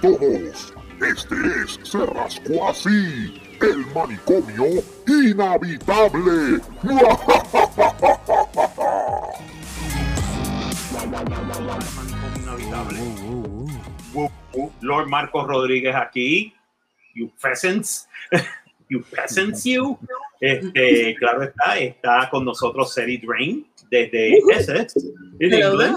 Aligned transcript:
todos. 0.00 0.74
Este 1.00 1.34
es 1.62 1.78
Se 1.82 2.06
Rascó 2.06 2.68
Así, 2.68 3.40
el 3.60 3.86
manicomio 3.94 4.82
inhabitable. 5.06 6.60
Lord 14.80 15.08
Marcos 15.08 15.46
Rodríguez 15.46 15.94
aquí. 15.94 16.54
You 17.14 17.30
peasants. 17.40 18.08
you 18.88 19.02
peasants, 19.02 19.64
you. 19.64 19.98
Este, 20.40 21.16
claro 21.18 21.42
está, 21.42 21.78
está 21.78 22.28
con 22.30 22.44
nosotros 22.44 22.94
Seri 22.94 23.18
Drain 23.18 23.66
desde 23.90 24.38
Essex, 24.52 24.94
en 25.40 25.52
Hello. 25.52 25.96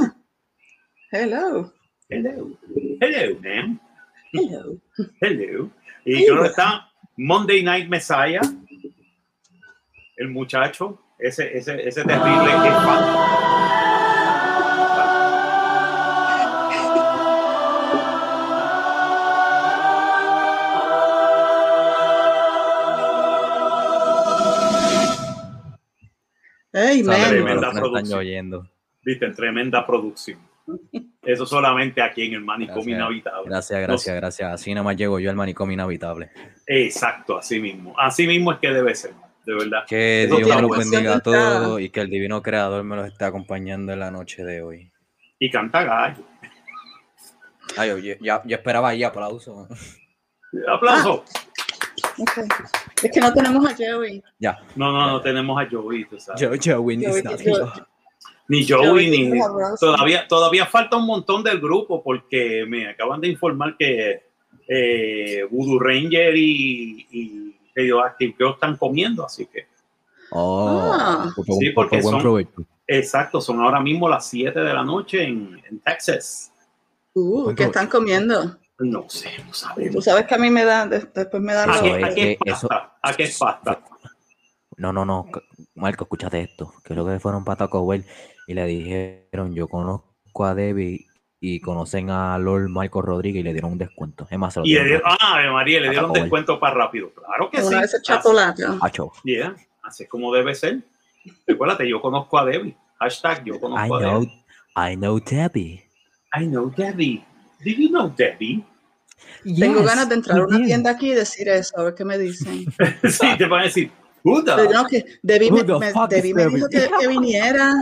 Hello. 1.11 1.73
Hello. 2.09 2.57
Hello, 3.01 3.39
ma'am. 3.41 3.79
Hello. 4.33 4.79
Hello. 5.19 5.69
Y 6.05 6.25
claro 6.25 6.45
está 6.45 6.89
Monday 7.17 7.63
Night 7.63 7.89
Messiah. 7.89 8.39
El 10.15 10.29
muchacho, 10.29 11.01
ese, 11.19 11.57
ese, 11.57 11.85
ese 11.85 12.03
terrible 12.05 12.51
que 12.61 12.67
es 12.69 12.73
fan. 12.75 13.03
Hey, 26.73 27.03
man. 27.03 27.29
tremenda 27.29 27.71
producción. 27.71 28.19
oyendo. 28.19 28.69
Viste, 29.03 29.29
tremenda 29.31 29.85
producción. 29.85 30.39
Eso 31.23 31.45
solamente 31.45 32.01
aquí 32.01 32.23
en 32.23 32.33
el 32.33 32.41
manicomio 32.41 32.95
inhabitable. 32.95 33.47
Gracias, 33.49 33.79
gracias, 33.81 34.15
gracias. 34.15 34.53
Así 34.53 34.73
nada 34.73 34.83
más 34.83 34.95
llego 34.97 35.19
yo 35.19 35.29
al 35.29 35.35
manicomio 35.35 35.73
inhabitable. 35.73 36.31
Exacto, 36.65 37.37
así 37.37 37.59
mismo. 37.59 37.93
Así 37.99 38.25
mismo 38.25 38.51
es 38.53 38.59
que 38.59 38.69
debe 38.69 38.95
ser, 38.95 39.13
de 39.45 39.53
verdad. 39.53 39.83
Que 39.87 40.23
Eso 40.23 40.37
Dios 40.37 40.49
me 40.49 40.61
los 40.61 40.67
bueno. 40.69 40.89
bendiga 40.89 41.15
a 41.15 41.19
todos 41.19 41.79
y 41.79 41.89
que 41.89 42.01
el 42.01 42.09
divino 42.09 42.41
creador 42.41 42.83
me 42.83 42.95
los 42.95 43.07
esté 43.07 43.25
acompañando 43.25 43.93
en 43.93 43.99
la 43.99 44.09
noche 44.09 44.43
de 44.43 44.63
hoy. 44.63 44.91
Y 45.37 45.51
canta 45.51 45.83
gallo. 45.83 46.23
Ay, 47.77 47.89
yo, 47.89 47.97
ya, 48.19 48.41
yo 48.43 48.55
esperaba 48.55 48.89
ahí 48.89 49.03
aplauso. 49.03 49.67
Aplauso. 50.67 51.23
Ok. 52.17 52.31
Es 53.03 53.11
que 53.11 53.19
no 53.19 53.31
tenemos 53.31 53.63
a 53.65 53.75
Joey. 53.75 54.23
Ya. 54.39 54.57
No, 54.75 54.91
no, 54.91 55.07
no 55.07 55.21
tenemos 55.21 55.61
a 55.61 55.67
Joey, 55.69 56.05
tú 56.05 56.19
sabes. 56.19 56.41
Yo, 56.41 56.49
Joey, 56.49 57.03
Joey, 57.03 57.19
is 57.19 57.23
not 57.23 57.39
yo- 57.41 57.65
here. 57.67 57.85
Ni 58.51 58.67
Joey, 58.67 59.09
ni. 59.09 59.39
Todavía, 59.79 60.27
todavía 60.27 60.65
falta 60.65 60.97
un 60.97 61.05
montón 61.05 61.41
del 61.43 61.61
grupo 61.61 62.03
porque 62.03 62.65
me 62.67 62.87
acaban 62.89 63.21
de 63.21 63.29
informar 63.29 63.77
que 63.77 64.23
eh, 64.67 65.43
Voodoo 65.49 65.79
Ranger 65.79 66.35
y, 66.35 67.07
y 67.11 67.55
Radioactive 67.73 68.35
Girl 68.37 68.51
están 68.53 68.75
comiendo, 68.75 69.25
así 69.25 69.45
que. 69.45 69.67
Oh, 70.31 70.91
Ah. 70.93 71.33
Sí, 71.59 71.69
porque 71.71 72.01
buen 72.01 72.13
son- 72.15 72.21
provecho. 72.21 72.65
Exacto, 72.87 73.39
son 73.39 73.61
ahora 73.61 73.79
mismo 73.79 74.09
las 74.09 74.27
7 74.27 74.59
de 74.59 74.73
la 74.73 74.83
noche 74.83 75.23
en, 75.23 75.61
en 75.69 75.79
Texas. 75.79 76.51
Uh, 77.13 77.53
¿qué 77.55 77.63
están 77.63 77.87
comiendo? 77.87 78.57
No 78.79 79.09
sé, 79.09 79.29
no 79.39 79.45
Tú 79.47 79.53
sabemos. 79.53 80.03
sabes 80.03 80.25
que 80.25 80.35
a 80.35 80.37
mí 80.37 80.49
me 80.49 80.65
da, 80.65 80.87
de- 80.87 81.07
después 81.13 81.41
me 81.41 81.53
da 81.53 81.63
¿A 81.71 81.75
Eso 81.75 81.83
qué, 81.83 81.93
a 82.03 82.07
es- 82.09 82.15
qué 82.15 82.31
eh, 82.31 82.37
eso- 82.45 82.67
pasta? 82.67 82.97
¿A 83.01 83.13
qué 83.13 83.31
pasta? 83.39 83.81
No, 84.77 84.91
no, 84.91 85.05
no. 85.05 85.27
Marco, 85.75 86.03
escúchate 86.05 86.41
esto. 86.41 86.73
Creo 86.83 87.05
que 87.05 87.19
fueron 87.19 87.45
para 87.45 87.57
Taco 87.59 87.85
Bell 87.87 88.03
y 88.47 88.53
le 88.53 88.65
dijeron, 88.65 89.53
yo 89.53 89.67
conozco 89.67 90.45
a 90.45 90.55
Debbie 90.55 91.05
y 91.39 91.59
conocen 91.59 92.09
a 92.09 92.37
Lord 92.37 92.69
Marco 92.69 93.01
Rodríguez 93.01 93.41
y 93.41 93.43
le 93.43 93.51
dieron 93.53 93.71
un 93.73 93.77
descuento. 93.77 94.27
Es 94.29 94.37
más, 94.37 94.53
se 94.53 94.59
lo 94.59 94.65
Y 94.65 94.73
le 94.75 94.83
dieron 94.85 95.01
ah, 95.05 95.41
María, 95.51 95.79
le 95.79 95.89
dieron 95.89 96.11
Bell. 96.11 96.23
descuento 96.23 96.59
para 96.59 96.75
rápido. 96.75 97.11
Claro 97.13 97.49
que 97.49 97.61
sí. 97.61 97.67
una 97.67 97.79
de 97.79 97.85
esas 97.85 98.01
Así- 98.01 98.13
chocolates. 98.13 98.65
Acho. 98.81 99.11
Yeah, 99.23 99.55
así 99.83 100.03
es 100.03 100.09
como 100.09 100.33
debe 100.33 100.53
ser. 100.55 100.79
Recuérdate, 101.47 101.87
yo 101.89 102.01
conozco 102.01 102.37
a 102.37 102.45
Debbie. 102.45 102.75
Hashtag 102.99 103.43
yo 103.45 103.55
I 103.55 103.59
conozco 103.59 103.95
a 103.95 103.99
know, 103.99 104.19
Debbie. 104.21 104.43
I 104.75 104.95
know 104.95 105.19
Debbie. 105.19 105.83
I 106.39 106.45
know 106.45 106.69
Debbie. 106.75 107.23
Do 107.63 107.69
you 107.71 107.89
know 107.89 108.13
Debbie? 108.15 108.63
Tengo 109.57 109.83
ganas 109.83 110.09
de 110.09 110.15
entrar 110.15 110.39
a 110.39 110.45
una 110.45 110.63
tienda 110.63 110.91
aquí 110.91 111.11
y 111.11 111.15
decir 111.15 111.47
eso, 111.49 111.77
a 111.79 111.83
ver 111.83 111.95
qué 111.95 112.05
me 112.05 112.17
dicen. 112.17 112.65
sí, 113.09 113.27
te 113.37 113.45
van 113.45 113.61
a 113.61 113.63
decir, 113.65 113.91
Pero 114.23 114.71
no, 114.71 114.85
que 114.87 115.05
Debbie 115.21 115.51
me, 115.51 115.63
Debbie 115.63 116.33
me 116.33 116.43
Debbie? 116.43 116.55
dijo 116.55 116.67
que, 116.69 116.89
que 116.99 117.07
viniera 117.07 117.73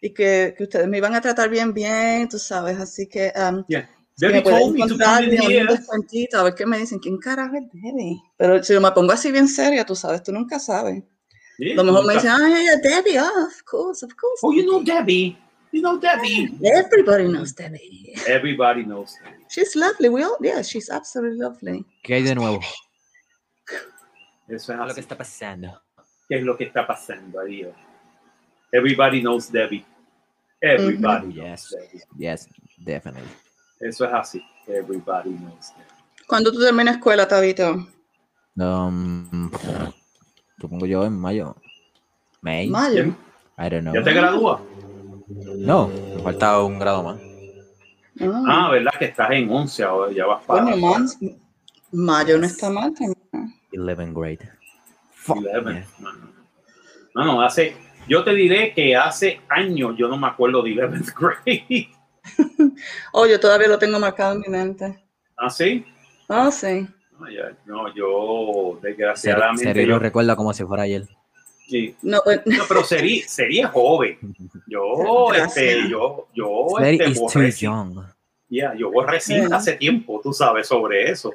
y 0.00 0.10
que, 0.14 0.54
que 0.56 0.64
ustedes 0.64 0.88
me 0.88 0.98
iban 0.98 1.14
a 1.14 1.20
tratar 1.20 1.48
bien, 1.48 1.72
bien, 1.74 2.28
tú 2.28 2.38
sabes. 2.38 2.78
Así 2.78 3.06
que 3.06 3.32
um, 3.36 3.64
Yeah. 3.68 3.88
Debbie 4.16 4.34
me 4.34 4.42
told 4.42 4.74
me 4.74 4.86
to 4.86 4.98
come 4.98 5.24
in 5.34 5.42
here. 5.42 5.66
a 6.34 6.42
ver 6.42 6.54
qué 6.54 6.66
me 6.66 6.78
dicen. 6.78 6.98
¿Quién 6.98 7.16
carajo 7.18 7.56
es 7.56 7.62
Debbie? 7.72 8.20
Pero 8.36 8.62
si 8.62 8.74
yo 8.74 8.80
me 8.80 8.90
pongo 8.92 9.12
así 9.12 9.32
bien 9.32 9.48
seria, 9.48 9.84
tú 9.86 9.94
sabes, 9.96 10.22
tú 10.22 10.30
nunca 10.30 10.58
sabes. 10.58 11.02
Yeah, 11.58 11.74
lo 11.76 11.84
mejor 11.84 12.06
me 12.06 12.14
nunca- 12.14 12.28
dicen, 12.28 12.42
ay, 12.42 12.52
ella 12.62 12.72
es 12.74 12.82
Debbie, 12.82 13.18
oh, 13.18 13.46
of 13.46 13.62
course, 13.64 14.04
of 14.04 14.12
course. 14.14 14.40
Oh, 14.42 14.52
you 14.52 14.62
know 14.64 14.82
Debbie. 14.82 15.38
You 15.72 15.80
know 15.80 15.98
Debbie. 15.98 16.54
Everybody 16.62 17.28
knows 17.28 17.54
Debbie. 17.54 18.12
Everybody 18.26 18.82
knows 18.84 19.14
Debbie. 19.24 19.44
She's 19.48 19.74
lovely. 19.74 20.08
We 20.08 20.22
all, 20.22 20.36
yeah, 20.42 20.62
she's 20.62 20.90
absolutely 20.90 21.38
lovely. 21.38 21.86
¿Qué 22.02 22.14
hay 22.16 22.22
de 22.22 22.34
nuevo? 22.34 22.60
Eso 24.48 24.72
es 24.72 24.78
lo 24.78 24.94
que 24.94 25.00
está 25.00 25.16
pasando? 25.16 25.80
¿Qué 26.28 26.38
es 26.38 26.42
lo 26.42 26.56
que 26.56 26.64
está 26.64 26.86
pasando 26.86 27.40
ahí? 27.40 27.66
Everybody 28.72 29.20
knows 29.22 29.50
Debbie. 29.50 29.84
Everybody 30.60 31.26
Mhm. 31.28 31.34
knows 31.34 31.70
Yes. 31.70 31.76
Yes, 32.16 32.48
definitely. 32.78 33.28
Eso 33.80 34.04
es 34.04 34.12
así. 34.12 34.42
Everybody 34.66 35.30
knows. 35.30 35.72
Cuando 36.26 36.52
tú 36.52 36.60
terminas 36.60 36.96
escuela, 36.96 37.26
Tabito? 37.26 37.86
Um, 38.56 39.50
supongo 40.60 40.86
yo 40.86 41.04
en 41.06 41.18
mayo. 41.18 41.56
May. 42.42 42.68
Mayo. 42.68 43.14
I 43.58 43.68
don't 43.70 43.82
know. 43.82 43.94
¿Ya 43.94 44.02
te 44.02 44.12
gradúas? 44.12 44.60
No, 45.58 45.88
me 45.88 46.22
falta 46.22 46.62
un 46.62 46.78
grado 46.78 47.02
más. 47.02 47.20
Ah, 48.20 48.66
Ah, 48.66 48.70
¿verdad? 48.70 48.92
Que 48.98 49.06
estás 49.06 49.30
en 49.30 49.50
11 49.50 49.82
ahora, 49.82 50.12
ya 50.12 50.26
vas 50.26 50.44
para 50.44 50.76
man, 50.76 51.06
mayo 51.90 52.36
no 52.38 52.44
está 52.46 52.68
mal 52.68 52.92
también. 52.92 53.16
11th 53.72 54.12
grade. 54.12 54.50
Fuck, 55.14 55.36
11. 55.38 55.50
yeah. 55.72 55.86
No, 56.00 56.12
no, 56.12 56.18
no. 56.18 56.30
No, 57.14 57.24
no, 57.24 57.42
hace, 57.42 57.76
yo 58.10 58.24
te 58.24 58.34
diré 58.34 58.74
que 58.74 58.94
hace 58.96 59.40
años 59.48 59.94
yo 59.96 60.08
no 60.08 60.18
me 60.18 60.26
acuerdo 60.26 60.62
de 60.62 60.72
11th 60.72 61.14
grade. 61.46 61.88
Oh, 63.12 63.26
yo 63.26 63.38
todavía 63.40 63.68
lo 63.68 63.78
tengo 63.78 63.98
marcado 63.98 64.34
en 64.34 64.40
mi 64.40 64.48
mente. 64.48 65.02
¿Ah, 65.36 65.48
sí? 65.48 65.84
Ah, 66.28 66.50
sí. 66.50 66.86
No, 67.18 67.30
ya- 67.30 67.56
no, 67.66 67.94
yo 67.94 68.78
desgraciadamente... 68.82 69.64
serio 69.64 69.82
yo- 69.82 69.88
lo 69.88 69.98
recuerda 69.98 70.36
como 70.36 70.52
si 70.52 70.64
fuera 70.64 70.82
ayer. 70.84 71.04
sí. 71.68 71.94
No, 72.02 72.20
pues, 72.24 72.40
No, 72.46 72.64
pero 72.68 72.82
sería, 72.84 73.26
sería 73.28 73.68
joven. 73.68 74.18
Yo, 74.66 75.32
este, 75.34 75.88
yo, 75.88 76.26
yo, 76.34 76.66
Seri 76.78 76.96
este, 76.96 77.10
is 77.10 77.16
too 77.18 77.22
borré, 77.24 77.48
ci- 77.48 77.60
young. 77.60 78.04
yeah, 78.48 78.74
yo 78.74 78.90
borré 78.90 79.20
Sí. 79.20 79.34
hace 79.52 79.74
tiempo, 79.74 80.20
tú 80.22 80.32
sabes, 80.32 80.66
sobre 80.66 81.10
eso. 81.10 81.32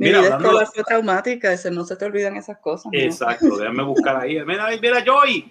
Mi 0.00 0.06
Mira, 0.06 0.18
vida 0.20 0.34
hablando- 0.34 0.46
escolar 0.48 0.66
fue 0.74 0.84
traumática, 0.84 1.52
ese, 1.52 1.70
no 1.70 1.84
se 1.84 1.94
te 1.94 2.06
olvidan 2.06 2.34
esas 2.36 2.56
cosas. 2.58 2.90
¿no? 2.90 2.98
Exacto, 2.98 3.54
déjame 3.58 3.82
buscar 3.82 4.16
ahí. 4.16 4.42
Mira, 4.46 4.68
mira, 4.80 5.04
Joey. 5.06 5.46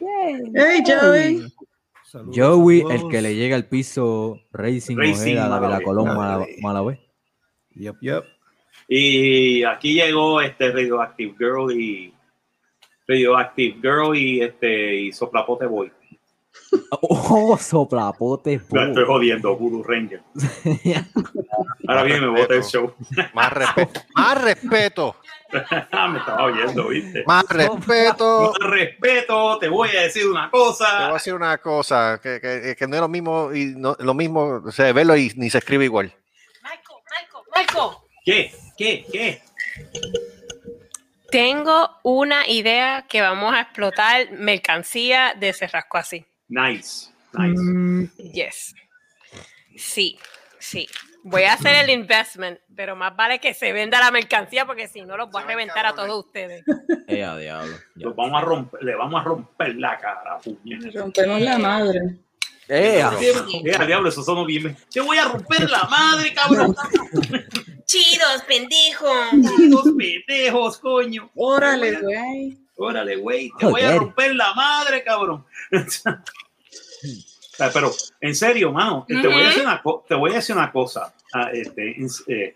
Hey, 0.56 0.82
Joey. 0.86 1.54
Saludos, 2.04 2.36
Joey, 2.36 2.80
saludos. 2.82 3.04
el 3.04 3.10
que 3.12 3.22
le 3.22 3.36
llega 3.36 3.56
al 3.56 3.66
piso 3.68 4.40
Racing, 4.52 4.98
Racing, 4.98 5.34
Ojeda, 5.38 5.44
la 5.44 5.50
Malavé. 5.60 5.68
Vela 5.68 5.82
Colón, 5.84 6.08
Malavé. 6.18 6.56
Malavé. 6.62 7.00
Yep, 7.76 7.96
yep. 8.02 8.24
Y 8.88 9.64
aquí 9.64 9.94
llegó 9.94 10.42
este 10.42 10.72
Radioactive 10.72 11.36
Girl 11.38 11.72
y 11.72 12.12
Radioactive 13.08 13.76
Girl 13.84 14.18
y 14.18 14.42
este 14.42 14.96
y 14.96 15.12
Soplapote 15.12 15.68
Boy. 15.68 15.92
Oh, 16.92 17.58
soplapote. 17.58 18.62
La 18.72 18.86
estoy 18.88 19.06
jodiendo, 19.06 19.56
Voodoo 19.56 19.84
Ranger. 19.84 20.22
Ahora 21.88 22.04
viene 22.04 22.22
me 22.28 22.42
bota 22.42 22.54
el 22.56 22.64
show. 22.64 22.94
Más, 23.34 23.52
respe- 23.52 24.04
más 24.16 24.42
respeto. 24.44 25.16
me 25.52 26.20
estaba 26.20 26.44
oyendo, 26.44 26.88
¿viste? 26.90 27.24
Más 27.26 27.44
respeto. 27.50 28.54
Con 28.60 28.70
respeto, 28.72 29.58
te 29.60 29.68
voy 29.68 29.90
a 29.96 30.02
decir 30.02 30.28
una 30.28 30.50
Te 30.52 30.58
voy 30.58 30.66
a 30.66 30.70
cosa. 30.70 31.14
decir 31.14 31.34
una 31.34 31.58
cosa, 31.58 32.20
que, 32.22 32.40
que- 32.40 32.76
que 32.78 32.88
no 32.88 32.96
es 32.96 33.02
lo 33.02 33.08
mismo, 33.08 33.54
y 33.54 33.74
no, 33.76 33.96
lo 34.00 34.14
mismo, 34.14 34.62
o 34.66 34.72
sea, 34.72 34.92
verlo 34.94 35.16
y 35.18 35.32
ni 35.36 35.50
se 35.50 35.58
escribe 35.58 35.86
igual. 35.86 36.14
Michael, 36.62 37.02
Michael, 37.10 37.44
Michael. 37.56 37.98
¿Qué? 38.26 38.52
¿Qué? 38.78 39.06
¿Qué? 39.12 39.42
Tengo 41.32 41.90
una 42.04 42.48
idea 42.48 43.06
que 43.08 43.22
vamos 43.22 43.54
a 43.54 43.62
explotar 43.62 44.32
mercancía 44.32 45.34
de 45.40 45.54
Cerrasco 45.54 45.98
así. 45.98 46.26
Nice. 46.50 47.10
Nice. 47.34 48.12
Yes. 48.34 48.76
Sí, 49.78 50.18
sí. 50.60 50.88
Voy 51.24 51.44
a 51.44 51.54
hacer 51.54 51.76
el 51.76 51.90
investment, 51.90 52.60
pero 52.76 52.96
más 52.96 53.16
vale 53.16 53.40
que 53.40 53.54
se 53.54 53.72
venda 53.74 54.00
la 54.00 54.10
mercancía 54.10 54.66
porque 54.66 54.88
si 54.88 55.02
no 55.02 55.16
los 55.18 55.30
voy 55.30 55.44
a 55.44 55.46
reventar 55.46 55.86
a 55.86 55.94
todos 55.94 56.26
ustedes. 56.26 56.64
Eh, 57.08 57.24
a 57.24 57.36
diablo. 57.38 57.76
Los 57.96 58.16
vamos 58.16 58.40
a 58.40 58.46
romper, 58.46 58.84
le 58.84 58.94
vamos 58.96 59.20
a 59.20 59.24
romper 59.24 59.76
la 59.78 59.98
cara, 59.98 60.38
puñeta. 60.38 60.90
Rompemos 61.00 61.42
la 61.42 61.58
madre. 61.58 62.00
Eh, 62.68 63.02
a- 63.02 63.12
Mira, 63.64 63.84
diablo, 63.88 64.10
eso 64.10 64.22
sonó 64.22 64.46
bien. 64.46 64.78
Te 64.92 65.02
voy 65.02 65.18
a 65.18 65.26
romper 65.26 65.68
la 65.68 65.86
madre, 65.86 66.32
cabrón. 66.36 66.76
Chidos, 67.86 68.44
pendejo. 68.48 69.08
Los 69.60 69.86
pendejos, 69.98 70.78
coño. 70.78 71.32
Órale, 71.34 72.00
güey. 72.00 72.58
Órale, 72.76 73.16
güey, 73.16 73.52
te 73.58 73.66
voy 73.66 73.82
a 73.82 73.96
romper 73.98 74.36
la 74.36 74.54
madre, 74.54 75.04
cabrón. 75.04 75.44
Ah, 77.62 77.70
Pero, 77.74 77.92
en 78.22 78.34
serio, 78.36 78.72
mano, 78.72 79.06
te, 79.06 79.16
voy 79.16 79.34
a 79.44 79.48
decir 79.48 79.64
una, 79.64 79.82
te 80.08 80.16
voy 80.16 80.32
a 80.32 80.36
decir 80.36 80.56
una 80.56 80.72
cosa. 80.72 81.14
ah, 81.34 81.50
este, 81.52 81.98
eh, 82.28 82.56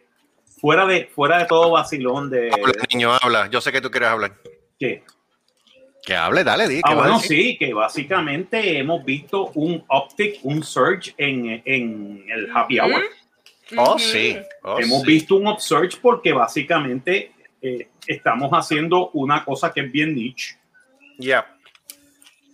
fuera, 0.62 0.86
de, 0.86 1.08
fuera 1.08 1.40
de 1.40 1.46
todo 1.46 1.72
vacilón 1.72 2.30
de... 2.30 2.50
Habla, 2.50 2.72
niño, 2.90 3.12
habla. 3.22 3.50
Yo 3.50 3.60
sé 3.60 3.74
que 3.74 3.82
tú 3.82 3.92
quieres 3.92 4.08
hablar. 4.08 4.38
¿qué? 4.80 5.04
Que 6.06 6.16
hable, 6.16 6.46
dale, 6.46 6.70
di. 6.70 6.80
Ah, 6.86 6.90
¿qué 6.90 6.96
vas 6.96 7.06
a 7.06 7.10
bueno, 7.10 7.20
sí, 7.20 7.58
que 7.58 7.74
básicamente 7.74 8.78
hemos 8.78 9.04
visto 9.04 9.52
un 9.56 9.84
uptick, 9.90 10.40
un 10.44 10.64
surge 10.64 11.14
en, 11.18 11.62
en 11.66 12.26
el 12.30 12.50
happy 12.56 12.80
hour. 12.80 13.04
Oh, 13.78 14.00
sí. 14.00 14.38
Oh, 14.64 14.80
hemos 14.80 15.02
sí. 15.02 15.08
visto 15.08 15.36
un 15.36 15.48
upsurge 15.48 15.98
porque 16.02 16.32
básicamente 16.32 17.34
eh, 17.62 17.88
estamos 18.08 18.52
haciendo 18.52 19.10
una 19.12 19.44
cosa 19.44 19.74
que 19.74 19.82
es 19.82 19.92
bien 19.92 20.14
niche 20.16 20.58
Ya. 21.18 21.46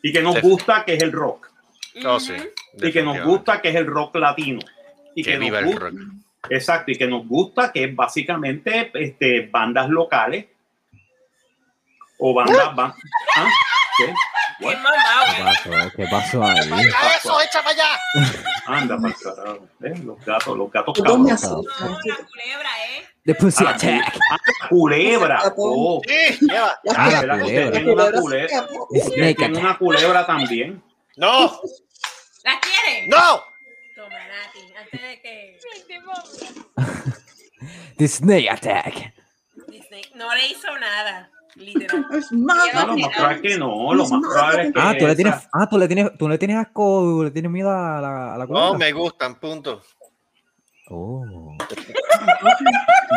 y 0.01 0.11
que 0.11 0.21
nos 0.21 0.41
gusta, 0.41 0.83
que 0.85 0.93
es 0.95 1.03
el 1.03 1.11
rock. 1.11 1.48
Oh, 2.05 2.19
sí. 2.19 2.33
Y 2.73 2.91
que 2.91 3.01
nos 3.03 3.21
gusta, 3.23 3.61
que 3.61 3.69
es 3.69 3.75
el 3.75 3.85
rock 3.87 4.15
latino. 4.15 4.59
Y 5.15 5.23
Que 5.23 5.31
nos 5.33 5.39
viva 5.41 5.59
el 5.59 5.65
gusta- 5.65 5.79
rock. 5.81 5.93
Exacto, 6.49 6.91
y 6.91 6.95
que 6.97 7.05
nos 7.07 7.27
gusta, 7.27 7.71
que 7.71 7.83
es 7.83 7.95
básicamente 7.95 8.91
este, 8.93 9.47
bandas 9.51 9.89
locales 9.89 10.45
o 12.17 12.33
bandas... 12.33 12.75
ban- 12.75 12.93
¿Ah? 13.35 13.49
¿Qué? 13.97 14.13
Pasó? 14.61 15.71
¿Qué 15.95 16.05
pasó 16.11 16.43
ahí? 16.43 16.57
eso, 16.59 17.41
echa 17.41 17.61
para 17.61 17.69
allá! 17.71 17.87
Anda, 18.67 18.97
carajo. 18.97 19.67
Eh, 19.83 19.93
Los 20.03 20.25
gatos, 20.25 20.57
los 20.57 20.71
gatos 20.71 20.99
cabros. 21.01 21.31
asustas. 21.31 21.81
No, 21.81 21.97
la 22.05 22.15
culebra, 22.25 22.69
¿eh? 22.87 23.05
Attack. 23.67 24.19
culebra. 24.69 25.41
Oh, 25.57 26.01
Ah, 26.95 27.09
la 27.09 27.21
¿verdad 27.21 27.37
que 27.37 27.43
usted 27.43 27.71
culebra. 27.71 27.71
tiene 27.71 27.91
una 27.93 28.11
culebra? 28.11 28.67
Tiene 29.37 29.57
una 29.59 29.77
culebra 29.77 30.25
también. 30.25 30.83
¡No! 31.17 31.59
¿La 32.49 32.59
quieres? 32.59 33.07
¡No! 33.07 33.43
Toma, 33.95 34.15
Nati, 34.15 34.73
antes 34.73 35.01
de 35.01 35.21
que 35.21 35.59
Snake 38.07 38.49
Attack. 38.49 39.13
Disney 39.67 40.01
no 40.15 40.33
le 40.33 40.47
hizo 40.47 40.67
nada, 40.79 41.29
literal. 41.55 42.07
Es 42.17 42.31
más. 42.31 42.73
No, 42.73 42.87
lo 42.87 42.97
más 42.97 43.15
probable 43.15 43.35
es 43.35 43.41
que 43.41 43.59
no, 43.59 43.93
lo 43.93 44.07
más 44.07 44.21
probable 44.21 44.63
es 44.63 44.73
que 44.73 44.79
Ah, 44.79 44.95
tú 44.97 45.05
le 45.05 45.15
tienes, 45.15 45.35
ah, 45.53 45.69
tú 45.69 45.77
le 45.77 45.87
tienes, 45.87 46.17
tú 46.17 46.29
le 46.29 46.37
tienes 46.39 46.57
asco, 46.57 47.23
le 47.23 47.29
tienes 47.29 47.51
miedo 47.51 47.69
a 47.69 48.01
la, 48.01 48.33
a 48.33 48.37
la 48.39 48.45
No, 48.47 48.73
me 48.73 48.91
gustan, 48.93 49.35
punto. 49.39 49.83
Oh. 50.89 51.55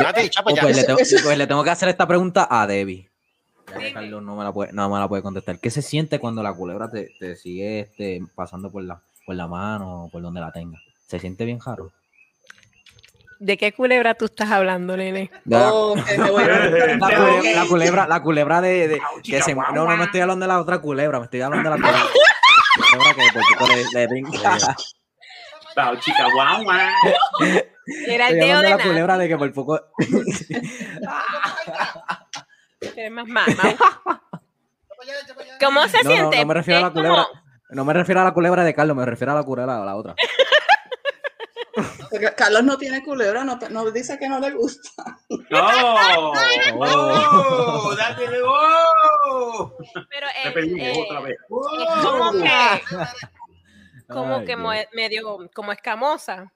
Date, 0.02 0.30
para 0.44 0.60
Pues, 0.60 0.76
le 0.76 0.84
tengo, 0.84 0.98
pues 0.98 1.38
le 1.38 1.46
tengo 1.46 1.64
que 1.64 1.70
hacer 1.70 1.88
esta 1.88 2.06
pregunta 2.06 2.46
a 2.50 2.66
Debbie. 2.66 3.08
Ya. 3.80 3.94
Carlos 3.94 4.22
no 4.22 4.36
me 4.36 4.44
la 4.44 4.52
puede, 4.52 4.72
no 4.74 4.90
me 4.90 4.98
la 4.98 5.08
puede 5.08 5.22
contestar. 5.22 5.58
¿Qué 5.58 5.70
se 5.70 5.80
siente 5.80 6.18
cuando 6.18 6.42
la 6.42 6.52
culebra 6.52 6.90
te, 6.90 7.14
te 7.18 7.34
sigue 7.36 7.80
este, 7.80 8.20
pasando 8.34 8.70
por 8.70 8.82
la, 8.82 9.00
por 9.26 9.34
la 9.36 9.46
mano 9.46 10.04
o 10.04 10.10
por 10.10 10.22
donde 10.22 10.40
la 10.40 10.50
tenga? 10.52 10.78
¿Se 11.06 11.18
siente 11.18 11.44
bien 11.44 11.58
jaro? 11.58 11.92
¿De 13.38 13.56
qué 13.56 13.72
culebra 13.72 14.14
tú 14.14 14.26
estás 14.26 14.50
hablando, 14.52 14.96
nene? 14.96 15.30
De 15.44 15.56
la, 15.58 15.72
Oh, 15.72 15.96
Eh, 15.96 16.16
la 16.18 16.28
culebra, 16.28 16.66
la 17.56 17.66
culebra, 17.66 18.06
la 18.06 18.22
culebra 18.22 18.60
de, 18.60 18.88
de- 18.88 19.00
que 19.24 19.42
se, 19.42 19.54
no, 19.54 19.72
no, 19.72 19.96
no 19.96 20.04
estoy 20.04 20.20
hablando 20.20 20.44
de 20.44 20.48
la 20.48 20.60
otra 20.60 20.80
culebra, 20.80 21.18
me 21.18 21.24
estoy 21.24 21.40
hablando 21.40 21.68
de 21.70 21.76
la 21.76 21.82
culebra, 21.82 22.06
culebra 22.90 23.14
que 23.14 23.32
por 23.32 23.42
poco 23.58 23.66
le, 23.74 23.84
le 24.00 24.06
brinca. 24.06 24.58
Chica, 26.00 26.26
guau, 26.34 26.62
guau. 26.64 26.78
Era 28.06 28.28
el 28.28 28.38
dedo 28.38 28.60
de 28.60 28.70
la 28.70 28.78
culebra 28.78 29.18
de 29.18 29.26
que 29.28 29.36
por 29.38 29.52
poco 29.52 29.80
Eres 32.80 33.10
más 33.10 33.26
mamá. 33.26 33.52
¿Cómo 35.60 35.86
se 35.88 36.02
No, 36.02 36.10
no, 36.10 36.14
siente? 36.16 36.36
no 36.40 36.46
me 36.46 36.54
refiero 36.54 36.78
a 36.78 36.82
la 36.82 36.88
Es 36.88 36.92
como- 36.94 37.08
culebra. 37.08 37.41
No 37.74 37.84
me 37.84 37.92
refiero 37.92 38.20
a 38.20 38.24
la 38.24 38.32
culebra 38.34 38.64
de 38.64 38.74
Carlos, 38.74 38.96
me 38.96 39.04
refiero 39.06 39.32
a 39.32 39.36
la 39.36 39.42
culebra 39.42 39.82
a 39.82 39.84
la 39.84 39.96
otra. 39.96 40.14
Porque 42.10 42.34
Carlos 42.36 42.62
no 42.64 42.76
tiene 42.76 43.02
culebra, 43.02 43.42
no, 43.44 43.58
no 43.70 43.90
dice 43.90 44.18
que 44.18 44.28
no 44.28 44.38
le 44.38 44.50
gusta. 44.52 45.18
No, 45.50 45.60
oh, 46.78 47.94
dátele, 47.96 48.40
oh. 48.46 49.72
Pero 50.10 50.26
pedimos 50.52 50.86
eh, 50.98 51.02
otra 51.06 51.20
vez. 51.20 51.36
es 51.40 51.46
como 52.02 52.28
Oh. 52.28 52.32
que, 52.32 52.80
como 54.12 54.34
Ay, 54.34 54.44
que 54.46 54.88
medio 54.94 55.48
como 55.54 55.72
escamosa. 55.72 56.52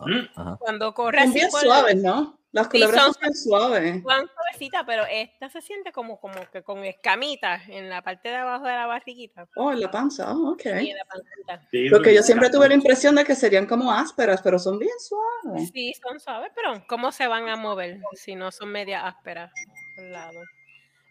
Mm. 0.00 0.20
Ajá. 0.36 0.56
Cuando 0.60 0.94
corre 0.94 1.18
Son 1.18 1.28
así 1.30 1.38
bien 1.40 1.50
por- 1.50 1.60
suaves, 1.60 1.96
¿no? 1.96 2.37
Las 2.52 2.66
Sí, 2.66 2.70
culebras 2.72 3.02
son- 3.04 3.12
son 3.14 3.20
bien 3.22 3.34
suaves. 3.34 4.02
Juan 4.02 4.26
suavecita, 4.34 4.84
pero 4.86 5.04
esta 5.10 5.50
se 5.50 5.60
siente 5.60 5.92
como, 5.92 6.18
como 6.18 6.40
que 6.50 6.62
con 6.62 6.82
escamitas 6.84 7.62
en 7.68 7.90
la 7.90 8.00
parte 8.02 8.30
de 8.30 8.36
abajo 8.36 8.64
de 8.64 8.72
la 8.72 8.86
barriguita. 8.86 9.46
Oh, 9.54 9.70
en 9.70 9.80
la 9.80 9.90
panza, 9.90 10.32
oh, 10.32 10.52
ok. 10.52 10.64
Y 10.64 10.90
en 10.90 10.96
la 10.96 11.04
pancita. 11.04 11.68
Sí, 11.70 11.90
Porque 11.90 12.14
yo 12.14 12.22
siempre 12.22 12.48
tuve 12.48 12.68
la 12.68 12.74
impresión 12.74 13.14
de 13.16 13.24
que 13.24 13.34
serían 13.34 13.66
como 13.66 13.92
ásperas, 13.92 14.40
pero 14.42 14.58
son 14.58 14.78
bien 14.78 14.92
suaves. 14.98 15.70
Sí, 15.72 15.92
son 16.02 16.18
suaves, 16.20 16.50
pero 16.54 16.82
¿cómo 16.88 17.12
se 17.12 17.26
van 17.26 17.48
a 17.48 17.56
mover 17.56 17.98
si 18.14 18.34
no 18.34 18.50
son 18.50 18.70
media 18.70 19.06
ásperas 19.06 19.52
lado? 19.96 20.40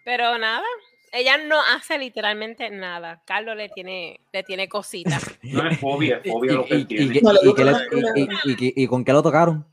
Pero 0.03 0.37
nada, 0.39 0.65
ella 1.11 1.37
no 1.37 1.59
hace 1.61 1.99
literalmente 1.99 2.69
nada. 2.71 3.21
Carlos 3.25 3.55
le 3.55 3.69
tiene, 3.69 4.21
le 4.33 4.41
tiene 4.43 4.67
cositas. 4.67 5.21
No 5.43 5.69
es 5.69 5.79
fobia, 5.79 6.19
es 6.23 6.31
fobia 6.31 6.51
lo 6.53 6.65
que 6.65 6.85
tiene. 6.85 7.19
y 8.75 8.87
con 8.87 9.05
qué 9.05 9.13
lo 9.13 9.21
tocaron? 9.21 9.65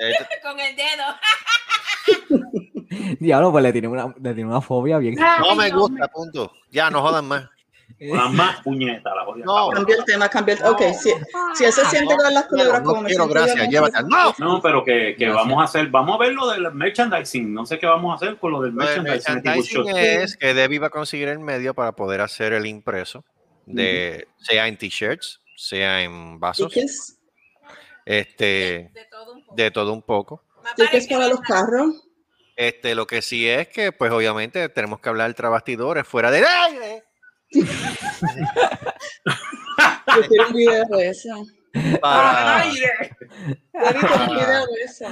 Eh, 0.00 0.12
Con 0.42 0.58
el 0.58 0.74
dedo. 0.76 1.04
Diablo, 3.20 3.52
pues 3.52 3.62
le 3.62 3.72
tiene 3.72 3.88
una, 3.88 4.14
le 4.20 4.34
tiene 4.34 4.50
una 4.50 4.60
fobia 4.60 4.98
bien. 4.98 5.14
no 5.14 5.54
me 5.54 5.70
gusta, 5.70 6.08
punto. 6.08 6.52
Ya, 6.70 6.90
no 6.90 7.02
jodan 7.02 7.26
más. 7.26 7.48
Más 8.30 8.62
puñeta, 8.62 9.14
la 9.14 9.24
jodida. 9.24 9.44
No. 9.44 9.68
Cambia 9.70 9.96
el 9.96 10.04
tema, 10.04 10.28
cambia 10.28 10.54
el 10.54 10.64
Ok, 10.64 10.80
si, 10.98 11.10
si 11.54 11.64
él 11.64 11.72
se 11.72 11.84
siente 11.86 12.16
con 12.16 12.32
las 12.32 12.46
culebras 12.46 12.80
No 12.80 12.88
como 12.88 13.02
me 13.02 13.08
quiero, 13.08 13.26
yo, 13.26 13.34
gracias, 13.34 13.58
no 13.58 13.70
llévate. 13.70 14.02
¡No! 14.04 14.34
No, 14.38 14.62
pero 14.62 14.84
que, 14.84 15.16
que 15.18 15.28
vamos 15.28 15.60
a 15.60 15.64
hacer, 15.64 15.88
vamos 15.88 16.14
a 16.14 16.18
ver 16.18 16.32
lo 16.32 16.48
del 16.48 16.72
merchandising. 16.72 17.52
No 17.52 17.66
sé 17.66 17.78
qué 17.78 17.86
vamos 17.86 18.12
a 18.12 18.16
hacer 18.16 18.38
con 18.38 18.52
lo 18.52 18.62
del 18.62 18.72
merchandising. 18.72 19.34
merchandising 19.34 19.84
tipo, 19.84 19.98
es 19.98 20.36
que 20.36 20.54
Debbie 20.54 20.78
va 20.78 20.86
a 20.86 20.90
conseguir 20.90 21.28
el 21.28 21.40
medio 21.40 21.74
para 21.74 21.92
poder 21.92 22.22
hacer 22.22 22.54
el 22.54 22.64
impreso, 22.64 23.24
de, 23.66 24.28
sea 24.38 24.66
en 24.66 24.78
t-shirts, 24.78 25.40
sea 25.56 26.02
en 26.02 26.40
vasos, 26.40 26.72
este, 28.18 28.90
De 28.92 29.04
todo 29.10 29.32
un 29.34 29.44
poco. 29.44 29.54
de 29.54 29.70
todo 29.70 29.92
un 29.92 30.02
poco. 30.02 30.44
Más 30.62 30.74
tickets 30.74 31.06
parecido 31.06 31.18
para 31.18 31.30
los 31.30 31.40
carros. 31.40 32.08
Este, 32.56 32.94
lo 32.94 33.06
que 33.06 33.22
sí 33.22 33.48
es 33.48 33.68
que, 33.68 33.92
pues 33.92 34.10
obviamente 34.12 34.68
tenemos 34.68 35.00
que 35.00 35.08
hablar 35.08 35.32
tras 35.34 35.50
bastidores 35.50 36.06
fuera 36.06 36.30
del 36.30 36.44
aire 36.44 37.04
Yo 37.52 37.62
quiero 40.28 40.48
un 40.48 40.54
video 40.54 40.84
de 40.86 41.08
eso. 41.08 41.46
Para, 42.00 42.64
eso. 44.84 45.06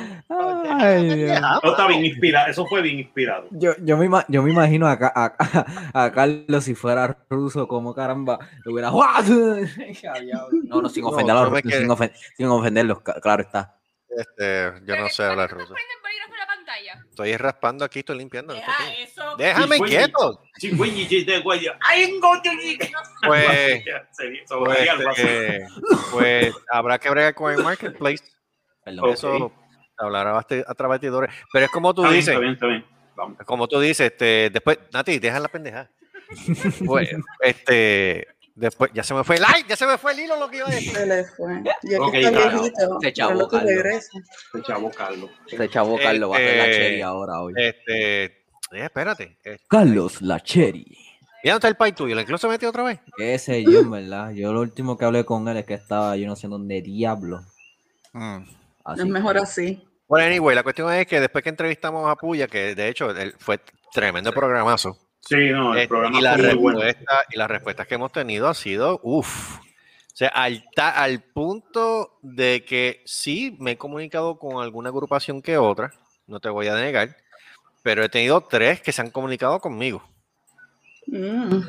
Dios. 1.15 1.41
No, 1.63 1.71
está 1.71 1.87
bien 1.87 2.05
inspirado, 2.05 2.51
eso 2.51 2.67
fue 2.67 2.83
bien 2.83 2.99
inspirado. 2.99 3.47
Yo, 3.53 3.73
yo, 3.83 3.97
me, 3.97 4.07
ima- 4.07 4.25
yo 4.29 4.43
me 4.43 4.51
imagino 4.51 4.87
a, 4.87 4.99
a, 5.01 6.05
a 6.05 6.13
Carlos 6.13 6.65
si 6.65 6.75
fuera 6.75 7.17
ruso, 7.31 7.67
como 7.69 7.95
caramba, 7.95 8.39
le 8.65 8.73
hubiera. 8.73 8.91
No, 10.65 10.83
no, 10.83 10.89
sin 10.89 11.03
No, 11.05 11.11
ofender 11.11 11.37
a 11.37 11.41
los 11.43 11.51
rusos, 11.51 11.73
sin, 11.73 11.89
ofen- 11.89 12.13
sin 12.37 12.47
ofenderlos, 12.47 13.01
claro 13.01 13.43
está. 13.43 13.77
este, 14.11 14.73
yo 14.85 14.97
no 14.97 15.09
sé 15.09 15.23
hablar 15.25 15.51
ruso. 15.51 15.75
Estoy 17.11 17.37
raspando 17.37 17.85
aquí, 17.85 18.01
estoy 18.01 18.19
limpiando. 18.19 18.55
Deja 18.55 18.95
eso. 18.99 19.37
Déjame 19.37 19.79
quieto. 19.81 20.43
Sí, 20.57 20.71
güey, 20.71 20.91
y- 20.91 21.07
y- 21.11 21.25
de- 21.25 21.41
güey, 21.41 21.67
ay, 21.81 22.19
no, 22.21 22.43
yo- 22.43 22.53
yo- 22.53 22.87
Pues, 23.27 23.85
pues, 24.49 24.79
este, 25.17 25.67
pues 26.13 26.55
habrá 26.71 26.99
que 26.99 27.11
bregar 27.11 27.35
con 27.35 27.53
el 27.53 27.63
marketplace. 27.63 28.23
Perdón. 28.85 29.11
Eso 29.11 29.53
hablará 29.97 30.33
bast- 30.35 30.65
a 30.67 30.75
través 30.75 31.01
de 31.01 31.11
bastidores. 31.11 31.35
Pero 31.53 31.65
es 31.67 31.71
como 31.71 31.95
tú 31.95 32.03
Está 32.03 32.11
bien, 32.11 32.21
dices, 32.21 32.33
está 32.35 32.41
bien, 32.41 32.53
está 32.55 32.67
bien. 32.67 32.87
Vamos. 33.17 33.39
como 33.47 33.67
tú 33.69 33.81
dices, 33.81 34.13
este, 34.13 34.51
después, 34.51 34.79
Nati, 34.93 35.19
deja 35.19 35.41
la 35.41 35.49
pendeja. 35.49 35.91
Pues, 36.87 37.09
este, 37.41 38.27
después, 38.59 38.91
ya 38.95 39.03
se 39.03 39.15
me 39.15 39.25
fue 39.25 39.37
el 39.37 39.43
like, 39.43 39.69
ya 39.69 39.77
se 39.77 39.87
me 39.87 39.97
fue 39.99 40.13
el 40.13 40.21
hilo 40.21 40.37
lo 40.39 40.51
que 40.51 40.59
iba 40.59 40.67
a 40.69 40.71
decir. 40.71 40.93
Se 40.93 41.07
le 41.07 41.25
fue. 41.25 41.63
Y 41.83 41.95
aquí 41.95 41.97
Ok, 41.99 42.15
está 42.15 42.31
claro. 42.33 42.61
viejito. 42.61 43.01
Se 43.01 43.09
echó 43.09 43.29
Carlos. 43.49 44.11
Este 44.53 44.63
chavo 44.63 44.91
Carlos. 44.91 45.31
Ese 45.47 45.69
chavo 45.71 45.99
Carlos 45.99 46.31
va 46.31 46.35
a 46.35 46.39
hacer 46.39 46.57
la 46.57 46.67
Este, 46.67 46.79
cherry 46.83 47.01
ahora 47.03 47.41
hoy. 47.41 47.53
Este, 47.57 48.25
eh, 48.25 48.33
espérate. 48.73 49.37
eh, 49.45 49.59
Carlos, 49.69 50.21
la 50.23 50.41
cherry. 50.41 50.87
¿Y 51.43 51.49
dónde 51.49 51.57
está 51.59 51.69
el 51.69 51.77
pay 51.77 51.93
tuyo? 51.93 52.15
¿El 52.15 52.21
incluso 52.21 52.47
se 52.47 52.51
metió 52.53 52.69
otra 52.69 52.83
vez? 52.83 52.99
Sé 53.41 53.63
yo, 53.63 53.81
en 53.81 53.91
verdad. 53.91 54.31
Yo 54.33 54.53
lo 54.53 54.61
último 54.61 54.99
que 54.99 55.05
hablé 55.05 55.25
con 55.25 55.47
él 55.49 55.57
es 55.59 55.65
que 55.67 55.75
estaba 55.75 56.17
yo 56.17 56.27
no 56.27 56.35
sé 56.37 56.49
dónde 56.49 56.83
diablo. 56.83 57.43
Así 58.85 59.01
Es 59.03 59.07
mejor 59.07 59.37
que- 59.37 59.43
así. 59.43 59.85
Bueno, 60.09 60.27
anyway, 60.27 60.57
la 60.57 60.63
cuestión 60.63 60.91
es 60.93 61.07
que 61.07 61.21
después 61.21 61.45
que 61.45 61.51
entrevistamos 61.51 62.11
a 62.11 62.17
Puya, 62.17 62.47
que 62.49 62.75
de 62.75 62.89
hecho 62.89 63.11
él 63.11 63.35
fue 63.39 63.61
tremendo 63.93 64.33
programazo, 64.33 64.97
Sí, 65.29 65.51
no, 65.51 65.75
el 65.75 65.81
eh, 65.81 65.89
programa 65.89 66.19
y, 66.19 66.23
la 66.23 66.35
fue 66.37 66.55
muy 66.55 66.55
bueno. 66.57 66.81
y 67.31 67.37
las 67.37 67.49
respuestas 67.51 67.87
que 67.87 67.95
hemos 67.97 68.13
tenido 68.13 68.49
ha 68.49 68.55
sido, 68.55 68.99
uff, 69.03 69.59
sea, 70.15 70.29
al, 70.29 70.65
ta- 70.75 71.01
al 71.03 71.21
punto 71.23 72.19
de 72.23 72.65
que 72.65 73.03
sí 73.05 73.57
me 73.61 73.73
he 73.73 73.77
comunicado 73.79 74.39
con 74.39 74.63
alguna 74.63 74.89
agrupación 74.89 75.43
que 75.43 75.59
otra, 75.59 75.93
no 76.27 76.41
te 76.41 76.49
voy 76.49 76.67
a 76.69 76.75
negar, 76.75 77.17
pero 77.83 78.03
he 78.03 78.09
tenido 78.09 78.41
tres 78.41 78.81
que 78.81 78.91
se 78.91 79.03
han 79.03 79.11
comunicado 79.11 79.61
conmigo. 79.61 80.03
Mm. 81.07 81.61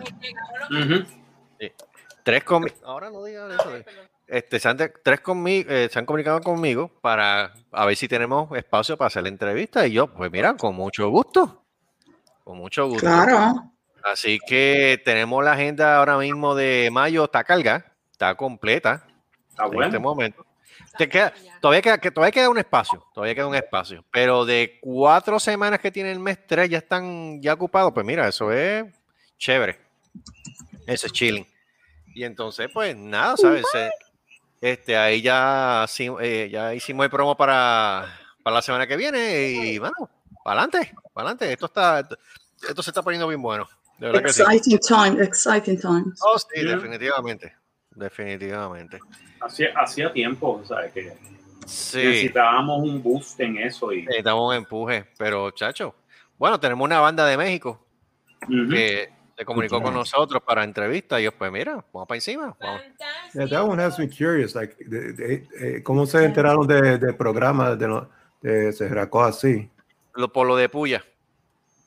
Tres 2.24 2.44
conmigo. 2.44 2.76
Ahora 2.84 3.10
no 3.10 3.24
digan 3.24 3.52
eso. 3.52 3.70
de- 3.72 3.86
Este, 4.28 4.60
se 4.60 4.70
han, 4.70 4.78
de- 4.78 4.90
tres 5.04 5.20
conmigo, 5.22 5.70
se 5.70 5.98
han 6.00 6.06
comunicado 6.06 6.40
conmigo 6.42 6.90
para 7.02 7.54
a 7.72 7.86
ver 7.86 7.96
si 7.96 8.08
tenemos 8.08 8.56
espacio 8.58 8.96
para 8.98 9.08
hacer 9.08 9.24
la 9.24 9.30
entrevista. 9.30 9.86
Y 9.88 9.94
yo, 9.94 10.08
pues 10.08 10.32
mira, 10.32 10.56
con 10.56 10.76
mucho 10.76 11.10
gusto. 11.10 11.59
Con 12.44 12.58
mucho 12.58 12.88
gusto. 12.88 13.02
Claro. 13.06 13.72
Así 14.04 14.40
que 14.48 15.02
tenemos 15.04 15.44
la 15.44 15.54
agenda 15.54 15.98
ahora 15.98 16.18
mismo 16.18 16.56
de 16.56 16.90
mayo, 16.92 17.26
está 17.26 17.44
cargada, 17.44 17.94
está 18.12 18.36
completa 18.36 19.06
Está 19.50 19.66
en 19.66 19.84
este 19.84 20.00
momento. 20.00 20.46
Te 20.98 21.08
queda, 21.08 21.34
todavía, 21.62 21.82
queda, 21.82 21.98
que 21.98 22.12
todavía 22.12 22.32
queda 22.32 22.50
un 22.50 22.58
espacio, 22.58 23.06
todavía 23.14 23.36
queda 23.36 23.48
un 23.48 23.56
espacio, 23.56 24.04
pero 24.12 24.46
de 24.46 24.80
cuatro 24.82 25.40
semanas 25.40 25.80
que 25.80 25.92
tiene 25.92 26.12
el 26.12 26.20
mes, 26.20 26.40
tres 26.48 26.70
ya 26.70 26.78
están 26.78 27.42
ya 27.42 27.54
ocupados, 27.54 27.92
pues 27.94 28.06
mira, 28.06 28.28
eso 28.28 28.52
es 28.52 28.86
chévere. 29.38 29.80
Eso 30.88 31.08
es 31.08 31.14
chilling. 31.14 31.48
Y 32.16 32.24
entonces, 32.24 32.70
pues 32.74 32.96
nada, 32.96 33.38
¿sabes? 33.38 33.66
Este, 34.62 34.98
ahí 34.98 35.22
ya, 35.22 35.86
sí, 35.88 36.10
eh, 36.20 36.50
ya 36.52 36.74
hicimos 36.74 37.06
el 37.06 37.10
promo 37.10 37.38
para, 37.38 38.06
para 38.44 38.56
la 38.56 38.62
semana 38.62 38.88
que 38.88 38.98
viene 38.98 39.52
y 39.52 39.80
bueno, 39.80 40.10
para 40.44 40.62
adelante, 40.64 40.94
para 41.14 41.30
adelante. 41.30 41.54
Esto 41.54 41.66
está, 41.68 42.08
esto 42.68 42.84
se 42.84 42.90
está 42.92 43.02
poniendo 43.02 43.28
bien 43.28 43.42
bueno. 43.42 43.68
De 43.98 44.08
verdad 44.08 44.24
que 44.24 44.34
sí. 44.34 44.42
Exciting 44.42 44.80
time, 44.80 45.24
exciting 45.24 45.80
times. 45.80 46.20
Oh, 46.24 46.38
sí, 46.38 46.46
Yeah. 46.62 46.76
definitivamente. 46.76 47.56
Definitivamente. 47.92 49.00
Hacía, 49.42 49.70
hacía 49.76 50.12
tiempo, 50.14 50.62
¿sabes? 50.66 50.94
Que 50.94 51.14
Sí. 51.66 51.98
necesitábamos 51.98 52.82
un 52.82 53.02
boost 53.04 53.40
en 53.42 53.58
eso. 53.58 53.92
Y, 53.92 54.04
Necesitamos 54.04 54.50
un 54.50 54.56
empuje, 54.56 55.06
pero 55.18 55.52
chacho. 55.52 55.96
Bueno, 56.38 56.60
tenemos 56.60 56.86
una 56.86 57.00
banda 57.02 57.26
de 57.26 57.38
México 57.38 57.86
Ujú. 58.44 58.70
que 58.70 59.10
se 59.38 59.46
comunicó 59.46 59.82
con 59.82 59.94
nosotros 59.94 60.42
para 60.44 60.64
entrevista 60.64 61.20
y 61.20 61.26
yo, 61.26 61.32
pues 61.34 61.52
mira, 61.52 61.84
vamos 61.94 62.08
para 62.08 62.18
encima. 62.18 62.56
Vamos. 62.60 62.82
Yeah, 63.34 63.48
that 63.50 63.64
one 63.68 63.82
has 63.84 64.00
me 64.00 64.08
curious. 64.10 64.56
Like, 64.56 64.76
de- 64.86 65.14
de- 65.14 65.48
eh, 65.60 65.84
¿cómo 65.84 66.06
se 66.06 66.24
enteraron 66.24 66.66
de- 66.68 66.98
del 66.98 67.16
programa 67.16 67.76
de, 67.76 68.08
de 68.42 68.74
Cerracó 68.74 69.24
así? 69.24 69.70
Lo, 70.16 70.32
por 70.32 70.48
lo 70.48 70.56
de 70.56 70.70
Puya. 70.70 71.04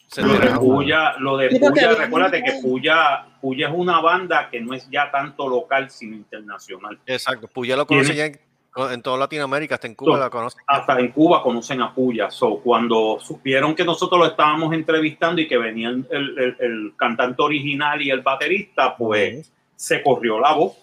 Se 0.06 0.22
Lo 0.22 0.34
de. 0.34 0.50
Puya, 0.50 1.14
lo 1.18 1.36
de 1.38 1.48
Puya, 1.58 1.94
recuérdate 1.94 2.42
que 2.42 2.60
Puya, 2.62 3.24
Puya 3.40 3.68
es 3.68 3.74
una 3.74 4.00
banda 4.00 4.48
que 4.50 4.60
no 4.60 4.74
es 4.74 4.88
ya 4.90 5.10
tanto 5.10 5.48
local, 5.48 5.90
sino 5.90 6.14
internacional. 6.16 6.98
Exacto, 7.06 7.48
Puya 7.48 7.76
lo 7.76 7.86
conoce 7.86 8.12
Tiene- 8.12 8.32
ya 8.32 8.84
en, 8.86 8.92
en 8.92 9.02
toda 9.02 9.16
Latinoamérica, 9.18 9.76
hasta 9.76 9.86
en 9.86 9.94
Cuba 9.94 10.14
No. 10.14 10.18
la 10.20 10.28
conocen. 10.30 10.60
Hasta 10.66 10.98
en 11.00 11.12
Cuba 11.12 11.42
conocen 11.42 11.80
a 11.80 11.94
Puya. 11.94 12.30
So, 12.30 12.58
cuando 12.60 13.18
supieron 13.20 13.74
que 13.74 13.84
nosotros 13.84 14.18
lo 14.20 14.26
estábamos 14.26 14.74
entrevistando 14.74 15.40
y 15.40 15.48
que 15.48 15.56
venían 15.56 16.06
el, 16.10 16.38
el- 16.38 16.56
el 16.60 16.92
cantante 16.96 17.40
original 17.42 18.00
y 18.02 18.10
el 18.10 18.20
baterista, 18.20 18.94
pues 18.96 19.50
se 19.76 20.02
corrió 20.02 20.38
la 20.38 20.52
voz. 20.52 20.76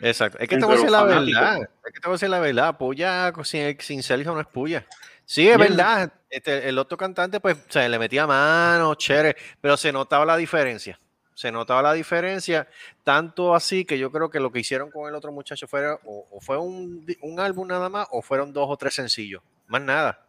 Exacto. 0.00 0.38
Es 0.40 0.48
que 0.48 0.56
te 0.58 0.64
voy 0.64 0.72
a 0.74 0.76
decir 0.76 0.90
la 0.90 0.98
fanáticos. 1.00 1.40
verdad. 1.40 1.68
Es 1.86 1.92
que 1.94 2.00
te 2.00 2.06
voy 2.08 2.12
a 2.12 2.16
decir 2.16 2.28
la 2.28 2.38
verdad. 2.40 2.76
Puya 2.76 3.32
sin, 3.44 3.80
sin 3.80 4.02
Sergio 4.02 4.34
no 4.34 4.40
es 4.40 4.46
Puya. 4.46 4.84
Sí, 5.24 5.48
es 5.48 5.58
verdad. 5.58 6.12
Este, 6.28 6.68
el 6.68 6.78
otro 6.78 6.96
cantante, 6.96 7.40
pues, 7.40 7.56
se 7.68 7.88
le 7.88 7.98
metía 7.98 8.26
mano, 8.26 8.94
chévere, 8.94 9.36
pero 9.60 9.76
se 9.76 9.92
notaba 9.92 10.24
la 10.24 10.36
diferencia. 10.36 10.98
Se 11.34 11.50
notaba 11.50 11.82
la 11.82 11.92
diferencia, 11.92 12.68
tanto 13.02 13.54
así 13.54 13.84
que 13.84 13.98
yo 13.98 14.12
creo 14.12 14.30
que 14.30 14.38
lo 14.38 14.52
que 14.52 14.60
hicieron 14.60 14.90
con 14.90 15.08
el 15.08 15.14
otro 15.16 15.32
muchacho 15.32 15.66
fue, 15.66 15.90
o, 15.90 16.28
o 16.30 16.40
fue 16.40 16.56
un, 16.58 17.04
un 17.22 17.40
álbum 17.40 17.66
nada 17.66 17.88
más, 17.88 18.06
o 18.12 18.22
fueron 18.22 18.52
dos 18.52 18.66
o 18.68 18.76
tres 18.76 18.94
sencillos. 18.94 19.42
Más 19.66 19.82
nada. 19.82 20.26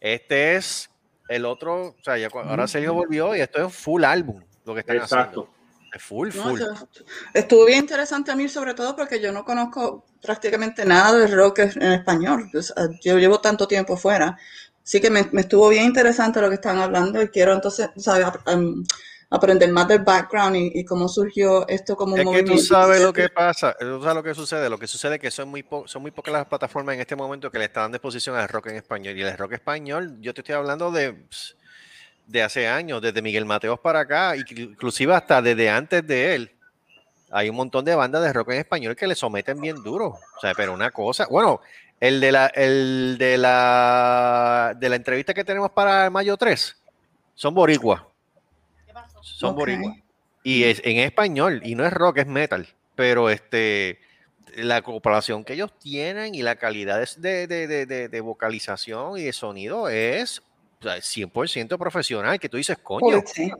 Este 0.00 0.56
es 0.56 0.90
el 1.28 1.44
otro, 1.44 1.90
o 1.90 2.02
sea, 2.02 2.18
ya, 2.18 2.28
ahora 2.32 2.66
Sergio 2.66 2.92
volvió 2.92 3.36
y 3.36 3.40
esto 3.40 3.64
es 3.66 3.74
full 3.74 4.02
álbum, 4.02 4.42
lo 4.64 4.74
que 4.74 4.80
están 4.80 4.96
Exacto. 4.96 5.42
haciendo. 5.42 5.61
Full, 5.98 6.32
No, 6.32 6.48
full. 6.48 6.56
eso- 6.56 6.88
estuvo 7.34 7.66
bien 7.66 7.80
interesante 7.80 8.30
a 8.32 8.36
mí, 8.36 8.48
sobre 8.48 8.74
todo 8.74 8.96
porque 8.96 9.20
yo 9.20 9.32
no 9.32 9.44
conozco 9.44 10.06
prácticamente 10.22 10.84
nada 10.86 11.18
de 11.18 11.26
rock 11.26 11.58
en 11.60 11.82
español. 11.92 12.50
O 12.54 12.62
sea, 12.62 12.88
Yo 13.02 13.18
llevo 13.18 13.40
tanto 13.40 13.68
tiempo 13.68 13.96
fuera. 13.96 14.38
Así 14.84 15.00
que 15.00 15.10
me, 15.10 15.28
me 15.32 15.42
estuvo 15.42 15.68
bien 15.68 15.84
interesante 15.86 16.40
lo 16.40 16.48
que 16.48 16.56
están 16.56 16.78
hablando 16.78 17.22
y 17.22 17.28
quiero 17.28 17.52
entonces 17.52 17.90
¿sabes? 17.96 18.26
Ap- 18.26 18.48
em, 18.48 18.82
aprender 19.30 19.70
más 19.72 19.88
del 19.88 20.00
background 20.04 20.56
y, 20.56 20.72
y 20.74 20.84
cómo 20.84 21.08
surgió 21.08 21.66
esto 21.68 21.96
como 21.96 22.16
un 22.16 22.20
Es 22.20 22.28
que 22.28 22.42
movimiento. 22.42 22.52
tú 22.52 22.58
sabes 22.58 23.00
lo 23.00 23.12
que 23.12 23.28
pasa, 23.30 23.74
tú 23.78 24.00
sabes 24.02 24.14
lo 24.16 24.22
que 24.22 24.34
sucede, 24.34 24.68
lo 24.68 24.78
que 24.78 24.86
sucede 24.86 25.14
es 25.14 25.20
que 25.20 25.30
son 25.30 25.48
muy, 25.48 25.62
po- 25.62 25.88
son 25.88 26.02
muy 26.02 26.10
pocas 26.10 26.32
las 26.34 26.46
plataformas 26.46 26.94
en 26.94 27.00
este 27.00 27.16
momento 27.16 27.50
que 27.50 27.58
le 27.58 27.64
están 27.66 27.84
dando 27.84 27.96
exposición 27.96 28.36
al 28.36 28.48
rock 28.48 28.66
en 28.66 28.76
español. 28.76 29.16
Y 29.16 29.22
el 29.22 29.38
rock 29.38 29.52
español, 29.54 30.18
yo 30.20 30.34
te 30.34 30.42
estoy 30.42 30.54
hablando 30.54 30.90
de, 30.92 31.26
de 32.26 32.42
hace 32.42 32.66
años, 32.68 33.02
desde 33.02 33.20
Miguel 33.22 33.44
Mateos 33.44 33.78
para 33.80 34.00
acá, 34.00 34.34
inclusive 34.36 35.14
hasta 35.14 35.42
desde 35.42 35.68
antes 35.70 36.06
de 36.06 36.34
él. 36.34 36.50
Hay 37.30 37.48
un 37.48 37.56
montón 37.56 37.84
de 37.84 37.94
bandas 37.94 38.22
de 38.22 38.32
rock 38.32 38.50
en 38.50 38.58
español 38.58 38.94
que 38.96 39.06
le 39.06 39.14
someten 39.14 39.60
bien 39.60 39.82
duro. 39.82 40.06
O 40.36 40.40
sea, 40.40 40.54
pero 40.54 40.72
una 40.74 40.90
cosa, 40.90 41.26
bueno, 41.30 41.60
el 42.00 42.20
de 42.20 42.32
la, 42.32 42.46
el 42.48 43.16
de 43.18 43.38
la, 43.38 44.74
de 44.78 44.88
la 44.88 44.96
entrevista 44.96 45.32
que 45.34 45.44
tenemos 45.44 45.70
para 45.70 46.10
mayo 46.10 46.36
3, 46.36 46.76
son 47.34 47.54
boricuas. 47.54 48.02
Son 49.22 49.50
Ok. 49.50 49.56
boricuas. 49.56 49.96
Y 50.42 50.64
es 50.64 50.80
en 50.84 50.98
español, 50.98 51.60
y 51.64 51.74
no 51.74 51.86
es 51.86 51.92
rock, 51.92 52.18
es 52.18 52.26
metal. 52.26 52.66
Pero 52.96 53.30
este 53.30 53.98
la 54.56 54.82
comparación 54.82 55.44
que 55.44 55.54
ellos 55.54 55.72
tienen 55.78 56.34
y 56.34 56.42
la 56.42 56.56
calidad 56.56 57.02
de, 57.16 57.46
de- 57.46 57.86
de- 57.86 58.20
vocalización 58.20 59.16
y 59.16 59.22
de 59.22 59.32
sonido 59.32 59.88
es 59.88 60.42
100% 60.82 61.78
profesional, 61.78 62.38
que 62.40 62.48
tú 62.48 62.56
dices, 62.56 62.78
coño, 62.78 63.22
Sí. 63.26 63.50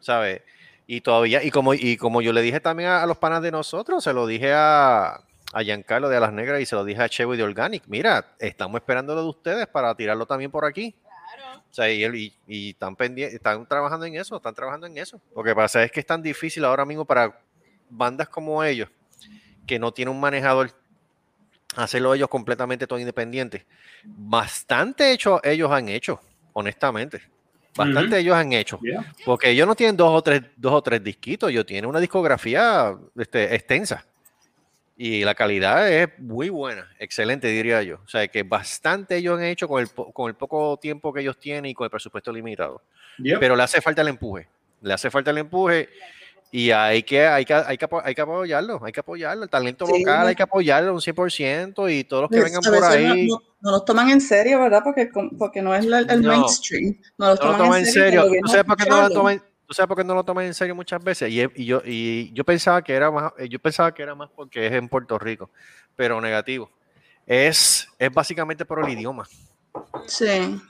¿sabes? 0.00 0.42
Y 0.86 1.00
todavía, 1.02 1.42
y 1.42 1.50
como, 1.50 1.74
y 1.74 1.96
como 1.96 2.20
yo 2.22 2.32
le 2.32 2.42
dije 2.42 2.60
también 2.60 2.88
a, 2.90 3.02
a 3.02 3.06
los 3.06 3.18
panas 3.18 3.42
de 3.42 3.50
nosotros, 3.52 4.02
se 4.02 4.12
lo 4.12 4.26
dije 4.26 4.52
a, 4.52 5.20
a 5.52 5.62
Giancarlo 5.62 6.08
de 6.08 6.16
Alas 6.16 6.32
Negras 6.32 6.60
y 6.60 6.66
se 6.66 6.74
lo 6.74 6.84
dije 6.84 7.00
a 7.02 7.08
Chevo 7.08 7.34
y 7.34 7.36
de 7.36 7.44
Organic, 7.44 7.84
mira, 7.86 8.34
estamos 8.40 8.80
esperando 8.80 9.14
lo 9.14 9.22
de 9.22 9.28
ustedes 9.28 9.66
para 9.68 9.94
tirarlo 9.94 10.26
también 10.26 10.50
por 10.50 10.64
aquí. 10.64 10.94
O 11.70 11.72
sea, 11.72 11.88
y, 11.88 12.04
y- 12.04 12.34
y 12.48 12.70
están 12.70 12.96
están 13.16 13.66
trabajando 13.68 14.04
en 14.06 14.16
eso, 14.16 14.36
están 14.36 14.54
trabajando 14.54 14.88
en 14.88 14.98
eso. 14.98 15.20
Lo 15.36 15.44
que 15.44 15.54
pasa 15.54 15.84
es 15.84 15.92
que 15.92 16.00
es 16.00 16.06
tan 16.06 16.20
difícil 16.20 16.64
ahora 16.64 16.84
mismo 16.84 17.04
para 17.04 17.38
bandas 17.88 18.28
como 18.28 18.64
ellos, 18.64 18.88
que 19.68 19.78
no 19.78 19.92
tienen 19.92 20.12
un 20.12 20.20
manejador, 20.20 20.72
hacerlo 21.76 22.12
ellos 22.14 22.28
completamente 22.28 22.88
todo 22.88 22.98
independiente. 22.98 23.64
Bastante 24.04 25.12
hecho 25.12 25.40
ellos 25.44 25.70
han 25.70 25.88
hecho, 25.88 26.20
honestamente. 26.52 27.22
Bastante 27.76 28.08
Ujú. 28.08 28.16
ellos 28.16 28.34
han 28.36 28.52
hecho. 28.52 28.80
Yeah. 28.82 29.12
Porque 29.24 29.50
ellos 29.50 29.66
no 29.66 29.74
tienen 29.74 29.96
dos 29.96 30.10
o 30.10 30.22
tres, 30.22 30.42
dos 30.56 30.72
o 30.72 30.82
tres 30.82 31.02
disquitos, 31.02 31.50
ellos 31.50 31.64
tienen 31.66 31.88
una 31.88 32.00
discografía 32.00 32.96
este, 33.16 33.54
extensa. 33.54 34.04
Y 34.96 35.24
la 35.24 35.34
calidad 35.34 35.90
es 35.90 36.10
muy 36.18 36.50
buena, 36.50 36.86
excelente, 36.98 37.48
diría 37.48 37.82
yo. 37.82 38.00
O 38.04 38.08
sea, 38.08 38.28
que 38.28 38.42
bastante 38.42 39.16
ellos 39.16 39.38
han 39.38 39.44
hecho 39.44 39.66
con 39.66 39.80
el, 39.80 39.88
con 39.90 40.28
el 40.28 40.34
poco 40.34 40.78
tiempo 40.78 41.12
que 41.12 41.20
ellos 41.20 41.38
tienen 41.38 41.66
y 41.66 41.74
con 41.74 41.86
el 41.86 41.90
presupuesto 41.90 42.32
limitado. 42.32 42.82
Yeah. 43.18 43.38
Pero 43.38 43.56
le 43.56 43.62
hace 43.62 43.80
falta 43.80 44.02
el 44.02 44.08
empuje. 44.08 44.48
Le 44.82 44.92
hace 44.92 45.10
falta 45.10 45.30
el 45.30 45.38
empuje 45.38 45.88
y 46.52 46.70
hay 46.72 47.02
que, 47.04 47.26
hay 47.26 47.44
que, 47.44 47.54
hay 47.54 47.78
que, 47.78 47.86
hay 48.04 48.14
que 48.14 48.20
apoyarlo, 48.22 48.80
hay 48.84 48.92
que 48.92 49.00
apoyarlo. 49.00 49.44
El 49.44 49.50
talento 49.50 49.86
Sí. 49.86 50.00
local 50.00 50.26
hay 50.28 50.34
que 50.34 50.42
apoyarlo 50.42 50.92
un 50.92 51.00
100% 51.00 51.88
y 51.88 52.04
todos 52.04 52.22
los 52.22 52.30
que 52.30 52.40
vengan 52.42 52.60
por 52.62 52.80
no- 52.80 52.86
ahí. 52.86 53.28
No, 53.28 53.40
no 53.60 53.70
los 53.70 53.84
toman 53.84 54.10
en 54.10 54.20
serio, 54.20 54.58
¿verdad? 54.60 54.80
Porque, 54.82 55.08
porque 55.38 55.62
no 55.62 55.74
es 55.74 55.84
la- 55.84 56.00
el 56.00 56.22
No. 56.22 56.28
mainstream. 56.30 56.96
No 57.18 57.28
los 57.28 57.38
no 57.40 57.46
lo 57.46 57.52
toman, 57.52 57.58
toman 57.66 57.78
en 57.80 57.86
serio. 57.86 58.20
cuando 58.22 58.24
¿Tú 58.26 58.30
vienen 58.32 58.44
a 58.44 58.50
sabes, 58.50 58.64
por 58.64 58.76
qué 58.76 58.84
no 58.90 59.00
lo 59.02 59.10
toman, 59.10 59.42
¿Tú 59.66 59.74
sabes 59.74 59.86
por 59.86 59.96
qué 59.98 60.02
no 60.04 60.14
lo 60.16 60.24
toman 60.24 60.46
en 60.46 60.54
serio 60.54 60.74
muchas 60.74 61.04
veces? 61.04 61.30
Y, 61.30 61.40
y 61.54 61.64
yo, 61.64 61.80
y 61.84 62.32
yo 62.32 62.42
pensaba 62.42 62.82
que 62.82 62.92
era 62.92 63.08
más, 63.12 63.32
yo 63.48 63.60
pensaba 63.60 63.94
que 63.94 64.02
era 64.02 64.16
más 64.16 64.28
porque 64.34 64.66
es 64.66 64.72
en 64.72 64.88
Puerto 64.88 65.16
Rico, 65.16 65.50
pero 65.94 66.20
negativo. 66.20 66.68
Es, 67.24 67.86
es 67.96 68.12
básicamente 68.12 68.64
por 68.64 68.84
el 68.84 68.90
idioma. 68.90 69.28
Sí. 70.08 70.60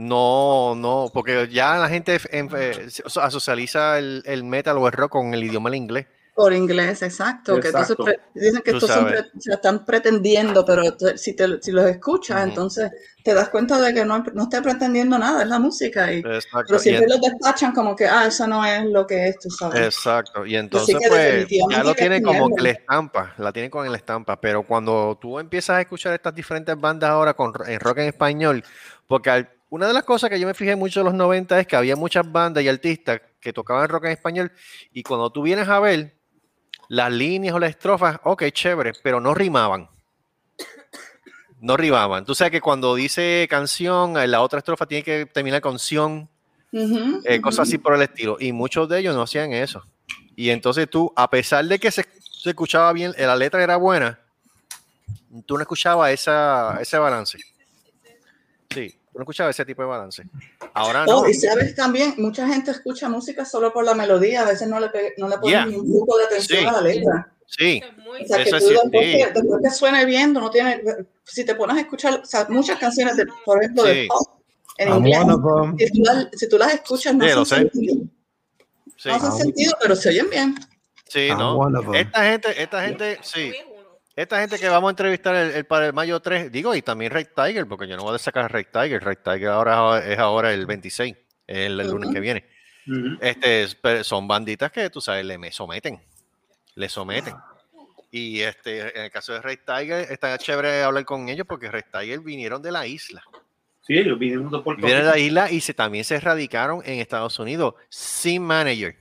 No, 0.00 0.74
no, 0.74 1.10
porque 1.12 1.46
ya 1.52 1.76
la 1.76 1.88
gente 1.88 2.18
en- 2.30 2.48
eh, 2.56 2.88
so- 2.88 3.30
socializa 3.30 3.98
el, 3.98 4.22
el 4.24 4.44
metal 4.44 4.78
o 4.78 4.86
el 4.86 4.92
rock 4.94 5.12
con 5.12 5.34
el 5.34 5.44
idioma 5.44 5.68
del 5.68 5.76
inglés. 5.76 6.06
Por 6.34 6.54
inglés, 6.54 7.02
exacto. 7.02 7.60
Que 7.60 7.66
entonces 7.68 7.90
Exacto. 7.90 8.04
pre- 8.04 8.20
dicen 8.34 8.62
que 8.64 8.70
estos 8.70 8.88
son 8.90 9.12
se 9.38 9.52
están 9.52 9.84
pretendiendo, 9.84 10.64
pero 10.64 10.84
si, 11.16 11.34
te, 11.36 11.60
si 11.60 11.70
los 11.70 11.84
escuchas, 11.84 12.44
entonces 12.44 12.90
te 13.22 13.34
das 13.34 13.50
cuenta 13.50 13.78
de 13.78 13.92
que 13.92 14.06
no, 14.06 14.24
no 14.32 14.44
está 14.44 14.62
pretendiendo 14.62 15.18
nada, 15.18 15.42
es 15.42 15.48
la 15.48 15.58
música. 15.58 16.10
Y, 16.10 16.20
Exacto. 16.20 16.64
pero 16.68 16.78
siempre 16.78 17.06
los 17.06 17.20
despachan 17.20 17.74
como 17.74 17.94
que, 17.94 18.06
ah, 18.06 18.24
eso 18.26 18.46
no 18.46 18.64
es 18.64 18.86
lo 18.86 19.06
que 19.06 19.28
es, 19.28 19.38
tú 19.38 19.50
sabes. 19.50 19.80
Exacto, 19.84 20.46
y 20.46 20.56
entonces 20.56 20.96
que 20.98 21.08
pues 21.08 21.46
ya 21.70 21.84
lo 21.84 21.94
tienen 21.94 22.22
como 22.22 22.48
que 22.56 22.62
la 22.62 22.70
estampa, 22.70 23.34
la 23.36 23.52
tienen 23.52 23.70
con 23.70 23.90
la 23.90 23.96
estampa, 23.98 24.40
pero 24.40 24.62
cuando 24.62 25.18
tú 25.20 25.38
empiezas 25.38 25.76
a 25.76 25.80
escuchar 25.82 26.14
estas 26.14 26.34
diferentes 26.34 26.80
bandas 26.80 27.10
ahora 27.10 27.34
con, 27.34 27.52
en 27.66 27.78
rock 27.80 27.98
en 27.98 28.06
español, 28.06 28.64
porque 29.06 29.28
al- 29.28 29.50
una 29.70 29.86
de 29.86 29.94
las 29.94 30.04
cosas 30.04 30.28
que 30.28 30.38
yo 30.38 30.46
me 30.46 30.54
fijé 30.54 30.76
mucho 30.76 31.00
en 31.00 31.06
los 31.06 31.14
90 31.14 31.58
es 31.60 31.66
que 31.66 31.76
había 31.76 31.96
muchas 31.96 32.30
bandas 32.30 32.62
y 32.62 32.68
artistas 32.68 33.20
que 33.40 33.52
tocaban 33.52 33.88
rock 33.88 34.04
en 34.06 34.10
español 34.12 34.52
y 34.92 35.02
cuando 35.02 35.30
tú 35.30 35.42
vienes 35.42 35.68
a 35.68 35.78
ver, 35.80 36.16
las 36.88 37.12
líneas 37.12 37.54
o 37.54 37.58
las 37.60 37.70
estrofas, 37.70 38.18
ok, 38.24 38.44
chévere, 38.52 38.92
pero 39.02 39.20
no 39.20 39.32
rimaban. 39.32 39.88
No 41.60 41.76
rimaban. 41.76 42.24
Tú 42.24 42.34
sabes 42.34 42.50
que 42.50 42.60
cuando 42.60 42.94
dice 42.96 43.46
canción, 43.48 44.16
eh, 44.18 44.26
la 44.26 44.40
otra 44.40 44.58
estrofa 44.58 44.86
tiene 44.86 45.04
que 45.04 45.26
terminar 45.26 45.60
con 45.60 45.78
ción, 45.78 46.28
Ujú, 46.72 47.22
eh, 47.24 47.40
cosas 47.40 47.60
ujú. 47.60 47.62
así 47.68 47.78
por 47.78 47.94
el 47.94 48.02
estilo. 48.02 48.38
Y 48.40 48.52
muchos 48.52 48.88
de 48.88 48.98
ellos 48.98 49.14
no 49.14 49.22
hacían 49.22 49.52
eso. 49.52 49.84
Y 50.34 50.50
entonces 50.50 50.88
tú, 50.90 51.12
a 51.14 51.30
pesar 51.30 51.64
de 51.66 51.78
que 51.78 51.90
se, 51.90 52.04
se 52.42 52.50
escuchaba 52.50 52.92
bien, 52.92 53.12
eh, 53.16 53.26
la 53.26 53.36
letra 53.36 53.62
era 53.62 53.76
buena, 53.76 54.18
tú 55.46 55.54
no 55.56 55.60
escuchabas 55.60 56.10
esa, 56.12 56.78
ese 56.80 56.98
balance. 56.98 57.38
Sí, 58.70 58.99
tú 59.12 59.18
no 59.18 59.22
escuchabas 59.22 59.56
ese 59.56 59.64
tipo 59.64 59.82
de 59.82 59.88
balance. 59.88 60.22
Ahora 60.74 61.04
no. 61.06 61.20
Oh, 61.20 61.28
y 61.28 61.34
sabes 61.34 61.74
también, 61.74 62.14
mucha 62.18 62.46
gente 62.46 62.70
escucha 62.70 63.08
música 63.08 63.44
solo 63.44 63.72
por 63.72 63.84
la 63.84 63.94
melodía, 63.94 64.42
a 64.42 64.44
veces 64.46 64.68
no 64.68 64.78
le, 64.80 64.88
no 65.18 65.28
le 65.28 65.38
ponen 65.38 65.50
Yeah. 65.50 65.66
ni 65.66 65.76
un 65.76 65.92
poco 66.00 66.16
de 66.18 66.24
atención 66.24 66.60
Sí. 66.60 66.66
a 66.66 66.72
la 66.72 66.80
letra. 66.80 67.32
Sí, 67.46 67.82
Eso 67.82 67.90
es 67.90 68.04
muy 68.04 68.22
O 68.22 68.26
sea, 68.28 68.44
que 68.44 68.50
tú 68.50 68.58
sí, 68.60 68.66
después, 68.68 69.04
sí. 69.04 69.16
que, 69.16 69.30
después 69.34 69.60
que 69.64 69.70
suene 69.70 70.04
bien, 70.04 70.32
no 70.32 70.50
tienes, 70.50 70.80
si 71.24 71.44
te 71.44 71.56
pones 71.56 71.76
a 71.76 71.80
escuchar 71.80 72.20
o 72.20 72.24
sea, 72.24 72.46
muchas 72.48 72.78
canciones, 72.78 73.16
de, 73.16 73.26
por 73.44 73.58
ejemplo, 73.60 73.82
de 73.82 74.06
pop 74.08 74.40
en 74.78 74.88
I'm 74.88 75.04
inglés, 75.04 75.18
si 75.78 75.90
tú, 75.92 76.02
las, 76.04 76.28
si 76.32 76.48
tú 76.48 76.58
las 76.58 76.74
escuchas, 76.74 77.14
no 77.14 77.24
hacen 77.24 77.44
sentido. 77.46 77.94
sí, 78.96 79.08
No 79.08 79.14
hacen 79.16 79.32
sentido, 79.32 79.72
pero 79.82 79.96
se 79.96 80.08
oyen 80.10 80.30
bien. 80.30 80.54
sí, 81.08 81.26
I'm 81.26 81.38
no. 81.38 81.92
Esta 81.94 82.22
gente, 82.24 82.62
esta 82.62 82.82
gente, 82.84 83.18
sí. 83.22 83.52
Esta 84.20 84.38
gente 84.40 84.58
que 84.58 84.68
vamos 84.68 84.88
a 84.88 84.90
entrevistar 84.90 85.34
el, 85.34 85.50
el 85.52 85.64
para 85.64 85.86
el 85.86 85.92
mayo 85.94 86.20
3, 86.20 86.52
digo, 86.52 86.74
y 86.74 86.82
también 86.82 87.10
Red 87.10 87.28
Tiger, 87.34 87.66
porque 87.66 87.88
yo 87.88 87.96
no 87.96 88.02
voy 88.02 88.14
a 88.14 88.18
sacar 88.18 88.44
a 88.44 88.48
Red 88.48 88.66
Tiger. 88.70 89.02
Red 89.02 89.18
Tiger 89.24 89.48
ahora 89.48 89.98
es 90.04 90.18
ahora 90.18 90.52
el 90.52 90.66
26, 90.66 91.16
el, 91.46 91.80
el 91.80 91.86
lunes 91.90 92.10
que 92.12 92.20
viene. 92.20 92.44
Ujú. 92.86 93.16
Este, 93.20 93.62
es- 93.62 93.74
pero 93.76 94.04
son 94.04 94.28
banditas 94.28 94.70
que 94.72 94.90
tú 94.90 95.00
sabes, 95.00 95.24
le 95.24 95.38
me 95.38 95.50
someten. 95.50 95.98
Le 96.74 96.88
someten. 96.90 97.34
Y 98.10 98.40
este, 98.40 98.94
en 98.98 99.04
el 99.04 99.10
caso 99.10 99.32
de 99.32 99.40
Red 99.40 99.60
Tiger, 99.64 100.12
está 100.12 100.36
chévere 100.36 100.82
hablar 100.82 101.06
con 101.06 101.28
ellos 101.30 101.46
porque 101.48 101.70
Red 101.70 101.84
Tiger 101.90 102.20
vinieron 102.20 102.60
de 102.60 102.72
la 102.72 102.86
isla. 102.86 103.22
Sí, 103.80 103.96
ellos 103.96 104.18
vinieron 104.18 104.50
de 104.50 104.58
Puerto 104.58 104.82
Vinieron 104.82 105.06
de 105.06 105.10
la 105.12 105.18
isla 105.18 105.50
y 105.50 105.62
se, 105.62 105.72
también 105.72 106.04
se 106.04 106.20
radicaron 106.20 106.82
en 106.84 107.00
Estados 107.00 107.38
Unidos 107.38 107.74
sin 107.88 108.42
manager. 108.42 108.96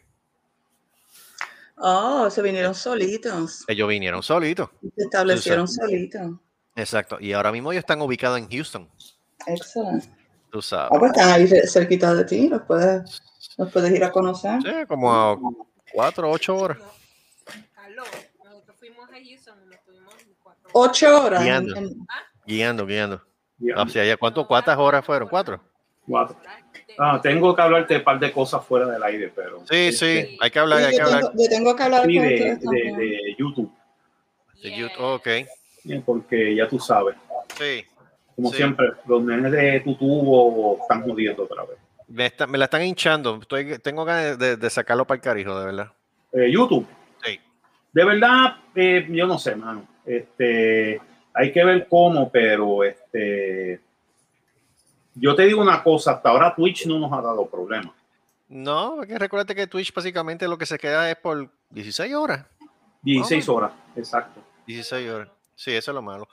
Oh, 1.81 2.29
se 2.29 2.41
vinieron 2.41 2.75
solitos, 2.75 3.63
Ellos 3.67 3.87
vinieron 3.87 4.21
solitos. 4.21 4.69
se 4.95 5.03
establecieron 5.03 5.67
solitos. 5.67 6.31
Exacto. 6.75 7.17
Y 7.19 7.33
ahora 7.33 7.51
mismo 7.51 7.71
ellos 7.71 7.81
están 7.81 8.01
ubicados 8.01 8.37
en 8.37 8.49
Houston. 8.49 8.89
Excelente. 9.47 10.09
Tú 10.51 10.61
sabes. 10.61 10.89
Ah, 10.93 10.99
pues 10.99 11.11
están 11.11 11.29
ahí 11.29 11.47
cerquita 11.67 12.13
de 12.15 12.25
ti, 12.25 12.49
los 12.49 12.61
puedes, 12.63 13.21
los 13.57 13.71
puedes 13.71 13.91
ir 13.91 14.03
a 14.03 14.11
conocer. 14.11 14.61
Sí, 14.61 14.69
como 14.87 15.13
a 15.13 15.37
cuatro 15.93 16.29
o 16.29 16.33
ocho 16.33 16.55
horas. 16.57 16.79
Carlos, 17.75 18.07
nosotros 18.43 18.75
fuimos 18.77 19.07
a 19.09 19.13
Houston, 19.13 19.69
nos 19.69 19.83
tuvimos 19.85 20.13
cuatro 20.43 20.69
Ocho 20.73 21.23
horas. 21.23 21.43
Guiando. 21.43 21.75
en- 21.77 22.07
Guiando, 22.45 22.85
guiando. 22.85 23.21
O 23.77 23.87
sea, 23.89 24.03
¿ya 24.05 24.17
cuánto, 24.17 24.47
¿cuántas 24.47 24.77
horas 24.77 25.05
fueron? 25.05 25.29
¿Cuatro? 25.29 25.61
Cuatro. 26.09 26.35
Ah, 26.97 27.19
tengo 27.21 27.55
que 27.55 27.61
hablarte 27.61 27.93
de 27.93 27.99
un 27.99 28.03
par 28.03 28.19
de 28.19 28.31
cosas 28.31 28.65
fuera 28.65 28.87
del 28.87 29.01
aire, 29.03 29.31
pero. 29.33 29.59
Sí, 29.59 29.75
este, 29.87 30.25
sí. 30.25 30.37
Hay 30.41 30.51
que 30.51 30.59
hablar, 30.59 30.79
hay 30.83 30.95
que 30.95 31.01
hablar. 31.01 31.23
yo 31.33 31.49
tengo 31.49 31.75
que 31.75 31.83
hablar 31.83 32.05
sí, 32.05 32.17
con 32.17 32.27
de, 32.27 33.35
YouTube, 33.37 33.71
De 34.61 34.77
YouTube, 34.77 35.01
Ok, 35.05 35.27
porque 36.05 36.55
ya 36.55 36.67
tú 36.67 36.77
sabes, 36.79 37.15
sí. 37.57 37.85
como 38.35 38.49
Sí. 38.51 38.57
siempre, 38.57 38.87
los 39.07 39.23
nenes 39.23 39.51
de 39.51 39.79
tu 39.81 39.95
tubo 39.95 40.77
están 40.81 41.03
jodiendo 41.03 41.43
otra 41.43 41.63
vez. 41.63 41.77
Me, 42.07 42.25
está- 42.25 42.47
me 42.47 42.57
la 42.57 42.65
están 42.65 42.81
hinchando. 42.83 43.37
Estoy, 43.41 43.77
tengo 43.79 44.03
ganas 44.03 44.37
de, 44.37 44.57
de 44.57 44.69
sacarlo 44.69 45.05
para 45.05 45.17
el 45.17 45.21
carijo, 45.21 45.57
de 45.59 45.65
verdad. 45.67 45.91
Eh, 46.33 46.51
YouTube, 46.51 46.85
Sí. 47.23 47.39
de 47.93 48.03
verdad, 48.05 48.55
eh, 48.75 49.07
yo 49.09 49.25
no 49.27 49.37
sé, 49.39 49.55
mano. 49.55 49.87
Este, 50.05 50.99
hay 51.33 51.51
que 51.53 51.63
ver 51.63 51.87
cómo, 51.87 52.29
pero 52.31 52.83
este, 52.83 53.79
yo 55.19 55.35
te 55.35 55.43
digo 55.45 55.61
una 55.61 55.83
cosa, 55.83 56.13
hasta 56.13 56.29
ahora 56.29 56.53
Twitch 56.55 56.85
no 56.87 56.99
nos 56.99 57.11
ha 57.13 57.21
dado 57.21 57.45
problemas. 57.47 57.93
No, 58.47 58.93
porque 58.97 59.17
recuérdate 59.19 59.53
que 59.55 59.67
Twitch 59.67 59.93
básicamente 59.93 60.47
lo 60.47 60.57
que 60.57 60.65
se 60.65 60.77
queda 60.79 61.09
es 61.11 61.17
por 61.17 61.49
16 61.69 62.13
horas. 62.15 62.45
16 63.03 63.47
horas, 63.49 63.71
exacto. 63.95 64.41
16 64.67 65.09
horas. 65.09 65.29
Sí, 65.55 65.71
eso 65.73 65.91
es 65.91 65.95
lo 65.95 66.01
malo. 66.01 66.27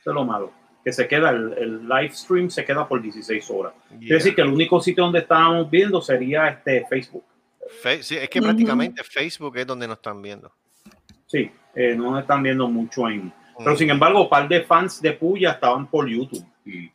Eso 0.00 0.10
es 0.10 0.14
lo 0.14 0.24
malo. 0.24 0.52
Que 0.84 0.92
se 0.92 1.06
queda, 1.06 1.30
el, 1.30 1.52
el 1.58 1.88
live 1.88 2.10
stream 2.12 2.48
se 2.50 2.64
queda 2.64 2.88
por 2.88 3.02
16 3.02 3.50
horas. 3.50 3.74
Yeah. 3.90 3.98
Quiere 3.98 4.14
decir 4.14 4.34
que 4.34 4.40
el 4.42 4.48
único 4.48 4.80
sitio 4.80 5.04
donde 5.04 5.18
estábamos 5.20 5.70
viendo 5.70 6.00
sería 6.00 6.48
este 6.48 6.86
Facebook. 6.88 7.24
Fe- 7.82 8.02
sí, 8.02 8.16
es 8.16 8.30
que 8.30 8.40
prácticamente 8.40 9.04
Facebook 9.04 9.56
es 9.58 9.66
donde 9.66 9.86
nos 9.86 9.96
están 9.98 10.22
viendo. 10.22 10.50
Sí, 11.26 11.50
eh, 11.74 11.94
no 11.94 12.10
nos 12.12 12.20
están 12.22 12.42
viendo 12.42 12.66
mucho 12.68 13.08
en. 13.08 13.30
Pero 13.58 13.72
Mm, 13.72 13.76
sin 13.76 13.90
embargo, 13.90 14.22
un 14.22 14.28
par 14.30 14.48
de 14.48 14.62
fans 14.62 15.02
de 15.02 15.12
Puya 15.12 15.50
estaban 15.52 15.86
por 15.88 16.08
YouTube. 16.08 16.46
Y, 16.64 16.90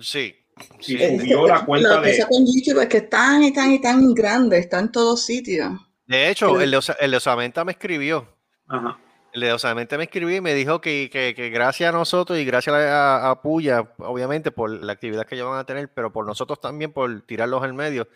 Sí. 0.00 0.36
Sí. 0.80 0.98
sí. 0.98 1.18
subió 1.18 1.46
la 1.46 1.64
cuenta 1.64 1.96
Lo 1.96 2.02
que 2.02 2.08
de- 2.10 2.16
pasa 2.18 2.28
con 2.28 2.44
YouTube 2.46 2.80
es 2.82 2.88
que 2.88 2.96
es 2.98 3.10
tan 3.10 3.42
y 3.42 3.52
tan 3.52 3.72
y 3.72 3.80
tan 3.80 4.14
grande, 4.14 4.58
está 4.58 4.78
en 4.78 4.92
todos 4.92 5.24
sitios. 5.24 5.72
De 6.06 6.28
hecho, 6.28 6.48
Pero- 6.48 6.60
el 6.60 6.70
de, 6.70 6.76
Osa- 6.76 6.96
el 7.00 7.10
de 7.10 7.16
Osamenta 7.16 7.64
me 7.64 7.72
escribió. 7.72 8.28
ajá. 8.68 8.98
El 9.32 9.40
de 9.40 9.52
Osamenta 9.54 9.96
me 9.96 10.04
escribió 10.04 10.36
y 10.36 10.40
me 10.42 10.52
dijo 10.52 10.82
que, 10.82 11.08
que- 11.10 11.34
que 11.34 11.48
gracias 11.48 11.88
a 11.88 11.96
nosotros 11.96 12.38
y 12.38 12.44
gracias 12.44 12.76
a, 12.76 13.30
a 13.30 13.40
Puya, 13.40 13.88
obviamente 13.98 14.50
por 14.50 14.68
la 14.70 14.92
actividad 14.92 15.24
que 15.26 15.36
ellos 15.36 15.48
van 15.48 15.58
a 15.58 15.64
tener, 15.64 15.90
pero 15.94 16.12
por 16.12 16.26
nosotros 16.26 16.60
también 16.60 16.92
por 16.92 17.22
tirarlos 17.22 17.62
al 17.62 17.72
medio, 17.72 18.08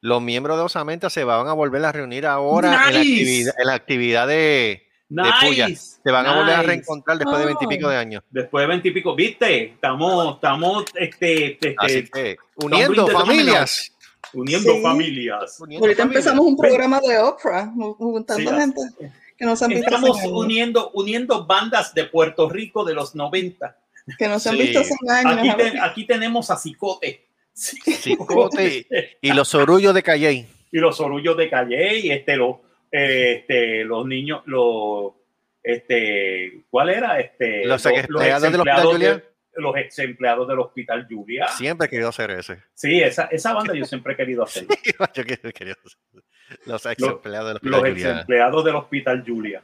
los 0.00 0.22
miembros 0.22 0.56
de 0.56 0.62
Osamenta 0.64 1.10
se 1.10 1.22
van 1.24 1.48
a 1.48 1.52
volver 1.52 1.84
a 1.84 1.92
reunir 1.92 2.24
ahora 2.26 2.88
en, 2.88 2.94
la 2.94 3.00
en 3.02 3.66
la 3.66 3.74
actividad 3.74 4.26
de, 4.26 4.83
de 5.08 5.22
Puya. 5.46 5.68
Nice. 5.68 5.96
Se 6.02 6.10
van 6.10 6.26
a 6.26 6.34
volver 6.36 6.54
a 6.54 6.58
nice. 6.58 6.66
reencontrar 6.68 7.18
después 7.18 7.38
de 7.38 7.46
veintipico 7.46 7.86
Oh. 7.86 7.90
de 7.90 7.96
años. 7.96 8.22
Después 8.30 8.62
de 8.62 8.66
20 8.68 8.88
y 8.88 8.90
pico, 8.92 9.14
¿viste? 9.14 9.64
Estamos, 9.64 10.34
estamos 10.36 10.84
este, 10.94 11.52
este, 11.52 11.74
Así 11.78 12.08
que, 12.10 12.36
uniendo 12.56 13.06
familias. 13.08 13.92
uniendo 14.32 14.72
Sí. 14.74 14.82
familias. 14.82 15.60
uniendo 15.60 15.84
Ahorita 15.86 16.02
familias. 16.02 16.24
empezamos 16.26 16.46
un 16.46 16.56
programa 16.56 17.00
de 17.00 17.18
Oprah, 17.18 17.66
ju- 17.74 17.96
juntando 17.96 18.50
Sí, 18.50 18.56
gente 18.56 18.80
que 19.38 19.44
no 19.44 19.56
se 19.56 19.64
han 19.64 19.70
visto 19.72 19.86
Estamos 19.86 20.18
uniendo, 20.24 20.90
uniendo 20.94 21.44
bandas 21.46 21.92
de 21.94 22.04
Puerto 22.04 22.48
Rico 22.48 22.84
de 22.84 22.94
los 22.94 23.14
90. 23.14 23.76
Que 24.18 24.28
no 24.28 24.38
se 24.38 24.48
han 24.50 24.56
Sí. 24.56 24.62
visto 24.62 24.80
hace 24.80 24.94
años. 25.10 25.38
Aquí, 25.38 25.48
a 25.48 25.56
ver. 25.56 25.72
te- 25.72 25.80
aquí 25.82 26.06
tenemos 26.06 26.50
a 26.50 26.56
Cicote. 26.56 27.26
Cicote 27.54 28.86
y 29.20 29.32
los 29.32 29.54
orullos 29.54 29.94
de 29.94 30.02
Calley. 30.02 30.46
y 30.72 30.78
los 30.78 30.98
orullos 31.00 31.36
de 31.36 31.48
Calle 31.48 31.98
y 32.00 32.10
este 32.10 32.36
los 32.36 32.56
este 32.96 33.84
los 33.84 34.06
niños 34.06 34.42
los 34.46 35.12
este 35.62 36.62
¿cuál 36.70 36.90
era? 36.90 37.18
este 37.18 37.64
Los 37.66 37.84
empleados 37.86 38.98
de- 39.00 39.24
los 39.56 39.76
ex 39.76 39.98
empleados 40.00 40.46
del 40.48 40.58
hospital 40.58 41.06
Julia 41.10 41.46
Siempre 41.48 41.86
he 41.86 41.90
querido 41.90 42.08
hacer 42.08 42.30
ese. 42.32 42.62
sí 42.74 43.00
esa, 43.02 43.24
esa 43.26 43.52
banda 43.54 43.74
yo 43.74 43.84
siempre 43.84 44.12
he 44.12 44.16
querido 44.16 44.42
hacer 44.44 44.66
Yo. 44.94 45.74
Los 46.66 46.86
ex 46.86 47.00
Los- 47.00 47.10
empleados 47.12 47.48
del 47.60 47.70
los 47.70 47.80
Hospital 47.80 47.86
ex 47.86 48.02
Julián. 48.02 48.18
empleados 48.20 48.64
del 48.64 48.74
hospital 48.76 49.24
Julia 49.26 49.62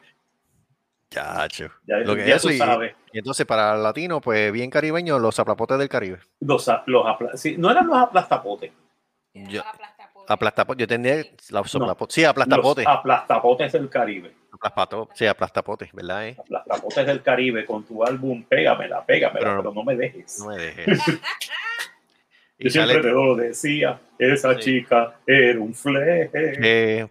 Chacho. 1.10 1.70
ya, 1.86 1.96
Lo 1.98 2.14
que 2.14 2.26
ya 2.26 2.36
es 2.36 2.42
tú 2.42 2.48
eso 2.48 2.54
y- 2.54 2.58
sabes 2.58 2.94
Y 3.12 3.18
entonces 3.18 3.44
para 3.46 3.74
el 3.74 3.82
latino, 3.82 4.20
pues 4.20 4.52
bien 4.52 4.70
caribeño, 4.70 5.18
los 5.18 5.38
aplapotes 5.40 5.78
del 5.78 5.88
Caribe. 5.88 6.18
los, 6.40 6.68
los 6.86 7.04
apla- 7.06 7.36
sí, 7.36 7.56
no 7.58 7.70
eran 7.70 7.86
los 7.88 7.96
aplastapotes 7.98 8.70
Yo, 9.34 9.62
Aplastapotes. 10.32 10.76
aplastapotes, 10.76 10.80
yo 10.80 10.86
tenía 10.86 11.16
los 11.50 11.74
No. 11.74 11.82
aplapotes. 11.84 12.14
Sí, 12.14 12.20
los 12.22 12.30
aplastapotes. 12.30 13.72
del 13.72 13.88
Caribe 13.88 14.32
Aplastapo- 14.52 15.08
sí, 15.14 15.26
aplastapotes, 15.26 15.92
¿verdad? 15.92 16.28
eh? 16.28 16.36
aplastapotes 16.38 17.06
del 17.06 17.22
Caribe 17.22 17.64
con 17.66 17.84
tu 17.84 18.04
álbum 18.04 18.42
pégamela 18.44 19.04
pégamela 19.04 19.38
Pero 19.40 19.50
pero, 19.58 19.62
no- 19.62 19.72
no 19.74 19.84
me 19.84 19.96
dejes 19.96 20.38
No 20.40 20.48
me 20.48 20.56
dejes. 20.58 20.86
yo 22.58 22.70
siempre 22.70 23.00
te 23.00 23.08
lo 23.10 23.34
decía 23.36 24.00
esa 24.18 24.54
Sí. 24.54 24.60
chica 24.60 25.14
era 25.26 25.58
un 25.60 25.74
fleje 25.74 26.30
eh, 26.34 27.08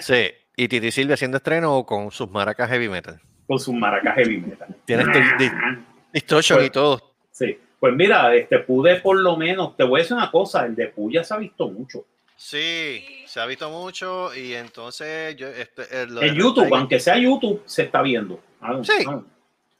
sí. 0.00 0.30
Y 0.56 0.66
Titi 0.66 0.90
Silvia 0.90 1.14
haciendo 1.14 1.36
estreno 1.36 1.84
con 1.86 2.10
sus 2.10 2.28
maracas 2.30 2.68
heavy 2.68 2.88
metal. 2.88 3.20
con 3.46 3.58
su 3.58 3.72
maracas 3.72 4.14
heavy 4.16 4.38
metal. 4.38 4.68
Tienes 4.84 5.06
tu- 5.06 5.18
di- 5.38 5.50
distortion 6.12 6.58
y 6.58 6.62
Pues- 6.62 6.72
todo. 6.72 7.14
Sí, 7.30 7.56
pues 7.78 7.94
mira, 7.94 8.34
este 8.34 8.58
pude 8.58 8.96
por 8.96 9.16
lo 9.20 9.36
menos, 9.36 9.76
te 9.76 9.84
voy 9.84 10.00
a 10.00 10.02
decir 10.02 10.16
una 10.16 10.30
cosa, 10.32 10.66
el 10.66 10.74
de 10.74 10.88
Puya 10.88 11.22
se 11.22 11.32
ha 11.32 11.36
visto 11.36 11.68
mucho. 11.70 12.04
Sí, 12.40 13.04
se 13.26 13.40
ha 13.40 13.46
visto 13.46 13.68
mucho 13.68 14.32
y 14.32 14.54
entonces 14.54 15.34
yo 15.34 15.48
este, 15.48 15.82
eh, 15.90 16.06
En 16.22 16.34
YouTube, 16.36 16.72
aunque 16.72 17.00
sea 17.00 17.18
YouTube, 17.18 17.60
se 17.66 17.82
está 17.82 18.00
viendo. 18.00 18.40
Ah, 18.60 18.78
Sí, 18.84 18.92
ah. 19.08 19.20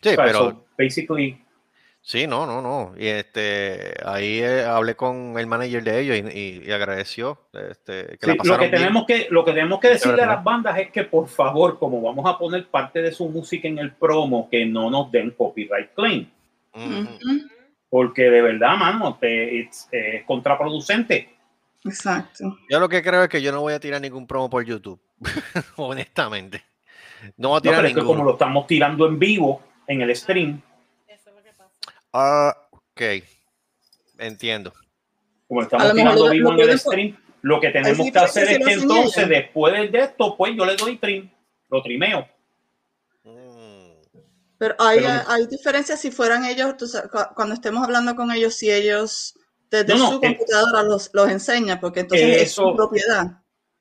Sí, 0.03 0.09
O 0.11 0.13
sea, 0.15 0.25
pero 0.25 0.39
so, 0.39 0.65
basically, 0.77 1.41
Sí, 2.03 2.27
no, 2.27 2.47
no, 2.47 2.61
no. 2.61 2.95
Y 2.99 3.07
este, 3.07 3.95
ahí 4.05 4.39
eh, 4.39 4.65
hablé 4.65 4.97
con 4.97 5.39
el 5.39 5.47
manager 5.47 5.85
de 5.85 6.01
ellos 6.01 6.17
y, 6.35 6.39
y- 6.39 6.63
y 6.67 6.73
agradeció 6.73 7.39
este, 7.53 8.17
que 8.19 8.27
sí, 8.33 8.37
la 8.39 8.45
lo 8.45 8.59
que 8.59 8.69
bien. 8.69 8.71
tenemos 8.71 9.05
que, 9.07 9.27
lo 9.31 9.45
que 9.45 9.53
tenemos 9.53 9.79
que 9.79 9.89
decirle 9.91 10.23
a 10.23 10.27
las 10.27 10.43
bandas 10.43 10.79
es 10.79 10.91
que 10.91 11.05
por 11.05 11.29
favor, 11.29 11.79
como 11.79 12.01
vamos 12.03 12.25
a 12.27 12.37
poner 12.39 12.67
parte 12.67 13.03
de 13.03 13.13
su 13.13 13.29
música 13.29 13.69
en 13.69 13.79
el 13.79 13.93
promo, 13.93 14.49
que 14.51 14.67
no 14.67 14.91
nos 14.91 15.13
den 15.13 15.31
copyright 15.31 15.93
claim. 15.95 16.29
Porque 17.91 18.23
de 18.23 18.43
verdad, 18.43 18.77
mano, 18.77 19.17
te- 19.21 19.55
it's- 19.61 19.89
es 19.93 20.25
contraproducente. 20.25 21.38
Exacto. 21.89 22.59
Yo 22.71 22.79
lo 22.81 22.89
que 22.89 23.03
creo 23.03 23.23
es 23.25 23.29
que 23.29 23.41
yo 23.43 23.53
no 23.53 23.61
voy 23.61 23.75
a 23.75 23.81
tirar 23.81 24.01
ningún 24.01 24.27
promo 24.27 24.49
por 24.51 24.65
YouTube, 24.65 25.01
honestamente. 25.77 26.65
No 27.37 27.51
va 27.51 27.57
a 27.57 27.59
No, 27.59 27.63
tirar 27.63 27.77
pero 27.79 27.89
es 27.89 27.95
que 27.95 28.05
como 28.05 28.25
lo 28.25 28.33
estamos 28.33 28.67
tirando 28.67 29.07
en 29.07 29.19
vivo 29.19 29.63
en 29.87 30.03
el 30.03 30.15
stream, 30.15 30.61
Eso 31.09 31.31
es 31.31 31.37
lo 31.37 31.43
que 31.43 31.51
pasa. 31.53 31.71
Ah, 32.13 32.57
ok. 32.71 33.03
Entiendo. 34.19 34.73
como 35.49 35.63
estamos 35.63 35.93
tirando 35.95 36.25
lo- 36.27 36.31
vivo 36.33 36.53
lo 36.53 36.63
en 36.63 36.71
el 36.71 36.79
stream, 36.79 37.17
lo 37.43 37.61
que 37.61 37.71
tenemos 37.71 38.05
sí, 38.07 38.13
que 38.13 38.19
hacer 38.19 38.47
sí, 38.49 38.55
es 38.55 38.65
que 38.67 38.73
entonces, 38.75 39.29
después 39.29 39.91
de 39.93 39.99
esto, 40.01 40.37
pues 40.37 40.55
yo 40.57 40.65
le 40.65 40.77
doy 40.77 40.97
trim, 40.99 41.31
lo 41.71 41.83
trimeo. 41.83 42.29
Mm, 43.25 43.93
Pero 44.59 44.75
hay, 44.79 44.99
Pero- 45.01 45.23
hay 45.29 45.47
diferencias 45.47 46.01
si 46.01 46.11
fueran 46.11 46.45
ellos, 46.45 46.77
tú 46.77 46.87
sabes, 46.87 47.11
cu- 47.11 47.35
cuando 47.35 47.55
estemos 47.55 47.85
hablando 47.85 48.15
con 48.17 48.31
ellos, 48.33 48.55
si 48.55 48.71
ellos 48.71 49.38
desde 49.71 49.95
No, 49.95 49.99
no, 49.99 50.11
su 50.11 50.17
eh, 50.17 50.21
computadora 50.29 50.83
los, 50.83 51.11
los 51.13 51.29
enseñan, 51.29 51.79
porque 51.81 52.01
entonces 52.01 52.43
es 52.43 52.53
su 52.53 52.75
propiedad. 52.75 53.27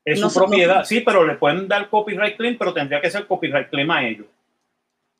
Es 0.06 0.20
No 0.20 0.30
su 0.30 0.40
propiedad, 0.40 0.84
sí, 0.86 1.02
pero 1.02 1.26
le 1.26 1.36
pueden 1.36 1.68
dar 1.68 1.90
copyright 1.90 2.38
claim, 2.38 2.58
pero 2.58 2.74
tendría 2.74 3.02
que 3.02 3.10
ser 3.12 3.28
copyright 3.28 3.70
claim 3.70 3.92
a 3.92 4.06
ellos. 4.08 4.26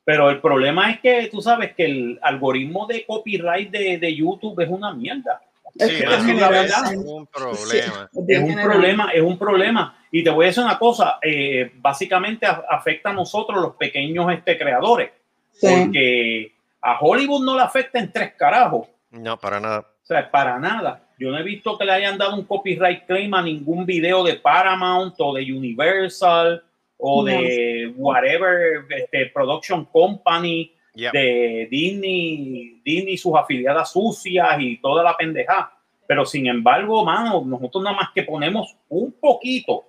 Pero 0.04 0.30
el 0.30 0.40
problema 0.40 0.90
es 0.90 1.00
que 1.00 1.28
tú 1.30 1.42
sabes 1.42 1.74
que 1.74 1.84
el 1.84 2.18
algoritmo 2.22 2.86
de 2.86 3.04
copyright 3.04 3.70
de, 3.70 3.98
de 3.98 4.14
YouTube 4.16 4.58
es 4.60 4.68
una 4.70 4.94
mierda. 4.94 5.42
Es 5.74 5.88
Sí, 5.90 5.96
que 5.98 6.04
eso 6.04 6.12
en 6.14 6.14
es 6.14 6.22
la 6.22 6.26
general, 6.48 6.52
verdad. 6.52 6.90
sí. 6.90 6.96
un 6.96 7.26
problema. 7.26 8.10
es 8.14 8.38
un 8.40 8.48
general. 8.48 8.64
problema, 8.70 9.10
es 9.12 9.22
un 9.22 9.38
problema. 9.38 9.98
Y 10.10 10.24
te 10.24 10.30
voy 10.30 10.46
a 10.46 10.48
decir 10.48 10.64
una 10.64 10.78
cosa, 10.78 11.18
eh, 11.22 11.70
básicamente 11.76 12.46
a- 12.46 12.64
afecta 12.70 13.10
a 13.10 13.12
nosotros 13.12 13.60
los 13.60 13.76
pequeños 13.76 14.32
este, 14.32 14.56
creadores, 14.56 15.10
Sí. 15.52 15.66
porque 15.68 16.52
a 16.80 16.98
Hollywood 17.00 17.44
no 17.44 17.54
le 17.56 17.62
afecta 17.62 17.98
en 17.98 18.10
tres 18.10 18.32
carajos. 18.34 18.88
No, 19.10 19.36
para 19.38 19.60
nada. 19.60 19.86
O 20.08 20.14
sea, 20.14 20.30
para 20.30 20.58
nada. 20.58 21.02
Yo 21.18 21.30
no 21.30 21.36
he 21.38 21.42
visto 21.42 21.76
que 21.76 21.84
le 21.84 21.92
hayan 21.92 22.16
dado 22.16 22.34
un 22.34 22.44
copyright 22.46 23.04
claim 23.04 23.34
a 23.34 23.42
ningún 23.42 23.84
video 23.84 24.24
de 24.24 24.36
Paramount 24.36 25.14
o 25.18 25.34
de 25.34 25.42
Universal 25.52 26.64
o 26.96 27.20
No. 27.22 27.24
de 27.30 27.92
whatever 27.94 28.86
este, 28.88 29.26
production 29.26 29.84
company 29.84 30.72
Yep. 30.94 31.12
de 31.12 31.68
Disney, 31.70 32.80
Disney, 32.82 33.18
sus 33.18 33.34
afiliadas 33.36 33.92
sucias 33.92 34.56
y 34.58 34.78
toda 34.78 35.04
la 35.04 35.14
pendejada. 35.14 35.72
Pero 36.06 36.24
sin 36.24 36.46
embargo, 36.46 37.04
mano, 37.04 37.42
nosotros 37.44 37.84
nada 37.84 37.94
más 37.96 38.08
que 38.14 38.22
ponemos 38.22 38.74
un 38.88 39.12
poquito 39.12 39.84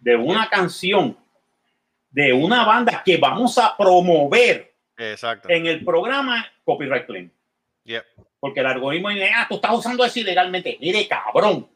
de 0.00 0.16
una 0.16 0.48
canción 0.50 1.16
de 2.10 2.32
una 2.32 2.64
banda 2.64 3.02
que 3.04 3.18
vamos 3.18 3.56
a 3.56 3.76
promover 3.76 4.74
Exacto. 4.98 5.48
en 5.48 5.66
el 5.66 5.84
programa 5.84 6.44
Copyright 6.64 7.06
Claim. 7.06 7.30
Yep. 7.84 8.04
Porque 8.44 8.60
el 8.60 8.66
algoritmo 8.66 9.08
dice, 9.08 9.30
ah, 9.34 9.46
tú 9.48 9.54
estás 9.54 9.72
usando 9.72 10.04
eso 10.04 10.20
ilegalmente. 10.20 10.76
Mire, 10.78 11.08
cabrón. 11.08 11.66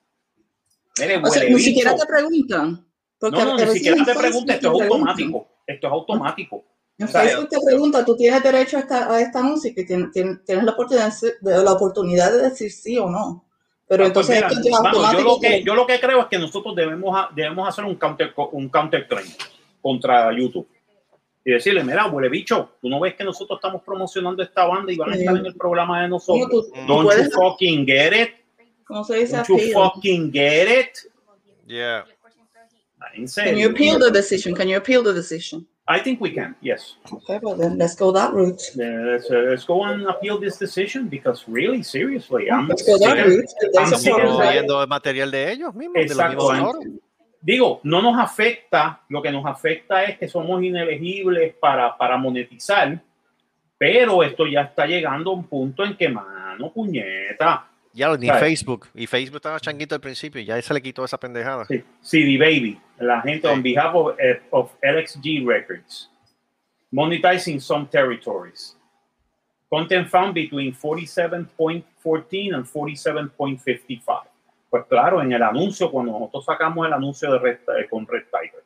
Mire, 0.99 1.17
O 1.17 1.27
sea, 1.29 1.49
ni 1.49 1.59
siquiera 1.61 1.97
te 1.97 2.05
preguntan. 2.05 2.87
Porque 3.19 3.39
No, 3.39 3.45
no, 3.47 3.57
ni 3.57 3.67
siquiera 3.71 3.97
te 3.97 4.05
Facebook 4.05 4.21
pregunta, 4.21 4.53
esto 4.53 4.67
es 4.67 4.79
preguntan. 4.79 5.09
automático. 5.09 5.49
Esto 5.67 5.87
es 5.87 5.93
automático. 5.95 6.65
En 6.99 7.07
O 7.07 7.11
sea, 7.11 7.23
Facebook 7.23 7.49
te 7.49 7.57
pregunta, 7.65 8.05
tú 8.05 8.17
tienes 8.19 8.43
derecho 8.43 8.77
a 8.77 8.81
esta, 8.81 9.11
a 9.11 9.19
esta 9.19 9.43
música 9.43 9.81
y 9.81 9.87
tienes, 9.87 10.13
la, 10.47 10.73
oportunidad, 10.73 11.11
de, 11.41 11.65
la 11.65 11.73
oportunidad 11.73 12.33
de 12.33 12.43
decir 12.51 12.71
sí 12.71 12.99
o 12.99 13.09
no. 13.09 13.47
Pero 13.87 14.05
Ah, 14.05 14.13
pues 14.13 14.29
entonces 14.29 14.37
mira, 14.37 14.49
esto 14.49 14.69
ya 14.69 14.83
mano, 14.83 15.13
yo, 15.15 15.21
lo 15.23 15.41
que, 15.41 15.63
yo 15.65 15.75
lo 15.75 15.87
que 15.87 15.99
creo 15.99 16.21
es 16.21 16.27
que 16.27 16.39
nosotros 16.39 16.77
debemos, 16.77 17.19
debemos 17.35 17.67
hacer 17.67 17.87
un 17.87 17.97
counter, 17.97 18.35
un 18.53 18.69
counter 18.69 19.09
claim 19.09 19.27
contra 19.81 20.31
YouTube. 20.37 20.69
Y 21.49 21.53
decirle, 21.53 21.83
mira, 21.83 22.07
huele 22.09 22.29
bicho, 22.29 22.73
tú 22.79 22.91
no 22.91 23.01
ves 23.01 23.15
que 23.15 23.25
nosotros 23.25 23.57
estamos 23.57 23.83
promocionando 23.83 24.43
esta 24.43 24.67
banda 24.67 24.93
y 24.93 24.97
van 24.97 25.13
a 25.13 25.17
estar 25.17 25.35
en 25.35 25.47
el 25.47 25.55
programa 25.55 26.03
de 26.03 26.11
¿Cómo 26.11 26.17
nosotros. 26.17 26.51
tú- 26.51 26.73
tú 26.75 26.87
Don't 26.87 27.05
puedes- 27.09 27.31
you 27.31 27.41
fucking 27.41 27.87
get 27.87 28.13
it? 28.13 28.29
¿Cómo 28.85 29.03
se 29.03 29.17
dice 29.17 29.37
Don't 29.37 29.49
you 29.49 29.73
fucking 29.73 30.31
get 30.31 30.69
it? 30.69 30.99
Yeah. 31.67 32.05
En 33.15 33.27
Can 33.27 33.57
you 33.57 33.71
appeal 33.71 33.99
the 33.99 34.11
decision? 34.11 34.55
Can 34.55 34.69
you 34.69 34.77
appeal 34.77 35.03
the 35.03 35.15
decision? 35.15 35.67
I 35.87 35.99
think 36.03 36.21
we 36.21 36.35
can, 36.35 36.55
yes. 36.61 36.99
Okay, 37.11 37.39
well 37.41 37.57
then 37.57 37.79
let's 37.79 37.97
go 37.99 38.13
that 38.13 38.31
route. 38.35 38.61
Let's, 38.77 39.31
uh, 39.31 39.37
let's 39.49 39.65
go 39.67 39.83
and 39.87 40.07
appeal 40.07 40.39
this 40.39 40.59
decision 40.59 41.09
because 41.09 41.45
really, 41.49 41.83
seriously, 41.83 42.51
I'm 42.51 42.69
Let's 42.69 42.85
go 42.87 42.99
that 42.99 43.25
route. 43.25 43.47
El 44.55 44.87
material 44.87 45.31
de 45.31 45.51
ellos 45.53 45.75
mismos, 45.75 45.95
de 45.95 46.15
los 46.15 46.19
mismos 46.19 46.53
Exactamente. 46.53 46.61
autores. 46.67 47.08
Digo, 47.49 47.81
no 47.83 48.03
nos 48.03 48.19
afecta, 48.19 49.01
lo 49.09 49.23
que 49.23 49.33
nos 49.33 49.47
afecta 49.47 50.05
es 50.05 50.19
que 50.19 50.29
somos 50.29 50.63
inelegibles 50.63 51.55
para, 51.55 51.97
para 51.97 52.19
monetizar, 52.19 53.01
pero 53.79 54.23
esto 54.23 54.47
ya 54.47 54.61
está 54.61 54.85
llegando 54.85 55.31
a 55.31 55.35
un 55.35 55.45
punto 55.45 55.83
en 55.83 55.97
que, 55.97 56.11
mano, 56.11 56.71
puñeta, 56.71 57.67
Ya 57.95 58.15
ni 58.19 58.27
¿Sabes? 58.27 58.43
Facebook. 58.43 58.89
Y 58.95 59.07
Facebook 59.07 59.37
estaba 59.37 59.59
changuito 59.61 59.95
al 59.95 60.01
principio 60.03 60.43
y 60.43 60.45
ya 60.45 60.61
se 60.61 60.75
le 60.75 60.83
quitó 60.83 61.07
esa 61.07 61.19
pendejada. 61.19 61.65
sí, 61.65 61.83
CD 62.03 62.37
Baby, 62.37 62.79
la 62.99 63.23
gente 63.23 63.49
Sí. 63.49 63.55
on 63.55 63.63
behalf 63.63 63.95
of, 63.95 64.21
eh, 64.21 64.43
of 64.51 64.71
LXG 64.83 65.43
Records, 65.47 66.11
monetizing 66.93 67.59
some 67.61 67.87
territories. 67.87 68.77
Content 69.71 70.07
found 70.11 70.35
between 70.35 70.75
47.14 70.75 72.53
and 72.55 72.67
47.55. 72.67 74.29
Pues 74.71 74.85
claro, 74.87 75.23
en 75.23 75.33
el 75.33 75.43
anuncio, 75.43 75.91
cuando 75.91 76.13
nosotros 76.13 76.45
sacamos 76.45 76.87
el 76.87 76.93
anuncio 76.93 77.33
de 77.33 77.39
Red- 77.39 77.61
eh, 77.79 77.89
con 77.89 78.07
Red 78.07 78.25
Tiger, 78.31 78.63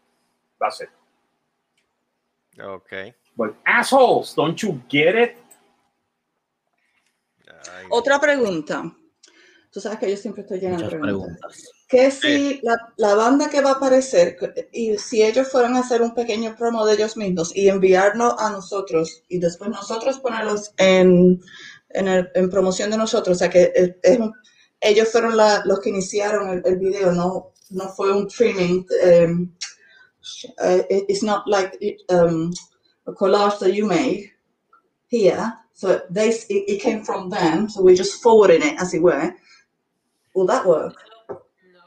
that's 0.58 0.80
it. 0.80 0.88
Ok. 2.60 2.92
But 3.36 3.54
assholes, 3.64 4.34
don't 4.34 4.56
you 4.60 4.80
get 4.90 5.14
it? 5.16 5.36
Ay, 7.72 7.86
Otra 7.90 8.20
pregunta. 8.20 8.82
Tú 9.70 9.80
sabes 9.80 9.98
que 9.98 10.10
yo 10.10 10.16
siempre 10.18 10.42
estoy 10.42 10.58
llena 10.60 10.76
de 10.76 10.84
Muchas 10.84 11.00
preguntas. 11.00 11.38
preguntas. 11.38 11.70
¿Qué 11.88 12.10
si 12.10 12.60
la, 12.62 12.76
la 12.96 13.14
banda 13.14 13.48
que 13.48 13.62
va 13.62 13.70
a 13.70 13.74
aparecer 13.74 14.36
y 14.72 14.98
si 14.98 15.22
ellos 15.22 15.48
fueran 15.50 15.76
a 15.76 15.80
hacer 15.80 16.02
un 16.02 16.14
pequeño 16.14 16.54
promo 16.56 16.84
de 16.84 16.94
ellos 16.94 17.16
mismos 17.16 17.54
y 17.56 17.68
enviarlo 17.68 18.38
a 18.38 18.50
nosotros 18.50 19.22
y 19.28 19.38
después 19.38 19.70
nosotros 19.70 20.18
ponerlos 20.20 20.74
en, 20.76 21.40
en, 21.90 22.08
el- 22.08 22.30
en 22.34 22.50
promoción 22.50 22.90
de 22.90 22.98
nosotros, 22.98 23.36
o 23.36 23.38
sea 23.38 23.48
que 23.50 23.72
es- 23.74 23.94
es 24.02 24.18
un- 24.18 24.34
ellos 24.82 25.10
fueron 25.12 25.36
la- 25.36 25.62
los 25.64 25.80
que 25.80 25.90
iniciaron 25.90 26.48
el, 26.50 26.62
el 26.66 26.78
video, 26.78 27.12
no, 27.12 27.52
no 27.70 27.88
fue 27.88 28.12
un 28.12 28.26
streaming. 28.28 28.84
um, 29.04 29.52
uh, 30.58 30.82
it- 30.90 31.04
it's 31.08 31.22
not 31.22 31.46
like 31.46 31.78
um, 32.10 32.52
a 33.06 33.12
collage 33.12 33.58
that 33.60 33.72
you 33.74 33.86
made 33.86 34.30
here. 35.08 35.52
So 35.74 36.00
they, 36.10 36.28
it, 36.28 36.64
it 36.68 36.80
came 36.82 37.02
from 37.04 37.30
them, 37.30 37.68
so 37.68 37.82
we're 37.82 37.96
just 37.96 38.22
forwarding 38.22 38.62
it 38.62 38.80
as 38.80 38.94
it 38.94 39.02
were. 39.02 39.34
Will 40.34 40.46
that 40.46 40.64
work? 40.66 40.94
No, 41.28 41.36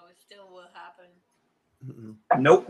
it 0.10 0.18
still 0.20 0.48
will 0.52 0.68
happen. 0.74 1.06
Nope. 2.40 2.66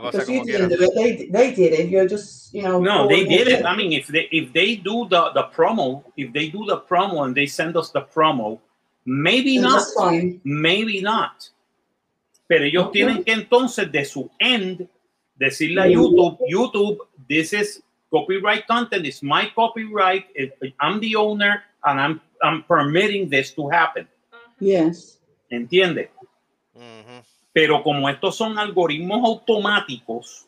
va 0.00 0.08
a 0.08 0.10
Because 0.12 0.28
you 0.28 0.44
didn't 0.44 0.68
do 0.68 0.76
it, 0.82 0.94
they, 0.94 1.26
they 1.30 1.54
did 1.54 1.72
it. 1.72 1.88
You're 1.88 2.06
just, 2.08 2.52
you 2.52 2.62
know. 2.62 2.80
No, 2.80 3.08
they 3.08 3.24
forwarding 3.24 3.44
did 3.44 3.48
it. 3.48 3.64
I 3.64 3.74
mean, 3.76 3.92
if 3.92 4.06
they 4.08 4.28
if 4.30 4.52
they 4.52 4.76
do 4.76 5.06
the 5.08 5.30
the 5.32 5.44
promo, 5.54 6.04
if 6.16 6.32
they 6.32 6.48
do 6.48 6.64
the 6.66 6.80
promo 6.80 7.24
and 7.24 7.34
they 7.34 7.46
send 7.46 7.76
us 7.76 7.90
the 7.90 8.02
promo, 8.02 8.58
maybe 9.06 9.56
And 9.56 9.64
not, 9.64 9.82
maybe 10.44 11.00
not. 11.00 11.50
Pero 12.46 12.64
ellos 12.64 12.92
tienen 12.92 13.24
que 13.24 13.32
entonces 13.32 13.90
de 13.90 14.04
su 14.04 14.30
end 14.38 14.86
decirle 15.36 15.80
a. 15.82 15.86
YouTube, 15.88 16.38
YouTube, 16.48 16.98
this 17.28 17.52
is 17.52 17.82
copyright 18.10 18.66
content, 18.66 19.04
it's 19.06 19.22
my 19.22 19.50
copyright, 19.54 20.26
I'm 20.80 21.00
the 21.00 21.16
owner, 21.16 21.62
and 21.84 21.98
I'm 22.00 22.20
I'm 22.42 22.62
permitting 22.64 23.28
this 23.30 23.54
to 23.54 23.68
happen. 23.70 24.06
Yes. 24.60 25.20
¿Entiende? 25.50 26.10
Pero 27.52 27.82
como 27.82 28.08
estos 28.08 28.36
son 28.36 28.58
algoritmos 28.58 29.24
automáticos, 29.24 30.46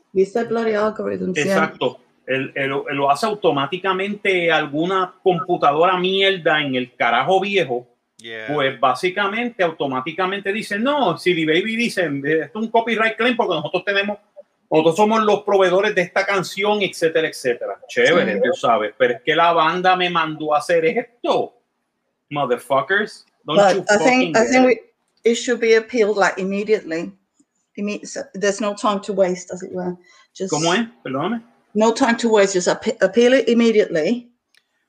el 1.29 1.35
yeah. 1.45 1.55
Exacto. 1.55 2.01
Él, 2.27 2.53
él- 2.55 2.83
él 2.91 2.97
lo 2.97 3.11
hace 3.11 3.25
automáticamente 3.25 4.53
alguna 4.53 5.15
computadora 5.23 5.97
mierda 5.99 6.61
en 6.61 6.75
el 6.75 6.95
carajo 6.95 7.41
viejo. 7.41 7.87
Yeah. 8.21 8.53
Pues 8.53 8.79
básicamente, 8.81 9.63
automáticamente 9.63 10.53
dice, 10.53 10.79
no, 10.79 11.17
si 11.19 11.45
Baby 11.47 11.77
dice, 11.77 12.03
esto 12.07 12.59
es 12.59 12.65
un 12.65 12.69
copyright 12.71 13.17
claim 13.17 13.37
porque 13.37 13.55
nosotros 13.55 13.85
tenemos, 13.85 14.19
nosotros 14.71 14.97
somos 14.97 15.23
los 15.25 15.43
proveedores 15.45 15.95
de 15.95 16.03
esta 16.03 16.27
canción, 16.27 16.83
etcétera, 16.83 17.29
etcétera. 17.29 17.79
Chévere, 17.89 18.35
Sí. 18.35 18.41
tú 18.45 18.53
sabes, 18.55 18.93
pero 18.99 19.15
es 19.15 19.23
que 19.23 19.37
la 19.37 19.53
banda 19.53 19.95
me 19.95 20.11
mandó 20.11 20.53
a 20.55 20.59
hacer 20.59 20.85
esto. 20.87 21.55
Motherfuckers. 22.31 23.25
Don't 23.45 23.59
you 23.75 23.81
But 23.83 23.91
I 23.91 23.99
fucking 23.99 23.99
think 24.09 24.37
I 24.37 24.45
think 24.47 24.65
it? 24.65 24.67
we, 25.25 25.31
it 25.31 25.35
should 25.37 25.61
be 25.61 25.75
appealed 25.77 26.17
like 26.17 26.39
immediately. 26.39 27.13
There's 28.35 28.61
no 28.61 28.75
time 28.75 29.01
to 29.03 29.13
waste, 29.13 29.53
as 29.53 29.63
it 29.63 29.71
were. 29.73 29.97
Just 30.35 30.53
¿Cómo 30.53 30.75
es? 30.75 30.87
Perdóname. 31.05 31.43
no 31.75 31.93
time 31.93 32.17
to 32.17 32.29
waste. 32.29 32.55
Just 32.55 32.69
appe- 32.69 33.01
appeal 33.01 33.33
it 33.35 33.49
immediately. 33.49 34.29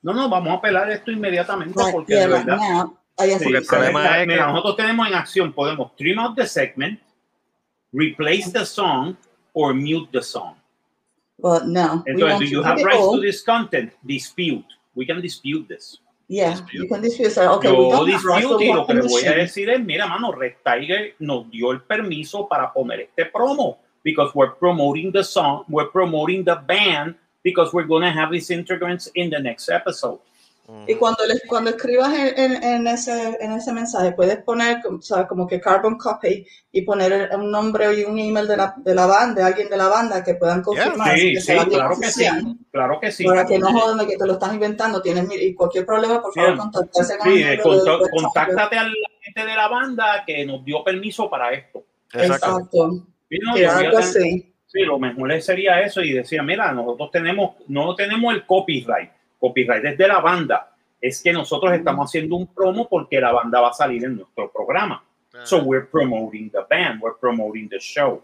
No, 0.01 0.13
no, 0.13 0.27
vamos 0.29 0.49
a 0.51 0.55
apelar 0.55 0.89
esto 0.89 1.11
inmediatamente 1.11 1.77
Like, 1.77 1.91
porque 1.93 2.13
yeah, 2.13 2.21
de 2.27 2.27
verdad. 2.33 2.57
now. 2.57 2.98
Oh, 3.19 3.25
yes, 3.25 3.38
Sí, 3.39 3.43
Porque 3.45 3.58
el 3.58 3.65
problema 3.65 4.01
mira, 4.01 4.21
es 4.23 4.27
que- 4.27 4.36
nosotros 4.38 4.75
tenemos 4.77 5.08
en 5.08 5.13
acción, 5.13 5.53
podemos 5.53 5.95
trim 5.95 6.19
out 6.19 6.36
the 6.36 6.45
segment, 6.47 6.99
replace 7.91 8.51
the 8.51 8.65
song, 8.65 9.15
or 9.53 9.73
mute 9.73 10.10
the 10.12 10.21
song. 10.21 10.55
But 11.38 11.65
no. 11.65 12.03
we 12.05 12.13
Entonces, 12.13 12.39
do 12.39 12.45
you 12.45 12.63
have 12.63 12.82
rights 12.84 12.99
all. 13.01 13.15
to 13.15 13.21
this 13.21 13.41
content? 13.43 13.93
Dispute. 14.03 14.65
We 14.95 15.05
can 15.05 15.21
dispute 15.21 15.67
this. 15.67 15.99
Yeah, 16.27 16.51
dispute. 16.51 16.84
you 16.84 16.88
can 16.89 17.01
dispute. 17.01 17.38
Okay, 17.38 17.71
we 17.71 17.77
Yo 17.77 17.89
don't 17.91 18.10
have 18.10 18.23
rights, 18.23 18.41
dispute 18.47 18.60
we 18.60 18.69
y 18.69 18.73
lo 18.73 18.86
que 18.86 18.93
le 18.93 19.01
voy 19.01 19.25
a 19.25 19.34
decir 19.34 19.69
es, 19.69 19.79
mira, 19.79 20.05
mano, 20.08 20.32
Red 20.32 20.55
Tiger 20.63 21.15
nos 21.19 21.49
dio 21.49 21.71
el 21.71 21.82
permiso 21.82 22.47
para 22.47 22.71
poner 22.71 22.99
este 23.01 23.25
promo. 23.25 23.79
because 24.03 24.34
we're 24.34 24.51
promoting 24.51 25.12
the 25.12 25.23
song, 25.23 25.65
we're 25.67 25.89
promoting 25.91 26.43
the 26.45 26.55
band 26.55 27.15
because 27.43 27.73
we're 27.73 27.84
going 27.86 28.01
to 28.01 28.10
have 28.10 28.32
these 28.32 28.49
integrants 28.49 29.10
in 29.15 29.29
the 29.29 29.38
next 29.39 29.69
episode. 29.69 30.19
Y 30.88 30.95
cuando, 30.95 31.25
les, 31.27 31.41
cuando 31.47 31.69
escribas 31.71 32.13
en, 32.13 32.38
en, 32.38 32.63
en 32.63 32.88
ese, 32.88 33.38
en 33.39 33.51
ese 33.53 33.71
mensaje, 33.73 34.12
puedes 34.12 34.38
poner, 34.43 34.77
¿sabes? 35.01 35.27
Como 35.27 35.47
que 35.47 35.60
carbon 35.60 35.97
copy 35.97 36.45
y 36.71 36.82
poner 36.84 37.29
un 37.36 37.51
nombre 37.51 37.93
y 37.99 38.03
un 38.03 38.17
email 38.19 38.47
de 38.47 38.58
la, 38.58 38.73
de 38.77 38.95
la 38.95 39.05
banda, 39.05 39.41
de 39.41 39.47
alguien 39.47 39.69
de 39.69 39.77
la 39.77 39.88
banda 39.88 40.23
que 40.23 40.36
puedan 40.36 40.62
confirmar 40.62 41.15
Sí, 41.17 41.34
que 41.34 41.39
sí, 41.41 41.45
sea 41.45 41.65
claro 41.65 41.95
que 41.99 42.08
sí, 42.08 42.25
claro 42.71 42.99
que 42.99 43.12
sí. 43.12 43.23
Para 43.25 43.45
que 43.45 43.58
no 43.60 43.71
jodan 43.71 43.97
de 43.99 44.08
que 44.08 44.17
te 44.17 44.25
lo 44.25 44.34
estás 44.34 44.53
inventando, 44.53 45.01
tienes 45.01 45.27
y 45.39 45.53
cualquier 45.53 45.86
problema, 45.86 46.21
por 46.21 46.34
favor, 46.34 46.53
Sí. 46.53 46.58
contactarse 46.60 47.17
con 47.17 47.32
Sí, 47.34 47.41
el 47.41 47.47
eh, 47.47 47.58
de- 47.58 48.10
contáctate 48.12 48.77
a 48.77 48.84
la 48.84 48.89
gente 49.21 49.45
de 49.49 49.55
la 49.55 49.67
banda 49.67 50.23
que 50.25 50.45
nos 50.45 50.63
dio 50.65 50.84
permiso 50.84 51.29
para 51.29 51.51
esto. 51.51 51.84
Exacto. 52.13 52.47
Exacto. 52.47 53.05
Sí, 53.29 53.38
no, 53.43 53.55
a 53.69 53.77
algo 53.77 53.97
así. 53.99 54.53
Sí, 54.65 54.82
lo 54.82 54.99
mejor 54.99 55.41
sería 55.41 55.82
eso 55.82 56.01
y 56.01 56.13
decía, 56.13 56.43
mira, 56.43 56.71
nosotros 56.71 57.10
tenemos, 57.12 57.55
no 57.67 57.95
tenemos 57.95 58.34
el 58.36 58.45
copyright, 58.45 59.10
copyright 59.39 59.86
es 59.86 59.97
de 59.97 60.08
la 60.08 60.19
banda, 60.19 60.75
es 61.02 61.21
que 61.21 61.32
nosotros 61.32 61.73
estamos 61.73 62.10
haciendo 62.10 62.36
un 62.36 62.47
promo 62.47 62.88
porque 62.88 63.19
la 63.19 63.32
banda 63.32 63.62
va 63.62 63.69
a 63.69 63.73
salir 63.73 64.04
en 64.04 64.17
nuestro 64.17 64.52
programa. 64.52 65.04
So 65.43 65.63
we're 65.63 65.86
promoting 65.86 66.49
the 66.49 66.65
band, 66.69 67.02
we're 67.02 67.17
promoting 67.17 67.69
the 67.69 67.80
show. 67.80 68.21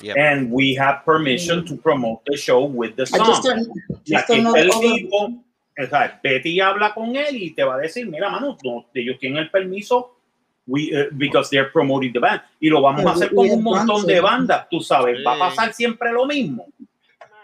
Yep. 0.00 0.16
And 0.16 0.52
we 0.52 0.74
have 0.74 1.04
permission 1.04 1.64
to 1.66 1.76
promote 1.76 2.22
the 2.24 2.36
show 2.36 2.64
with 2.64 2.94
the 2.96 3.04
song. 3.04 3.26
just 3.26 3.42
don't, 3.42 3.68
Y 4.04 4.14
just 4.14 4.28
don't 4.28 4.56
el 4.56 4.70
tipo, 4.70 5.42
o 5.76 5.86
sea, 5.86 6.20
Betty 6.22 6.60
habla 6.60 6.94
con 6.94 7.16
él 7.16 7.36
y 7.36 7.50
te 7.50 7.64
va 7.64 7.74
a 7.74 7.78
decir, 7.78 8.06
mira, 8.06 8.30
mano, 8.30 8.56
no, 8.64 8.86
ellos 8.94 9.18
tienen 9.18 9.38
el 9.38 9.50
permiso 9.50 10.18
we, 10.66 10.92
uh, 10.94 11.12
because 11.16 11.50
they're 11.50 11.70
promoting 11.70 12.12
the 12.12 12.20
band. 12.20 12.42
Y 12.60 12.68
lo 12.68 12.82
vamos 12.82 13.04
a 13.06 13.10
hacer 13.12 13.34
con 13.34 13.50
un 13.50 13.62
montón 13.62 14.06
de 14.06 14.20
bandas, 14.20 14.68
tú 14.68 14.80
sabes, 14.80 15.18
va 15.26 15.34
a 15.34 15.38
pasar 15.38 15.72
siempre 15.72 16.12
lo 16.12 16.26
mismo. 16.26 16.66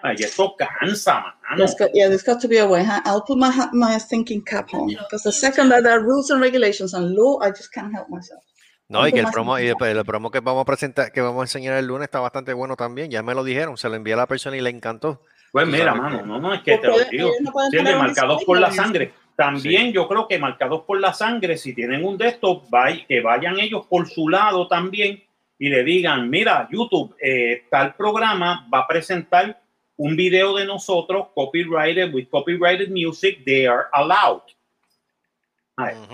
Ay, 0.06 0.16
esto 0.20 0.54
cansa, 0.58 1.14
mano. 1.48 1.64
Got, 1.78 1.90
yeah, 1.94 2.08
there's 2.08 2.22
got 2.22 2.38
to 2.42 2.46
be 2.46 2.58
a 2.58 2.66
way. 2.66 2.84
huh? 2.84 3.00
I'll 3.06 3.22
put 3.22 3.38
my 3.38 3.50
my 3.72 3.98
thinking 3.98 4.42
cap 4.44 4.68
on 4.74 4.88
because 4.88 5.22
the 5.22 5.32
second 5.32 5.70
that 5.70 5.82
there 5.82 5.92
are 5.92 6.02
rules 6.02 6.30
and 6.30 6.42
regulations 6.42 6.92
and 6.92 7.14
law, 7.14 7.40
I 7.40 7.48
just 7.50 7.72
can't 7.72 7.90
help 7.94 8.08
myself. 8.10 8.42
No, 8.86 9.08
y 9.08 9.12
que 9.12 9.20
el 9.20 9.26
promo, 9.30 9.58
y 9.58 9.66
el, 9.66 10.04
promo 10.04 10.30
que 10.30 10.40
vamos 10.40 10.60
a 10.60 10.64
presentar, 10.66 11.10
que 11.10 11.22
vamos 11.22 11.40
a 11.40 11.44
enseñar 11.44 11.78
el 11.78 11.86
lunes 11.86 12.04
está 12.04 12.20
bastante 12.20 12.52
bueno 12.52 12.76
también. 12.76 13.10
Ya 13.10 13.22
me 13.22 13.34
lo 13.34 13.42
dijeron, 13.42 13.78
se 13.78 13.88
lo 13.88 13.94
envié 13.94 14.12
a 14.12 14.18
la 14.18 14.26
persona 14.26 14.58
y 14.58 14.60
le 14.60 14.68
encantó. 14.68 15.22
Pues 15.52 15.66
mira, 15.66 15.86
sabes 15.86 16.00
mano, 16.02 16.26
no, 16.26 16.38
no, 16.38 16.52
es 16.52 16.60
que 16.60 16.76
te 16.76 16.88
lo 16.88 16.98
digo. 17.10 17.30
Sí, 17.70 17.78
un 17.78 17.98
marcados 17.98 18.44
por 18.44 18.60
la 18.60 18.70
sangre. 18.70 19.14
También 19.36 19.90
yo 19.90 20.06
creo 20.06 20.28
que 20.28 20.38
marcados 20.38 20.82
por 20.82 21.00
la 21.00 21.14
sangre, 21.14 21.56
si 21.56 21.74
tienen 21.74 22.04
un 22.04 22.18
de 22.18 22.28
estos, 22.28 22.68
vay- 22.68 23.06
que 23.06 23.22
vayan 23.22 23.58
ellos 23.58 23.86
por 23.88 24.06
su 24.06 24.28
lado 24.28 24.68
también 24.68 25.22
y 25.58 25.70
le 25.70 25.82
digan, 25.82 26.28
mira, 26.28 26.68
YouTube, 26.70 27.16
eh, 27.22 27.62
tal 27.70 27.94
programa 27.94 28.68
va 28.72 28.80
a 28.80 28.86
presentar 28.86 29.60
un 29.96 30.16
video 30.16 30.56
de 30.56 30.64
nosotros, 30.64 31.28
copyrighted, 31.34 32.12
with 32.12 32.28
copyrighted 32.30 32.90
music, 32.90 33.44
they 33.44 33.66
are 33.66 33.86
allowed. 33.92 34.42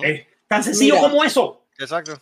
Es 0.02 0.26
tan 0.48 0.62
sencillo 0.62 0.94
Mira. 0.96 1.08
como 1.08 1.24
eso. 1.24 1.62
Exacto. 1.78 2.20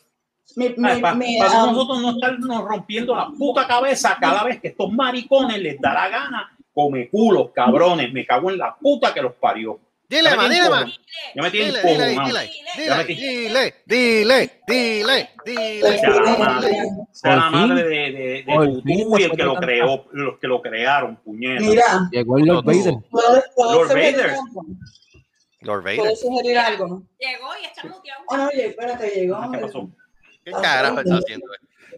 Para 0.54 1.12
um, 1.12 1.72
nosotros 1.72 2.02
no 2.02 2.10
estarnos 2.12 2.64
rompiendo 2.64 3.14
la 3.14 3.28
puta 3.28 3.66
cabeza 3.66 4.16
cada 4.18 4.42
vez 4.44 4.60
que 4.60 4.68
estos 4.68 4.90
maricones 4.92 5.60
les 5.60 5.80
da 5.80 5.94
la 5.94 6.08
gana, 6.08 6.56
come 6.72 7.08
culos, 7.08 7.50
cabrones, 7.52 8.12
me 8.12 8.26
cago 8.26 8.50
en 8.50 8.58
la 8.58 8.74
puta 8.76 9.12
que 9.12 9.22
los 9.22 9.34
parió. 9.34 9.78
Dile, 10.08 10.30
tienen 10.30 10.50
dile, 10.50 10.68
cojo- 10.68 10.86
Ya 11.34 11.42
me 11.42 11.50
tienen 11.50 11.74
Dile, 11.74 11.82
dile, 11.82 12.08
dile, 12.08 12.50
dile, 12.76 13.74
dile, 13.84 13.84
dile, 13.86 14.50
dile, 14.66 15.30
dile. 15.44 15.98
Sea 15.98 16.08
la 16.10 16.36
madre, 16.38 16.70
sea 17.12 17.36
la 17.36 17.42
Por 17.42 17.50
fin. 17.58 17.68
madre 17.68 17.82
de, 17.88 18.44
fin, 18.84 19.06
y 19.18 19.22
el 19.24 19.30
que 19.32 19.42
lo 19.42 19.54
creó, 19.56 20.06
los 20.12 20.38
que 20.38 20.46
lo 20.46 20.62
crearon, 20.62 21.16
puñeta. 21.16 21.60
mira, 21.60 22.08
Llegó 22.10 22.38
el 22.38 22.44
Lord. 22.46 22.64
Vader. 22.64 22.94
¿puedo, 23.10 23.42
puedo 23.54 23.74
Lord 23.74 23.88
Vader. 23.88 24.30
algo? 24.30 24.66
Lord 25.60 25.82
Vader. 25.82 25.98
¿Puedo 25.98 26.16
sugerir 26.16 26.58
algo? 26.58 27.02
Llegó 27.18 27.48
y 27.60 27.64
está 27.66 27.84
muteado. 27.86 28.22
No, 28.34 28.46
oye, 28.48 28.66
espérate, 28.68 29.08
llegó. 29.10 29.50
¿Qué 29.52 29.58
pasó? 29.58 29.90
¿Qué 30.44 30.52
carajo 30.52 31.00
está 31.00 31.16
haciendo? 31.16 31.46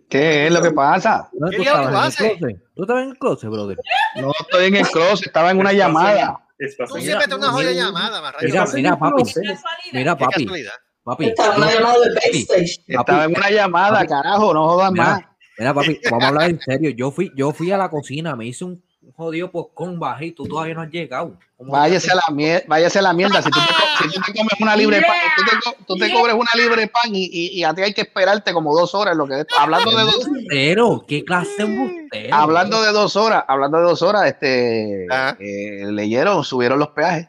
¿Qué 0.09 0.46
es 0.46 0.53
lo 0.53 0.61
que 0.62 0.70
pasa? 0.73 1.29
¿Dónde 1.33 1.57
¿Qué 1.59 1.62
tú 1.62 1.70
¿En 1.70 1.88
el 1.88 1.94
hace? 1.96 2.37
closet? 2.38 2.59
¿Tú 2.75 2.83
estabas 2.83 3.03
en 3.05 3.11
el 3.11 3.18
closet, 3.18 3.51
brother? 3.51 3.77
No 4.16 4.33
estoy 4.40 4.66
en 4.66 4.77
el 4.77 4.88
closet, 4.88 5.27
estaba 5.29 5.51
en 5.53 5.59
una 5.61 5.73
llamada. 5.73 6.40
Tú 6.87 6.99
siempre 6.99 7.27
te 7.27 7.35
una 7.35 7.51
joya 7.51 7.73
llamada, 7.73 8.20
Mira, 8.42 8.66
mira, 8.75 8.99
papi. 8.99 9.23
Mira, 9.92 10.16
papi. 10.16 10.46
Papi. 11.03 11.25
Estaba 11.29 11.55
en 11.55 11.62
una 11.62 11.73
llamada 11.75 11.99
de 12.01 12.14
backstage. 12.14 12.85
Estaba 12.87 13.25
en 13.25 13.37
una 13.37 13.51
llamada, 13.51 13.94
Papi. 13.94 14.07
carajo, 14.09 14.53
no 14.55 14.68
jodas 14.68 14.92
más. 14.92 15.16
Mira, 15.18 15.37
mira, 15.59 15.75
papi, 15.75 16.01
vamos 16.11 16.25
a 16.25 16.29
hablar 16.29 16.51
en 16.51 16.61
serio. 16.61 16.90
Yo 16.90 17.11
fui, 17.11 17.33
yo 17.35 17.53
fui 17.53 17.73
a 17.73 17.79
la 17.79 17.88
cocina, 17.88 18.37
me 18.37 18.46
hice 18.46 18.64
un 18.64 18.83
jodido 19.21 19.51
con 19.53 19.99
baje 20.01 20.27
y 20.27 20.33
tú 20.33 20.45
todavía 20.47 20.75
no 20.75 20.83
has 20.83 20.91
llegado. 20.91 21.37
¿Cómo 21.57 21.73
Váyase 21.73 22.11
a 22.11 22.15
la 22.15 22.25
mierda, 22.33 22.65
váyase 22.67 22.99
a 22.99 23.03
la 23.03 23.13
mierda. 23.13 23.43
Si 23.43 23.51
tú 23.51 23.59
te, 23.61 23.67
co- 23.75 24.03
si 24.03 24.09
tú 24.15 24.21
te 24.27 24.33
comes 24.39 24.53
una 24.61 24.75
libre 24.75 25.03
pan, 25.03 25.17
tú 25.37 25.43
te, 25.45 25.57
co- 25.63 25.77
tú 25.87 25.97
te 25.97 26.11
cobres 26.13 26.35
una 26.35 26.51
libre 26.55 26.89
pan 26.89 27.15
y, 27.15 27.25
y, 27.31 27.59
y 27.61 27.65
a 27.65 27.75
ti 27.75 27.83
hay 27.83 27.93
que 27.93 28.01
esperarte 28.01 28.53
como 28.55 28.75
dos 28.75 28.95
horas. 28.95 29.15
Lo 29.17 29.27
que 29.27 29.45
hablando 29.59 29.91
de 29.91 30.03
dos, 30.05 30.27
Embustero, 30.27 31.05
¿Qué 31.07 31.23
clase 31.25 31.67
de 32.11 32.31
hablando 32.33 32.83
de 32.83 32.93
dos 32.93 33.15
horas, 33.17 33.45
hablando 33.47 33.77
de 33.79 33.85
dos 33.85 34.01
horas, 34.03 34.27
este 34.27 35.07
Ajá. 35.11 35.37
eh, 35.39 35.85
leyeron, 35.91 36.43
subieron 36.45 36.79
los 36.79 36.89
peajes. 36.89 37.29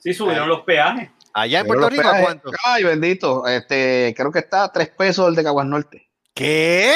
Sí, 0.00 0.12
subieron 0.12 0.48
los 0.48 0.62
peajes. 0.62 1.10
Allá 1.34 1.60
en 1.60 1.66
Subieron 1.66 1.88
Puerto 1.88 2.02
Rico. 2.10 2.16
¿cuánto? 2.24 2.50
Ay, 2.64 2.82
bendito. 2.84 3.46
Este, 3.46 4.12
creo 4.16 4.30
que 4.32 4.40
está 4.40 4.64
a 4.64 4.72
tres 4.72 4.88
pesos 4.90 5.28
el 5.28 5.34
de 5.36 5.44
Caguas 5.44 5.66
Norte. 5.66 6.08
¿Qué? 6.34 6.94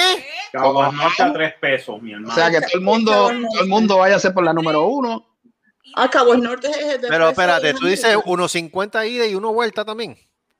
Caguas 0.52 0.92
Norte 0.92 1.22
a 1.22 1.32
tres 1.32 1.54
pesos, 1.60 2.00
mi 2.00 2.12
O 2.12 2.16
hermano. 2.16 2.34
sea 2.34 2.50
que 2.50 2.60
todo 2.60 2.74
el 2.74 2.80
mundo, 2.80 3.12
todo 3.12 3.62
el 3.62 3.68
mundo 3.68 3.98
váyase 3.98 4.30
por 4.30 4.44
la 4.44 4.52
número 4.52 4.86
uno. 4.86 5.26
Ah, 5.94 6.08
Cabo 6.10 6.34
el 6.34 6.42
Norte 6.42 6.68
es 6.68 6.76
el 6.78 7.00
de 7.00 7.08
Pero 7.08 7.28
espérate, 7.28 7.74
tú 7.74 7.86
dices 7.86 8.04
América. 8.14 8.28
1.50 8.28 9.08
ida 9.08 9.26
y 9.26 9.34
uno 9.34 9.52
vuelta 9.52 9.84
también. 9.84 10.16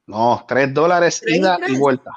No, 0.07 0.45
tres 0.47 0.73
dólares 0.73 1.21
Tres 1.21 1.35
y 1.35 1.39
ida 1.39 1.59
y 1.67 1.77
vuelta. 1.77 2.11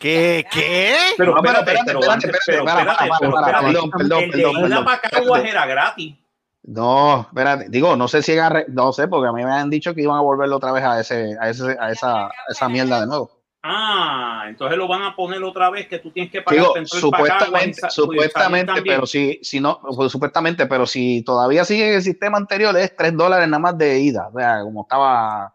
¿Qué? 0.00 0.44
¿Qué? 0.52 0.96
Pero 1.16 1.36
espérate, 1.36 1.72
espérate, 1.74 2.28
perdón, 2.46 3.90
perdón, 3.90 3.90
perdón, 3.90 4.30
perdón. 4.30 5.46
era 5.46 5.66
gratis. 5.66 6.14
No, 6.62 7.26
espérate, 7.28 7.66
digo, 7.68 7.96
no 7.96 8.08
sé 8.08 8.22
si 8.22 8.32
agarre, 8.32 8.66
no 8.68 8.92
sé, 8.92 9.06
porque 9.08 9.28
a 9.28 9.32
mí 9.32 9.44
me 9.44 9.52
han 9.52 9.70
dicho 9.70 9.94
que 9.94 10.02
iban 10.02 10.16
a 10.16 10.22
volverlo 10.22 10.56
otra 10.56 10.72
vez 10.72 10.82
a 10.82 11.00
ese, 11.00 11.36
a 11.40 11.50
ese, 11.50 11.76
a 11.78 11.90
esa, 11.90 12.24
a 12.26 12.30
esa 12.48 12.68
mierda 12.68 13.00
de 13.00 13.06
nuevo. 13.06 13.30
Ah, 13.66 14.44
entonces 14.46 14.76
lo 14.76 14.86
van 14.86 15.00
a 15.02 15.16
poner 15.16 15.42
otra 15.42 15.70
vez 15.70 15.88
que 15.88 15.98
tú 15.98 16.10
tienes 16.10 16.30
que 16.30 16.42
pagar 16.42 16.60
Digo, 16.60 16.74
para 16.74 16.84
para 16.84 17.00
supuestamente, 17.00 17.80
y 17.86 17.90
supuestamente, 17.90 18.82
pero 18.82 19.06
si, 19.06 19.40
si 19.42 19.58
no, 19.58 19.80
pues, 19.96 20.12
supuestamente, 20.12 20.66
pero 20.66 20.84
si 20.86 21.22
todavía 21.22 21.64
sigue 21.64 21.94
el 21.96 22.02
sistema 22.02 22.36
anterior, 22.36 22.76
es 22.76 22.94
tres 22.94 23.16
dólares 23.16 23.48
nada 23.48 23.58
más 23.60 23.78
de 23.78 23.98
ida. 24.00 24.28
O 24.30 24.38
sea, 24.38 24.60
como 24.62 24.82
estaba, 24.82 25.54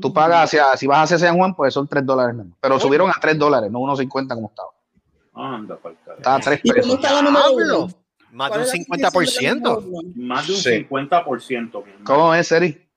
tú 0.00 0.12
pagas 0.12 0.46
hacia, 0.46 0.76
si 0.76 0.88
vas 0.88 1.04
hacia 1.12 1.28
San 1.28 1.36
Juan, 1.36 1.54
pues 1.54 1.72
son 1.74 1.86
tres 1.86 2.04
dólares 2.04 2.34
nada 2.34 2.48
más. 2.48 2.58
Pero 2.60 2.80
subieron 2.80 3.08
a 3.08 3.14
tres 3.20 3.38
dólares, 3.38 3.70
no 3.70 3.78
1.50 3.80 4.34
como 4.34 4.48
estaba. 4.48 4.68
Anda, 5.34 5.76
carajo. 5.76 5.96
Estaba 6.16 6.36
a 6.36 6.40
tres 6.40 6.60
¿Y 6.64 6.68
cómo 6.70 6.74
pesos. 6.82 6.94
está 6.96 7.12
la 7.14 7.22
número 7.22 7.44
Diablo. 7.56 7.84
uno? 7.84 7.94
Más 8.32 8.48
de 8.50 8.56
¿Cuál 8.56 8.60
un 8.60 8.66
es 8.66 9.00
la 9.00 9.10
condición 9.12 9.62
de 9.62 9.68
la 9.70 9.76
50%. 9.76 9.80
número 9.80 10.00
uno? 10.00 10.12
Más 10.16 10.46
de 10.48 10.52
un 10.54 10.58
Sí. 10.58 10.70
50%. 10.70 11.84
mi 11.84 11.90
hermano. 11.92 12.04
¿Cómo 12.04 12.34
es, 12.34 12.48
Seri? 12.48 12.87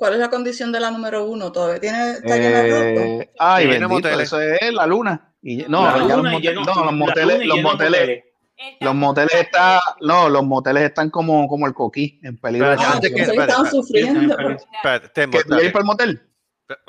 ¿Cuál 0.00 0.14
es 0.14 0.18
la 0.18 0.30
condición 0.30 0.72
de 0.72 0.80
la 0.80 0.90
número 0.90 1.26
uno? 1.26 1.52
¿Todavía 1.52 1.78
tiene 1.78 2.12
está 2.12 2.36
llena? 2.38 2.62
Eh, 2.66 3.30
ay, 3.38 3.66
bendito, 3.66 3.88
moteles. 3.90 4.20
eso 4.28 4.40
es 4.40 4.72
la 4.72 4.86
luna. 4.86 5.34
Y, 5.42 5.58
no, 5.68 5.84
La 5.84 5.92
ya 5.92 5.98
los, 5.98 6.16
luna 6.16 6.30
y 6.30 6.32
moteles, 6.36 6.58
lleno- 6.58 6.74
no, 6.74 6.84
los 6.86 6.92
moteles, 6.94 7.44
los 7.46 7.56
de 7.58 7.62
moteles, 7.62 8.24
los 8.80 8.94
moteles 8.94 9.34
están, 9.34 9.78
no, 10.00 10.30
los 10.30 10.42
moteles 10.42 10.82
están 10.84 11.10
como, 11.10 11.46
como 11.48 11.66
el 11.66 11.74
coquí, 11.74 12.18
en 12.22 12.38
peligro 12.38 12.68
de 12.68 12.76
Espérate, 12.76 12.92
Ah, 12.92 12.96
antes 12.96 13.10
chance. 13.10 13.24
que- 13.36 13.42
estaban 13.42 13.66
espérate. 13.66 13.70
sufriendo. 13.76 14.36
Espérate, 14.74 15.08
te- 15.10 15.28
¿Que 15.30 15.42
tú 15.42 15.48
quieres 15.48 15.66
ir 15.66 15.72
para 15.72 15.80
el 15.82 15.86
motel? 15.86 16.22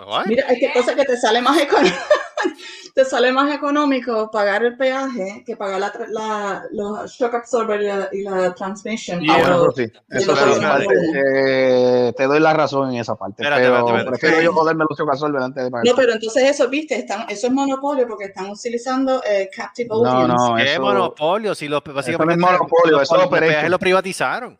What? 0.08 0.26
Mira, 0.28 0.48
es 0.48 0.58
que 0.60 0.72
cosa 0.72 0.96
que 0.96 1.04
te 1.04 1.18
sale 1.18 1.42
más 1.42 1.58
económico, 1.60 1.98
te 2.94 3.06
sale 3.06 3.32
más 3.32 3.54
económico 3.54 4.30
pagar 4.32 4.64
el 4.64 4.76
peaje 4.78 5.44
que 5.46 5.56
pagar 5.58 5.80
la, 5.80 5.94
tra- 5.94 6.08
la- 6.10 6.64
los 6.72 7.12
shock 7.12 7.34
absorber 7.36 7.82
y 7.82 7.86
la, 7.88 8.10
y 8.12 8.22
la 8.24 8.54
transmission. 8.54 9.20
Yeah. 9.22 9.36
Ah, 9.36 9.40
eso 9.42 9.72
sí, 9.76 9.84
eso 10.10 10.36
sí, 10.36 10.62
parte, 10.62 10.88
eh, 11.16 12.14
te 12.16 12.24
doy 12.28 12.40
la 12.40 12.54
razón 12.54 12.90
en 12.94 13.00
esa 13.00 13.16
parte, 13.16 13.42
Espérate, 13.44 13.62
pero 13.64 13.76
espérate, 13.78 13.98
espérate. 14.00 14.20
prefiero 14.20 14.42
yo 14.44 14.54
joderme 14.54 14.86
Lucio 14.90 15.06
Casolver 15.06 15.42
antes 15.42 15.64
de 15.64 15.72
pagar. 15.72 15.86
No, 15.88 15.96
pero 15.96 16.14
entonces 16.14 16.44
eso, 16.44 16.70
viste, 16.70 16.96
están, 16.98 17.26
eso 17.30 17.48
es 17.48 17.54
monopolio 17.54 18.08
porque 18.08 18.26
están 18.26 18.50
utilizando 18.50 19.22
eh, 19.24 19.50
captive 19.56 19.90
No, 19.90 19.96
audience. 20.10 20.34
no, 20.50 20.56
¿Qué 20.58 20.74
eso, 20.74 20.82
monopolio? 20.82 21.56
Si 21.56 21.68
los, 21.68 21.82
básicamente, 21.84 22.42
no 22.42 22.48
es 22.48 22.54
monopolio, 22.60 22.92
los- 22.98 23.04
eso 23.04 23.18
los 23.18 23.28
peajes 23.28 23.70
lo 23.70 23.80
privatizaron. 23.80 24.60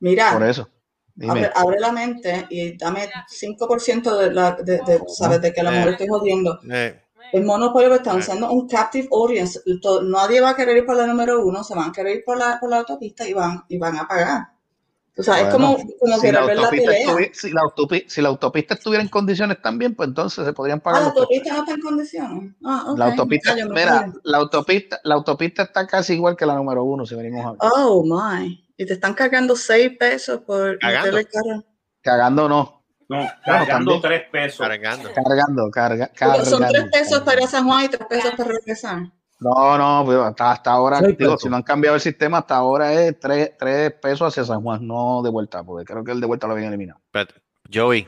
Mira, 0.00 0.32
por 0.32 0.42
eso. 0.44 0.68
Abre, 1.28 1.48
abre 1.54 1.78
la 1.78 1.92
mente 1.92 2.46
y 2.50 2.76
dame 2.76 3.08
5% 3.28 4.16
de, 4.18 4.32
la, 4.32 4.52
de, 4.52 4.78
de, 4.84 5.00
¿sabes? 5.06 5.40
de 5.40 5.52
que 5.52 5.60
a 5.60 5.64
lo 5.64 5.70
mejor 5.70 5.92
estoy 5.92 6.08
jodiendo. 6.08 6.58
Eh, 6.68 7.00
El 7.34 7.44
monopolio 7.44 7.90
que 8.00 8.08
Eh. 8.10 8.12
usando 8.14 8.50
un 8.52 8.68
captive 8.68 9.08
audience. 9.10 9.60
To- 9.82 10.02
nadie 10.02 10.40
va 10.40 10.50
a 10.50 10.56
querer 10.56 10.76
ir 10.76 10.86
por 10.86 10.96
la 10.96 11.06
número 11.06 11.44
uno, 11.44 11.64
se 11.64 11.74
van 11.74 11.90
a 11.90 11.92
querer 11.92 12.18
ir 12.18 12.24
por 12.24 12.38
la, 12.38 12.58
por 12.60 12.70
la 12.70 12.78
autopista 12.78 13.26
y 13.28 13.32
van, 13.32 13.64
y 13.68 13.76
van 13.76 13.96
a 13.98 14.06
pagar. 14.06 14.42
O 15.16 15.22
sea, 15.22 15.40
es 15.40 15.48
como, 15.52 15.76
como 16.00 16.16
si, 16.18 16.30
la 16.32 16.40
la 16.44 16.62
autopista 16.62 16.92
estuvi- 16.92 17.30
si, 17.32 17.50
la 17.50 17.60
autopi- 17.62 18.04
si 18.08 18.20
la 18.22 18.28
autopista 18.28 18.74
estuviera 18.74 19.02
en 19.02 19.08
condiciones 19.08 19.60
también, 19.62 19.94
pues 19.94 20.08
entonces 20.08 20.44
se 20.44 20.52
podrían 20.52 20.78
Ah, 20.78 20.82
pagar 20.82 21.00
la 21.02 21.04
los 21.06 21.14
costos. 21.14 21.28
autopista 21.36 21.54
no 21.54 21.60
está 21.60 21.74
en 21.74 21.80
condiciones. 21.80 22.54
Ah. 22.64 22.94
La 22.96 23.04
autopista, 23.06 23.52
Ah, 23.52 23.66
mira, 23.68 24.12
la 24.24 24.38
autopista, 24.38 25.00
la 25.04 25.14
autopista 25.16 25.62
está 25.64 25.86
casi 25.88 26.14
igual 26.14 26.36
que 26.36 26.46
la 26.46 26.54
número 26.54 26.84
uno, 26.84 27.04
si 27.06 27.14
venimos 27.16 27.44
a 27.46 27.50
ver. 27.52 27.58
Oh, 27.62 28.02
my. 28.04 28.64
Y 28.76 28.86
te 28.86 28.92
están 28.94 29.14
cargando 29.14 29.54
6 29.56 29.92
pesos 29.98 30.40
por 30.46 30.78
Cagando. 30.78 31.18
Cagando 32.00 32.48
no, 32.48 32.83
No, 33.22 33.30
cargando. 33.44 34.00
3 34.00 34.22
pesos. 34.30 34.66
Cargando. 34.66 35.10
cargando, 35.12 35.70
carga, 35.70 36.10
Porque 36.18 36.44
son 36.44 36.60
3 36.60 36.72
cargando, 36.72 36.90
pesos 36.90 37.20
para 37.20 37.40
ir 37.40 37.40
cargando. 37.40 37.44
a 37.44 37.48
San 37.48 37.64
Juan 37.66 37.84
y 37.84 37.88
3 37.88 38.06
pesos 38.08 38.30
para 38.36 38.48
regresar. 38.50 38.98
No, 39.40 39.76
no, 39.78 40.04
pero 40.06 40.24
hasta, 40.24 40.52
hasta 40.52 40.70
ahora, 40.70 41.00
digo, 41.00 41.36
si 41.36 41.48
no 41.48 41.56
han 41.56 41.62
cambiado 41.62 41.96
el 41.96 42.00
sistema, 42.00 42.38
hasta 42.38 42.56
ahora 42.56 42.92
es 42.94 43.18
3, 43.18 43.92
pesos 44.00 44.28
hacia 44.28 44.44
San 44.44 44.62
Juan, 44.62 44.86
no 44.86 45.20
de 45.22 45.30
vuelta, 45.30 45.62
porque 45.62 45.84
creo 45.84 46.04
que 46.04 46.12
el 46.12 46.20
de 46.20 46.26
vuelta 46.26 46.46
lo 46.46 46.52
habían 46.54 46.68
eliminado. 46.68 47.00
Espérate. 47.06 47.34
Joey. 47.72 48.06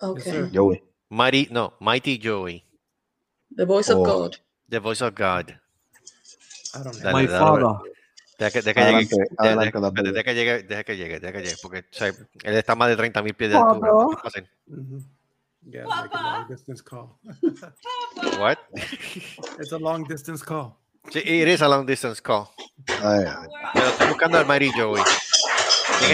Ok. 0.00 0.20
sir. 0.20 0.50
Yo, 0.52 0.64
güey. 0.64 0.82
Mighty, 1.08 1.48
no, 1.50 1.74
Mighty 1.80 2.20
Joey. 2.22 2.64
The 3.56 3.64
voice 3.64 3.90
of 3.92 4.00
Oh. 4.00 4.04
God. 4.04 4.36
The 4.68 4.78
Voice 4.80 5.02
of 5.02 5.14
God. 5.14 5.50
I 6.74 6.82
don't 6.82 6.92
know. 6.92 7.02
Dale, 7.02 7.12
My 7.12 7.26
dale, 7.26 7.38
father. 7.38 7.92
Deja 8.38 8.50
que, 8.50 8.60
deja 8.62 8.74
que 8.74 8.80
Adelante, 8.80 9.14
llegue. 9.16 9.26
adelante, 9.38 9.78
deja- 9.78 9.90
David. 9.90 10.12
deja 10.12 10.24
que 10.24 10.34
llegue, 10.34 10.62
deja 10.64 10.84
que 10.84 10.96
llegue, 10.96 11.20
deja 11.20 11.32
que 11.32 11.42
llegue, 11.42 11.56
porque 11.62 11.78
o 11.80 11.82
sea, 11.90 12.08
él 12.08 12.54
está 12.56 12.74
más 12.74 12.88
de 12.88 12.96
30 12.96 13.22
mil 13.22 13.34
pies 13.34 13.50
de 13.50 13.56
altura. 13.56 13.90
Yeah, 15.68 15.84
like 15.86 16.14
a 16.14 16.22
long 16.22 16.48
distance 16.48 16.80
call. 16.82 17.18
What? 18.38 18.58
it's 19.58 19.72
a 19.72 19.78
long 19.78 20.06
distance 20.06 20.44
call. 20.44 20.76
Sí, 21.10 21.18
it 21.24 21.48
is 21.48 21.60
a 21.62 21.68
long 21.68 21.86
distance 21.86 22.20
call. 22.22 22.48
Ay, 23.02 23.24
ay. 23.26 23.48
Pero 23.72 23.86
estoy 23.88 24.08
buscando 24.08 24.38
al 24.38 24.46
Mighty 24.46 24.70
Joey. 24.78 25.02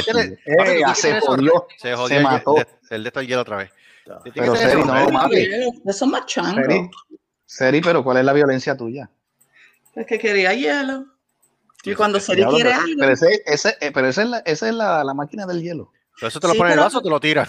¿Tiene 0.05 0.39
Eh, 0.47 0.57
papi, 0.57 0.79
ya 0.81 0.87
¿tú 0.89 0.95
se 0.95 1.21
jodió. 1.21 1.67
Se 1.77 1.93
jodió 1.95 2.09
Se 2.09 2.17
el, 2.17 2.23
mató. 2.23 2.55
de- 2.55 2.67
el 2.91 3.03
de 3.03 3.09
esto 3.09 3.21
hielo 3.23 3.43
otra 3.43 3.57
vez. 3.59 3.71
Pero 4.35 4.57
Seri, 4.57 4.83
no, 4.85 5.09
mami. 5.11 5.37
Eso 5.37 5.81
es 5.87 6.03
más 6.11 6.25
chango. 6.27 6.91
Seri, 7.45 7.81
pero 7.81 8.03
¿cuál 8.03 8.19
es 8.19 8.25
la 8.25 8.33
violencia 8.33 8.77
tuya? 8.77 9.11
Es 9.95 10.07
que 10.07 10.19
quería 10.19 10.55
hielo. 10.55 11.07
Y 11.85 11.95
cuando 11.95 12.21
Seri 12.21 12.39
Diablo, 12.43 12.55
quiere 12.57 12.71
pero, 12.71 12.83
algo. 12.83 12.97
pero 13.01 13.13
ese, 13.13 13.43
ese, 13.47 13.77
eh, 13.81 13.91
pero 13.93 14.09
esa 14.09 14.23
es, 14.23 14.29
la, 14.29 14.39
esa 14.39 14.69
es 14.69 14.75
la, 14.75 15.03
la 15.05 15.15
máquina 15.15 15.47
del 15.47 15.63
hielo. 15.63 15.91
Pero 16.17 16.29
eso 16.29 16.39
te 16.41 16.47
lo 16.47 16.53
Sí, 16.53 16.59
pone 16.59 16.73
en 16.73 16.79
el 16.79 16.85
vaso 16.85 16.99
o 16.99 17.03
te 17.03 17.09
lo 17.11 17.19
tira. 17.21 17.49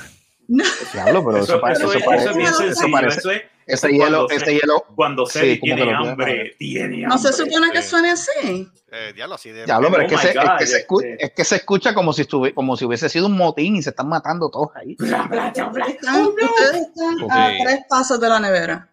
Diablo, 0.93 1.23
pero 1.25 1.37
eso, 1.37 1.53
Eso, 1.53 1.61
parece, 1.61 1.83
eso 1.83 1.91
eso 1.93 1.99
es, 1.99 2.05
parece, 2.05 2.23
eso 2.23 2.31
es 2.31 2.37
bien 2.37 2.49
eso 2.49 2.57
sencillo. 2.57 2.91
parece- 2.91 3.19
Eso 3.19 3.31
es, 3.31 3.41
ese 3.65 3.87
hielo, 3.91 4.05
cuando 4.05 4.27
ese 4.29 4.45
se- 4.45 4.53
hielo, 4.53 4.85
Cuando 4.95 5.25
Sí, 5.25 5.39
como 5.39 5.49
que 5.49 5.59
tiene 5.61 5.83
puede 5.95 6.09
hambre, 6.11 6.55
tiene 6.59 6.97
No 7.07 7.17
se 7.17 7.27
hambre. 7.29 7.45
supone 7.45 7.71
que 7.71 7.81
sí. 7.81 7.87
suene 7.89 8.09
así. 8.11 8.69
Eh, 8.91 9.13
diablo, 9.15 9.35
así 9.35 9.49
de. 9.51 9.65
Diablo, 9.65 9.89
pero 9.91 10.03
es, 10.03 10.11
Oh 10.11 10.15
que 10.15 10.21
se, 10.21 10.29
es, 10.29 10.35
que 10.59 10.65
se 10.67 10.77
este- 10.79 11.25
es 11.25 11.31
que 11.33 11.43
se 11.45 11.55
escucha 11.55 11.93
como 11.93 12.11
si, 12.11 12.23
estuvi- 12.23 12.53
como 12.53 12.75
si 12.75 12.83
hubiese 12.85 13.07
sido 13.09 13.27
un 13.27 13.37
motín 13.37 13.75
y 13.77 13.81
se 13.83 13.91
están 13.91 14.09
matando 14.09 14.49
todos 14.49 14.69
ahí. 14.75 14.97
Están- 14.99 16.27
ustedes 16.27 16.87
están 16.87 17.31
a 17.31 17.49
Sí. 17.51 17.57
tres 17.63 17.79
pasos 17.89 18.19
de 18.19 18.29
la 18.29 18.39
nevera. 18.39 18.89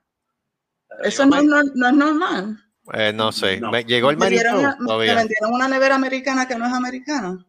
Eso 1.02 1.26
no, 1.26 1.36
es 1.36 1.42
nor- 1.44 1.72
no 1.74 1.88
es 1.88 1.94
normal. 1.94 2.58
Eh, 2.92 3.12
no 3.14 3.30
sé. 3.32 3.60
No. 3.60 3.70
Me- 3.70 3.84
llegó 3.84 4.10
el 4.10 4.16
Me 4.16 4.26
Mighty 4.26 4.34
dieron 4.36 4.54
Joey 4.54 4.64
una- 4.80 4.96
me 4.98 5.14
vendieron 5.14 5.52
una 5.52 5.68
nevera 5.68 5.94
americana 5.94 6.48
que 6.48 6.56
no 6.56 6.66
es 6.66 6.72
americana. 6.72 7.44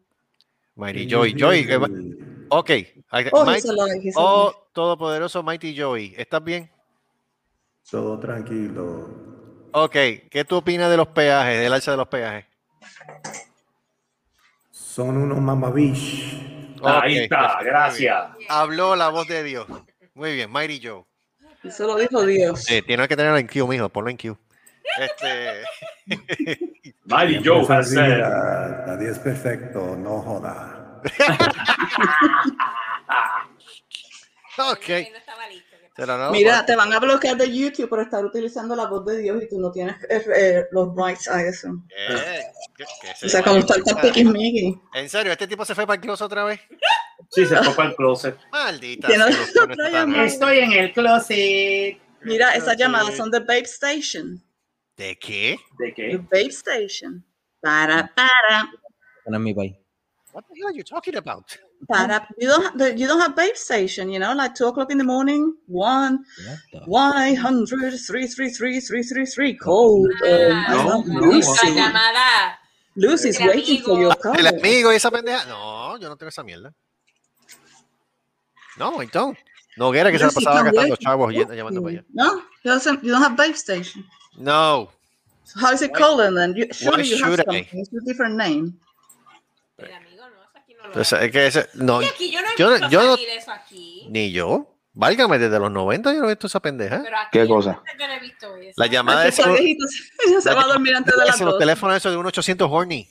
Mighty 0.76 1.08
Joey. 1.10 1.34
Joey. 1.38 1.66
eh, 1.68 2.46
ok. 2.48 2.70
Ay, 3.10 3.28
Oh, 3.32 3.46
oh, 4.14 4.68
todopoderoso 4.72 5.42
Mighty 5.42 5.78
Joey. 5.78 6.14
¿Estás 6.16 6.42
bien? 6.42 6.70
Todo 7.90 8.18
tranquilo. 8.18 9.08
Ok. 9.72 9.92
¿Qué 10.30 10.44
tú 10.46 10.56
opinas 10.56 10.90
de 10.90 10.96
los 10.96 11.08
peajes, 11.08 11.60
del 11.60 11.72
alza 11.72 11.90
de 11.90 11.96
los 11.96 12.08
peajes? 12.08 12.44
Son 14.70 15.16
unos 15.16 15.38
mamabish. 15.40 16.40
Ahí 16.84 17.16
Ok, 17.18 17.22
está, 17.22 17.38
perfecto, 17.40 17.64
gracias. 17.64 18.24
Habló 18.48 18.96
la 18.96 19.08
voz 19.08 19.26
de 19.28 19.42
Dios. 19.44 19.66
Muy 20.14 20.34
bien, 20.34 20.50
Mighty 20.52 20.80
Joe. 20.86 21.04
Eso 21.62 21.86
lo 21.86 21.96
dijo 21.96 22.24
Dios. 22.26 22.64
Sí, 22.64 22.82
tienes 22.82 23.06
que 23.08 23.16
tenerlo 23.16 23.38
en 23.38 23.46
Q, 23.46 23.66
mijo. 23.68 23.88
Ponlo 23.88 24.10
en 24.10 24.16
Q. 24.16 24.36
Este. 24.98 25.64
Mighty 27.04 27.32
Siempre 27.32 27.50
Joe 27.50 27.76
has 27.76 27.92
Nadie 27.92 29.10
es 29.10 29.18
perfecto, 29.18 29.96
no 29.96 30.20
joda. 30.20 31.00
ok. 34.58 34.88
No. 34.88 35.22
Pero 35.94 36.16
no, 36.16 36.30
Mira, 36.30 36.64
te 36.64 36.74
van 36.74 36.90
a 36.92 36.98
bloquear 36.98 37.36
de 37.36 37.54
YouTube 37.54 37.88
por 37.88 38.00
estar 38.00 38.24
utilizando 38.24 38.74
la 38.74 38.86
voz 38.86 39.04
de 39.04 39.18
Dios 39.18 39.42
y 39.42 39.48
tú 39.48 39.60
no 39.60 39.70
tienes 39.70 39.96
eh, 40.08 40.24
eh, 40.34 40.64
los 40.70 40.88
rights 40.96 41.28
a 41.28 41.42
eso. 41.42 41.68
eh, 41.90 42.40
que 42.74 42.84
se 43.14 43.26
O 43.26 43.28
sea, 43.28 43.42
como 43.42 43.58
están 43.58 43.82
tan 43.84 44.00
piquismiquis. 44.00 44.74
En 44.94 45.08
serio, 45.10 45.32
este 45.32 45.46
tipo 45.46 45.66
se 45.66 45.74
fue 45.74 45.86
para 45.86 45.96
el 45.96 46.00
closet 46.00 46.24
otra 46.24 46.44
vez. 46.44 46.60
Sí, 47.30 47.44
se 47.44 47.56
fue 47.56 47.74
para 47.74 47.90
el 47.90 47.96
closet. 47.96 48.38
Maldita. 48.50 49.08
Totalmente. 49.08 49.90
llamada. 49.92 50.24
Estoy 50.24 50.58
en 50.60 50.72
el 50.72 50.92
closet. 50.94 51.98
Mira, 52.22 52.54
esas 52.54 52.76
llamadas 52.78 53.14
son 53.14 53.30
de 53.30 53.40
Babe 53.40 53.60
Station. 53.60 54.42
¿De 54.96 55.18
qué? 55.18 55.56
¿De 55.78 55.86
The 55.88 55.94
qué? 55.94 56.16
Babe 56.18 56.48
Station. 56.50 57.24
Para, 57.60 58.12
para, 58.14 58.70
No 59.26 59.38
mi 59.38 59.54
país. 59.54 59.74
What 60.32 60.44
the 60.48 60.54
hell 60.58 60.68
are 60.68 60.74
you 60.76 60.82
talking 60.84 61.16
about? 61.16 61.44
para. 61.88 62.26
You 62.38 62.48
don't, 62.48 62.76
the- 62.78 62.94
you 62.96 63.06
don't 63.06 63.20
have 63.20 63.34
Babe 63.34 63.54
Station, 63.56 64.10
you 64.10 64.18
know, 64.18 64.32
like 64.34 64.54
2 64.54 64.66
o'clock 64.68 64.90
in 64.90 64.98
the 64.98 65.04
morning, 65.04 65.54
1, 65.66 66.24
What 66.46 66.58
the- 66.72 66.80
100 66.86 67.66
333 67.68 68.80
333 68.80 69.56
code. 69.58 70.10
Um, 70.22 70.64
No, 70.68 71.02
no, 71.02 71.20
La 71.20 71.26
Lucy. 71.26 71.66
llamada. 71.74 72.58
Lucy's 72.94 73.38
waiting 73.40 73.82
for 73.82 73.98
your 74.00 74.14
call. 74.18 74.36
¿El 74.38 74.46
amigo 74.46 74.92
y 74.92 74.96
esa 74.96 75.10
pendeja? 75.10 75.44
No, 75.46 75.96
yo 75.98 76.08
no 76.08 76.16
tengo 76.16 76.28
esa 76.28 76.42
mierda. 76.42 76.72
No, 78.78 79.02
I 79.02 79.06
don't. 79.06 79.38
Noguera 79.76 80.10
que 80.12 80.18
se 80.18 80.26
la 80.26 80.30
pasaba 80.30 80.62
gastando 80.62 80.96
chavos 80.96 81.32
yendo- 81.32 81.54
llamando 81.54 81.82
para 81.82 81.92
allá. 81.94 82.04
No, 82.12 82.40
you 82.62 82.70
don't, 82.70 83.02
you 83.02 83.10
don't 83.12 83.22
have 83.24 83.36
Babe 83.36 83.54
Station. 83.54 84.04
No. 84.36 84.90
So 85.44 85.60
how 85.60 85.72
is 85.72 85.82
it 85.82 85.92
called 85.92 86.20
then? 86.36 86.54
You, 86.56 86.66
surely 86.72 87.08
you 87.08 87.16
have 87.22 87.32
I? 87.34 87.36
something. 87.36 87.66
It's 87.72 87.92
a 87.92 88.00
different 88.04 88.36
name. 88.36 88.72
El 89.78 89.92
amigo 89.92 90.22
no, 90.28 90.42
eso 90.42 90.58
aquí 90.58 90.74
no 90.74 90.82
lo 90.82 90.86
Entonces, 90.88 91.22
es 91.22 91.30
que 91.32 91.46
ese, 91.46 91.68
no, 91.74 91.98
aquí 91.98 92.30
yo 92.30 92.40
no 92.40 92.48
he 92.48 92.56
yo 92.56 92.70
visto 92.70 92.88
yo 92.90 93.02
no- 93.02 93.14
salir 93.16 93.28
eso 93.30 93.50
aquí. 93.52 94.06
ni 94.08 94.32
yo. 94.32 94.68
Válgame, 94.94 95.38
desde 95.38 95.58
los 95.58 95.70
90 95.70 96.12
yo 96.12 96.20
no 96.20 96.26
he 96.26 96.32
visto 96.32 96.46
esa 96.46 96.60
pendeja. 96.60 97.00
Pero 97.02 97.16
aquí 97.16 97.38
¿Qué 97.38 97.46
cosa? 97.48 97.82
yo 97.98 98.06
no 98.06 98.12
he 98.12 98.20
visto 98.20 98.56
eso. 98.56 98.72
La 98.76 98.86
llamada 98.86 99.22
Ay, 99.22 99.28
es 99.30 99.36
que 99.36 99.42
ese 99.42 99.50
viejito 99.50 99.86
se- 99.88 100.40
se 100.42 100.54
va 100.54 100.62
a 100.62 100.66
dormir 100.66 100.94
antes 100.94 101.14
de 101.16 101.24
las 101.24 101.40
los 101.40 101.50
dos. 101.52 101.58
teléfonos 101.58 101.96
esos 101.96 102.12
de 102.12 102.18
un 102.18 102.26
800 102.26 102.68
horny. 102.70 103.08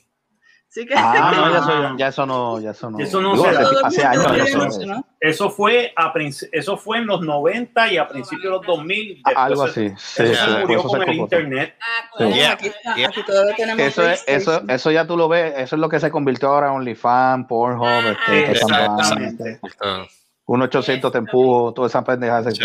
Así 0.71 0.85
que 0.85 0.93
Ah, 0.95 1.33
no, 1.35 1.51
ya 1.51 1.57
eso, 1.59 1.97
ya 1.97 2.07
eso 2.07 2.25
no, 2.25 2.59
ya 2.61 2.71
eso 2.71 2.89
no. 2.89 2.99
Eso 2.99 3.19
no 3.19 3.33
Digo, 3.33 3.43
se 3.43 3.57
hace, 3.57 3.75
hace 3.83 4.05
años 4.05 4.25
eso 4.37 4.63
eso, 4.65 4.85
¿no? 4.85 5.05
Eso 5.19 5.49
fue, 5.49 5.91
a 5.97 6.13
eso 6.53 6.77
fue 6.77 6.99
en 6.99 7.07
los 7.07 7.19
90 7.21 7.91
y 7.91 7.97
a 7.97 8.07
principios 8.07 8.43
de 8.45 8.49
los 8.51 8.65
2000. 8.65 9.15
Después 9.15 9.35
Algo 9.37 9.67
se- 9.67 9.87
así. 9.87 9.95
Sí, 9.97 10.23
Eso 10.23 10.45
sí, 10.45 10.51
murió 10.61 10.79
eso 10.79 10.87
con 10.87 10.99
se 11.01 11.11
el 11.11 11.17
cocotó. 11.17 11.35
Ah, 11.35 11.39
internet. 11.41 11.75
Sí. 12.17 12.23
Aquí, 12.41 12.71
Yeah. 12.97 13.09
aquí 13.09 13.23
todavía 13.25 13.55
tenemos 13.55 13.81
Eso, 13.81 14.09
es, 14.09 14.23
eso, 14.25 14.61
eso 14.65 14.91
ya 14.91 15.05
tú 15.05 15.17
lo 15.17 15.27
ves, 15.27 15.53
eso 15.57 15.75
es 15.75 15.79
lo 15.81 15.89
que 15.89 15.99
se 15.99 16.09
convirtió 16.09 16.47
ahora 16.47 16.67
en 16.67 16.73
OnlyFans, 16.75 17.47
Pornhub, 17.49 17.85
Ah, 17.85 18.15
este, 18.25 18.51
Exactamente. 18.51 19.59
Ah, 19.81 20.05
un 20.45 20.61
800 20.61 21.11
te 21.11 21.17
empujo, 21.17 21.73
toda 21.73 21.87
esa 21.87 22.01
pendeja 22.03 22.43
se 22.43 22.51
Sí. 22.51 22.61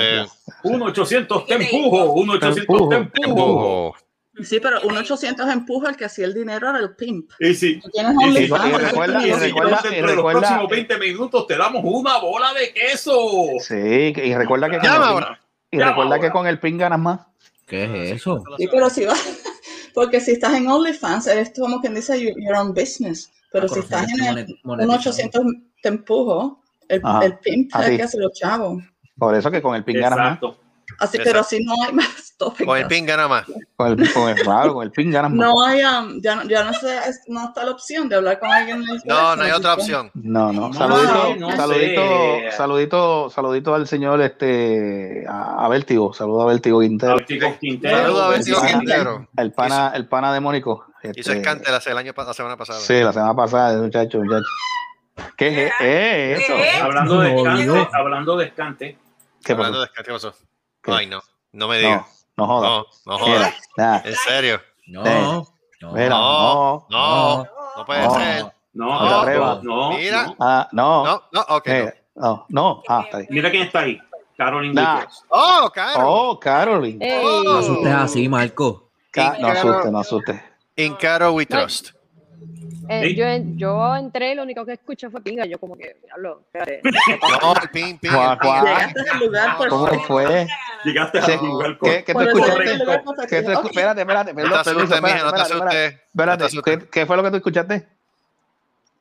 Un 0.62 0.80
800 0.82 1.44
te 1.44 1.54
empujo, 1.54 2.04
un 2.12 2.30
800 2.30 2.88
te 2.88 2.96
empujo. 2.96 3.96
Sí, 4.44 4.60
pero 4.60 4.80
un 4.82 4.96
800 4.96 5.48
empujo, 5.48 5.88
el 5.88 5.96
que 5.96 6.04
hacía 6.04 6.26
el 6.26 6.34
dinero 6.34 6.68
era 6.70 6.78
el 6.78 6.94
pimp. 6.94 7.30
Y 7.40 7.54
Tú 7.80 7.88
tienes 7.90 8.12
y 8.20 8.24
OnlyFans, 8.24 8.82
recuerda- 8.82 9.26
y 9.26 9.32
recuerda- 9.32 9.82
y 9.96 10.00
los 10.02 10.32
próximos 10.32 10.68
20 10.70 10.98
minutos 10.98 11.46
te 11.46 11.56
damos 11.56 11.82
una 11.84 12.18
bola 12.18 12.52
de 12.54 12.72
queso. 12.74 13.18
Sí, 13.60 13.74
y 14.14 14.34
recuerda 14.34 14.68
que 14.68 14.78
con 14.78 14.84
Llama 14.86 14.96
el 14.96 15.02
pin- 15.02 15.12
ahora. 15.12 15.40
y 15.70 15.76
Llama 15.78 15.90
recuerda 15.90 16.14
que 16.20 16.26
ahora. 16.26 16.32
con 16.32 16.46
el 16.46 16.58
pin 16.60 16.78
ganas 16.78 16.98
más. 16.98 17.20
¿Qué 17.66 17.84
es 17.84 18.12
eso? 18.22 18.42
Sí, 18.58 18.68
pero 18.70 18.90
si 18.90 19.04
vas, 19.06 19.18
porque 19.94 20.20
si 20.20 20.32
estás 20.32 20.54
en 20.54 20.68
OnlyFans, 20.68 21.26
eres 21.28 21.52
como 21.58 21.80
quien 21.80 21.94
dice 21.94 22.20
you- 22.20 22.34
your 22.38 22.56
own 22.56 22.74
business. 22.74 23.32
Pero 23.52 23.66
Ah, 23.66 23.74
si 23.74 23.80
estás 23.80 24.08
en 24.12 24.24
el, 24.24 24.46
un 24.46 24.58
monetizado. 24.64 24.98
800 25.00 25.42
te 25.82 25.88
empujo, 25.88 26.62
el, 26.88 27.00
el 27.22 27.38
pimp 27.38 27.74
es 27.74 27.86
el 27.88 27.96
que 27.96 28.02
hace 28.02 28.18
los 28.18 28.32
chavos. 28.34 28.82
Por 29.18 29.34
eso 29.34 29.50
que 29.50 29.62
con 29.62 29.74
el 29.74 29.82
pin 29.84 29.98
ganas 30.00 30.18
más. 30.18 30.38
Así, 30.98 31.16
Exacto. 31.18 31.22
pero 31.24 31.44
si 31.44 31.64
no 31.64 31.74
hay 31.86 31.92
más 31.94 32.34
tópicos. 32.38 32.66
Con 32.66 32.78
el 32.78 32.86
pin 32.86 33.06
gana 33.06 33.28
más. 33.28 33.44
Con 33.76 33.98
el, 34.00 34.12
con 34.12 34.28
el, 34.28 34.34
claro, 34.42 34.74
con 34.74 34.82
el 34.84 34.90
pin 34.90 35.10
ganas 35.10 35.30
más. 35.32 35.46
No 35.48 35.64
hay, 35.64 35.82
um, 35.84 36.20
ya, 36.22 36.36
no- 36.36 36.44
ya 36.44 36.64
no, 36.64 36.72
sé, 36.74 36.96
es- 37.08 37.22
no 37.28 37.44
está 37.46 37.64
la 37.64 37.70
opción 37.72 38.08
de 38.08 38.16
hablar 38.16 38.38
con 38.38 38.50
alguien. 38.50 38.82
en 38.82 38.88
el 38.88 39.00
No, 39.04 39.36
no 39.36 39.42
hay 39.42 39.50
otra 39.52 39.74
opción. 39.74 40.10
No, 40.14 40.52
no. 40.52 40.72
Saludito, 40.72 41.36
no 41.36 41.56
saludito, 41.56 42.02
sé. 42.02 42.52
saludito, 42.56 43.30
saludito 43.30 43.74
al 43.74 43.86
señor 43.86 44.20
este 44.20 45.24
a, 45.28 45.64
a 45.64 45.68
Vértigo. 45.68 46.12
Saludo 46.12 46.42
a 46.42 46.46
Vértigo 46.46 46.80
Quintero. 46.80 47.14
A 47.16 47.18
sí. 47.26 47.38
Quintero. 47.60 49.28
El 49.36 49.52
pana, 49.52 49.92
el 49.94 50.06
pana 50.06 50.32
demónico. 50.32 50.86
Hizo 51.02 51.32
este, 51.32 51.38
escante 51.38 51.70
la, 51.70 51.80
el 51.86 51.98
año, 51.98 52.12
pa- 52.14 52.24
la 52.24 52.34
semana 52.34 52.56
pasada. 52.56 52.80
Sí, 52.80 53.00
la 53.00 53.12
semana 53.12 53.34
pasada, 53.34 53.80
muchacho, 53.80 54.18
muchacho. 54.18 54.44
¿Qué 55.36 55.66
es 55.66 55.72
eh, 55.80 56.36
eso? 56.38 56.52
¿Qué? 56.54 56.78
Hablando 56.82 57.20
de 57.20 57.34
escante, 57.36 57.88
hablando 57.92 58.36
de 58.36 58.44
escante, 58.46 58.98
¿Qué 59.44 59.52
Hablando 59.52 59.78
pasó? 59.78 59.80
de 59.80 59.86
escante, 59.86 60.08
¿qué 60.08 60.12
pasó? 60.12 60.34
¿Qué? 60.86 60.92
Ay, 60.92 61.06
no. 61.06 61.20
No 61.52 61.68
me 61.68 61.82
No, 61.82 61.88
digas. 61.88 62.26
no 62.36 62.46
jodas. 62.46 62.70
No, 63.04 63.12
no 63.12 63.18
jodas. 63.18 63.54
nada, 63.76 64.02
En 64.04 64.14
serio. 64.14 64.60
No, 64.86 65.02
no, 65.80 65.92
mira, 65.92 66.08
No, 66.08 66.86
no, 66.88 67.38
no, 67.44 67.48
no 67.76 67.84
puede 67.84 68.02
no. 68.04 68.14
ser. 68.14 68.44
No, 68.72 68.86
No 69.00 69.24
no, 69.26 69.62
no, 69.62 69.90
Mira. 69.90 70.22
no. 70.26 70.36
Ah, 70.40 70.68
no. 70.72 71.04
No, 71.04 71.22
no, 71.32 71.40
ok. 71.48 71.66
Eh, 71.66 71.94
no, 72.14 72.46
no. 72.50 72.82
Ah, 72.88 73.02
está 73.04 73.18
ahí. 73.18 73.26
Mira 73.30 73.50
quién 73.50 73.64
está 73.64 73.80
ahí. 73.80 73.98
Caroline 74.36 74.74
Nah. 74.74 75.06
Oh, 75.30 75.70
claro. 75.72 76.00
Oh, 76.06 76.38
Caroline. 76.38 77.04
Ey. 77.04 77.44
No 77.44 77.58
asustes 77.58 77.92
así, 77.92 78.28
Marco. 78.28 78.90
Ca- 79.10 79.36
no 79.40 79.48
asuste, 79.48 79.90
no 79.90 79.98
asuste. 80.00 80.42
In 80.76 80.94
Caro 80.96 81.32
we 81.32 81.46
trust. 81.46 81.92
Eh, 82.88 83.02
Sí. 83.02 83.14
yo, 83.16 83.24
yo 83.56 83.96
entré, 83.96 84.34
lo 84.34 84.42
único 84.42 84.64
que 84.64 84.72
escuché 84.74 85.10
fue 85.10 85.20
pinga. 85.22 85.44
Yo, 85.46 85.58
como 85.58 85.76
que, 85.76 85.96
diablo, 86.04 86.42
espérate. 86.46 86.80
No. 87.42 87.54
Llegaste 87.72 89.10
al 89.10 89.18
lugar 89.20 89.56
¿Cómo 89.68 89.86
fue? 90.04 90.46
Llegaste 90.84 91.22
Sí. 91.22 91.32
a 91.32 91.36
lugar 91.36 91.78
¿Qué, 91.82 92.04
qué 92.04 92.12
tú 92.12 92.20
escuchaste? 92.20 92.76
al. 92.78 93.26
¿Qué 93.28 93.42
tú. 93.42 93.50
Espérate, 93.68 94.00
espérate, 94.00 94.32
No 94.34 94.48
te 94.62 94.70
asustes, 94.70 95.02
mija, 95.02 95.24
no 95.24 95.32
te 95.32 95.40
asustes. 95.40 95.60
No 95.62 95.68
te 95.70 95.86
Espérate, 95.86 96.44
asustes. 96.44 96.78
¿qué, 96.78 96.88
qué 96.88 97.06
fue 97.06 97.16
lo 97.16 97.22
que 97.22 97.30
tú 97.30 97.36
escuchaste? 97.36 97.88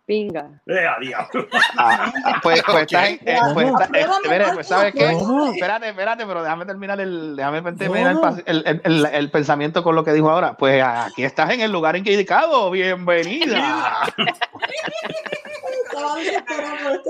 Pinga. 0.05 0.61
Eh, 0.67 0.87
diablo. 1.01 1.47
Ah, 1.77 2.13
pues, 2.43 2.61
pues 2.63 2.81
estás 2.83 3.09
en- 3.09 3.19
eh, 3.25 3.39
pues, 3.55 3.67
eh, 3.93 4.05
mire, 4.29 4.45
pues 4.53 4.67
sabes 4.67 4.93
qué, 4.93 5.17
espérate, 5.53 5.89
espérate, 5.89 6.25
pero 6.27 6.43
déjame 6.43 6.65
terminar 6.65 6.99
el, 7.01 7.35
déjame 7.35 7.61
terminar 7.73 8.15
el, 8.45 8.63
el, 8.65 8.81
el- 8.83 9.05
el- 9.07 9.31
pensamiento 9.31 9.83
con 9.83 9.95
lo 9.95 10.03
que 10.03 10.13
dijo 10.13 10.29
ahora. 10.29 10.55
Pues 10.57 10.83
aquí 10.83 11.23
estás 11.23 11.49
en 11.51 11.61
el 11.61 11.71
lugar 11.71 11.95
indicado, 11.95 12.69
bienvenida. 12.69 14.07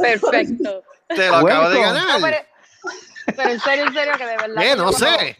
Perfecto. 0.02 0.84
Te 1.08 1.28
lo 1.28 1.36
acabo 1.36 1.70
de. 1.70 1.76
No, 1.76 1.82
ganar. 1.82 2.22
pero, 2.22 2.38
pero 3.36 3.50
en 3.50 3.60
serio, 3.60 3.86
en 3.88 3.94
serio, 3.94 4.14
que 4.18 4.26
de 4.26 4.38
verdad. 4.38 4.62
¿Qué? 4.62 4.76
No 4.76 4.92
yo 4.92 4.98
sé. 4.98 5.38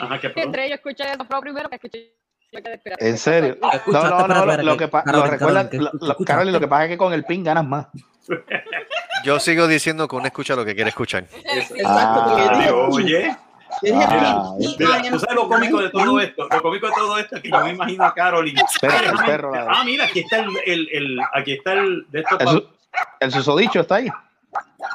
Ajá, 0.00 0.20
qué 0.20 0.32
cuando 0.32 0.42
Entré 0.42 0.68
y 0.68 0.72
escuché 0.72 1.04
eso 1.04 1.24
fue 1.24 1.36
lo 1.36 1.40
primero 1.42 1.68
que 1.68 1.76
escuché. 1.76 2.14
En 2.52 2.62
¿qué 2.98 3.16
serio. 3.16 3.56
No, 3.86 4.02
no, 4.26 4.26
no, 4.28 4.46
lo, 4.62 4.72
que- 4.72 4.78
que 4.78 4.88
pa- 4.88 5.04
Carolyn, 5.04 5.24
lo 5.24 5.30
recuerda, 5.30 5.70
Carolyn, 5.70 5.70
¿qué 5.70 5.78
lo- 6.52 6.60
que 6.60 6.68
pasa 6.68 6.84
es 6.84 6.90
que 6.90 6.98
con 6.98 7.12
el 7.12 7.24
pin 7.24 7.44
ganas 7.44 7.64
más. 7.64 7.86
Yo 9.24 9.38
sigo 9.38 9.66
diciendo 9.68 10.08
que 10.08 10.16
uno 10.16 10.26
escucha 10.26 10.54
lo 10.56 10.64
que 10.64 10.74
quiere 10.74 10.90
escuchar. 10.90 11.24
Exacto, 11.32 12.24
porque 12.26 12.44
yo 12.44 12.50
Ah, 12.50 12.56
dije, 12.58 12.70
oye, 12.70 13.36
Ah, 13.72 13.78
"Pin, 13.82 13.98
mira, 13.98 15.00
pin, 15.02 15.10
tú 15.12 15.18
sabes 15.20 15.34
lo 15.36 15.48
cómico 15.48 15.80
de 15.80 15.90
todo 15.90 16.20
esto. 16.20 16.48
Lo 16.50 16.62
cómico 16.62 16.86
de 16.88 16.92
todo 16.92 17.18
esto 17.18 17.36
es 17.36 17.42
que 17.42 17.50
yo 17.50 17.60
me 17.64 17.70
imagino 17.70 18.04
a 18.04 18.08
la- 18.08 18.14
Ah, 19.70 19.84
mira, 19.84 20.04
aquí 20.06 20.20
está 20.20 20.38
el, 20.40 20.48
el, 20.66 20.88
el- 20.92 21.20
aquí 21.34 21.52
está 21.52 21.74
el 21.74 22.04
de 22.10 22.20
estos 22.20 22.40
El, 22.40 22.48
su- 22.48 22.66
el 23.20 23.32
susodicho 23.32 23.80
está 23.80 23.94
ahí. 23.96 24.08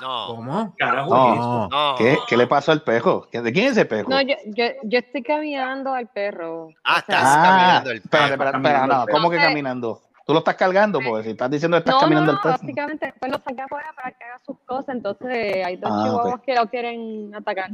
No. 0.01 0.27
¿Cómo? 0.27 0.75
carajo. 0.77 1.15
No. 1.15 1.67
No. 1.69 1.95
¿Qué, 1.97 2.17
¿Qué 2.27 2.35
le 2.37 2.47
pasó 2.47 2.71
al 2.71 2.81
pejo? 2.81 3.27
¿De 3.31 3.53
quién 3.53 3.67
es 3.67 3.71
ese 3.73 3.85
pejo? 3.85 4.09
No, 4.09 4.21
yo, 4.21 4.35
yo, 4.47 4.65
yo 4.83 4.99
estoy 4.99 5.23
caminando 5.23 5.93
al 5.93 6.07
perro. 6.07 6.69
Ah, 6.83 6.99
estás 6.99 7.37
Ah, 7.37 7.41
caminando 7.43 7.91
el 7.91 7.97
espérate, 7.97 8.37
perro. 8.37 8.51
Caminando 8.51 8.67
espérate, 8.69 8.87
no, 8.87 8.99
el 9.01 9.05
perro. 9.05 9.17
¿cómo 9.17 9.29
que 9.29 9.37
caminando? 9.37 10.01
Tú 10.25 10.33
lo 10.33 10.39
estás 10.39 10.55
cargando, 10.55 10.99
porque 11.01 11.23
si 11.23 11.29
estás 11.31 11.51
diciendo 11.51 11.75
que 11.77 11.79
estás 11.79 11.93
No, 11.95 12.01
caminando 12.01 12.31
no, 12.31 12.37
el 12.37 12.41
perro. 12.41 12.57
básicamente 12.59 13.05
después 13.05 13.31
lo 13.31 13.37
saqué 13.37 13.61
afuera 13.61 13.93
para 13.95 14.11
que 14.11 14.23
haga 14.23 14.39
sus 14.45 14.57
cosas. 14.65 14.95
Entonces 14.95 15.65
hay 15.65 15.75
dos 15.77 15.91
Ah, 15.93 16.03
chihuahuas 16.03 16.33
ok. 16.35 16.43
que 16.45 16.55
lo 16.55 16.65
quieren 16.69 17.35
atacar. 17.35 17.69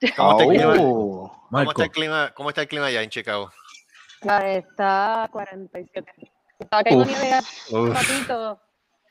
¿Cómo 0.16 0.30
está 0.32 0.42
el 0.44 0.50
clima? 0.50 0.74
Oh, 0.80 1.32
¿Cómo 1.50 1.70
está 1.70 1.84
el 1.84 1.90
clima? 1.90 2.30
¿Cómo 2.34 2.48
está 2.50 2.60
el 2.62 2.68
clima 2.68 2.86
allá 2.86 3.02
en 3.02 3.10
Chicago? 3.10 3.50
Está 4.20 5.24
a 5.24 5.28
47. 5.28 6.12
Estaba 6.58 6.82
cayendo 6.82 7.04
nieve 7.04 7.38
un 7.70 7.94
ratito. 7.94 8.60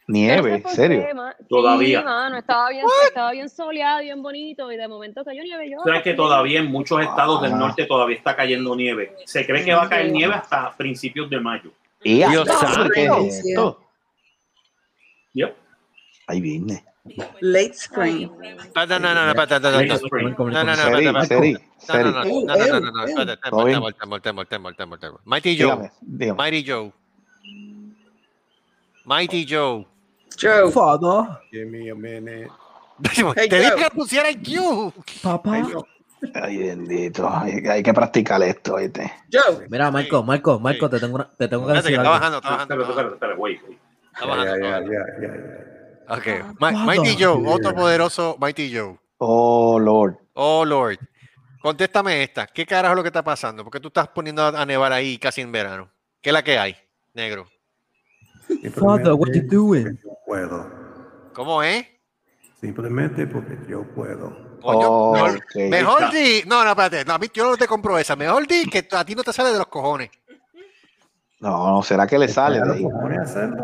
Nieve, 0.08 0.38
No 0.38 0.44
sé 0.44 0.56
¿en 0.56 0.62
por 0.64 0.72
serio? 0.72 1.06
qué, 1.38 1.46
Todavía. 1.50 2.02
Mano, 2.02 2.38
estaba 2.38 2.70
bien, 2.70 2.86
estaba 3.08 3.32
bien 3.32 3.50
soleado, 3.50 4.02
bien 4.02 4.22
bonito, 4.22 4.72
y 4.72 4.78
de 4.78 4.88
momento 4.88 5.24
cayó 5.24 5.42
nieve. 5.44 5.70
Yo, 5.72 5.80
O 5.80 5.84
sea 5.84 6.02
que 6.02 6.14
todavía 6.14 6.60
en 6.60 6.72
muchos 6.72 7.02
estados 7.02 7.42
del 7.42 7.58
norte 7.58 7.86
todavía 7.86 8.18
está 8.18 8.36
cayendo 8.36 8.76
nieve. 8.76 9.16
Se 9.26 9.46
cree 9.46 9.64
que 9.66 9.74
va 9.74 9.84
a 9.84 9.90
caer 9.90 10.12
nieve 10.12 10.34
hasta 10.36 10.76
principios 10.76 11.30
de 11.30 11.40
mayo. 11.40 11.72
Y 12.04 12.18
Dios 12.18 12.46
¿qué 12.46 12.54
santo. 12.54 12.94
es 13.26 13.46
esto? 13.46 13.82
Yep. 15.34 15.56
Ahí 16.28 16.42
viene. 16.42 16.84
Late 17.42 17.72
spring. 17.74 18.32
No, 18.74 18.86
no, 18.86 19.00
no, 19.00 19.14
no. 19.14 19.34
No, 19.34 19.34
no, 19.34 20.64
no, 21.12 21.24
No, 22.12 23.26
no. 23.26 25.20
Mighty 25.26 25.58
Joe. 25.60 25.90
Mighty 29.06 29.46
Joe. 29.48 29.86
Joe. 30.38 30.72
Father, 30.72 31.38
Give 31.52 31.66
me 31.66 31.90
a 31.90 31.96
minute. 31.96 32.50
Hey, 33.36 33.50
Te 33.50 33.60
dije 33.60 33.76
que 33.76 33.90
pusiera 33.94 34.30
el 34.30 34.42
Q. 34.42 34.94
papá. 35.22 35.68
Ay, 36.34 36.58
bendito. 36.58 37.30
Hay, 37.30 37.60
hay 37.68 37.84
que 37.84 37.94
practicar 37.94 38.42
esto, 38.42 38.78
¿viste? 38.78 39.12
Joe. 39.32 39.68
Mira, 39.70 39.92
Marco, 39.92 40.24
Marco, 40.24 40.60
Marco, 40.60 40.90
te 40.90 41.00
tengo, 41.00 41.16
una- 41.16 41.30
te 41.38 41.48
tengo 41.48 41.68
que 41.68 41.74
decir 41.74 41.92
está 41.96 42.10
bajando, 42.10 42.38
está 42.38 42.50
bajando. 42.52 43.14
Está. 43.14 43.36
Ok. 46.08 46.28
Mighty 46.60 47.16
Joe, 47.22 47.42
Yeah. 47.42 47.50
otro 47.54 47.76
poderoso 47.76 48.38
Mighty 48.40 48.74
Joe. 48.76 48.98
Oh, 49.18 49.80
Lord. 49.80 50.18
Oh, 50.34 50.64
Lord. 50.66 50.98
Contéstame 51.62 52.22
esta. 52.24 52.48
¿Qué 52.48 52.66
carajo 52.66 52.94
es 52.94 52.98
lo 52.98 53.04
que 53.04 53.10
está 53.10 53.24
pasando? 53.24 53.64
¿Por 53.64 53.74
qué 53.74 53.80
tú 53.80 53.88
estás 53.88 54.08
poniendo 54.10 54.44
a 54.44 54.50
a 54.62 54.66
nevar 54.66 54.94
ahí 54.94 55.18
casi 55.18 55.42
en 55.42 55.52
verano? 55.52 55.90
¿Qué 56.22 56.30
es 56.30 56.34
la 56.34 56.44
que 56.44 56.58
hay, 56.60 56.76
negro? 57.14 57.48
Father, 58.76 59.14
what 59.14 59.30
you 59.34 59.42
doing? 59.50 60.00
Puedo. 60.26 60.70
¿Cómo 61.34 61.62
es? 61.64 61.86
Simplemente 62.60 63.28
porque 63.28 63.58
yo 63.68 63.84
puedo. 63.94 64.30
Coño, 64.62 64.88
Oh, 64.90 65.14
mejor, 65.56 66.12
di. 66.12 66.42
No, 66.48 66.64
no, 66.64 66.70
espérate. 66.72 67.06
No, 67.06 67.14
a 67.14 67.18
mí 67.20 67.28
yo 67.34 67.50
no 67.50 67.58
te 67.58 67.68
compro 67.68 67.98
esa. 68.00 68.16
Mejor 68.16 68.48
di 68.48 68.66
que 68.66 68.88
a 68.92 69.06
ti 69.06 69.14
no 69.14 69.24
te 69.24 69.32
sale 69.34 69.52
de 69.52 69.58
los 69.60 69.68
cojones. 69.68 70.10
No, 71.40 71.68
no, 71.70 71.84
¿será 71.84 72.08
que 72.08 72.18
le 72.18 72.28
sale 72.28 72.60
de 72.60 72.82
pone 72.82 73.18
a 73.18 73.22
hacerlo. 73.22 73.64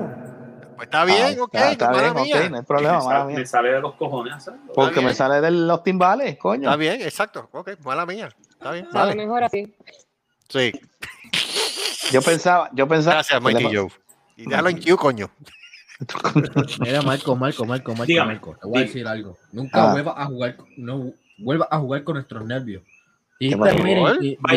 Pues 0.75 0.87
está 0.87 1.05
bien, 1.05 1.37
Ah, 1.39 1.43
ok. 1.43 1.55
Está, 1.55 1.91
bien, 1.91 2.13
mía. 2.13 2.35
ok, 2.43 2.49
no 2.51 2.57
hay 2.57 2.63
problema, 2.63 2.97
me, 2.97 3.03
sale, 3.03 3.25
mía. 3.25 3.37
me 3.39 3.45
sale 3.45 3.69
de 3.69 3.79
los 3.81 3.95
cojones 3.95 4.33
hacerlo. 4.33 4.73
Porque 4.75 5.01
me 5.01 5.13
sale 5.13 5.41
de 5.41 5.51
los 5.51 5.83
timbales, 5.83 6.37
coño. 6.37 6.69
Está 6.69 6.75
bien, 6.75 7.01
exacto. 7.01 7.49
Ok, 7.53 7.71
mala 7.83 8.05
mía. 8.05 8.29
Está 8.51 8.71
bien, 8.71 8.87
vale. 8.91 9.15
mejor 9.15 9.43
así. 9.43 9.73
Sí, 10.49 10.71
Yo 12.11 12.21
pensaba, 12.21 12.69
yo 12.73 12.87
pensaba. 12.87 13.15
gracias, 13.15 13.41
Mikey 13.41 13.75
Joe. 13.75 13.87
Y 14.35 14.45
déjalo 14.47 14.69
en 14.69 14.81
Q, 14.81 14.97
coño. 14.97 15.29
Mira, 16.79 17.01
Marco, 17.01 17.35
Marco, 17.35 17.65
Marco, 17.65 17.91
Marco, 17.91 18.05
Dígame. 18.05 18.33
Marco, 18.33 18.57
te 18.61 18.67
voy 18.67 18.77
a 18.77 18.81
decir 18.81 19.07
algo. 19.07 19.37
Nunca 19.51 19.89
Ah. 19.89 19.91
vuelvas 19.93 20.15
a 20.17 20.25
jugar, 20.25 20.57
no 20.77 21.13
vuelvas 21.37 21.67
a 21.71 21.79
jugar 21.79 22.03
con 22.03 22.15
nuestros 22.15 22.45
nervios. 22.45 22.83
Y 23.39 23.55
By 23.55 23.75
the 23.75 23.81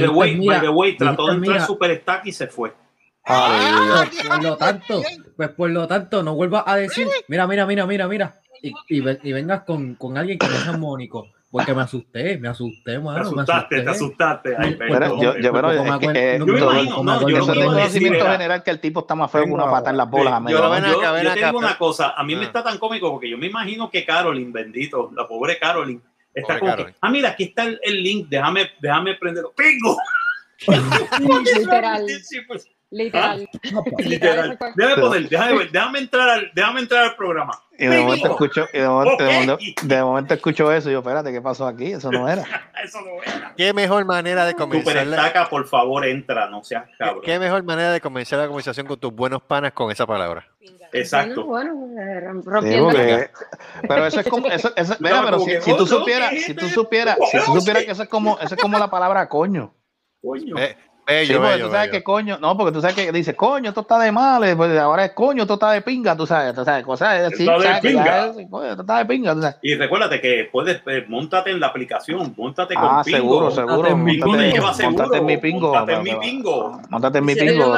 way, 0.09 0.37
mira, 0.37 0.59
by 0.59 0.61
the 0.61 0.69
way, 0.69 0.97
trató 0.97 1.27
de 1.29 1.33
entrar 1.35 1.67
Super 1.67 2.01
Stack 2.01 2.27
y 2.27 2.33
se 2.33 2.47
fue. 2.49 2.75
Aleluya. 3.25 4.11
Pues, 4.11 4.27
por 4.29 4.43
lo 4.43 4.57
tanto, 4.57 5.03
pues 5.37 5.49
por 5.51 5.71
lo 5.71 5.87
tanto, 5.87 6.23
no 6.23 6.35
vuelvas 6.35 6.65
a 6.67 6.77
decir, 6.77 7.09
mira, 7.29 7.47
mira, 7.47 7.65
mira, 7.67 7.87
mira, 7.87 8.07
mira, 8.07 8.35
y, 8.63 8.73
y 8.89 9.33
vengas 9.33 9.63
con, 9.63 9.95
con 9.95 10.19
alguien 10.19 10.39
que 10.39 10.47
no 10.47 10.57
sea 10.57 10.77
Mónico, 10.77 11.29
porque 11.57 11.73
me 11.73 11.83
asusté, 11.83 12.37
me 12.37 12.49
asusté, 12.49 12.93
Te 12.95 12.99
mano, 12.99 13.31
me 13.31 13.43
asustaste, 13.43 13.83
te 13.83 13.89
asusté. 13.89 14.25
asustaste. 14.25 14.57
Ay, 14.59 14.75
Pero 14.77 15.23
yo, 15.23 15.39
yo, 15.39 15.53
pero 15.53 15.71
es 15.71 15.83
me 15.85 15.99
que, 16.01 16.35
eh, 16.35 16.39
no 16.41 16.59
imagino, 16.59 17.03
no, 17.05 17.29
yo 17.29 17.37
eso 17.39 17.47
decir 17.55 17.65
conocimiento 17.65 18.19
era- 18.25 18.33
general 18.33 18.63
que 18.65 18.71
el 18.73 18.81
tipo 18.81 19.01
está 19.01 19.15
más 19.15 19.31
feo 19.31 19.45
que 19.45 19.51
una 19.53 19.71
pata 19.71 19.91
en 19.91 19.97
las 19.97 20.11
bolas 20.11 20.35
a 20.35 20.41
medio. 20.41 20.59
Yo, 20.59 20.69
ven 20.69 20.85
yo- 20.85 20.99
acá, 20.99 21.13
ven 21.13 21.23
yo 21.23 21.31
acá, 21.31 21.41
te 21.41 21.47
digo 21.47 21.59
una 21.61 21.79
cosa, 21.79 22.11
a 22.17 22.25
mí 22.25 22.35
me 22.35 22.43
Ah. 22.43 22.47
está 22.47 22.65
tan 22.65 22.79
cómico 22.79 23.09
porque 23.13 23.31
yo 23.31 23.39
me 23.39 23.47
imagino 23.47 23.89
que 23.89 24.05
Carolyn, 24.05 24.53
bendito, 24.53 25.13
la 25.15 25.29
pobre 25.29 25.57
Carolyn, 25.61 26.03
está 26.35 26.49
Pobre 26.49 26.59
como 26.59 26.71
Carolyn. 26.73 26.93
que, 26.95 26.99
ah, 27.01 27.11
mira, 27.11 27.29
aquí 27.31 27.45
está 27.45 27.63
el, 27.63 27.79
el 27.85 28.03
link, 28.03 28.29
déjame, 28.29 28.71
déjame 28.81 29.15
prenderlo. 29.15 29.53
¡Pingo! 29.57 29.97
Literal, 31.57 32.07
Sí, 32.91 33.11
pues, 33.11 33.15
literal. 33.15 33.49
literal. 33.99 34.59
Déjame 34.77 35.03
poner, 35.03 35.29
déjame, 35.29 35.65
déjame 35.67 35.99
entrar 35.99 36.29
al, 36.29 36.51
déjame 36.55 36.81
entrar 36.81 37.05
al 37.05 37.17
programa. 37.17 37.53
Y 37.77 37.87
de 37.87 38.01
momento 38.01 38.31
escucho, 38.31 38.69
y 38.73 38.79
de 38.79 38.89
momento, 38.89 39.17
de 39.25 39.29
Ok. 39.29 39.33
momento, 39.35 39.59
de 39.83 40.03
momento 40.03 40.35
escucho 40.35 40.71
eso 40.73 40.91
y 40.91 40.93
yo, 40.93 41.01
espérate, 41.01 41.33
¿qué 41.33 41.43
pasó 41.43 41.67
aquí? 41.67 41.93
Eso 41.93 42.13
no 42.13 42.29
era. 42.29 42.45
Eso 42.85 43.01
no 43.01 43.21
era. 43.23 43.53
¿Qué 43.57 43.73
mejor 43.73 44.05
manera 44.05 44.45
de 44.45 44.53
Super 44.53 44.69
comenzar 44.69 44.97
Estaca, 44.99 45.49
por 45.49 45.67
favor, 45.67 46.05
entra, 46.07 46.49
no 46.51 46.63
seas 46.63 46.85
cabrón. 46.99 47.23
¿Qué 47.25 47.39
mejor 47.39 47.65
manera 47.65 47.91
de 47.93 48.01
comenzar 48.01 48.39
la 48.39 48.47
conversación 48.47 48.87
con 48.87 48.99
tus 49.01 49.13
buenos 49.13 49.43
panas 49.43 49.73
con 49.73 49.91
esa 49.91 50.07
palabra? 50.07 50.47
Exacto. 50.93 51.45
Bueno, 51.47 51.75
bueno, 51.75 52.01
eh, 52.63 52.81
porque- 52.81 53.31
pero 53.89 54.07
eso 54.07 54.21
es 54.21 54.29
como, 54.29 54.47
eso, 54.47 54.71
eso- 54.77 54.97
mira, 55.01 55.17
No, 55.21 55.25
pero 55.25 55.39
si, 55.41 55.71
tú 55.77 55.83
oh, 55.83 55.87
supieras, 55.87 56.31
¿qué 56.31 56.41
si 56.41 56.55
tú 56.55 56.69
supieras, 56.69 57.19
si 57.33 57.39
tú 57.39 57.59
supieras 57.59 57.85
que 57.85 57.91
eso 57.91 58.03
es 58.05 58.09
como, 58.09 58.39
eso 58.39 58.55
es 58.55 58.61
como 58.61 58.79
la 58.79 58.89
palabra 58.89 59.29
coño. 59.29 59.75
Coño. 60.23 60.57
Eh, 60.59 60.77
Sí, 61.07 61.13
bello, 61.13 61.35
porque 61.39 61.53
bello, 61.53 61.67
tú 61.67 61.73
sabes 61.73 61.91
bello. 61.91 61.93
que 61.93 62.03
coño, 62.05 62.39
no, 62.41 62.57
porque 62.57 62.73
tú 62.73 62.81
sabes 62.81 62.97
que 62.97 63.13
dice 63.13 63.37
coño, 63.37 63.69
esto 63.69 63.83
está 63.83 63.99
de 63.99 64.11
mal, 64.11 64.43
eh, 64.45 64.57
pues 64.57 64.79
ahora 64.79 65.05
es 65.05 65.13
coño, 65.13 65.43
esto 65.43 65.55
está 65.55 65.71
de 65.73 65.83
pinga, 65.83 66.17
tú 66.17 66.27
sabes, 66.27 66.55
tú 66.55 66.65
sabes, 66.65 66.85
cosas 66.85 67.33
así, 67.33 67.43
Está 67.47 67.59
de 67.59 67.81
pinga. 67.89 68.27
esto 68.29 68.81
está 68.81 68.99
de 68.99 69.05
pinga, 69.07 69.35
tú 69.35 69.41
sabes. 69.43 69.57
Y 69.63 69.75
recuérdate 69.75 70.21
que 70.21 70.49
puedes, 70.51 70.81
eh, 70.87 71.05
montate 71.09 71.51
en 71.51 71.61
la 71.61 71.67
aplicación, 71.67 72.33
montate 72.37 72.75
con 72.75 72.85
Ah, 72.85 73.03
Pingo. 73.05 73.19
seguro, 73.19 73.51
seguro, 73.51 73.97
montate, 73.97 74.53
lleva 74.53 74.73
seguro. 74.75 74.97
montate 74.99 75.19
en 75.19 75.27
mi 75.27 75.37
pingo, 75.37 75.69
Montate 75.75 75.93
en 75.93 76.03
mi 76.03 76.15
pingo. 76.17 76.81
montate 76.89 77.19
en 77.19 77.25
mi 77.25 77.35
pingo. 77.35 77.75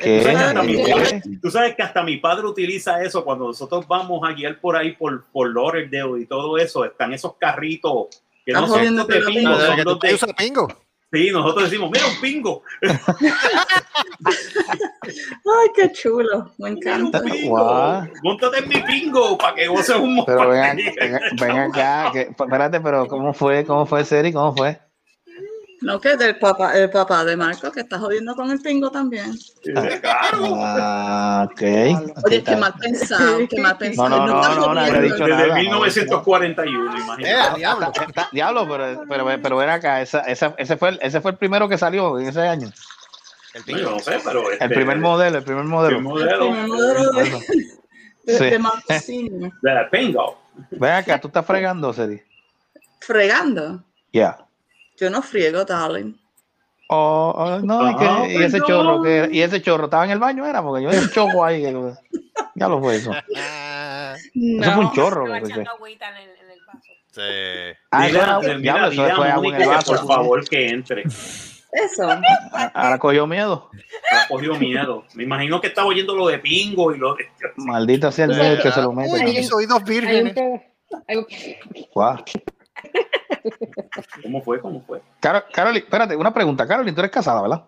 ¿Qué? 0.00 0.20
Tú 0.20 0.24
sabes, 0.24 0.34
que 0.34 0.42
hasta 0.42 0.62
mi, 0.62 0.76
¿Qué? 0.82 1.22
tú 1.42 1.50
sabes 1.50 1.74
que 1.76 1.82
hasta 1.82 2.02
mi 2.02 2.16
padre 2.16 2.46
utiliza 2.46 3.02
eso 3.02 3.24
cuando 3.24 3.46
nosotros 3.46 3.86
vamos 3.86 4.20
a 4.28 4.32
guiar 4.32 4.58
por 4.60 4.76
ahí 4.76 4.92
por, 4.92 5.24
por 5.26 5.54
Lauderdale 5.54 6.20
y 6.22 6.26
todo 6.26 6.56
eso. 6.58 6.84
Están 6.84 7.12
esos 7.12 7.34
carritos 7.36 8.06
que 8.44 8.52
no 8.52 8.66
son 8.66 8.80
de 8.96 9.04
pingo, 9.26 9.60
son 9.60 9.76
que 9.76 9.84
los 9.84 10.00
de, 10.00 10.34
pingo. 10.36 10.68
Sí, 11.14 11.30
nosotros 11.30 11.70
decimos, 11.70 11.90
mira 11.92 12.06
un 12.06 12.20
pingo. 12.20 12.62
Ay, 15.02 15.68
qué 15.76 15.92
chulo. 15.92 16.52
Me 16.58 16.70
encanta. 16.70 17.20
pingo. 17.22 17.50
Guau. 17.50 18.08
Móntate 18.22 18.58
en 18.58 18.68
mi 18.68 18.82
pingo 18.82 19.38
para 19.38 19.54
que 19.54 19.66
goces 19.68 19.96
un 19.96 20.24
Pero 20.26 20.48
ven, 20.48 20.76
montón. 20.76 20.94
ven, 20.98 21.20
ven 21.40 21.58
acá, 21.58 22.10
que, 22.12 22.20
espérate, 22.36 22.80
pero 22.80 23.06
¿cómo 23.06 23.32
fue? 23.32 23.64
¿Cómo 23.64 23.86
fue, 23.86 24.04
Seri? 24.04 24.32
¿Cómo 24.32 24.56
fue? 24.56 24.78
No, 25.84 26.00
que 26.00 26.16
del 26.16 26.38
papá, 26.38 26.76
el 26.78 26.88
papá 26.90 27.24
de 27.24 27.36
Marco 27.36 27.70
que 27.70 27.80
está 27.80 27.98
jodiendo 27.98 28.34
con 28.34 28.50
el 28.50 28.60
pingo 28.60 28.90
también. 28.90 29.32
Ah, 30.06 31.46
ok. 31.50 31.62
Oye, 32.24 32.42
qué 32.42 32.56
mal 32.56 32.74
pensado, 32.74 33.38
qué 33.48 33.60
mal 33.60 33.76
pensado. 33.76 34.08
no, 34.08 34.26
no, 34.26 34.42
no, 34.54 34.74
no 34.74 34.80
había 34.80 34.94
jodiendo. 34.94 35.14
dicho 35.14 35.26
Desde 35.26 35.46
nada. 35.48 35.54
1941, 35.60 36.96
Eh, 36.96 37.00
imagínate. 37.00 37.58
diablo, 37.58 37.92
está- 38.08 38.28
diablo, 38.32 38.68
pero, 38.68 39.04
pero, 39.08 39.42
pero 39.42 39.56
ven 39.56 39.70
acá, 39.70 40.00
esa, 40.00 40.20
esa, 40.20 40.54
ese, 40.58 40.76
fue 40.76 40.90
el, 40.90 40.98
ese 41.02 41.20
fue 41.20 41.32
el 41.32 41.36
primero 41.36 41.68
que 41.68 41.78
salió 41.78 42.18
en 42.18 42.28
ese 42.28 42.40
año. 42.40 42.70
No, 43.68 43.76
yo 43.78 43.90
no 43.90 43.98
sé, 44.00 44.18
pero 44.24 44.50
El 44.50 44.68
primer 44.70 44.98
modelo, 44.98 45.38
el 45.38 45.44
primer 45.44 45.62
El 45.64 45.68
modelo. 45.68 46.00
modelo 46.00 46.46
El 46.46 46.66
modelo 46.66 47.10
de, 47.12 47.24
de, 47.24 48.38
Sí. 49.00 49.28
de 49.28 49.50
de 49.62 49.74
la 49.74 49.90
pingo. 49.90 50.40
Ven 50.70 50.92
acá, 50.92 51.20
tú 51.20 51.28
estás 51.28 51.44
fregando, 51.46 51.92
Seri. 51.92 52.20
Fregando. 53.00 53.84
Ya. 54.12 54.38
Yo 54.98 55.10
no 55.10 55.22
friego, 55.22 55.64
darling. 55.64 56.14
Oh, 56.88 57.32
oh, 57.36 57.58
no, 57.60 57.90
y, 57.90 57.96
que- 57.96 58.04
Ah, 58.04 58.24
y 58.28 58.42
ese 58.42 58.60
chorro 58.60 59.02
que 59.02 59.16
era- 59.16 59.28
y 59.32 59.40
ese 59.40 59.62
chorro 59.62 59.84
estaba 59.84 60.04
en 60.04 60.10
el 60.10 60.18
baño 60.18 60.44
era 60.46 60.62
porque 60.62 60.84
yo 60.84 60.90
vi 60.90 60.96
un 60.98 61.10
chorro 61.10 61.44
ahí 61.44 61.62
que- 61.62 61.92
ya 62.54 62.68
lo 62.68 62.78
fue 62.80 62.96
eso 62.96 63.10
Ah, 63.36 64.14
eso 64.16 64.30
fue 64.34 64.74
un 64.76 64.84
No. 64.84 64.92
chorro 64.94 65.22
Estaba 65.24 65.40
lo 65.40 65.46
que 65.46 65.52
echando 65.52 65.70
agüita 65.72 66.10
en 66.10 66.16
el, 66.16 66.30
en 66.38 66.50
el 66.50 66.60
vaso. 66.66 66.80
sí. 67.10 67.20
ah 67.90 68.06
eso 68.08 68.16
era, 68.22 68.38
dile 68.38 68.70
eso 68.92 69.02
a 69.02 69.16
fue 69.16 69.30
agua 69.30 69.48
en 69.56 69.62
el 69.62 69.68
vaso 69.68 69.96
por 69.96 70.06
favor 70.06 70.48
que 70.48 70.68
entre. 70.68 71.02
Eso. 71.04 72.08
ahora 72.74 72.98
cogió 72.98 73.26
miedo 73.26 73.68
Ha 74.12 74.28
cogido 74.28 74.54
miedo. 74.56 75.04
Me 75.14 75.24
imagino 75.24 75.60
que 75.60 75.68
estaba 75.68 75.88
oyendo 75.88 76.14
lo 76.14 76.28
de 76.28 76.38
pingo 76.38 76.94
y 76.94 76.98
lo 76.98 77.14
de. 77.16 77.24
maldita 77.56 78.12
sea 78.12 78.26
el 78.26 78.36
medio 78.36 78.62
que 78.62 78.70
se 78.70 78.80
lo 78.82 78.90
Uy, 78.90 78.96
mete 78.96 79.24
mis 79.24 79.52
oídos 79.52 79.76
Hay 79.78 79.82
un 79.82 79.88
vírgenes. 79.88 80.36
hay 81.08 81.16
un-. 81.16 81.26
¿Cómo 84.22 84.42
fue? 84.42 84.60
¿Cómo 84.60 84.80
fue? 84.82 85.02
Caro- 85.20 85.44
Carolyn, 85.52 85.82
espérate, 85.82 86.16
una 86.16 86.32
pregunta. 86.32 86.66
Carolyn, 86.66 86.94
tú 86.94 87.00
eres 87.00 87.10
casada, 87.10 87.42
¿verdad? 87.42 87.64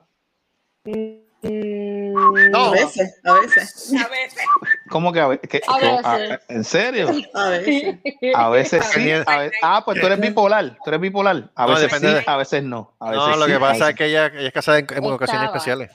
Mm, 0.85 2.17
A 2.17 2.49
No, 2.51 2.71
veces, 2.73 3.21
a 3.25 3.33
veces, 3.35 3.93
A 3.95 4.09
veces. 4.09 4.45
¿Cómo 4.89 5.13
que 5.13 5.21
a 5.21 5.29
veces? 5.29 5.49
¿Qué- 5.49 5.61
A 5.69 6.17
veces. 6.17 6.41
¿En 6.49 6.65
serio? 6.65 7.09
a 7.35 7.49
veces. 7.51 7.99
A 8.35 8.49
veces 8.49 8.85
sí. 8.87 9.11
A 9.13 9.51
ah, 9.63 9.83
pues 9.85 10.01
tú 10.01 10.07
eres 10.07 10.21
bipolar. 10.21 10.77
Tú 10.83 10.91
eres 10.91 11.01
bipolar. 11.01 11.51
A 11.55 11.67
No, 11.67 11.75
veces 11.75 11.93
sí, 11.93 12.07
de- 12.07 12.25
a 12.27 12.37
veces 12.37 12.63
no. 12.63 12.95
A 12.99 13.11
veces 13.11 13.27
no, 13.27 13.37
lo 13.37 13.45
sí, 13.45 13.51
que 13.51 13.57
a 13.57 13.61
pasa 13.61 13.89
es 13.91 13.95
que 13.97 14.07
ella, 14.07 14.27
ella 14.27 14.49
es 14.49 14.53
casada 14.53 14.79
en, 14.79 14.87
en 14.91 15.05
ocasiones 15.05 15.43
Estaba. 15.43 15.45
especiales. 15.47 15.91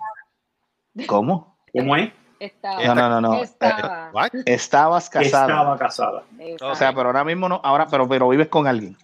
¿Cómo? 1.07 1.57
¿Cómo 1.73 1.95
es? 1.95 2.11
Estaba. 2.39 2.83
No, 2.83 2.95
no, 2.95 3.09
no, 3.09 3.21
no. 3.21 3.43
Estaba. 3.43 4.11
Estabas 4.45 5.09
casada. 5.09 5.45
Estaba 5.47 5.77
casada. 5.77 6.23
O 6.61 6.75
sea, 6.75 6.93
pero 6.93 7.07
ahora 7.07 7.23
mismo 7.23 7.49
no. 7.49 7.59
Ahora, 7.63 7.87
pero, 7.89 8.07
pero 8.07 8.29
vives 8.29 8.47
con 8.47 8.67
alguien. 8.67 8.95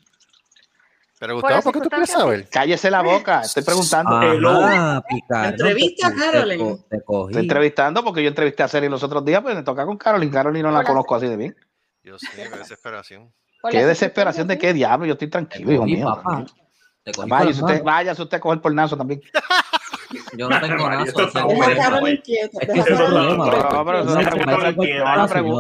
Pero 1.20 1.34
Gustavo, 1.36 1.62
¿por 1.64 1.74
qué 1.74 1.80
tú 1.82 1.90
quieres 1.90 2.10
saber? 2.10 2.48
Cállese 2.50 2.92
la 2.92 3.02
boca. 3.02 3.42
Estoy 3.42 3.64
preguntando. 3.64 4.20
Picarón, 5.10 5.50
Entrevista 5.50 6.08
a 6.08 6.16
Carolyn. 6.16 6.58
te 6.60 6.64
co- 6.64 6.86
Te 6.90 7.02
cogí. 7.04 7.32
Estoy 7.32 7.42
entrevistando 7.44 8.04
porque 8.04 8.22
yo 8.22 8.28
entrevisté 8.30 8.64
a 8.64 8.68
Seri 8.68 8.88
los 8.88 9.02
otros 9.02 9.26
días, 9.26 9.42
pues 9.42 9.56
me 9.56 9.64
toca 9.64 9.86
con 9.86 9.98
Carolyn. 9.98 10.30
Carolyn 10.30 10.62
no 10.64 10.72
la 10.72 10.84
conozco 10.84 11.16
así 11.16 11.28
de 11.28 11.38
bien. 11.38 11.56
Dios 12.04 12.22
mío, 12.36 12.46
qué 12.52 12.58
desesperación. 12.60 13.34
¿Qué 13.70 13.86
desesperación 13.86 14.48
de 14.48 14.58
qué 14.60 14.74
diablo? 14.74 15.08
Yo 15.08 15.14
estoy 15.14 15.30
tranquilo, 15.30 15.72
hijo 15.72 15.86
mío. 15.86 16.08
Vaya, 17.28 17.54
si 17.54 17.62
usted, 17.62 17.84
vaya, 17.84 18.14
si 18.16 18.22
usted 18.22 18.38
a 18.38 18.40
coger 18.40 18.62
por 18.62 18.74
nazo 18.74 18.96
también. 18.96 19.22
Yo 20.38 20.50
no 20.50 20.60
tengo 20.62 20.90
nada. 20.90 21.04
está. 21.04 21.42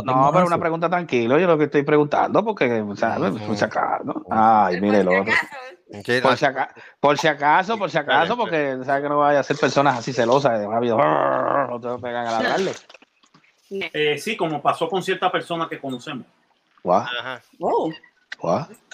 No, 0.05 0.31
pero 0.33 0.45
una 0.47 0.57
pregunta, 0.59 0.89
tranquilo. 0.89 1.37
Yo 1.39 1.47
lo 1.47 1.57
que 1.57 1.65
estoy 1.65 1.83
preguntando, 1.83 2.43
porque, 2.43 2.83
¿sabes? 2.95 3.31
Por 3.45 3.57
si 3.57 3.63
acaso, 3.65 4.03
¿no? 4.03 4.25
Ay, 4.29 4.79
mire 4.81 4.99
el 5.01 5.07
otro. 5.07 5.33
¿Qué? 6.03 6.21
Por 6.21 6.37
si, 6.37 6.45
aca- 6.45 6.73
por 6.99 7.17
si 7.17 7.27
acaso, 7.27 7.77
por 7.77 7.89
si 7.89 7.97
acaso, 7.97 8.35
porque 8.37 8.77
sabe 8.83 9.03
que 9.03 9.09
no 9.09 9.19
vaya 9.19 9.39
a 9.39 9.43
ser 9.43 9.57
personas 9.57 9.97
así 9.97 10.11
celosas, 10.13 10.59
de 10.59 10.67
rápido, 10.67 10.97
no 11.69 11.79
te 11.79 12.01
pegan 12.01 12.27
a 12.27 12.31
ladrarle. 12.31 12.71
Eh, 13.69 14.17
sí, 14.17 14.35
como 14.37 14.61
pasó 14.61 14.87
con 14.89 15.01
cierta 15.03 15.31
persona 15.31 15.67
que 15.69 15.79
conocemos. 15.79 16.25
Ajá. 17.19 17.41
Wow. 17.59 17.93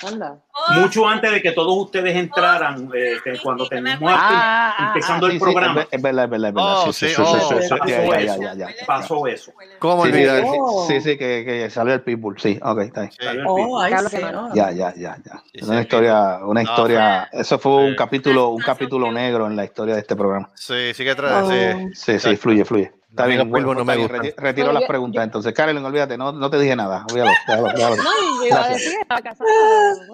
Anda. 0.06 0.38
Mucho 0.76 1.08
antes 1.08 1.32
de 1.32 1.42
que 1.42 1.52
todos 1.52 1.76
ustedes 1.78 2.16
entraran, 2.16 2.90
eh, 2.96 3.16
que 3.24 3.38
cuando 3.40 3.68
terminamos 3.68 4.12
Ah, 4.14 4.74
ah, 4.78 4.88
empezando 4.88 5.28
ah, 5.28 5.30
el 5.30 5.34
sí, 5.34 5.40
sí, 5.40 5.44
programa. 5.44 5.88
es 5.92 6.02
verdad, 6.02 6.24
es 6.26 6.30
verdad, 6.30 6.50
es 6.50 6.54
verdad. 6.56 6.74
Oh, 6.88 6.94
sí, 6.94 7.08
sí, 7.08 7.08
sí, 7.08 7.16
sí, 7.16 7.22
oh, 7.26 7.40
sí, 7.40 7.56
sí, 7.60 7.64
sí, 7.64 7.70
pasó 7.70 7.86
ya, 7.88 7.98
ya, 7.98 8.20
eso. 8.34 8.42
ya, 8.42 8.54
ya, 8.54 8.68
ya. 8.70 8.86
pasó 8.86 9.28
eso. 9.28 9.52
¿Cómo 9.80 10.06
Sí, 10.06 10.12
sí, 10.12 10.16
olvidar? 10.18 10.44
Oh. 10.48 10.86
sí, 10.88 11.02
sí, 11.02 11.18
que, 11.18 11.44
que 11.46 11.70
salió 11.70 11.94
el 11.94 12.02
Pitbull, 12.02 12.40
sí, 12.40 12.60
ok, 12.62 12.80
está 12.80 13.02
bien. 13.02 13.44
Oh, 13.46 13.80
ay, 13.82 13.92
Carlos, 13.92 14.12
sí. 14.12 14.18
¿qué 14.18 14.26
oh. 14.26 14.54
Ya, 14.54 14.72
ya, 14.72 14.94
ya, 14.96 15.18
ya. 15.24 15.44
Sí, 15.54 15.64
Una 15.66 15.76
sí. 15.76 15.82
historia, 15.82 16.40
una 16.44 16.64
No, 16.64 16.70
historia, 16.70 17.30
eso 17.32 17.60
fue 17.60 17.76
un 17.76 17.96
capítulo, 17.96 18.50
un 18.50 18.62
capítulo 18.62 19.12
negro 19.12 19.48
en 19.48 19.56
la 19.56 19.66
historia 19.66 19.96
de 19.96 20.02
este 20.02 20.16
programa. 20.16 20.50
Sí, 20.56 20.94
sí 20.94 21.04
que 21.04 21.16
trae. 21.16 21.44
Sí. 21.44 21.84
Oh. 21.86 21.90
Sí, 21.94 22.20
sí, 22.20 22.36
fluye, 22.38 22.64
fluye. 22.66 22.92
Está 23.14 23.28
bien, 23.28 23.48
bueno, 23.48 23.68
Pitbull 23.70 23.78
no 23.78 23.86
me 23.86 23.96
reti- 24.10 24.34
retiro 24.36 24.72
las 24.74 24.82
yo- 24.82 24.88
preguntas. 24.88 25.24
Entonces, 25.24 25.54
Carolyn, 25.54 25.86
olvídate, 25.86 26.18
no, 26.18 26.32
no 26.32 26.50
te 26.50 26.58
dije 26.60 26.76
nada. 26.76 27.06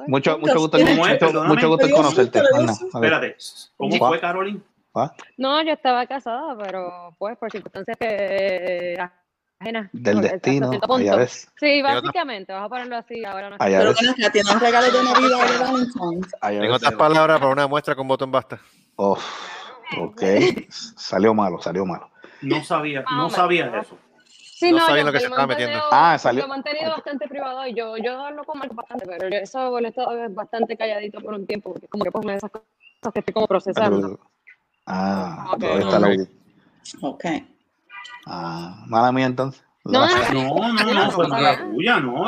Mucho, 0.08 0.38
mucho 0.38 0.60
gusto, 0.60 0.78
¿Cómo 0.78 1.08
es? 1.08 1.22
mucho, 1.22 1.44
mucho 1.46 1.70
gusto 1.70 1.86
en 1.86 1.92
conocerte. 1.94 2.42
Espérate, 2.94 3.38
¿cómo 3.78 3.96
fue, 3.98 4.20
Carolyn? 4.20 4.62
¿Ah? 4.96 5.14
No, 5.38 5.64
yo 5.64 5.72
estaba 5.72 6.06
casada, 6.08 6.58
pero 6.62 7.16
pues 7.18 7.38
por 7.38 7.50
circunstancias 7.50 7.96
que 7.98 8.98
ajenas. 9.62 9.90
Del 9.94 10.20
destino, 10.20 10.70
allá 10.90 11.16
ves, 11.16 11.48
Sí, 11.58 11.82
básicamente, 11.82 12.52
vamos 12.52 12.66
a 12.66 12.70
ponerlo 12.70 12.98
así. 12.98 13.24
Ahora 13.24 13.50
no 13.52 13.56
allá 13.60 13.78
Pero 13.80 13.90
ves, 13.92 14.00
que 14.16 14.22
no, 14.24 14.30
tiene 14.32 14.52
un 14.52 14.60
regalo 14.60 14.92
de 14.92 15.04
Navidad 15.04 15.48
de 15.48 15.58
Valentine's. 15.58 16.28
ves. 16.42 16.72
otras 16.74 16.94
palabras, 16.96 17.40
para 17.40 17.52
una 17.54 17.66
muestra 17.68 17.96
con 17.96 18.10
botón 18.10 18.30
basta. 18.30 18.60
Uf, 18.98 19.24
ok, 20.00 20.22
salió 20.98 21.34
malo, 21.34 21.62
salió 21.62 21.86
malo. 21.86 22.10
No 22.42 22.64
sabía, 22.64 23.04
Ah, 23.08 23.16
no 23.18 23.30
sabía 23.30 23.66
eso. 23.80 23.98
Sí, 24.26 24.72
No 24.72 24.80
no, 24.80 24.96
yo- 24.98 25.06
lo 25.06 25.12
que 25.14 25.20
se 25.20 25.26
lo 25.26 25.30
estaba 25.36 25.48
metiendo. 25.48 25.80
Ah, 25.92 26.18
salió- 26.20 26.42
Lo 26.42 26.46
he 26.48 26.50
mantenido 26.50 26.92
bastante 26.92 27.28
privado 27.28 27.66
y 27.68 27.74
yo, 27.74 27.96
yo 27.98 28.18
con 28.46 28.60
Marco 28.60 28.76
bastante, 28.76 29.06
pero 29.06 29.30
yo 29.30 29.38
eso 29.38 29.70
lo 29.80 29.86
he 29.86 29.90
estado 29.90 30.12
bastante 30.32 30.76
calladito 30.76 31.22
por 31.22 31.34
un 31.34 31.48
tiempo, 31.48 31.72
porque 31.72 31.88
como 31.88 32.04
que 32.04 32.12
pongo 32.12 32.30
esas 32.32 32.52
cosas 32.52 33.14
que 33.14 33.20
estoy 33.20 33.34
como 33.34 33.48
procesando. 33.48 34.20
Ah, 34.86 35.52
Ok, 35.54 35.60
todavía 35.60 35.86
está 35.86 36.00
la 36.00 37.10
Ok. 37.10 37.26
Ah, 38.26 38.84
mala 38.88 39.12
mía 39.12 39.28
entonces. 39.28 39.64
No, 39.86 40.06
No, 40.06 40.74
no, 40.74 40.94
no, 40.94 41.12
fue 41.12 41.28
mala 41.28 41.58
tuya, 41.58 42.00
no. 42.00 42.26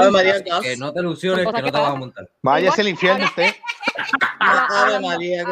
Que 0.62 0.78
no 0.78 0.94
te 0.94 1.00
ilusiones, 1.02 1.46
que 1.46 1.52
no 1.62 1.72
te 1.72 1.72
vas 1.72 1.90
a 1.92 1.96
montar. 1.96 2.30
Váyase 2.42 2.82
al 2.82 2.88
infierno 2.88 3.26
usted. 3.26 3.54
Ave 4.40 5.00
María. 5.00 5.46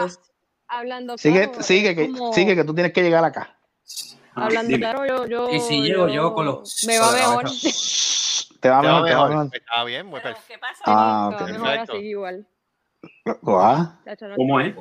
Hablando 0.68 1.18
Sigue, 1.18 1.50
sigue, 1.62 1.96
que, 1.96 2.12
sigue 2.32 2.56
que 2.56 2.64
tú 2.64 2.74
tienes 2.74 2.94
que 2.94 3.02
llegar 3.02 3.24
acá. 3.26 3.59
Ah, 4.36 4.46
Hablando 4.46 4.68
dime. 4.70 4.80
claro, 4.80 5.06
yo, 5.06 5.26
yo. 5.28 5.50
Y 5.50 5.60
si 5.60 5.82
llego 5.82 6.08
yo 6.08 6.34
con 6.34 6.46
los- 6.46 6.84
Me 6.86 7.00
va 7.00 7.12
mejor. 7.12 7.46
Te 8.60 8.68
va 8.70 8.82
Te 8.82 8.88
va 8.88 8.94
mejor, 9.02 9.08
te 9.08 9.16
va 9.16 9.22
mejor. 9.30 9.30
mejor. 9.30 9.50
Está 9.56 9.84
bien, 9.86 10.06
muy 10.08 10.20
perfecto. 10.20 10.46
¿qué 10.50 10.58
pasa? 10.58 10.84
Ah, 10.86 11.30
ok. 11.34 11.42
mejor 11.50 11.68
Perfecto. 11.70 11.94
así 11.94 12.02
igual. 12.08 12.48
Ah, 13.48 14.00
¿Cómo 14.36 14.60
es? 14.60 14.76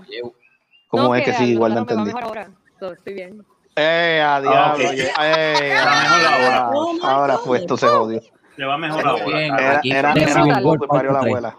¿Cómo 0.89 1.03
No, 1.05 1.15
es 1.15 1.25
que 1.25 1.33
sí? 1.33 1.37
hablando 1.37 1.53
Igual 1.53 1.75
no 1.75 1.79
entendí. 1.81 2.01
va 2.01 2.05
mejor 2.07 2.25
ahora. 2.25 2.51
Estoy 2.97 3.15
bien. 3.15 3.47
¡Eh, 3.77 4.21
a 4.21 4.37
Ah, 4.37 4.41
diablo! 4.41 4.91
¡Eh, 5.23 5.77
ahora! 5.79 7.37
Oh, 7.37 7.43
pues, 7.45 7.61
esto 7.61 7.77
se 7.77 7.87
jodió. 7.87 8.21
Te 8.57 8.65
va 8.65 8.77
mejor 8.79 9.07
ahora. 9.07 9.25
bien. 9.25 9.51
Carolyn. 9.57 9.93
Era, 9.93 10.11
era, 10.11 10.23
era 10.23 10.33
Civil 10.43 10.57
un 10.59 10.65
War 10.67 10.79
poco 10.79 10.85
y 10.85 10.89
parió 10.89 11.13
la 11.13 11.19
abuela. 11.21 11.57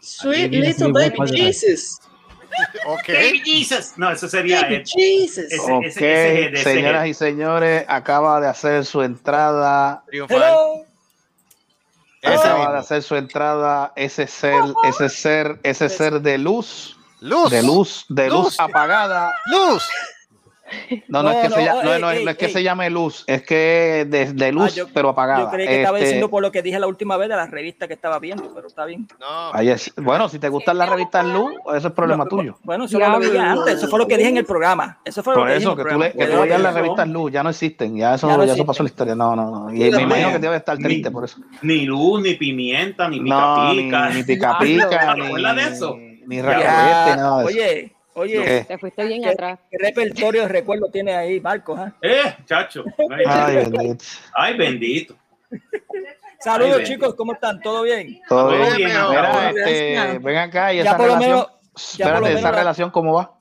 Sweet 0.00 0.50
little 0.52 0.92
baby. 0.92 1.36
Jesus. 1.38 2.00
Ok. 2.86 3.08
Baby 3.08 3.40
Jesus. 3.44 3.92
No, 3.96 4.10
eso 4.10 4.28
sería 4.28 4.62
Baby 4.62 4.74
Ed. 4.76 4.84
Jesus. 4.86 5.44
Ese- 5.44 5.56
ese- 5.56 5.72
Ok, 5.72 5.84
ese 5.84 6.44
es 6.44 6.52
de- 6.52 6.60
ese 6.60 6.62
señoras 6.62 7.06
y 7.06 7.14
señores, 7.14 7.84
acaba 7.88 8.40
de 8.40 8.48
hacer 8.48 8.84
su 8.84 9.02
entrada. 9.02 10.02
Triunfal. 10.08 10.84
Acaba 12.24 12.72
de 12.72 12.78
hacer 12.78 13.02
su 13.02 13.16
entrada 13.16 13.92
ese 13.96 14.26
ser, 14.28 14.62
ese 14.84 15.08
ser, 15.08 15.58
ese 15.64 15.88
ser 15.88 16.20
de 16.20 16.38
luz, 16.38 16.96
Luz. 17.20 17.50
de 17.50 17.62
luz, 17.64 18.04
de 18.08 18.28
luz 18.28 18.44
Luz. 18.44 18.60
apagada. 18.60 19.34
Luz. 19.46 19.82
No, 21.08 21.22
no, 21.22 21.30
es 21.30 21.36
que, 21.42 21.48
No, 21.48 21.54
se, 21.54 21.60
no, 21.60 21.66
llama- 21.66 21.82
no, 21.82 21.94
ey, 21.94 22.00
no, 22.00 22.10
ey, 22.10 22.24
no 22.24 22.30
es 22.30 22.36
que 22.36 22.46
ey. 22.46 22.52
se 22.52 22.62
llame 22.62 22.90
luz, 22.90 23.24
es 23.26 23.42
que 23.42 24.06
de, 24.08 24.32
de 24.32 24.52
luz, 24.52 24.72
Ah, 24.72 24.74
yo- 24.76 24.86
pero 24.92 25.10
apagada. 25.10 25.40
Yo 25.44 25.50
creí 25.50 25.66
que 25.66 25.76
estaba 25.78 25.98
Este, 25.98 26.06
diciendo 26.06 26.28
por 26.30 26.42
lo 26.42 26.52
que 26.52 26.62
dije 26.62 26.78
la 26.78 26.86
última 26.86 27.16
vez 27.16 27.28
de 27.28 27.36
la 27.36 27.46
revista 27.46 27.86
que 27.88 27.94
estaba 27.94 28.18
viendo, 28.18 28.52
pero 28.54 28.66
está 28.66 28.84
bien. 28.84 29.06
No. 29.20 29.52
ahí 29.54 29.68
es- 29.70 29.92
bueno, 29.96 30.28
si 30.28 30.38
te 30.38 30.48
gustan 30.48 30.78
las 30.78 30.88
revistas 30.88 31.24
luz, 31.26 31.52
eso 31.76 31.88
es 31.88 31.94
problema 31.94 32.24
No, 32.24 32.30
tuyo. 32.30 32.58
Bueno, 32.62 32.84
eso 32.84 32.98
no 32.98 33.08
lo 33.08 33.18
veía 33.20 33.32
Diablo. 33.32 33.60
antes, 33.62 33.74
eso 33.78 33.88
fue 33.88 33.98
lo 33.98 34.06
que 34.06 34.16
dije 34.16 34.28
en 34.30 34.36
el 34.38 34.44
programa. 34.44 34.98
Eso 35.04 35.22
fue 35.22 35.34
lo 35.34 35.40
Por 35.40 35.48
que 35.48 35.54
dije 35.54 35.62
eso, 35.64 35.70
en 35.72 35.76
que 35.76 35.82
el 35.82 35.88
tú, 35.88 35.98
le, 36.00 36.12
que 36.12 36.26
tú 36.26 36.40
veías 36.42 36.60
las 36.60 36.74
revistas 36.74 37.08
luz, 37.08 37.32
ya 37.32 37.42
no 37.42 37.50
existen, 37.50 37.96
ya 37.96 38.14
eso, 38.14 38.28
Ya 38.28 38.36
no 38.36 38.44
ya 38.44 38.52
eso 38.54 38.66
pasó 38.66 38.82
la 38.82 38.88
historia. 38.88 39.14
No, 39.14 39.36
no, 39.36 39.50
no. 39.68 39.74
Y 39.74 39.90
me 39.90 40.02
imagino 40.02 40.32
que 40.32 40.38
debe 40.38 40.56
estar 40.56 40.76
Ni- 40.78 40.84
triste 40.84 41.10
por 41.10 41.24
eso. 41.24 41.38
Ni 41.62 41.82
luz, 41.84 42.22
ni 42.22 42.34
pimienta, 42.34 43.08
ni 43.08 43.20
pica 43.20 43.72
ni, 43.74 43.82
pica. 43.84 44.08
ni 44.10 44.22
pica 44.22 44.58
pica, 44.58 44.88
¿Te 45.14 45.20
ni, 45.20 45.26
acuerdas 45.26 45.56
de 45.56 45.62
eso? 45.62 45.96
ni 46.26 46.36
Ya, 46.36 46.42
raquete, 46.42 47.16
nada 47.16 47.38
de 47.42 47.44
eso. 47.44 47.46
Oye, 47.48 47.92
Oye, 48.14 48.44
¿Qué? 48.44 48.64
Te 48.68 48.78
fuiste 48.78 49.04
bien 49.06 49.22
¿Qué? 49.22 49.30
atrás. 49.30 49.58
¿qué 49.70 49.78
repertorio 49.78 50.42
de 50.42 50.48
recuerdo 50.48 50.90
tiene 50.90 51.14
ahí, 51.14 51.40
Marcos? 51.40 51.78
ah? 51.80 51.92
Eh, 52.02 52.36
chacho. 52.46 52.84
Ay, 53.10 53.24
Ay, 53.26 53.56
bendito. 53.56 54.04
ay, 54.34 54.56
bendito. 54.56 55.16
Saludos, 56.40 56.78
Ay, 56.80 56.84
chicos, 56.84 57.14
¿cómo 57.14 57.32
están? 57.34 57.60
¿Todo 57.62 57.82
bien? 57.82 58.20
Todo 58.28 58.50
bien. 58.50 58.76
bien, 58.76 58.88
Mira, 59.10 59.50
este, 59.50 60.18
ven 60.18 60.36
acá 60.38 60.72
y 60.74 60.78
Ya 60.78 60.82
esa 60.82 60.96
por 60.96 61.06
lo 61.06 61.14
relación. 61.14 61.30
menos- 61.30 61.46
ya 61.46 61.52
por 61.52 61.72
lo 61.72 61.78
Espérate, 61.78 62.20
menos 62.24 62.40
esa 62.40 62.50
la- 62.50 62.58
relación, 62.58 62.90
¿cómo 62.90 63.14
va? 63.14 63.38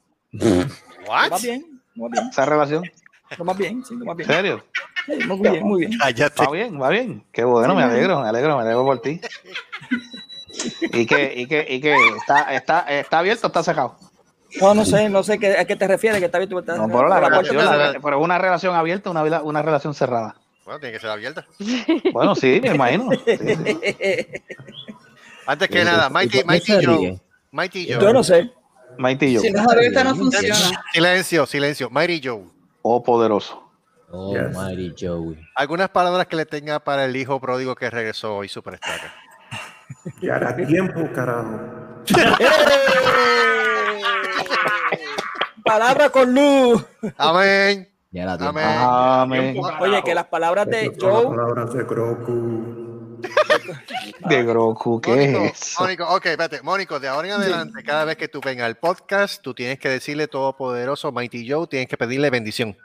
What? 1.07 1.29
¿Más 1.31 1.41
bien? 1.41 1.81
¿Más 1.95 2.11
bien? 2.11 2.27
Esa 2.29 2.45
relación. 2.45 2.83
¿No 3.37 3.45
más 3.45 3.57
bien? 3.57 3.83
Sí, 3.85 3.95
no 3.95 4.05
más 4.05 4.11
¿En 4.13 4.17
bien. 4.17 4.29
serio? 4.29 4.63
Sí, 5.05 5.13
muy 5.27 5.39
bien, 5.49 5.63
muy 5.67 5.79
bien. 5.85 5.97
Cállate. 5.99 6.45
Va 6.45 6.51
bien, 6.51 6.81
va 6.81 6.89
bien. 6.89 7.25
Qué 7.31 7.43
bueno, 7.43 7.73
me 7.75 7.83
alegro, 7.83 8.21
me 8.21 8.27
alegro, 8.29 8.55
me 8.55 8.61
alegro 8.63 8.85
por 8.85 9.01
ti. 9.01 9.19
¿Y 10.93 11.05
que, 11.05 11.33
y 11.35 11.47
que, 11.47 11.65
y 11.67 11.81
que 11.81 11.95
está, 12.17 12.53
está, 12.53 12.81
está 12.81 13.19
abierto 13.19 13.47
o 13.47 13.49
está 13.49 13.63
cerrado? 13.63 13.97
No, 14.59 14.73
no 14.73 14.83
sé, 14.85 15.07
no 15.09 15.23
sé 15.23 15.39
qué, 15.39 15.57
a 15.57 15.65
qué 15.65 15.75
te 15.75 15.87
refieres, 15.87 16.19
que 16.19 16.25
está 16.25 16.37
bien 16.39 16.49
estás- 16.57 16.77
No, 16.77 16.87
pero 16.87 17.07
la 17.07 17.21
la 17.21 17.29
relación, 17.29 17.55
puerta 17.55 17.77
la- 17.77 17.87
está- 17.87 17.99
pero 18.01 18.19
es 18.19 18.23
una 18.25 18.37
relación 18.37 18.75
abierta, 18.75 19.09
una, 19.09 19.41
una 19.41 19.61
relación 19.61 19.93
cerrada. 19.93 20.35
Bueno, 20.65 20.79
tiene 20.79 20.93
que 20.93 20.99
ser 20.99 21.09
abierta. 21.09 21.45
Bueno, 22.13 22.35
sí, 22.35 22.59
me 22.61 22.75
imagino. 22.75 23.09
Sí, 23.11 23.37
sí. 23.37 24.27
Antes 25.45 25.69
que 25.69 25.81
¿Y- 25.81 25.85
nada, 25.85 26.09
Mighty, 26.09 26.43
Mighty 26.43 26.65
se 26.65 26.85
Joe. 26.85 27.19
Mighty 27.51 27.85
Yo 27.85 27.99
Joe. 27.99 28.13
no 28.13 28.23
sé. 28.23 28.51
Mighty 28.97 29.25
y 29.27 29.33
yo. 29.35 29.41
Si 29.41 29.51
no 29.51 29.61
es 29.61 29.67
abierta 29.69 30.03
no 30.03 30.15
funciona. 30.15 30.55
Silencio, 30.91 31.45
silencio. 31.45 31.89
Mighty 31.89 32.21
Joe. 32.23 32.43
Oh, 32.81 33.01
poderoso. 33.01 33.69
Oh, 34.11 34.33
Yes. 34.35 34.55
Mighty 34.55 34.93
Joey. 34.99 35.37
Algunas 35.55 35.89
palabras 35.89 36.27
que 36.27 36.35
le 36.35 36.45
tenga 36.45 36.79
para 36.81 37.05
el 37.05 37.15
hijo 37.15 37.39
pródigo 37.39 37.73
que 37.75 37.89
regresó 37.89 38.35
hoy, 38.35 38.49
Superstar. 38.49 38.99
Ya 40.21 40.35
era 40.37 40.55
tiempo, 40.55 41.01
carajo. 41.13 41.59
Palabra 45.71 46.09
con 46.09 46.33
luz. 46.35 46.85
Amén. 47.17 47.87
Ya 48.11 48.25
la 48.25 48.33
Amén. 48.33 48.63
Amén. 48.67 49.61
Oye, 49.79 50.03
que 50.03 50.13
las 50.13 50.25
palabras 50.25 50.67
de 50.67 50.93
son 50.99 51.09
las 51.13 51.23
Joe. 51.23 51.35
palabras 51.35 51.73
de 51.73 51.83
Grogu. 51.85 53.21
De 54.27 54.43
Grogu, 54.43 54.99
¿qué 54.99 55.11
Mónico, 55.11 55.39
es 55.45 55.61
eso? 55.61 55.81
Mónico, 55.83 56.03
ok, 56.13 56.25
espérate. 56.25 56.61
Mónico, 56.61 56.99
de 56.99 57.07
ahora 57.07 57.27
en 57.29 57.33
adelante, 57.35 57.83
cada 57.83 58.03
vez 58.03 58.17
que 58.17 58.27
tú 58.27 58.41
vengas 58.43 58.65
al 58.65 58.75
podcast, 58.75 59.41
tú 59.41 59.53
tienes 59.53 59.79
que 59.79 59.87
decirle 59.87 60.27
todopoderoso 60.27 61.11
Mighty 61.13 61.49
Joe, 61.49 61.67
tienes 61.67 61.87
que 61.87 61.95
pedirle 61.97 62.29
bendición. 62.29 62.75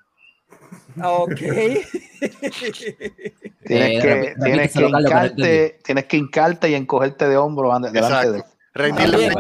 Ok. 1.03 1.35
Tienes 1.35 1.83
Eh, 3.69 3.99
que, 4.01 4.35
tienes 4.45 4.73
que 4.73 4.81
hincarte, 4.87 5.79
tienes 5.85 6.05
que 6.05 6.17
hincarte 6.19 6.71
y 6.71 6.75
encogerte 6.77 7.29
de 7.29 7.37
hombro 7.37 7.73
ande- 7.73 7.91
delante 7.91 8.31
de 8.31 8.39
él. 8.39 8.45
Rendirle 8.77 9.17
Bien. 9.17 9.33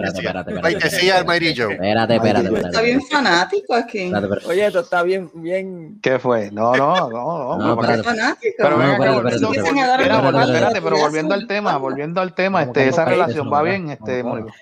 pleitesía. 0.60 1.18
Al 1.18 1.26
Mighty 1.26 1.54
Joe. 1.56 1.74
Espérate, 1.74 2.14
espérate, 2.16 2.44
espérate. 2.46 2.68
Está 2.68 2.80
bien 2.80 3.02
fanático 3.02 3.74
aquí. 3.74 4.10
Oye, 4.46 4.66
esto 4.66 4.80
está 4.80 5.02
bien, 5.02 5.30
bien. 5.34 5.98
¿Qué 6.02 6.18
fue? 6.18 6.50
No, 6.50 6.74
no, 6.74 7.08
no, 7.10 7.10
no. 7.10 7.58
No, 7.58 7.76
pero- 7.76 7.92
espérate. 7.94 8.02
fanático. 8.02 8.54
Pero 8.58 8.82
espérate, 10.42 10.82
pero 10.82 10.96
volviendo 10.98 11.34
al 11.34 11.46
tema, 11.46 11.76
volviendo 11.76 12.20
al 12.20 12.34
tema, 12.34 12.62
este, 12.62 12.88
esa 12.88 13.04
relación 13.04 13.52
va 13.52 13.62
bien, 13.62 13.90
este, 13.90 14.22
Mónico. 14.22 14.52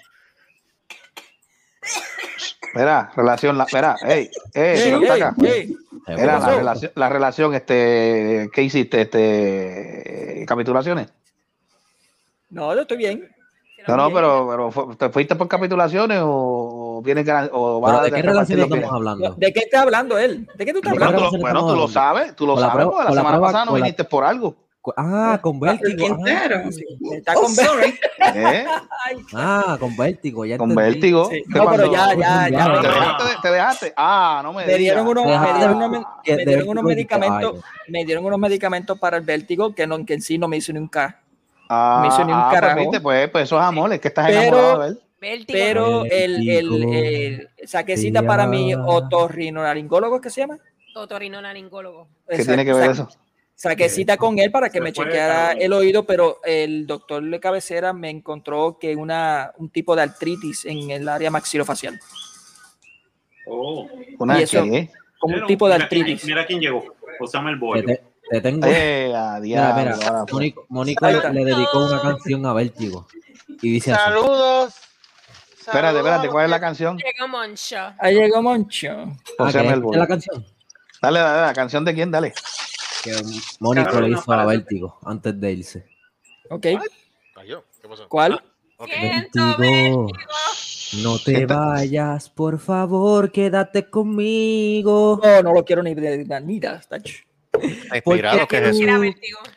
Mira, 2.74 3.12
relación, 3.14 3.56
la, 3.56 3.66
mira, 3.72 3.94
hey, 4.02 4.28
hey, 4.52 4.74
Ey, 4.76 4.82
pero 4.84 5.00
ven 5.00 5.10
ey, 5.12 5.22
acá. 5.22 5.34
Mira, 6.08 6.38
la 6.40 6.56
relación, 6.56 6.92
la 6.96 7.08
relación, 7.08 7.54
este, 7.54 8.50
¿qué 8.52 8.62
hiciste? 8.62 9.02
Este, 9.02 10.44
capitulaciones. 10.48 11.08
No, 12.50 12.74
yo 12.74 12.80
estoy 12.82 12.96
bien. 12.96 13.33
No, 13.86 13.96
no, 13.96 14.10
pero, 14.12 14.46
pero 14.48 14.70
fue- 14.70 14.96
¿te 14.96 15.08
fuiste 15.10 15.34
por 15.36 15.46
capitulaciones 15.48 16.20
o 16.22 17.02
vienes 17.04 17.26
o 17.52 17.80
vas 17.80 18.02
¿De 18.04 18.10
qué 18.12 18.22
relación 18.22 18.60
estamos 18.60 18.92
hablando? 18.92 19.34
¿De 19.36 19.52
qué 19.52 19.60
está 19.60 19.82
hablando 19.82 20.18
él? 20.18 20.48
¿De 20.56 20.64
qué 20.64 20.72
tú 20.72 20.78
estás 20.78 20.92
¿De 20.92 20.98
qué 20.98 21.04
Bueno, 21.04 21.18
hablando? 21.18 21.38
bueno, 21.40 21.66
tú 21.68 21.76
lo 21.76 21.88
sabes, 21.88 22.34
tú 22.36 22.46
lo 22.46 22.56
sabes, 22.58 22.86
porque 22.86 23.04
la 23.04 23.12
semana 23.12 23.40
pasada 23.40 23.64
no 23.66 23.74
viniste 23.74 24.04
por 24.04 24.24
algo. 24.24 24.56
Ah, 24.98 25.38
con 25.42 25.58
vértigo. 25.60 26.06
ah. 26.26 26.60
Está 27.14 27.32
Oh, 27.36 27.40
con 27.42 27.54
sorry. 27.54 27.94
¿eh? 28.34 28.66
Ah, 29.34 29.78
con 29.80 29.96
vértigo. 29.96 30.44
Ya 30.44 30.58
Con 30.58 30.72
entendí. 30.72 30.92
vértigo. 30.92 31.24
Sí. 31.30 31.42
¿Qué 31.50 31.58
No, 31.58 31.70
pero 31.70 31.90
ya, 31.90 32.14
ya, 32.14 32.48
ya. 32.50 32.50
¿Te 32.50 32.56
Ah. 32.58 32.80
dejaste? 32.82 33.24
de- 33.24 33.36
¿Te 33.40 33.50
dejaste? 33.50 33.92
Ah, 33.96 34.40
no 34.42 34.52
me 34.52 34.66
Me 34.66 34.76
dieron 34.76 35.06
unos, 35.08 35.24
me 35.24 35.30
dieron 35.54 35.76
unos, 35.76 35.90
me- 35.90 36.04
dieron 36.22 36.44
vértigo 36.46 36.82
medicamentos, 36.82 37.60
me 37.88 38.04
dieron 38.04 38.26
unos 38.26 38.38
medicamentos 38.38 38.98
para 38.98 39.16
el 39.16 39.22
vértigo 39.22 39.74
que, 39.74 39.86
no, 39.86 40.04
que 40.04 40.14
en 40.14 40.20
sí 40.20 40.36
no 40.36 40.48
me 40.48 40.58
hizo 40.58 40.70
ni 40.74 40.80
un 40.80 40.88
K. 40.88 41.18
Ah, 41.68 42.00
me 42.02 42.08
hizo 42.08 42.24
ni 42.24 42.32
un 42.32 42.38
ah, 42.38 42.48
pues, 42.50 42.60
carajo. 42.60 42.80
viste, 42.80 43.00
pues, 43.00 43.30
pues 43.30 43.44
eso 43.44 43.56
es 43.58 43.62
amor, 43.64 43.92
es 43.92 44.00
que 44.00 44.08
estás 44.08 44.26
Pero- 44.26 44.40
enamorado 44.42 44.78
de 44.82 44.88
él. 44.88 45.00
Pero 45.46 46.04
el, 46.04 46.48
el, 46.50 46.94
el 46.94 47.48
saqué 47.66 47.96
cita 47.96 48.22
para 48.22 48.46
mi 48.46 48.72
Ya. 48.72 48.84
otorrinolaringólogo, 48.84 50.20
¿qué 50.20 50.28
se 50.28 50.42
llama? 50.42 50.58
Otorrinolaringólogo. 50.94 52.08
¿Qué 52.28 52.44
tiene 52.44 52.62
que 52.64 52.74
ver 52.74 52.90
eso? 52.90 53.08
Saqué 53.54 53.88
cita 53.88 54.18
con 54.18 54.38
él 54.38 54.50
para 54.50 54.68
que 54.68 54.78
Se 54.78 54.80
me 54.82 54.92
chequeara 54.92 55.52
el 55.52 55.72
oído, 55.72 56.04
pero 56.04 56.40
el 56.44 56.86
doctor 56.86 57.22
de 57.24 57.40
cabecera 57.40 57.94
me 57.94 58.10
encontró 58.10 58.76
que 58.78 58.94
una 58.96 59.52
un 59.56 59.70
tipo 59.70 59.96
de 59.96 60.02
artritis 60.02 60.66
en 60.66 60.90
el 60.90 61.08
área 61.08 61.30
maxilofacial. 61.30 61.98
Oh. 63.46 63.88
¿Una 64.18 64.38
eso- 64.40 64.62
qué? 64.64 64.90
Como 65.18 65.36
un 65.36 65.46
tipo 65.46 65.68
de 65.68 65.74
artritis. 65.76 66.22
Mira 66.26 66.44
quién 66.44 66.60
llegó. 66.60 66.84
Osama 67.18 67.48
el 67.50 67.56
Bollo. 67.56 67.86
Te- 68.30 68.40
tengo. 68.40 68.66
Eh, 68.66 69.12
a 69.14 69.38
Mira, 69.40 69.74
mira. 69.74 70.24
Mónico, 70.68 71.06
le, 71.06 71.44
dedicó 71.44 71.86
una 71.86 72.00
canción 72.00 72.44
a 72.46 72.52
Vértigo. 72.52 73.06
Y 73.62 73.72
dice 73.72 73.92
así. 73.92 74.02
Saludos. 74.04 74.74
Espérate, 75.58 75.96
espérate, 75.98 76.02
Saludos. 76.16 76.32
¿cuál 76.32 76.44
es 76.44 76.50
la 76.50 76.60
canción? 76.60 76.98
Llegó 76.98 77.28
Moncho. 77.28 77.76
Ahí 77.98 78.14
llegó 78.14 78.42
Moncho. 78.42 78.90
Ah, 78.90 79.14
José 79.38 79.52
¿querés 79.58 79.70
Melbourne. 79.70 79.76
escuchar 79.76 79.98
la 80.00 80.06
canción? 80.06 80.46
Dale, 81.00 81.20
dale, 81.20 81.46
la 81.46 81.54
canción 81.54 81.84
de 81.84 81.94
quién, 81.94 82.10
dale. 82.10 82.32
Que 83.02 83.12
Mónico 83.60 84.00
le 84.00 84.08
hizo 84.10 84.20
a 84.20 84.24
párate. 84.24 84.48
Vértigo 84.48 84.98
antes 85.04 85.40
de 85.40 85.52
irse. 85.52 85.86
Ok. 86.50 86.66
Cayó. 87.34 87.64
¿Qué 87.80 87.88
pasó? 87.88 88.08
¿Cuál? 88.08 88.42
Vértigo. 88.78 90.08
No 91.02 91.18
te 91.18 91.44
vayas, 91.46 92.30
por 92.30 92.58
favor, 92.58 93.32
quédate 93.32 93.88
conmigo. 93.90 95.20
No, 95.22 95.42
no 95.42 95.52
lo 95.52 95.64
quiero 95.64 95.82
ni 95.82 95.94
de 95.94 96.18
ni 96.42 96.60
de- 96.60 96.80
tacho. 96.88 97.14
Inspirado, 97.94 98.46
¿qué 98.48 98.56
es 98.58 98.76
eso? 98.80 98.84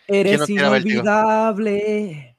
Eres 0.07 0.39
no 0.39 0.45
inolvidable. 0.47 2.35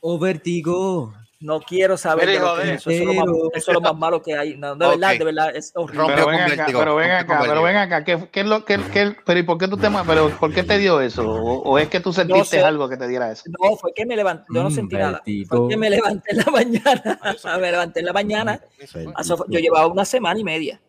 Oh, 0.00 0.18
Vértigo. 0.18 1.14
No 1.40 1.60
quiero 1.60 1.98
saber 1.98 2.26
de 2.26 2.38
lo 2.38 2.56
que 2.56 2.62
es 2.62 2.68
eso. 2.80 2.88
Eso 2.90 3.02
es, 3.02 3.06
lo 3.06 3.12
más, 3.12 3.24
Pero- 3.26 3.50
eso 3.54 3.70
es 3.70 3.74
lo 3.74 3.80
más 3.82 3.94
malo 3.96 4.22
que 4.22 4.34
hay. 4.34 4.56
No, 4.56 4.74
de 4.76 4.86
verdad, 4.88 5.12
Ok. 5.12 5.18
de 5.18 5.24
verdad, 5.26 5.54
es 5.56 5.72
horrible. 5.74 6.06
Pero 6.06 6.26
ven 6.26 6.40
acá, 6.40 6.56
Vértigo, 6.56 6.78
pero 6.78 6.96
ven 6.96 7.10
acá, 7.10 7.38
pero 7.46 7.62
ven 7.62 7.76
acá, 7.76 8.04
¿qué, 8.04 8.28
qué 8.32 8.40
es 8.40 8.46
lo 8.46 8.64
que, 8.64 8.78
qué- 8.90 9.14
pero 9.26 9.38
¿y 9.40 9.42
por 9.42 9.58
qué 9.58 9.68
tú 9.68 9.76
te 9.76 9.88
pero 10.06 10.30
por 10.38 10.54
qué 10.54 10.62
te 10.62 10.78
dio 10.78 11.02
eso? 11.02 11.30
¿O, 11.30 11.58
o 11.64 11.78
es 11.78 11.88
que 11.88 12.00
tú 12.00 12.14
sentiste 12.14 12.56
sé. 12.58 12.64
algo 12.64 12.88
que 12.88 12.96
te 12.96 13.06
diera 13.08 13.30
eso? 13.30 13.42
No, 13.60 13.76
fue 13.76 13.92
que 13.94 14.06
me 14.06 14.16
levanté, 14.16 14.46
yo 14.54 14.62
no 14.62 14.70
Mm, 14.70 14.74
sentí 14.74 14.96
nada. 14.96 15.22
Fue 15.48 15.68
que 15.68 15.76
me 15.76 15.90
levanté 15.90 16.30
en 16.30 16.36
la 16.38 16.44
mañana. 16.50 17.20
me 17.60 17.70
levanté 17.70 18.00
en 18.00 18.06
la 18.06 18.12
mañana. 18.14 18.60
Eso 18.78 19.36
fue- 19.36 19.46
Yo 19.50 19.58
llevaba 19.60 19.86
una 19.88 20.06
semana 20.06 20.40
y 20.40 20.44
media 20.44 20.80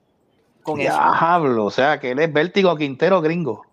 con 0.66 0.82
eso. 0.82 0.91
Diablo, 0.91 1.66
o 1.66 1.72
sea, 1.72 1.99
que 1.99 2.11
él 2.11 2.20
es 2.20 2.34
vértigo 2.34 2.76
Quintero 2.76 3.22
gringo. 3.22 3.66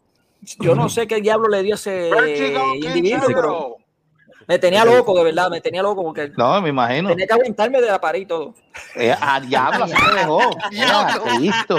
Yo 0.60 0.74
no 0.74 0.88
sé 0.88 1.06
qué 1.06 1.20
diablo 1.20 1.48
le 1.48 1.62
dio 1.62 1.76
ese 1.76 2.10
Vértigo, 2.10 2.74
individuo, 2.74 3.26
Quintero. 3.26 3.76
Me 4.46 4.58
tenía 4.58 4.84
loco, 4.84 5.14
de 5.16 5.24
verdad, 5.24 5.50
me 5.50 5.60
tenía 5.60 5.82
loco 5.82 6.02
porque 6.02 6.30
No, 6.36 6.60
me 6.60 6.70
imagino. 6.70 7.08
tenía 7.10 7.26
que 7.26 7.32
aguantarme 7.34 7.80
de 7.80 7.86
la 7.88 8.00
pared 8.00 8.20
y 8.20 8.26
todo. 8.26 8.54
Eh, 8.94 9.14
a 9.20 9.40
diablo, 9.40 9.84
así 9.84 9.94
te 9.94 10.14
dejó. 10.16 10.40
Ya, 10.70 11.08
Cristo. 11.36 11.76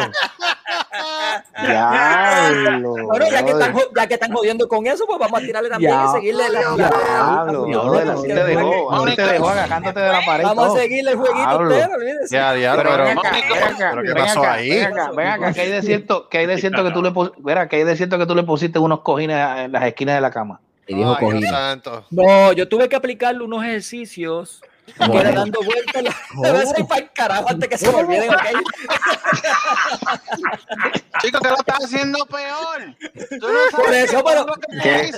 Diablo. 1.61 2.93
Bueno, 3.07 3.26
ya 3.30 3.43
que, 3.45 3.51
están, 3.51 3.76
ya 3.95 4.07
que 4.07 4.14
están 4.16 4.32
jodiendo 4.34 4.68
con 4.68 4.86
eso, 4.88 5.05
pues 5.05 5.20
vamos 5.20 5.41
a 5.41 5.45
tirarle 5.45 5.70
también 5.70 5.91
Ya. 5.91 6.05
y 6.05 6.11
seguirle 6.11 6.49
la, 6.49 6.59
Diablo, 6.76 8.11
así 8.14 8.28
te 8.28 8.43
dejó. 8.43 8.91
Así 8.93 9.16
te 9.16 9.22
dejó 9.24 9.45
no, 9.45 9.49
agarrándote 9.51 9.99
de 9.99 10.09
la 10.11 10.22
pared. 10.26 10.43
Vamos 10.43 10.76
a 10.76 10.80
seguirle 10.82 11.11
el 11.11 11.18
jueguito 11.18 11.47
Diablo. 11.47 11.72
entero, 11.76 11.93
olvídese. 11.95 12.36
Ya, 12.36 12.53
diablo, 12.53 12.84
Pero 12.84 12.91
pero, 12.95 13.03
ven 13.05 13.18
acá, 13.20 13.30
Mónico, 13.32 13.53
ven 13.53 13.64
acá, 13.64 13.89
¿pero 13.91 14.01
qué 14.03 14.14
ven 14.14 14.24
pasó 14.26 14.39
acá, 14.39 14.53
ahí? 14.53 14.70
ven 14.70 14.86
acá, 14.86 15.11
ven 15.16 15.28
acá, 15.28 15.53
que 15.53 15.61
hay 15.61 15.70
de 15.72 15.82
cierto, 15.82 16.30
que 16.30 16.38
hay 16.39 16.45
de 16.45 16.57
cierto 16.57 16.84
que 16.84 16.91
tú 16.91 17.01
le 17.01 17.11
pus- 17.11 17.32
verá, 17.38 17.68
que 17.68 17.76
hay 17.78 17.84
de 17.84 17.95
cierto 17.95 18.18
que 18.18 18.26
tú 18.26 18.36
le 18.36 18.43
pusiste 18.43 18.80
unos 18.80 19.01
cojines 19.01 19.38
en 19.59 19.72
las 19.72 19.84
esquinas 19.84 20.16
de 20.16 20.22
la 20.22 20.32
cama. 20.32 20.59
Y 20.88 20.95
dijo 20.95 21.15
Ay, 21.15 21.19
Dios 21.19 21.31
cojina. 21.31 21.49
santo. 21.49 22.05
No, 22.11 22.51
yo 22.53 22.67
tuve 22.67 22.89
que 22.89 22.95
aplicarle 22.95 23.43
unos 23.43 23.63
ejercicios 23.63 24.61
que 24.97 25.17
era 25.17 25.31
dando 25.31 25.61
vueltas. 25.63 26.03
La... 26.03 26.15
Debe 26.41 26.65
ser 26.65 26.86
para 26.86 27.01
el 27.01 27.11
carajo 27.13 27.49
antes 27.49 27.69
que 27.69 27.77
se 27.77 27.89
me 27.89 27.95
olviden, 27.95 28.29
¿ok? 28.29 28.41
Chico, 31.21 31.39
te 31.39 31.49
lo 31.49 31.55
estás 31.55 31.86
haciendo 31.86 32.25
peor. 32.25 32.95
Tú 33.39 33.47
no 33.47 33.59
Por 33.71 33.86
sabes 33.86 34.11
eso, 34.11 34.23
que 34.23 34.29
pero- 34.29 34.45
¿Qué? 34.81 35.11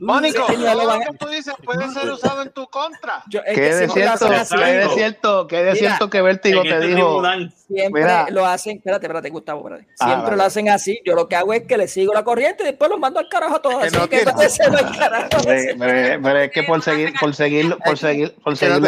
Mónico, 0.00 0.46
lo 0.48 0.98
que 1.00 1.16
tú 1.18 1.28
dices 1.28 1.54
puede 1.64 1.88
ser 1.92 2.10
usado 2.10 2.42
en 2.42 2.50
tu 2.52 2.66
contra. 2.68 3.22
Yo, 3.28 3.40
es 3.46 3.56
hay 3.56 3.64
de 3.64 3.72
siempre 3.88 4.04
lo 4.06 4.16
cierto, 4.16 4.56
hay 4.64 4.76
de 4.76 4.88
cierto, 4.90 5.46
que 5.46 5.56
hay 5.56 5.64
de 5.64 5.72
Mira, 5.72 5.86
cierto 5.88 6.10
que 6.10 6.22
Vértigo 6.22 6.62
te 6.62 6.68
este 6.68 6.86
dijo. 6.86 6.96
tribunal. 6.98 7.52
siempre 7.66 8.02
Mira. 8.02 8.26
lo 8.30 8.46
hacen, 8.46 8.76
espérate, 8.78 9.06
espérate, 9.06 9.30
Gustavo, 9.30 9.60
espérate. 9.68 9.88
Ah, 10.00 10.06
Siempre 10.06 10.24
vale. 10.30 10.36
lo 10.36 10.42
hacen 10.44 10.68
así. 10.68 11.00
Yo 11.04 11.14
lo 11.14 11.28
que 11.28 11.36
hago 11.36 11.52
es 11.54 11.62
que 11.64 11.76
le 11.78 11.88
sigo 11.88 12.12
la 12.14 12.22
corriente 12.24 12.62
y 12.62 12.66
después 12.66 12.90
los 12.90 12.98
mando 13.00 13.20
al 13.20 13.28
carajo 13.28 13.56
a 13.56 13.62
todos. 13.62 13.78
Que 13.78 13.86
así 13.86 13.96
no 13.96 14.02
que 14.08 14.16
tiene- 14.16 14.30
entonces 14.30 14.54
se 14.54 14.68
va 14.70 14.78
al 14.78 14.98
carajo. 14.98 15.28
Pero, 15.44 16.38
es 16.40 16.50
que 16.50 16.62
por 16.64 16.82
seguir, 16.82 17.12
por 17.20 17.34
seguir, 17.34 17.76
por 17.84 17.98
seguir, 17.98 18.34
por 18.42 18.56
seguir 18.56 18.80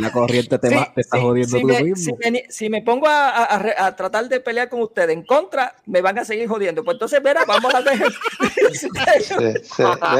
la 0.00 0.10
corriente 0.12 0.58
te, 0.58 0.68
Sí, 0.68 0.74
va- 0.74 0.92
te 0.94 1.00
está 1.00 1.20
jodiendo 1.20 1.56
si 1.56 1.62
tú 1.62 1.66
me, 1.68 1.82
mismo. 1.82 2.16
si 2.20 2.30
me- 2.30 2.44
si 2.48 2.70
me 2.70 2.82
pongo 2.82 3.06
a, 3.06 3.28
a- 3.30 3.44
a 3.44 3.58
re- 3.58 3.74
a 3.76 3.94
tratar 3.96 4.28
de 4.28 4.40
pelear 4.40 4.68
con 4.68 4.80
ustedes 4.82 5.10
en 5.10 5.24
contra, 5.24 5.74
me 5.86 6.00
van 6.00 6.18
a 6.18 6.24
seguir 6.24 6.48
jodiendo. 6.48 6.82
Pues 6.84 6.94
entonces, 6.96 7.22
verá, 7.22 7.44
vamos 7.46 7.74
a 7.74 7.80
ver. 7.80 8.00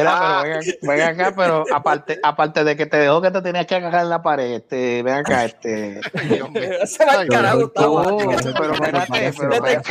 Mira, 0.01 0.41
pero 0.43 0.61
ven, 0.61 0.79
ven 0.83 1.01
acá, 1.01 1.35
pero 1.37 1.65
aparte, 1.73 2.19
aparte 2.23 2.65
de 2.65 2.77
que 2.77 2.87
te 2.87 2.97
dejó 2.97 3.21
que 3.21 3.31
te 3.31 3.43
tenías 3.43 3.67
que 3.67 3.75
agarrar 3.77 4.03
en 4.03 4.11
la 4.11 4.23
pared, 4.23 4.53
este, 4.53 5.03
ven 5.03 5.15
acá, 5.15 5.45
este. 5.45 6.01
Se 6.87 7.05
va 7.05 7.13
al 7.13 7.29
carajo. 7.29 7.61
Gustavo. 7.61 8.19
Pero 8.19 8.73
espérate, 8.73 9.33
pero 9.37 9.55
espérate. 9.55 9.91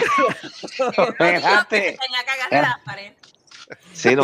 Espérate. 0.79 1.97
Tenía 1.99 2.23
que 2.25 2.31
agarrar 2.31 2.61
la 2.63 2.81
pared. 2.85 3.13
Sí, 3.93 4.15
no, 4.15 4.23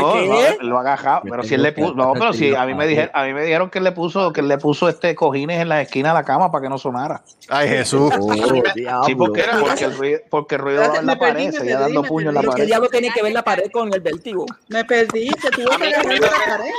lo 0.61 0.77
ha 0.77 0.81
agajado, 0.81 1.21
Me 1.23 1.31
pero 1.31 1.43
si 1.43 1.53
él 1.53 1.61
le 1.61 1.71
puso, 1.71 1.93
no, 1.93 2.13
pero 2.13 2.33
si 2.33 2.55
a 2.55 2.65
mí 2.65 2.73
me 2.73 2.87
dijeron, 2.87 3.11
a 3.13 3.25
mí 3.25 3.33
me 3.33 3.43
dijeron 3.43 3.69
que 3.69 3.77
él 3.77 3.83
le 3.83 3.91
puso, 3.91 4.33
que 4.33 4.41
él 4.41 4.47
le 4.47 4.57
puso 4.57 4.89
este 4.89 5.13
cojines 5.13 5.61
en 5.61 5.69
la 5.69 5.81
esquina 5.81 6.09
de 6.09 6.15
la 6.15 6.23
cama 6.23 6.51
para 6.51 6.63
que 6.63 6.69
no 6.69 6.77
sonara. 6.79 7.21
Ay, 7.49 7.69
Jesús. 7.69 8.11
Oh, 8.19 8.33
diablo. 8.73 9.03
Sí, 9.05 9.13
porque, 9.15 9.43
porque 9.59 9.83
el 9.85 9.97
ruido, 9.97 10.19
porque 10.31 10.55
el 10.55 10.61
ruido 10.61 10.81
daba 10.81 10.97
en 10.97 11.05
la 11.05 11.19
pared, 11.19 11.45
me 11.45 11.51
seguía 11.51 11.77
perdí, 11.77 11.93
dando 11.93 12.03
puño 12.07 12.29
en 12.29 12.35
la 12.35 12.41
perdí. 12.41 12.51
¿Qué 12.53 12.57
pared. 12.57 12.67
diablo 12.67 12.89
tiene 12.89 13.09
que 13.11 13.21
ver 13.21 13.33
la 13.33 13.43
pared 13.43 13.71
con 13.71 13.93
el 13.93 14.01
vértigo? 14.01 14.45
Me 14.69 14.83
perdí, 14.83 15.29
se 15.39 15.51
tuvo 15.51 15.77
que 15.77 15.87
agarrar 15.93 16.19
la 16.19 16.27
pared. 16.47 16.71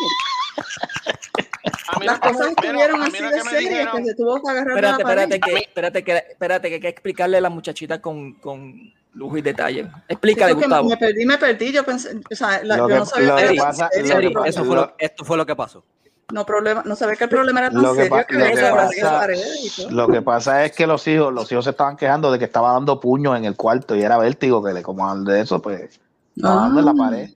A 1.88 1.98
mí, 2.00 2.06
Las 2.06 2.18
cosas 2.18 2.48
estuvieron 2.48 3.02
así 3.02 3.22
de 3.22 3.40
serias 3.42 3.88
que 3.94 4.04
se 4.04 4.14
tuvo 4.14 4.42
que 4.42 4.50
agarrar 4.50 4.70
Espérate, 4.76 5.02
la 5.02 5.08
pared. 5.08 5.22
espérate, 5.22 5.40
que, 5.40 5.56
espérate, 5.58 6.04
que, 6.04 6.16
espérate, 6.30 6.68
que 6.68 6.74
hay 6.74 6.80
que 6.80 6.88
explicarle 6.88 7.36
a 7.36 7.40
la 7.40 7.50
muchachita 7.50 8.00
con, 8.00 8.32
con 8.34 8.92
lujo 9.16 9.36
y 9.38 9.42
detalle. 9.42 9.88
Explícale, 10.08 10.52
Sí, 10.52 10.58
Gustavo. 10.60 10.88
me 10.88 10.96
perdí, 10.96 11.26
me 11.26 11.38
perdí. 11.38 11.72
Yo 11.72 11.84
pensé, 11.84 12.20
o 12.30 12.34
sea, 12.36 12.62
la- 12.62 12.76
yo 12.76 12.86
que- 12.86 12.94
no 12.96 13.06
sabía 13.06 13.28
lo 13.28 13.36
que 13.36 13.42
que 13.48 13.54
era 13.54 13.64
pasa- 13.64 13.88
serio, 13.92 14.14
lo 14.14 14.20
que 14.20 14.26
el 14.26 14.32
problema. 14.32 14.48
Eso 14.48 14.64
fue 14.64 14.76
lo, 14.76 14.92
esto 14.98 15.24
fue 15.24 15.36
lo 15.36 15.46
que 15.46 15.56
pasó. 15.56 15.84
no 16.32 16.44
problema, 16.44 16.82
no 16.84 16.96
sabía 16.96 17.14
que 17.14 17.24
el 17.24 17.30
problema 17.30 17.60
era 17.60 17.70
tan 17.70 17.80
Lo 17.82 17.94
que 17.94 18.02
serio 18.02 18.26
que 18.26 18.34
lo 18.34 18.44
había 18.44 18.54
que 18.56 18.70
pasa-. 18.72 19.90
Lo 19.90 20.08
que 20.08 20.22
pasa 20.22 20.64
es 20.64 20.72
que 20.72 20.86
los 20.86 21.06
hijos, 21.06 21.32
los 21.32 21.50
hijos 21.52 21.64
se 21.64 21.70
estaban 21.70 21.96
quejando 21.96 22.32
de 22.32 22.38
que 22.40 22.44
estaba 22.46 22.72
dando 22.72 22.98
puños 22.98 23.36
en 23.36 23.44
el 23.44 23.54
cuarto 23.56 23.94
y 23.94 24.02
era 24.02 24.18
vértigo 24.18 24.62
que 24.62 24.72
le 24.72 24.82
como 24.82 25.14
de 25.24 25.40
eso, 25.40 25.62
pues 25.62 26.00
estaba 26.36 26.62
dando 26.62 26.80
en 26.80 26.84
la 26.86 26.90
Ah. 26.90 26.94
pared. 26.98 27.30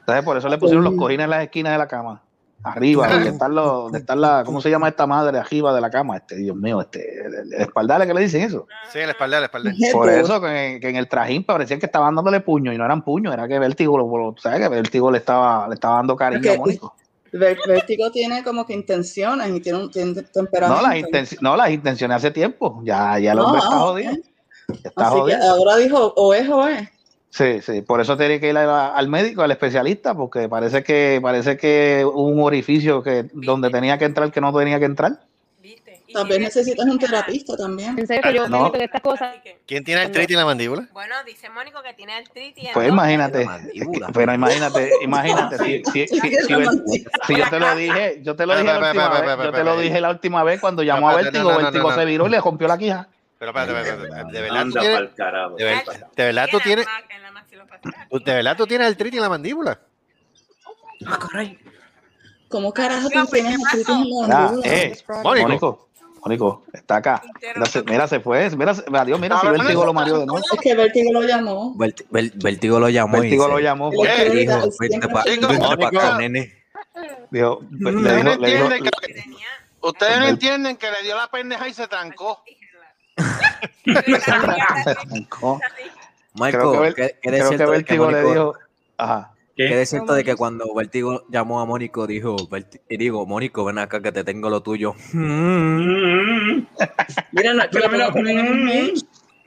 Entonces 0.00 0.24
por 0.24 0.36
eso 0.36 0.48
le 0.48 0.58
pusieron 0.58 0.84
los 0.84 0.94
cojines 0.96 1.24
en 1.24 1.30
las 1.30 1.42
esquinas 1.44 1.72
de 1.72 1.78
la 1.78 1.88
cama. 1.88 2.22
Arriba, 2.62 3.08
donde 3.08 3.30
están 3.30 3.54
los, 3.54 3.66
donde 3.66 3.98
están 4.00 4.20
la, 4.20 4.42
¿cómo 4.44 4.60
se 4.60 4.68
llama 4.68 4.86
esta 4.88 5.06
madre 5.06 5.38
arriba 5.38 5.72
de 5.74 5.80
la 5.80 5.88
cama? 5.90 6.18
Este, 6.18 6.36
Dios 6.36 6.54
mío, 6.54 6.80
este, 6.82 7.24
el, 7.26 7.34
el 7.54 7.60
espaldar, 7.62 8.06
¿qué 8.06 8.12
le 8.12 8.20
dicen 8.20 8.42
eso? 8.42 8.66
Sí, 8.92 8.98
la 8.98 9.12
espalda, 9.12 9.40
la 9.40 9.46
espalda. 9.46 9.72
Por 9.92 10.10
eso 10.10 10.40
que, 10.42 10.78
que 10.80 10.90
en 10.90 10.96
el 10.96 11.08
trajín 11.08 11.42
parecía 11.44 11.78
que 11.78 11.86
estaban 11.86 12.14
dándole 12.14 12.40
puño 12.40 12.70
y 12.72 12.76
no 12.76 12.84
eran 12.84 13.02
puños, 13.02 13.32
era 13.32 13.48
que 13.48 13.58
Vértigo, 13.58 13.96
lo, 13.96 14.34
¿sabes? 14.38 14.60
Que 14.60 14.68
Vértigo 14.68 15.10
le 15.10 15.16
estaba, 15.18 15.66
le 15.68 15.74
estaba 15.74 15.96
dando 15.96 16.14
cariño 16.16 16.40
Porque- 16.42 16.54
a 16.54 16.58
Mónico. 16.58 16.94
Vértigo 17.32 18.10
tiene 18.10 18.42
como 18.42 18.66
que 18.66 18.74
intenciones 18.74 19.48
y 19.50 19.60
tiene 19.60 19.78
un 19.78 19.90
tiene 19.90 20.20
temperamento. 20.22 20.82
No 20.82 20.88
las, 20.88 20.96
intenci- 20.98 21.38
no, 21.40 21.56
las 21.56 21.70
intenciones 21.70 22.16
hace 22.16 22.30
tiempo. 22.32 22.80
Ya, 22.84 23.18
ya 23.20 23.32
el 23.32 23.38
No, 23.38 23.44
hombre 23.46 23.60
está 23.60 23.74
ah, 23.76 23.78
jodido. 23.78 24.10
ok. 24.12 24.18
Ya 24.68 24.88
está 24.88 25.06
Así 25.06 25.14
que 25.14 25.20
jodido. 25.20 25.42
ahora 25.50 25.76
dijo 25.76 26.12
o 26.16 26.34
es 26.34 26.48
o 26.48 26.66
es. 26.68 26.88
Sí, 27.30 27.62
sí, 27.62 27.82
por 27.82 28.00
eso 28.00 28.16
tiene 28.16 28.40
que 28.40 28.50
ir 28.50 28.56
a- 28.58 28.88
al 28.94 29.08
médico, 29.08 29.42
al 29.42 29.50
especialista, 29.52 30.14
porque 30.14 30.48
parece 30.48 30.82
que 30.82 31.20
parece 31.22 31.56
que 31.56 32.02
hubo 32.04 32.24
un 32.24 32.42
orificio 32.42 33.02
que 33.04 33.26
donde 33.32 33.70
tenía 33.70 33.96
que 33.98 34.04
entrar 34.04 34.32
que 34.32 34.40
no 34.40 34.52
tenía 34.52 34.80
que 34.80 34.86
entrar. 34.86 35.12
¿Viste? 35.62 36.02
Tal 36.12 36.26
vez 36.26 36.40
necesitas 36.40 36.84
un 36.86 36.98
terapista 36.98 37.56
también. 37.56 37.96
En 37.96 38.04
serio 38.04 38.22
que 38.22 38.34
yo 38.34 38.48
No. 38.48 38.58
medito 38.62 38.78
de 38.78 38.84
estas 38.84 39.00
cosas. 39.00 39.30
Así 39.30 39.40
que- 39.44 39.60
¿Quién 39.64 39.84
tiene 39.84 40.00
artritis 40.00 40.30
en 40.34 40.38
la 40.40 40.44
mandíbula? 40.44 40.88
Bueno, 40.92 41.14
dice 41.24 41.48
Mónico 41.50 41.80
que 41.84 41.92
tiene 41.94 42.14
artritis. 42.14 42.64
en 42.64 42.72
Pues 42.72 42.86
dos 42.88 42.94
imagínate, 42.94 43.46
pero 44.12 44.34
imagínate, 44.34 44.90
imagínate, 45.02 45.58
si, 45.58 45.84
si, 45.84 46.06
si, 46.08 46.20
si- 46.20 46.36
si 46.46 46.54
Ver- 46.56 46.68
si 47.28 47.36
yo 47.36 47.48
te 47.48 47.60
lo 47.60 47.76
dije, 47.76 48.20
yo 48.24 48.34
te 48.34 48.44
lo 48.44 48.54
dije 48.54 48.64
la 48.64 48.78
última 48.80 49.08
vez, 49.20 49.36
yo 49.44 49.52
te 49.52 49.62
lo 49.64 49.78
dije 49.80 50.00
la 50.00 50.10
última 50.10 50.42
vez 50.42 50.60
cuando 50.60 50.82
llamó 50.82 51.10
a 51.10 51.14
Vértigo, 51.14 51.56
Vértigo 51.56 51.92
se 51.92 52.04
viró 52.04 52.26
y 52.26 52.30
le 52.30 52.40
rompió 52.40 52.66
la 52.66 52.76
quija. 52.76 53.06
Pero 53.40 53.52
espérate, 53.52 53.72
espérate, 53.80 54.02
espérate, 54.04 54.32
¿de 54.32 54.40
verdad 54.42 54.54
tú 54.54 54.60
Anda 54.60 54.80
tienes, 54.80 54.98
pa'l 55.00 55.14
carajo. 55.16 55.56
de 55.56 55.64
verdad 56.24 56.48
tú 56.50 56.60
tienes, 56.60 56.86
de 58.24 58.34
verdad 58.34 58.56
tú 58.58 58.66
tienes 58.66 58.86
artritis 58.88 59.16
en 59.16 59.22
la 59.22 59.28
mandíbula? 59.30 59.80
¿Cómo 62.48 62.72
carajo 62.72 63.08
tú 63.08 63.26
tienes 63.32 63.56
¿qué 63.56 63.66
artritis 63.66 63.88
en 63.88 64.28
la 64.28 64.28
mandíbula? 64.28 64.66
eh, 64.66 64.96
Mónico. 65.24 65.48
Mónico, 65.48 65.88
Mónico, 66.22 66.64
está 66.74 66.96
acá. 66.96 67.22
Mira, 67.56 67.64
se, 67.66 67.82
mira, 67.84 68.06
se 68.08 68.20
fue, 68.20 68.50
mira, 68.50 68.74
se- 68.74 68.84
adiós, 68.92 69.18
mira, 69.18 69.40
si 69.40 69.46
Vértigo 69.48 69.86
lo 69.86 69.94
mareó 69.94 70.18
de 70.18 70.26
nuevo. 70.26 70.44
Es 70.52 70.60
que 70.60 70.74
Vértigo 70.74 71.10
lo 71.10 71.22
llamó. 71.22 71.74
Vértigo 71.76 72.78
lo 72.78 72.88
llamó 72.90 73.20
Vértigo 73.20 73.46
y 73.46 73.50
lo 73.52 73.58
llamó, 73.58 73.90
pues, 73.90 74.30
dijo, 74.30 74.68
vente 74.78 75.86
acá, 75.86 76.18
nene. 76.18 76.52
Ustedes 77.32 77.72
no 77.72 78.30
dijo, 78.32 78.40
le 78.42 78.50
dijo, 78.50 78.64
entienden 78.66 78.82
que, 78.82 79.12
Tenía- 79.14 79.46
ustedes 79.80 80.18
no 80.18 80.24
Él- 80.24 80.30
entienden 80.30 80.76
que 80.76 80.90
le 80.90 81.02
dio 81.04 81.16
la 81.16 81.28
pendeja 81.28 81.68
y 81.68 81.72
se 81.72 81.88
trancó. 81.88 82.44
Que 86.74 86.80
Ver- 86.80 86.94
¿qué, 86.94 87.18
qué 87.20 87.30
de 87.30 87.38
creo 87.38 87.50
que 87.50 87.56
que 87.66 87.70
Vértigo 87.70 88.10
le 88.10 88.22
Mónico- 88.22 88.30
dijo, 88.32 88.54
ajá, 88.98 89.32
qué 89.56 89.68
¿Qué? 89.68 89.76
de 89.76 89.86
cierto 89.86 90.14
de 90.14 90.24
que 90.24 90.36
cuando 90.36 90.72
Vértigo 90.74 91.24
llamó 91.28 91.60
a 91.60 91.66
Mónico 91.66 92.06
dijo, 92.06 92.36
y 92.88 92.96
digo, 92.96 93.26
Mónico, 93.26 93.64
ven 93.64 93.78
acá 93.78 94.00
que 94.00 94.12
te 94.12 94.24
tengo 94.24 94.48
lo 94.50 94.62
tuyo. 94.62 94.94
Mira, 95.12 95.24
no, 97.54 97.64
Mira, 97.72 97.88
mira, 97.88 97.88
mira, 97.88 98.10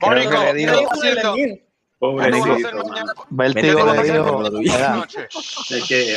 que 0.00 0.08
le 0.08 0.44
¿qué 0.44 0.54
dijo- 0.54 0.72
estás 0.80 0.98
haciendo? 0.98 1.34
¿Qué 1.34 1.64
Pobrecito. 1.98 2.48
vas 2.48 2.50
a 2.50 2.54
hacer 2.54 2.74
mañana 2.74 3.12
Vértigo 3.30 3.84
Vete, 3.86 4.02
le 4.02 4.12
dijo? 4.60 5.04
Es 5.70 5.88
que, 5.88 6.16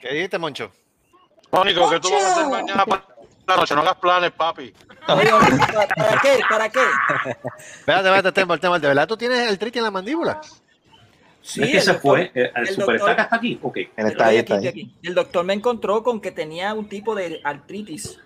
¿qué 0.00 0.14
dijiste, 0.14 0.38
Moncho? 0.38 0.70
Mónico, 1.50 1.90
¿qué 1.90 1.98
tú 2.00 2.10
vas 2.12 2.22
a 2.22 2.32
hacer 2.32 2.46
mañana 2.46 2.84
la 3.48 3.56
noche? 3.56 3.74
No 3.74 3.80
hagas 3.82 3.96
planes, 3.96 4.30
papi. 4.32 4.72
Oye, 5.08 5.30
¿Para, 5.30 5.86
para 5.88 6.20
qué? 6.20 6.40
¿Para 6.48 6.68
qué? 6.68 6.80
Espérate, 7.78 8.08
espérate, 8.08 8.32
Tembol, 8.32 8.60
Tembol, 8.60 8.80
¿de 8.80 8.88
verdad 8.88 9.06
tú 9.08 9.16
tienes 9.16 9.50
artritis 9.50 9.78
en 9.78 9.84
la 9.84 9.90
mandíbula? 9.90 10.40
Sí, 11.40 11.62
es 11.62 11.70
que 11.70 11.76
el 11.78 11.82
se 11.82 11.92
doctor- 11.92 12.00
fue. 12.02 12.30
El, 12.34 12.50
el 12.54 12.66
super 12.68 12.98
doctor- 12.98 13.10
está 13.20 13.36
aquí. 13.36 13.58
Ok. 13.62 13.76
él 13.76 14.06
está 14.06 14.26
ahí, 14.26 14.36
está 14.38 14.54
ahí. 14.56 14.94
El 15.02 15.14
doctor 15.14 15.44
me 15.44 15.54
encontró 15.54 16.02
con 16.02 16.20
que 16.20 16.30
tenía 16.30 16.74
un 16.74 16.88
tipo 16.88 17.14
de 17.14 17.40
artritis. 17.42 18.18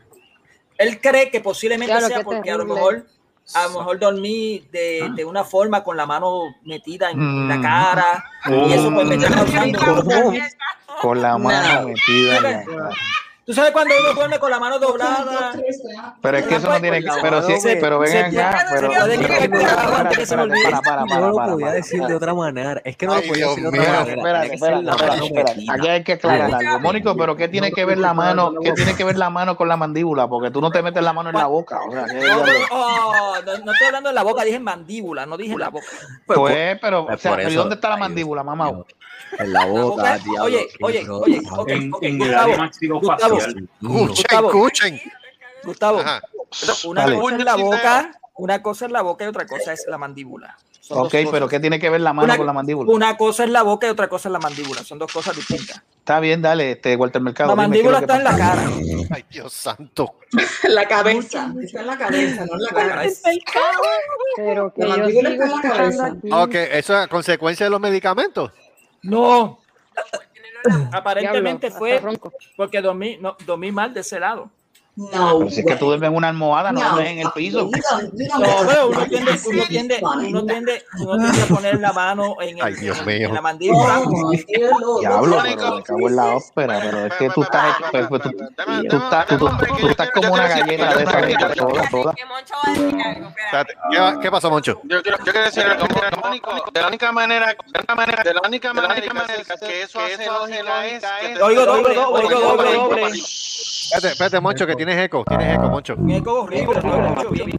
Él 0.78 1.00
cree 1.00 1.30
que 1.30 1.40
posiblemente 1.40 1.92
Claro, 1.92 2.08
sea 2.08 2.22
porque 2.24 2.50
a 2.50 2.56
lo 2.56 2.64
mejor 2.64 3.06
a 3.54 3.64
lo 3.64 3.78
mejor 3.80 3.98
dormí 3.98 4.66
de, 4.72 5.10
de 5.14 5.24
una 5.24 5.44
forma 5.44 5.82
con 5.84 5.96
la 5.96 6.06
mano 6.06 6.54
metida 6.64 7.10
en 7.10 7.48
la 7.48 7.56
Mm. 7.56 7.62
cara 7.62 8.24
y 8.48 8.72
eso 8.72 8.92
pues 8.92 9.06
me 9.06 9.16
está 9.16 9.30
causando. 9.30 9.78
Con 11.00 11.20
la 11.22 11.38
mano 11.38 11.80
No. 11.82 11.88
metida 11.88 12.36
en 12.38 12.42
la 12.42 12.64
cara. 12.64 12.90
Tú 13.44 13.52
sabes 13.52 13.72
cuando 13.72 13.92
uno 14.00 14.14
duerme 14.14 14.38
con 14.38 14.50
la 14.52 14.60
mano 14.60 14.78
doblada. 14.78 15.52
Pero 16.22 16.38
es 16.38 16.46
que 16.46 16.54
eso 16.54 16.68
no 16.68 16.80
tiene 16.80 17.00
que, 17.02 17.08
pero 17.20 17.42
sí, 17.42 17.60
Se- 17.60 17.76
pero 17.76 17.98
ven 17.98 18.16
acá, 18.36 18.66
pero, 18.72 18.88
pero- 18.88 20.48
para, 20.62 20.80
para, 20.80 21.00
no 21.02 21.06
para, 21.08 21.26
lo 21.28 21.34
para, 21.34 21.52
podía 21.52 21.72
decir 21.72 22.02
de 22.04 22.14
otra 22.14 22.34
manera. 22.34 22.80
Es 22.84 22.96
que 22.96 23.06
no 23.06 23.16
lo 23.16 23.22
podía 23.22 23.48
decir 23.48 23.62
de 23.64 23.68
otra 23.80 24.04
manera. 24.04 24.44
Espérate, 24.46 24.54
espérate. 25.24 25.64
Aquí 25.70 25.88
hay 25.88 26.04
que 26.04 26.12
aclarar 26.12 26.54
algo. 26.54 26.80
Mónico, 26.80 27.16
pero 27.16 27.36
¿qué 27.36 27.48
tiene 27.48 27.72
que 27.72 27.84
ver 27.84 27.98
la 27.98 28.14
mano? 28.14 28.52
¿Qué 28.62 28.72
tiene 28.72 28.94
que 28.94 29.02
ver 29.04 29.18
la 29.18 29.28
mano 29.30 29.56
con 29.56 29.66
la 29.68 29.76
mandíbula? 29.76 30.28
Porque 30.28 30.50
tú 30.50 30.60
no 30.60 30.70
te 30.70 30.82
metes 30.82 31.02
la 31.02 31.12
mano 31.12 31.30
en 31.30 31.36
la 31.36 31.46
boca. 31.46 31.80
O 31.88 31.90
sea, 31.92 32.04
¿qué 32.04 32.14
No, 32.14 32.20
diablo? 32.20 32.52
oh, 32.70 33.34
no, 33.44 33.72
estoy 33.72 33.86
hablando 33.88 34.08
de 34.10 34.14
la 34.14 34.22
boca, 34.22 34.44
dije 34.44 34.60
mandíbula, 34.60 35.26
no 35.26 35.36
dije 35.36 35.56
la 35.58 35.68
boca. 35.70 35.86
Pues, 36.26 36.78
pero, 36.80 37.06
Pues 37.06 37.16
o 37.18 37.20
sea, 37.20 37.32
por 37.32 37.50
¿y 37.50 37.54
dónde 37.54 37.74
está 37.74 37.88
la 37.88 37.96
mandíbula, 37.96 38.42
mamá? 38.44 38.72
En 39.38 39.50
la 39.50 39.64
boca, 39.64 40.18
oye, 40.42 40.68
oye, 40.82 41.06
oye, 41.08 41.40
ok, 41.50 41.68
En, 41.70 41.90
en 42.02 42.20
el 42.20 42.34
área 42.34 42.70
Escuchen, 43.38 43.68
Gustavo. 43.80 44.48
escuchen. 44.48 45.00
Gustavo, 45.64 46.00
Ajá. 46.00 46.22
una 46.84 47.02
Dale. 47.02 47.16
cosa 47.18 47.36
es 47.36 47.44
la 47.44 47.56
boca, 47.56 48.10
una 48.34 48.62
cosa 48.62 48.86
es 48.86 48.92
la 48.92 49.02
boca 49.02 49.24
y 49.24 49.28
otra 49.28 49.46
cosa 49.46 49.72
es 49.72 49.84
la 49.88 49.98
mandíbula. 49.98 50.56
Son 50.80 50.98
Ok, 51.06 51.14
pero. 51.30 51.48
¿qué 51.48 51.60
tiene 51.60 51.78
que 51.78 51.88
ver 51.88 52.00
la 52.00 52.12
mano 52.12 52.24
Una- 52.26 52.36
con 52.36 52.46
la 52.46 52.52
mandíbula? 52.52 52.90
Una 52.92 53.16
cosa 53.16 53.44
es 53.44 53.50
la 53.50 53.62
boca 53.62 53.86
y 53.86 53.90
otra 53.90 54.08
cosa 54.08 54.28
es 54.28 54.32
la 54.32 54.40
mandíbula. 54.40 54.82
Son 54.82 54.98
dos 54.98 55.12
cosas 55.12 55.36
distintas. 55.36 55.80
Está 56.00 56.18
bien, 56.18 56.42
dale, 56.42 56.72
este, 56.72 56.96
Walter 56.96 57.22
Mercado. 57.22 57.50
La 57.50 57.54
mandíbula 57.54 57.98
¿qué 58.00 58.04
es 58.06 58.10
está 58.10 58.16
en 58.18 58.24
la 58.24 58.36
cara. 58.36 58.64
Ay, 59.14 59.24
Dios 59.30 59.52
santo. 59.52 60.16
La 60.64 60.88
cabeza. 60.88 61.52
Está 61.62 61.80
en 61.82 61.86
la 61.86 61.96
cabeza, 61.98 62.44
no 62.46 62.54
en 62.54 62.62
la 62.62 62.70
cara. 62.70 63.04
Pero 64.34 64.74
que 64.74 64.82
La 64.84 64.96
mandíbula 64.96 65.28
está 65.30 65.44
en 65.44 65.50
la 65.52 65.60
cabeza. 65.62 66.16
Ok, 66.32 66.54
eso 66.54 66.94
es 66.98 67.04
a 67.04 67.06
consecuencia 67.06 67.66
de 67.66 67.70
los 67.70 67.80
medicamentos. 67.80 68.50
No, 69.02 69.60
aparentemente 70.92 71.68
Diablo, 71.68 71.78
fue 71.78 72.18
porque 72.56 72.80
dormí, 72.80 73.18
no, 73.20 73.36
dormí 73.46 73.72
mal 73.72 73.92
de 73.92 74.00
ese 74.00 74.20
lado. 74.20 74.50
No. 74.94 75.38
Pero 75.38 75.50
si 75.50 75.60
es 75.60 75.66
que 75.66 75.76
tú 75.76 75.86
duermes 75.86 76.10
en 76.10 76.16
una 76.16 76.28
almohada, 76.28 76.70
no, 76.70 76.80
No, 76.80 76.90
duermes 76.90 77.12
en 77.12 77.18
el 77.20 77.32
piso. 77.32 77.70
No, 77.70 78.66
pero 78.66 78.88
uno 78.88 79.06
tiende, 79.06 79.32
uno 79.46 79.64
tiende, 79.66 80.00
uno 80.02 80.44
tiende, 80.44 80.84
uno 80.98 81.18
tiende 81.18 81.42
a 81.42 81.46
poner 81.46 81.80
la 81.80 81.92
mano 81.94 82.36
en, 82.42 82.58
el- 82.58 82.64
Ay, 82.64 82.74
Dios 82.74 82.98
en- 82.98 83.06
mío. 83.06 83.28
en 83.28 83.34
la 83.34 83.40
mandíbula. 83.40 84.02
Oh, 84.04 85.00
Diablo, 85.00 85.38
pero 85.42 85.74
me 85.76 85.82
cago 85.82 86.08
en 86.08 86.16
la 86.16 86.36
ópera, 86.36 86.80
pero 86.82 87.06
es 87.06 87.14
que 87.14 87.30
tú 87.30 87.42
estás, 87.42 87.76
pues, 87.90 88.06
pues, 88.06 88.22
tú, 88.22 89.06
estás, 89.88 90.10
como 90.10 90.32
una 90.34 90.48
galleta 90.48 90.94
de 90.94 91.32
esa 91.32 91.54
toda, 91.54 91.88
toda. 91.88 92.14
¿Qué, 94.20 94.30
pasó, 94.30 94.50
Moncho? 94.50 94.78
Yo 94.84 95.02
quiero, 95.02 95.18
decir 95.44 95.62
algo, 95.62 95.86
de 96.72 96.80
la 96.80 96.88
única 96.88 97.12
manera, 97.12 97.46
de 97.46 97.54
la 97.62 97.68
única 97.78 97.94
manera, 97.94 98.22
de 98.22 98.34
la 98.34 98.40
única 98.46 98.74
manera 98.74 99.00
que 99.58 99.82
eso 99.82 100.00
hace 100.00 100.26
lógica 100.26 100.86
es 100.86 101.40
Oigo 101.40 101.64
doble, 101.64 101.96
oigo 101.98 102.40
doble, 102.40 102.74
doble. 102.74 103.22
Espérate, 103.92 104.12
espérate, 104.12 104.40
Moncho, 104.40 104.66
que 104.66 104.74
tienes 104.84 105.04
eco. 105.04 105.24
Tienes 105.24 105.54
eco, 105.54 105.68
Moncho. 105.68 105.94
Un 105.96 106.10
eco 106.10 106.42
horrible, 106.42 106.80
no 106.82 107.22
lo 107.22 107.30
bien. 107.30 107.58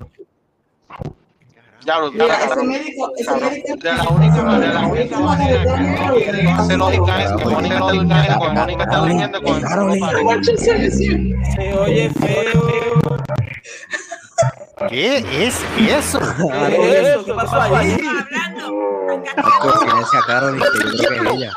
Diablo, 1.86 2.12
Mira, 2.14 2.26
diablo, 2.38 2.54
ese 2.54 2.64
médico, 2.64 3.12
ese 3.18 3.26
cabrón. 3.26 3.50
médico. 3.50 3.76
De 3.76 3.94
la 3.94 4.10
única 4.10 4.42
manera, 4.44 4.68
de 4.68 4.74
la 4.74 4.88
única 4.88 5.20
manera 5.20 5.64
que 5.64 6.48
hace 6.48 6.78
lógica 6.78 7.24
es 7.24 7.32
que 7.34 7.46
Mónica 7.46 7.76
está 7.76 7.92
durmiendo, 7.92 8.54
Mónica 8.54 8.84
está 8.84 8.98
durmiendo 8.98 9.42
con 9.42 9.58
el 9.58 10.26
Watch 10.26 10.46
Se 10.56 11.74
oye 11.74 12.10
feo. 12.10 12.62
¿Qué 14.90 15.18
es 15.18 15.64
eso? 15.78 16.20
¿Qué 16.70 17.00
es 17.00 17.08
eso? 17.08 17.26
¿Qué 17.26 17.34
pasó 17.34 17.62
ahí? 17.62 17.98
Marco, 19.38 19.80
silencia 19.80 20.20
a 20.20 20.26
Carolyn, 20.26 20.62
que 20.62 20.68
yo 20.98 21.08
creo 21.08 21.22
que 21.24 21.28
es 21.28 21.34
ella. 21.34 21.52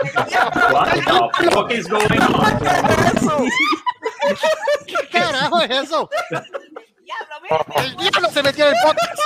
What 0.73 0.89
the 1.39 1.51
fuck 1.51 1.71
is 1.73 1.89
going 1.89 2.21
on? 2.21 2.59
¿Qué 4.87 5.09
carajo 5.11 5.61
es 5.63 5.71
eso? 5.71 6.11
Diablo, 7.05 7.37
mira. 7.43 7.65
El 7.85 7.97
diablo 7.97 8.29
se 8.31 8.43
metió 8.43 8.67
en 8.67 8.75
el 8.75 8.81
podcast. 8.83 9.21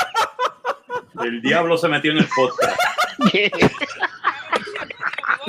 El 1.23 1.43
diablo 1.43 1.77
se 1.79 1.89
metió 1.89 2.13
en 2.13 2.19
el 2.19 2.29
podcast. 2.29 2.77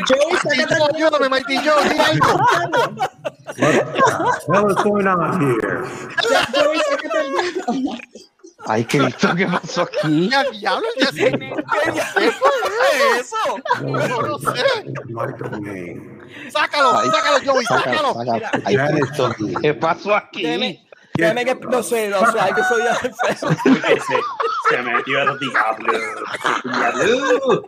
Joey, 0.08 0.38
sácate 0.42 0.76
Ayúdame, 0.96 1.30
Mighty 1.30 1.58
Joe, 1.58 1.84
di 1.90 2.00
algo. 2.00 2.40
What 4.48 4.70
is 4.72 4.76
going 4.84 5.06
on 5.08 5.42
here? 5.42 5.84
Joey, 6.54 6.80
sácate 6.90 7.20
el- 7.20 8.31
Ay, 8.66 8.86
Cristo, 8.86 9.30
¿qué 9.36 9.48
pasó 9.48 9.84
aquí? 9.84 10.30
Ya, 10.32 10.44
diablo, 10.52 10.88
ya 11.00 11.08
sé. 11.08 11.32
¿Qué 11.32 11.90
es 11.90 13.20
eso? 13.20 13.60
No 13.82 14.22
lo 14.22 14.38
sé. 14.40 14.64
My 15.08 15.34
domain. 15.38 16.22
Sácalo, 16.52 17.04
sácalo, 17.12 17.38
Joey, 17.46 17.66
Sácalo, 17.66 18.14
sácalo. 18.14 18.40
sácalo. 18.40 18.64
Ay, 18.66 18.78
Cristo, 18.78 19.36
¿qué 19.62 19.74
pasó 19.74 20.16
aquí? 20.16 20.44
Déjeme, 20.44 20.88
déjeme 21.16 21.46
que, 21.46 21.56
no 21.56 21.84
sé, 21.84 22.10
no 22.10 22.20
sé, 22.32 22.40
ay, 22.40 22.54
que 22.54 22.64
soy 22.64 22.82
se, 23.36 24.76
se 24.76 24.82
metió 24.82 25.22
el 25.22 25.40
diablo. 25.40 25.94
Diablo. 26.64 27.68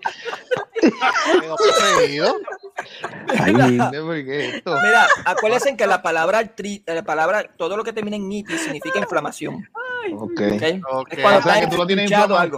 Ay, 3.39 3.53
¿por 3.53 4.15
qué 4.15 4.49
esto? 4.57 4.75
Mira, 4.81 5.07
acuérdense 5.25 5.75
que 5.75 5.87
la 5.87 6.01
palabra, 6.01 6.43
la 6.85 7.03
palabra, 7.03 7.49
todo 7.57 7.77
lo 7.77 7.83
que 7.83 7.93
termina 7.93 8.15
en 8.15 8.31
itis 8.31 8.61
significa 8.61 8.99
inflamación. 8.99 9.67
Ok. 10.13 10.31
¿ok? 10.31 10.63
Ok. 10.91 11.07
Es 11.13 11.19
cuando 11.21 11.39
O 11.39 11.41
sea, 11.43 11.59
que 11.61 11.67
tú 11.67 11.77
lo 11.77 11.87
tienes 11.87 12.11
algo. 12.11 12.57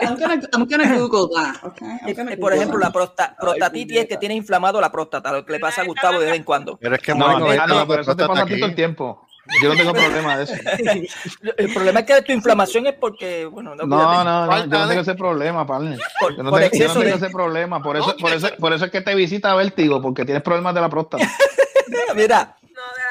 I'm 0.00 0.16
gonna, 0.18 0.40
I'm 0.52 0.66
gonna 0.68 0.98
Google 0.98 1.28
that, 1.34 1.56
okay? 1.64 1.88
I'm 2.06 2.14
gonna 2.14 2.32
Eh, 2.32 2.36
Por 2.36 2.52
Google 2.52 2.56
ejemplo, 2.56 2.78
that. 2.80 2.86
la 2.86 2.92
prosta- 2.92 3.36
prostatitis 3.40 3.98
es 3.98 4.06
que 4.06 4.16
tiene 4.16 4.34
inflamado 4.34 4.80
la 4.80 4.90
próstata, 4.92 5.32
lo 5.32 5.44
que 5.44 5.52
le 5.52 5.60
pasa 5.60 5.82
a 5.82 5.84
Gustavo 5.84 6.18
de 6.20 6.26
vez 6.26 6.36
en 6.36 6.44
cuando. 6.44 6.76
Pero 6.78 6.94
es 6.94 7.00
que 7.02 7.14
No, 7.14 7.38
no, 7.38 7.46
pero 7.46 7.86
de 7.96 8.00
eso 8.02 8.16
te 8.16 8.26
pasa 8.26 8.42
a 8.42 8.46
todo 8.46 8.66
el 8.66 8.74
tiempo. 8.74 9.24
Yo 9.62 9.70
no 9.70 9.76
tengo 9.76 9.92
problema 9.94 10.36
de 10.36 10.44
eso. 10.44 10.52
El 11.56 11.72
problema 11.72 12.00
es 12.00 12.06
que 12.06 12.20
tu 12.20 12.32
inflamación 12.32 12.86
es 12.86 12.92
porque, 12.92 13.46
bueno, 13.46 13.74
no, 13.74 13.86
No, 13.86 14.22
no, 14.22 14.46
no, 14.46 14.56
yo 14.58 14.66
no 14.66 14.88
tengo 14.88 15.00
ese 15.00 15.14
problema, 15.14 15.66
partner. 15.66 15.98
Por- 16.20 16.36
Yo 16.36 16.42
no 16.42 16.50
por 16.50 16.60
tengo, 16.60 16.72
yo 16.74 16.78
no 16.78 16.84
exceso 16.84 17.00
tengo 17.00 17.16
de- 17.18 17.26
ese 17.26 17.30
problema. 17.34 17.82
Por 17.82 17.96
eso, 17.96 18.14
por, 18.20 18.30
eso, 18.30 18.48
por 18.58 18.74
eso 18.74 18.84
es 18.84 18.90
que 18.90 19.00
te 19.00 19.14
visita 19.14 19.54
Vértigo, 19.54 20.02
porque 20.02 20.26
tienes 20.26 20.42
problemas 20.42 20.74
de 20.74 20.80
la 20.82 20.90
próstata. 20.90 21.26
Mira, 22.14 22.57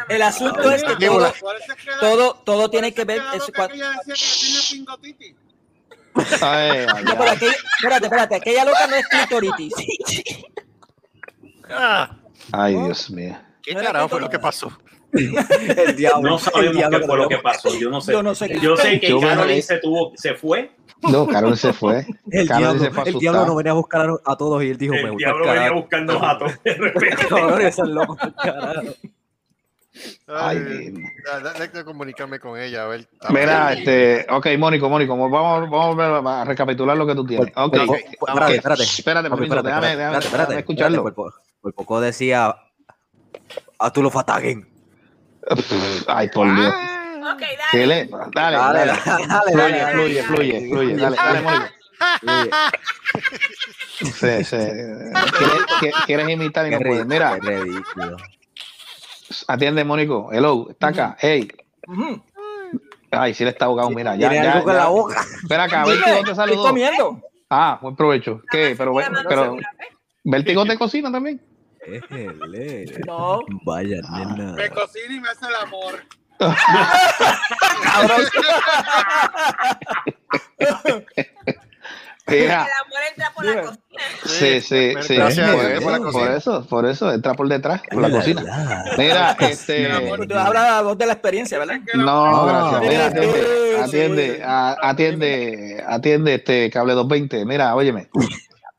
el 0.09 0.21
asunto 0.21 0.71
es 0.71 0.83
que 0.83 0.95
todo, 1.05 1.33
todo, 1.99 2.33
todo 2.45 2.69
tiene 2.69 2.93
que 2.93 3.05
ver. 3.05 3.21
es 3.33 3.43
cua- 3.53 3.69
Ay, 6.41 6.85
ay, 6.95 7.03
No, 7.03 7.11
pero 7.17 7.23
ay. 7.23 7.35
aquella- 7.35 7.53
espérate, 7.77 8.05
espérate, 8.05 8.35
aquella 8.35 8.65
loca 8.65 8.87
no 8.87 8.95
es 8.95 9.07
clitoritis. 9.07 9.73
Ah, 11.69 12.15
Ay, 12.53 12.75
Dios 12.75 13.09
mío. 13.09 13.37
¿Qué 13.61 13.75
carajo 13.75 14.07
fue 14.07 14.21
lo 14.21 14.29
que 14.29 14.39
pasó? 14.39 14.71
El 15.11 15.95
diablo. 15.97 16.29
No 16.29 16.35
el 16.37 16.41
sabemos 16.41 16.75
diablo 16.77 16.99
qué 17.01 17.05
fue 17.05 17.17
lo 17.17 17.27
que 17.27 17.37
pasó. 17.39 17.77
Yo 17.77 17.89
no 17.89 17.99
sé. 17.99 18.13
Yo 18.13 18.23
no 18.23 18.33
sé. 18.35 18.59
Yo 18.61 18.77
sé 18.77 18.99
que 19.01 19.09
Yo 19.09 19.19
se 19.61 19.77
tuvo, 19.79 20.13
se 20.15 20.33
fue. 20.35 20.71
No, 21.01 21.27
Carol 21.27 21.57
se 21.57 21.73
fue. 21.73 22.05
El 22.31 22.47
Carol 22.47 22.61
diablo, 22.79 22.83
se 22.85 22.91
fue 22.91 23.09
el 23.09 23.19
diablo 23.19 23.45
no 23.45 23.55
venía 23.55 23.71
a 23.73 23.75
buscar 23.75 24.09
a, 24.09 24.31
a 24.31 24.35
todos 24.37 24.63
y 24.63 24.69
él 24.69 24.77
dijo, 24.77 24.93
me 24.93 25.01
El 25.01 25.17
diablo 25.17 25.45
venía 25.45 25.71
buscando 25.71 26.23
a 26.25 26.37
todos 26.37 26.63
de 26.63 26.73
repente. 26.73 27.27
Cabrón, 27.27 27.61
eso 27.61 27.83
es 27.83 27.89
loco, 27.89 28.15
pa'l 28.15 28.35
carajo. 28.35 28.81
Ay, 30.27 30.57
Ay, 30.57 30.93
Déjame 31.59 31.83
comunicarme 31.85 32.39
con 32.39 32.59
ella, 32.59 32.83
a 32.83 32.87
ver. 32.87 33.07
Mira, 33.29 33.73
este, 33.73 34.25
ok, 34.29 34.47
Mónico, 34.57 34.89
Mónico, 34.89 35.17
vamos, 35.29 35.69
vamos 35.69 36.25
a 36.27 36.41
a 36.41 36.45
recapitular 36.45 36.95
lo 36.97 37.05
que 37.07 37.15
tú 37.15 37.25
tienes. 37.25 37.47
Ok, 37.55 37.75
Por- 37.77 37.87
por- 37.87 37.89
ok, 37.89 38.49
espérate, 38.49 38.55
espérate. 38.55 38.83
espérate, 38.83 39.27
espérate, 39.27 39.29
déjame, 39.29 39.43
espérate, 39.43 39.67
déjame, 39.97 40.17
espérate, 40.17 40.37
déjame 40.37 40.59
escucharlo. 40.59 40.97
espérate, 40.97 41.15
Por, 41.15 41.33
por 41.61 41.73
poco 41.73 42.01
decía 42.01 42.55
a 43.79 43.91
tú 43.93 44.01
lo 44.03 44.09
fataguen. 44.11 44.67
Ay, 46.07 46.29
por 46.29 46.53
Dios. 46.53 46.73
Ok, 47.33 47.43
¿Qué 47.71 47.79
dale. 47.79 47.87
le? 47.87 48.05
Dale, 48.05 48.31
Dale, 48.33 48.57
dale, 48.57 48.85
dale, 48.87 48.93
dale, 49.27 49.51
Fluye, 49.51 49.77
dale. 49.77 49.91
fluye, 49.93 50.23
fluye, 50.23 50.69
fluye. 50.69 50.95
Dale, 50.95 51.15
dale, 51.17 51.41
Mónico. 51.41 51.65
Oye, 52.27 52.49
Sí, 53.99 54.43
sí. 54.43 54.57
¿Quieres, 55.79 55.95
quieres 56.05 56.29
imitar 56.29 56.67
y 56.67 56.71
no 56.71 56.79
puedes? 56.79 57.05
Mira. 57.07 57.37
Atiende, 59.47 59.83
Mónico. 59.83 60.29
Hello, 60.31 60.67
está 60.69 60.87
acá. 60.87 61.17
Hey. 61.19 61.47
Ay, 63.11 63.33
sí 63.33 63.43
le 63.43 63.51
está 63.51 63.65
ahogado, 63.65 63.89
mira. 63.89 64.15
Ya, 64.15 64.33
ya, 64.33 64.53
algo 64.53 64.63
con 64.65 64.73
ya. 64.73 64.79
la 64.79 64.87
boca. 64.87 65.21
Espera 65.41 65.63
acá, 65.63 65.83
te 65.85 65.93
Estoy 65.93 66.35
saludó. 66.35 66.63
comiendo. 66.63 67.21
Ah, 67.49 67.79
buen 67.81 67.95
provecho. 67.95 68.41
¿Qué? 68.51 68.75
Pero, 68.77 68.93
pero, 69.27 69.57
Vértigo 70.23 70.65
te 70.65 70.77
cocina 70.77 71.11
también. 71.11 71.41
Éjele. 71.85 72.85
No. 73.05 73.39
Vaya, 73.63 73.97
nena. 74.11 74.53
Me 74.53 74.69
cocina 74.69 75.13
y 75.15 75.19
me 75.21 75.29
hace 75.29 75.45
el 75.47 75.55
amor. 75.55 76.03
Mira, 80.59 80.77
El 82.27 82.51
amor 82.51 82.99
entra 83.09 83.31
por 83.33 83.45
la 83.45 83.61
cocina. 83.61 83.81
sí, 84.25 84.61
sí, 84.61 84.93
sí. 85.01 85.15
Gracias 85.15 85.49
Por, 85.55 85.67
Dios 85.67 85.83
por 85.83 85.91
la 85.93 85.97
por 85.99 86.11
cocina. 86.11 86.35
eso, 86.35 86.67
por 86.67 86.85
eso, 86.85 87.13
entra 87.13 87.33
por 87.35 87.47
detrás, 87.47 87.81
por 87.89 88.01
la 88.01 88.09
La, 88.09 88.17
cocina. 88.17 88.83
Mira, 88.97 89.31
este. 89.39 89.89
Tú 90.27 90.35
hablas 90.35 90.97
de 90.97 91.05
la 91.05 91.13
experiencia, 91.13 91.57
¿verdad? 91.59 91.79
No, 91.93 92.45
gracias. 92.45 92.81
Mira, 92.81 93.05
atiende, 93.07 93.43
sí. 93.43 93.81
atiende, 93.81 94.41
a- 94.43 94.77
atiende, 94.81 95.83
atiende 95.87 96.33
este 96.35 96.69
cable 96.69 96.93
220. 96.93 97.45
Mira, 97.45 97.75
óyeme. 97.75 98.09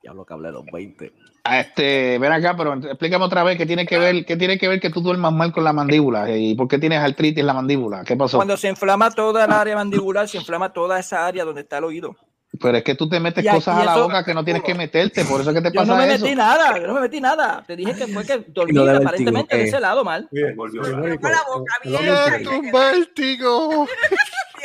Diablo 0.02 0.24
que 0.26 0.34
hablé 0.34 0.52
los 0.52 0.64
20. 0.72 1.12
a 1.44 1.60
Este, 1.60 2.18
ven 2.18 2.32
acá, 2.32 2.54
pero 2.56 2.74
explícame 2.74 3.24
otra 3.24 3.42
vez 3.44 3.56
qué 3.56 3.64
tiene 3.64 3.86
que 3.86 3.98
ver, 3.98 4.24
qué 4.26 4.36
tiene 4.36 4.58
que 4.58 4.68
ver 4.68 4.80
que 4.80 4.90
tú 4.90 5.00
duermas 5.00 5.32
mal 5.32 5.52
con 5.52 5.64
la 5.64 5.72
mandíbula 5.72 6.30
y 6.36 6.54
por 6.54 6.68
qué 6.68 6.78
tienes 6.78 7.00
artritis 7.00 7.38
en 7.40 7.46
la 7.46 7.54
mandíbula. 7.54 8.04
¿Qué 8.04 8.14
pasó? 8.16 8.36
Cuando 8.36 8.56
se 8.58 8.68
inflama 8.68 9.10
toda 9.10 9.46
el 9.46 9.52
área 9.52 9.74
mandibular, 9.74 10.28
se 10.28 10.36
inflama 10.36 10.70
toda 10.72 10.98
esa 10.98 11.26
área 11.26 11.44
donde 11.44 11.62
está 11.62 11.78
el 11.78 11.84
oído. 11.84 12.14
Pero 12.60 12.78
es 12.78 12.84
que 12.84 12.94
tú 12.94 13.08
te 13.08 13.20
metes 13.20 13.44
Y 13.44 13.48
cosas 13.48 13.76
a 13.78 13.84
la 13.84 13.96
boca 13.96 14.24
que 14.24 14.34
no 14.34 14.44
tienes 14.44 14.62
que 14.62 14.74
meterte, 14.74 15.24
por 15.24 15.40
eso 15.40 15.50
es 15.50 15.56
que 15.56 15.62
te 15.62 15.70
Yo 15.72 15.80
pasa 15.80 15.92
no 15.92 15.98
me 15.98 16.14
eso. 16.14 16.24
metí 16.24 16.36
nada, 16.36 16.78
yo 16.78 16.86
no 16.86 16.94
me 16.94 17.00
metí 17.00 17.20
nada. 17.20 17.62
Te 17.66 17.76
dije 17.76 17.94
que 17.94 18.06
fue 18.08 18.24
que 18.24 18.44
dormí 18.48 18.78
aparentemente 18.78 19.56
de 19.56 19.64
ese 19.64 19.80
lado 19.80 20.04
mal. 20.04 20.28
Bien, 20.30 20.56
Volvió 20.56 20.82
bien, 20.82 21.18
la 21.22 21.42
boca 21.48 21.74
un 22.58 22.72
vértigo! 22.72 23.86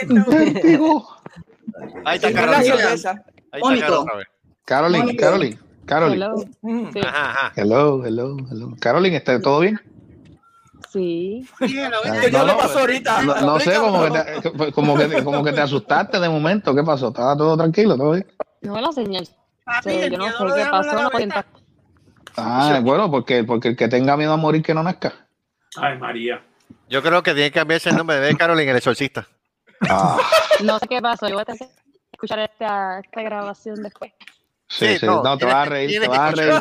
Vértigo. 0.07 1.17
Ahí 2.05 2.15
está 2.15 2.33
Carolina. 2.33 2.75
Ahí 2.87 2.93
está. 2.95 3.23
Carolina. 4.65 5.13
Caroline, 5.17 5.59
Caroline. 5.85 6.25
Hello. 6.25 6.45
Mm. 6.61 6.89
Hello, 7.55 8.05
hello, 8.05 8.37
hello. 8.49 8.73
Caroline, 8.79 9.17
¿está 9.17 9.39
todo 9.41 9.59
bien? 9.59 9.79
Sí. 10.93 11.43
Ah, 11.59 11.65
¿Qué 12.21 12.31
no, 12.31 12.45
no, 12.45 12.57
pasó 12.57 12.79
ahorita? 12.79 13.23
No, 13.23 13.35
no 13.41 13.59
sé, 13.59 13.75
como 13.75 14.03
que, 14.03 14.11
te, 14.11 14.71
como, 14.71 14.95
que, 14.95 15.23
como 15.23 15.43
que 15.43 15.51
te 15.51 15.61
asustaste 15.61 16.19
de 16.19 16.29
momento. 16.29 16.75
¿Qué 16.75 16.83
pasó? 16.83 17.07
¿Estaba 17.07 17.35
todo 17.35 17.57
tranquilo? 17.57 17.97
¿Todo 17.97 18.11
bien? 18.11 18.27
No 18.61 18.79
la 18.79 18.91
señal. 18.91 19.27
Papi, 19.65 19.89
Sí, 19.89 19.95
el 19.97 20.11
yo 20.11 20.17
no 20.17 20.23
miedo 20.25 20.49
sé 20.55 20.63
qué 20.63 20.69
pasó. 20.69 21.01
No 21.01 21.09
cuenta. 21.09 21.45
Ah, 22.37 22.79
bueno, 22.83 23.09
porque, 23.09 23.43
porque 23.43 23.69
el 23.69 23.75
que 23.75 23.87
tenga 23.87 24.15
miedo 24.17 24.33
a 24.33 24.37
morir 24.37 24.61
que 24.61 24.73
no 24.73 24.83
nazca. 24.83 25.13
Ay, 25.77 25.97
María. 25.97 26.43
Yo 26.89 27.01
creo 27.01 27.23
que 27.23 27.33
tiene 27.33 27.49
que 27.51 27.59
cambiarse 27.59 27.89
el 27.89 27.97
nombre 27.97 28.19
de 28.19 28.35
Carolina 28.37 28.71
el 28.71 28.77
exorcista. 28.77 29.27
Ah, 29.89 30.17
No 30.63 30.77
sé 30.79 30.87
qué 30.87 31.01
pasó. 31.01 31.27
Yo 31.27 31.33
voy 31.35 31.41
a 31.41 31.45
tener 31.45 31.59
que 31.59 31.65
escuchar 32.11 32.39
esta, 32.39 32.99
esta 32.99 33.21
grabación 33.21 33.81
después. 33.81 34.13
Sí, 34.75 34.87
Sí, 34.87 34.99
sí, 34.99 35.05
no, 35.05 35.21
no, 35.21 35.37
te 35.37 35.45
vas 35.45 35.53
a 35.55 35.65
reír, 35.65 36.01
te 36.01 36.07
vas 36.07 36.19
a 36.19 36.31
reír, 36.31 36.53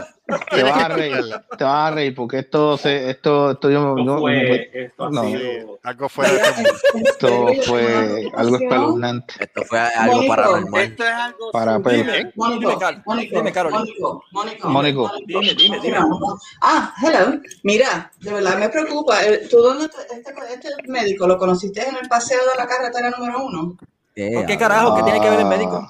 te 0.50 0.62
vas 0.62 0.84
a 0.84 0.88
reír, 0.88 1.24
te 1.56 1.64
vas 1.64 1.88
a 1.88 1.90
reír, 1.94 2.14
porque 2.14 2.38
esto, 2.40 2.76
se, 2.76 3.08
esto, 3.08 3.52
esto 3.52 3.70
yo 3.70 3.80
no, 3.80 3.90
Esto 3.98 4.04
no- 4.04 4.18
fue, 4.20 4.70
esto 4.74 5.10
no, 5.10 5.22
sido 5.24 5.78
Algo 5.82 6.08
mundo. 6.10 6.70
esto 6.94 7.46
fue 7.66 8.30
algo 8.36 8.56
espeluznante 8.56 9.34
Esto 9.40 9.62
fue 9.64 9.80
algo 9.80 10.14
Mónico. 10.16 10.34
paranormal. 10.36 10.82
Esto 10.82 11.04
es 11.04 11.10
algo 11.10 11.50
para 11.52 11.80
Pedro. 11.80 12.12
Dime, 12.12 12.32
Mónico. 12.36 12.80
Mónico, 13.06 13.36
Dime, 13.36 13.52
Carolina. 13.52 13.80
Mónico, 13.80 14.24
Mónico, 14.32 14.68
Mónico. 14.68 15.10
Dime, 15.26 15.54
dime, 15.54 15.80
dime. 15.80 15.98
Ah, 16.60 16.94
hello. 17.02 17.40
Mira, 17.62 18.12
de 18.20 18.32
verdad 18.32 18.58
me 18.58 18.68
preocupa. 18.68 19.24
Eh, 19.24 19.48
¿Tú 19.50 19.56
dónde 19.58 19.88
te- 19.88 20.14
este, 20.14 20.32
este 20.54 20.68
médico 20.88 21.26
lo 21.26 21.38
conociste 21.38 21.80
en 21.88 21.96
el 21.96 22.08
paseo 22.08 22.40
de 22.40 22.58
la 22.58 22.66
carretera 22.66 23.10
número 23.10 23.44
uno? 23.44 23.76
¿Por 24.14 24.46
qué 24.46 24.58
carajo? 24.58 24.96
¿Qué 24.96 25.02
tiene 25.04 25.20
que 25.20 25.30
ver 25.30 25.40
el 25.40 25.46
médico? 25.46 25.88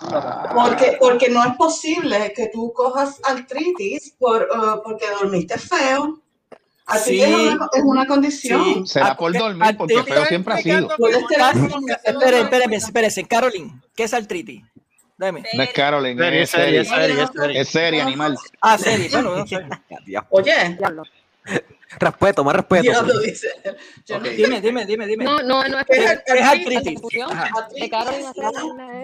Porque, 0.54 0.96
porque 1.00 1.28
no 1.28 1.42
es 1.44 1.54
posible 1.56 2.32
que 2.36 2.48
tú 2.52 2.72
cojas 2.72 3.20
artritis 3.24 4.14
por, 4.18 4.42
eh, 4.42 4.80
porque 4.84 5.06
dormiste 5.20 5.58
feo. 5.58 6.18
Artritis 6.86 7.24
Sí. 7.24 7.32
es, 7.32 7.54
una, 7.54 7.68
es 7.72 7.82
una 7.84 8.06
condición. 8.06 8.64
Sí. 8.64 8.82
Será 8.86 9.06
Ah, 9.08 9.16
por 9.16 9.32
dormir, 9.36 9.76
porque 9.76 9.94
Artritis- 9.96 10.14
feo 10.14 10.24
siempre 10.26 10.54
ha 10.54 10.56
sido. 10.58 10.88
Espere, 12.04 12.40
espéreme, 12.42 12.76
espérese. 12.76 13.24
Carolyn, 13.24 13.82
¿qué 13.96 14.04
es 14.04 14.14
artritis? 14.14 14.62
Dame. 15.18 15.44
No 15.54 15.62
es 15.62 15.72
Carolyn, 15.72 16.18
Serie, 16.18 16.42
es 16.42 16.50
serie, 16.50 16.84
serie, 16.84 17.14
serie, 17.14 17.26
serie. 17.40 17.60
es 17.60 17.68
serie, 17.68 18.02
animal. 18.02 18.36
Ah, 18.60 18.76
serio. 18.78 19.08
Bueno, 19.12 19.36
no 19.36 19.46
sé. 19.46 19.64
Oye. 20.30 20.78
Respeto, 21.98 22.44
más 22.44 22.56
respeto. 22.56 22.82
diablo 22.82 23.18
dice. 23.20 23.48
Yo 24.06 24.18
no- 24.18 24.28
Dime, 24.28 24.60
dime, 24.60 24.86
dime, 24.86 25.06
dime. 25.06 25.24
No, 25.24 25.42
no, 25.42 25.62
no 25.68 25.78
es 25.78 25.86
¿Qué 25.86 25.96
que 25.96 26.04
es 26.04 26.20
¿Qué 26.26 26.38
es 26.38 26.44
artritis? 26.44 27.00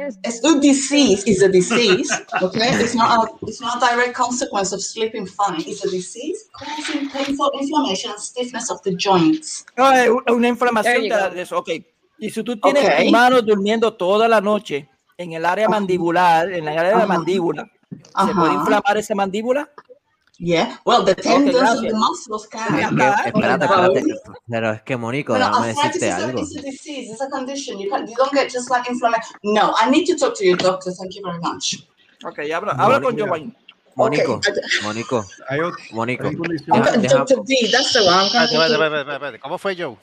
es 0.02 0.18
It's 0.24 0.44
a 0.44 0.58
disease. 0.60 1.22
It's 1.26 1.42
a 1.42 1.48
disease. 1.48 2.08
Okay, 2.40 2.68
it's 2.80 2.94
not 2.94 3.28
a 3.28 3.46
it's 3.46 3.60
not 3.60 3.82
a 3.82 3.90
direct 3.90 4.14
consequence 4.16 4.74
of 4.74 4.80
sleeping 4.80 5.26
funny. 5.26 5.62
It's 5.66 5.84
a 5.84 5.90
disease 5.90 6.48
causing 6.52 7.10
painful 7.10 7.50
inflammation 7.60 8.10
and 8.12 8.20
stiffness 8.20 8.70
of 8.70 8.80
the 8.82 8.94
joints. 8.96 9.64
No, 9.76 9.90
es 9.92 10.08
una 10.28 10.48
inflamación 10.48 11.02
de, 11.08 11.42
eso. 11.42 11.58
Ok. 11.58 11.70
Y 12.18 12.30
si 12.30 12.42
tú 12.42 12.58
tienes 12.58 12.84
Ok. 12.84 13.04
tu 13.04 13.10
mano 13.10 13.42
durmiendo 13.42 13.94
toda 13.94 14.26
la 14.28 14.40
noche 14.40 14.88
en 15.16 15.32
el 15.32 15.44
área 15.44 15.68
mandibular, 15.68 16.50
en 16.52 16.66
el 16.66 16.78
área 16.78 16.92
de 16.92 16.98
la 16.98 17.06
mandíbula, 17.06 17.70
¿se 17.90 18.34
puede 18.34 18.54
inflamar 18.54 18.96
esa 18.98 19.14
mandíbula? 19.14 19.70
Yeah. 20.40 20.76
Well, 20.84 21.04
the 21.04 21.14
tendons 21.16 21.54
and 21.56 21.64
gracias. 21.64 21.92
the 21.92 21.98
muscles 21.98 22.44
Es 22.44 22.48
can. 22.50 22.96
que- 22.96 23.04
espérate, 23.28 23.64
espérate. 23.64 24.04
Pero 24.48 24.70
es 24.72 24.82
que, 24.82 24.96
Mónico, 24.96 25.32
But 25.32 25.42
déjame 25.42 25.66
decirte 25.68 26.12
algo. 26.12 26.40
it's 26.40 26.56
a 26.56 26.62
disease. 26.62 27.10
It's 27.12 27.20
a 27.20 27.28
condition. 27.28 27.78
You 27.80 27.90
can 27.90 28.06
you 28.06 28.14
don't 28.16 28.32
get 28.32 28.48
just 28.52 28.70
like 28.70 28.88
inflammation. 28.88 29.36
No, 29.42 29.74
I 29.80 29.90
need 29.90 30.06
to 30.06 30.16
talk 30.16 30.34
to 30.38 30.44
your 30.44 30.56
doctor. 30.56 30.92
Thank 30.92 31.14
you 31.16 31.22
very 31.24 31.40
much. 31.40 31.84
Ok, 32.24 32.38
habla, 32.52 32.72
habla 32.72 33.00
con. 33.00 33.16
Giovanni. 33.16 33.52
Mónico, 33.96 34.34
Okay. 34.34 34.52
Mónico, 34.84 35.24
Mónico. 35.90 36.30
D, 37.44 37.68
that's 37.72 37.92
the 37.92 38.02
one. 38.06 39.38
¿Cómo 39.40 39.58
fue 39.58 39.74
Joe? 39.76 39.96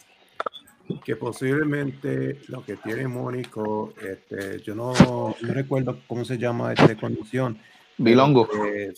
que 1.03 1.15
posiblemente 1.15 2.41
lo 2.49 2.63
que 2.63 2.75
tiene 2.75 3.07
Mónico, 3.07 3.93
este, 4.01 4.61
yo 4.61 4.75
no, 4.75 4.93
no 4.93 5.35
recuerdo 5.53 5.97
cómo 6.07 6.23
se 6.25 6.37
llama 6.37 6.73
esta 6.73 6.95
condición. 6.97 7.57
Bilongo. 7.97 8.47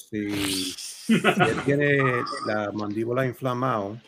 si, 0.09 0.73
si 1.07 1.13
él 1.13 1.61
tiene 1.63 2.23
la 2.45 2.71
mandíbula 2.71 3.25
inflamada, 3.25 4.01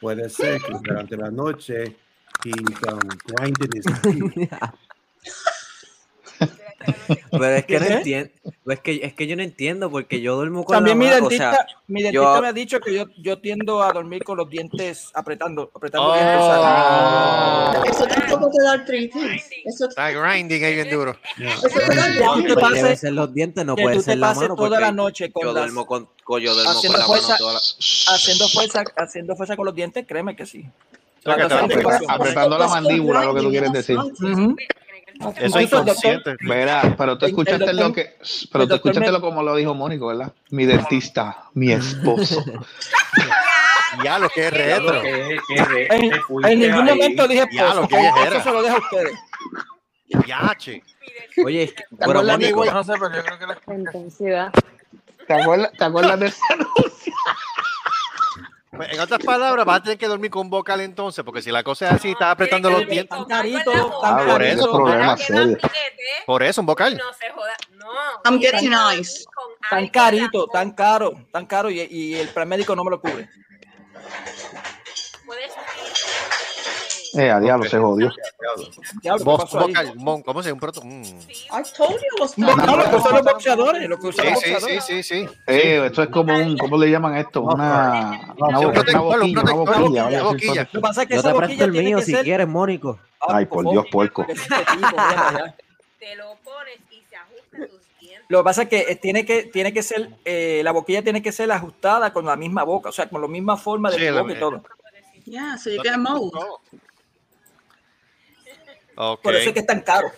puede 0.00 0.28
ser 0.28 0.60
que 0.60 0.72
durante 0.82 1.16
la 1.16 1.30
noche 1.30 1.96
he's 2.44 2.54
um, 2.92 3.00
grinding 3.26 3.70
his 3.74 3.86
teeth. 4.02 4.50
Pero 7.30 7.46
es 7.56 7.64
que 7.66 7.80
no 7.80 7.86
entiendo. 7.86 8.30
Es 8.66 8.80
que, 8.80 9.00
es 9.02 9.12
que 9.14 9.26
yo 9.26 9.34
no 9.36 9.42
entiendo 9.42 9.90
porque 9.90 10.20
yo 10.20 10.36
duermo 10.36 10.64
con 10.64 10.76
También 10.76 10.98
la 10.98 11.04
mi 11.04 11.10
o 11.10 11.14
dentista, 11.14 11.50
sea, 11.52 11.66
mi 11.88 12.02
dentista 12.02 12.34
yo- 12.36 12.42
me 12.42 12.48
ha 12.48 12.52
dicho 12.52 12.80
que 12.80 12.94
yo, 12.94 13.06
yo 13.20 13.38
tiendo 13.40 13.82
a 13.82 13.92
dormir 13.92 14.22
con 14.24 14.36
los 14.36 14.48
dientes 14.48 15.10
apretando, 15.14 15.70
apretando 15.74 16.08
Oh. 16.10 16.14
dientes. 16.14 16.36
o 16.40 16.54
sea, 16.54 17.82
Eso 17.90 18.06
tampoco 18.06 18.50
te 18.50 18.62
da 18.62 18.72
artritis. 18.72 19.44
Eso, 19.64 19.88
Está 19.88 20.10
grinding 20.10 20.62
ahí 20.64 20.74
bien 20.74 20.90
duro. 20.90 21.16
eso 21.38 21.68
te 21.68 21.94
da 21.96 22.34
que 22.36 22.42
te 22.48 22.54
pases, 22.54 23.02
los 23.04 23.32
dientes, 23.34 23.64
no 23.64 23.74
que 23.74 23.82
puede 23.82 23.96
tú 23.96 24.02
te 24.02 24.04
ser 24.06 24.18
la 24.18 24.34
mano. 24.34 24.54
toda 24.54 24.80
la 24.80 24.92
noche 24.92 25.32
con 25.32 25.42
yo 25.42 25.52
las- 25.52 25.62
duermo 25.64 25.86
con, 25.86 26.08
con- 26.24 26.40
yo 26.42 26.54
duermo 26.54 26.70
con 26.70 26.76
haciendo 26.78 26.98
la 26.98 27.04
mano 27.08 27.14
fuerza, 27.22 27.36
toda 27.38 27.52
la... 27.54 27.58
haciendo 27.58 28.48
fuerza, 28.48 28.84
haciendo 28.96 29.36
fuerza 29.36 29.56
con 29.56 29.66
los 29.66 29.74
dientes, 29.74 30.04
créeme 30.06 30.36
que 30.36 30.46
sí. 30.46 30.64
Creo 31.24 31.36
que 31.36 31.42
te 31.42 31.48
va 31.48 31.60
a 31.60 31.64
Haciendo 31.64 31.74
pegar. 31.84 31.98
fuerza. 31.98 32.14
Apretando 32.14 32.58
la 32.58 32.68
mandíbula, 32.68 33.24
lo 33.24 33.34
que 33.34 33.40
tú 33.40 33.50
quieres 33.50 33.72
decir. 33.72 33.96
Eso 35.20 35.30
es 35.30 35.36
Incluso 35.46 35.76
doctor- 35.76 35.80
inconsciente. 35.80 36.36
Verá, 36.40 36.94
pero 36.96 37.18
tú 37.18 37.26
escuchaste 37.26 37.64
doctor- 37.64 37.88
lo 37.88 37.92
que, 37.92 38.16
pero 38.52 38.68
tú 38.68 38.74
escuchaste 38.76 39.00
me- 39.06 39.12
lo 39.12 39.20
como 39.20 39.42
lo 39.42 39.56
dijo 39.56 39.74
Mónico, 39.74 40.06
¿verdad? 40.08 40.32
Mi 40.50 40.64
dentista, 40.66 41.44
mi 41.54 41.72
esposo. 41.72 42.44
Ya 44.04 44.18
lo 44.18 44.28
que 44.28 44.46
es 44.48 44.52
Ya 44.52 44.78
lo 44.80 44.92
retro. 44.92 45.02
que- 45.02 45.38
que 45.48 45.64
re- 45.64 45.86
En, 45.96 46.12
en 46.44 46.58
ningún 46.60 46.88
ahí. 46.88 46.94
momento 46.94 47.26
dije 47.26 47.46
Ya, 47.52 47.62
esposo, 47.68 47.80
lo 47.82 47.88
que 47.88 47.94
eso 47.96 48.14
viejera. 48.14 48.42
se 48.42 48.50
lo 48.52 48.62
dejo 48.62 48.76
a 48.76 48.80
ustedes. 48.80 49.18
Ya, 50.26 50.54
che. 50.58 50.82
Oye, 51.44 51.62
es 51.64 51.72
que- 51.72 51.82
¿Te 51.84 52.06
pero 52.06 52.22
Mónico? 52.22 52.64
No 52.66 52.84
sé, 52.84 52.92
pero 53.00 53.14
yo 53.16 53.24
creo 53.24 53.38
que 53.38 53.46
la 53.46 53.58
la 53.66 53.74
intensidad. 53.74 54.52
¿Te 55.26 55.34
acuerdas, 55.34 55.72
¿Te 55.78 55.84
acuerdas 55.84 56.20
de 56.20 56.26
ese 56.28 56.40
anuncio? 56.50 56.84
Pues, 58.78 58.92
En 58.94 59.00
otras 59.00 59.20
palabras, 59.22 59.66
vas 59.66 59.80
a 59.80 59.82
tener 59.82 59.98
que 59.98 60.06
dormir 60.06 60.30
con 60.30 60.48
vocal 60.48 60.80
entonces, 60.80 61.24
porque 61.24 61.42
si 61.42 61.50
la 61.50 61.62
cosa 61.62 61.86
es 61.88 61.92
así, 61.92 62.10
estás 62.12 62.28
apretando 62.32 62.70
los 62.70 62.86
dientes. 62.86 63.08
Tan 63.08 63.24
carito, 63.26 63.70
Ah, 64.02 64.16
tan 64.16 64.26
por 64.26 64.38
carito. 64.38 64.62
eso. 64.62 64.72
Por 66.26 66.42
eso, 66.42 66.60
un 66.60 66.66
vocal. 66.66 66.96
No 66.96 67.12
se 67.12 67.30
joda. 67.30 67.52
No. 67.72 67.86
I'm 68.24 68.40
getting 68.40 68.70
nice. 68.70 69.24
Tan 69.68 69.88
carito, 69.88 70.46
tan 70.46 70.70
caro, 70.72 71.12
tan 71.32 71.46
caro 71.46 71.70
y, 71.70 71.80
y 71.90 72.14
el 72.14 72.28
plan 72.28 72.48
médico 72.48 72.74
no 72.76 72.84
me 72.84 72.90
lo 72.90 73.00
cubre. 73.00 73.28
Puedes- 75.26 75.52
Eh, 77.18 77.30
a 77.30 77.40
diablo, 77.40 77.68
se 77.68 77.78
jodió. 77.78 78.10
Vocal, 79.24 79.92
mon, 79.96 80.22
¿cómo 80.22 80.42
se 80.42 80.48
llama? 80.50 80.54
Un 80.54 80.60
proto. 80.60 80.82
mm. 80.84 81.02
I 81.02 81.62
told 81.76 81.90
you 81.90 81.96
it 81.96 82.20
was 82.20 82.38
No, 82.38 82.54
no, 82.54 82.64
not. 82.66 82.76
lo 82.84 82.90
que 82.90 82.96
usan 82.96 83.12
los 83.14 83.22
boxeadores, 83.24 83.88
lo 83.88 83.98
que 83.98 84.06
usan 84.06 84.24
Sí, 84.26 84.30
los 84.30 84.40
sí, 84.40 84.44
sí, 84.46 84.52
boxeadores. 84.52 84.84
sí, 84.84 85.02
sí. 85.02 85.28
Eh, 85.46 85.82
esto 85.86 86.02
es 86.04 86.08
como 86.10 86.34
un, 86.36 86.56
¿cómo 86.58 86.76
le 86.78 86.90
llaman 86.90 87.16
esto? 87.16 87.42
Una, 87.42 88.34
una, 88.38 88.58
boquilla, 88.60 89.00
una 89.00 89.76
una. 89.78 90.10
Lo 90.10 90.32
que 90.36 90.80
pasa 90.80 91.02
es 91.02 91.08
que 91.08 91.14
yo 91.14 91.20
esa 91.20 91.28
te 91.30 91.34
boquilla 91.34 91.46
presto 91.58 91.64
el 91.64 91.72
mío 91.72 92.00
si 92.00 92.12
ser... 92.12 92.24
quieres, 92.24 92.46
Mónico. 92.48 92.98
Ay, 93.20 93.46
por 93.46 93.68
Dios, 93.68 93.84
puerco. 93.90 94.24
Este. 94.28 94.44
Te 95.98 96.14
lo 96.14 96.36
pones 96.44 96.78
y 96.92 97.02
se 97.10 97.16
ajusta 97.16 97.66
tus 97.68 97.80
dientes. 98.00 98.26
Lo 98.28 98.38
que 98.38 98.44
pasa 98.44 98.62
es 98.62 98.68
que 98.68 98.78
eh, 98.88 98.96
tiene 98.96 99.24
que, 99.26 99.42
tiene 99.44 99.72
que 99.72 99.82
ser, 99.82 100.10
eh, 100.24 100.60
la 100.62 100.70
boquilla 100.70 101.02
tiene 101.02 101.20
que 101.22 101.32
ser 101.32 101.50
ajustada 101.50 102.12
con 102.12 102.24
la 102.24 102.36
misma 102.36 102.62
boca, 102.62 102.90
o 102.90 102.92
sea, 102.92 103.08
con 103.08 103.20
la 103.20 103.26
misma 103.28 103.56
forma 103.56 103.90
de 103.90 103.98
Sí, 103.98 104.10
boca 104.16 104.32
y 104.32 104.38
todo. 104.38 104.62
Yeah, 105.24 105.58
so 105.58 105.68
you 105.68 105.82
get 105.82 105.92
Por 109.22 109.34
eso 109.34 109.48
es 109.48 109.52
que 109.54 109.60
es 109.60 109.66
tan 109.66 109.80
caro. 109.80 110.10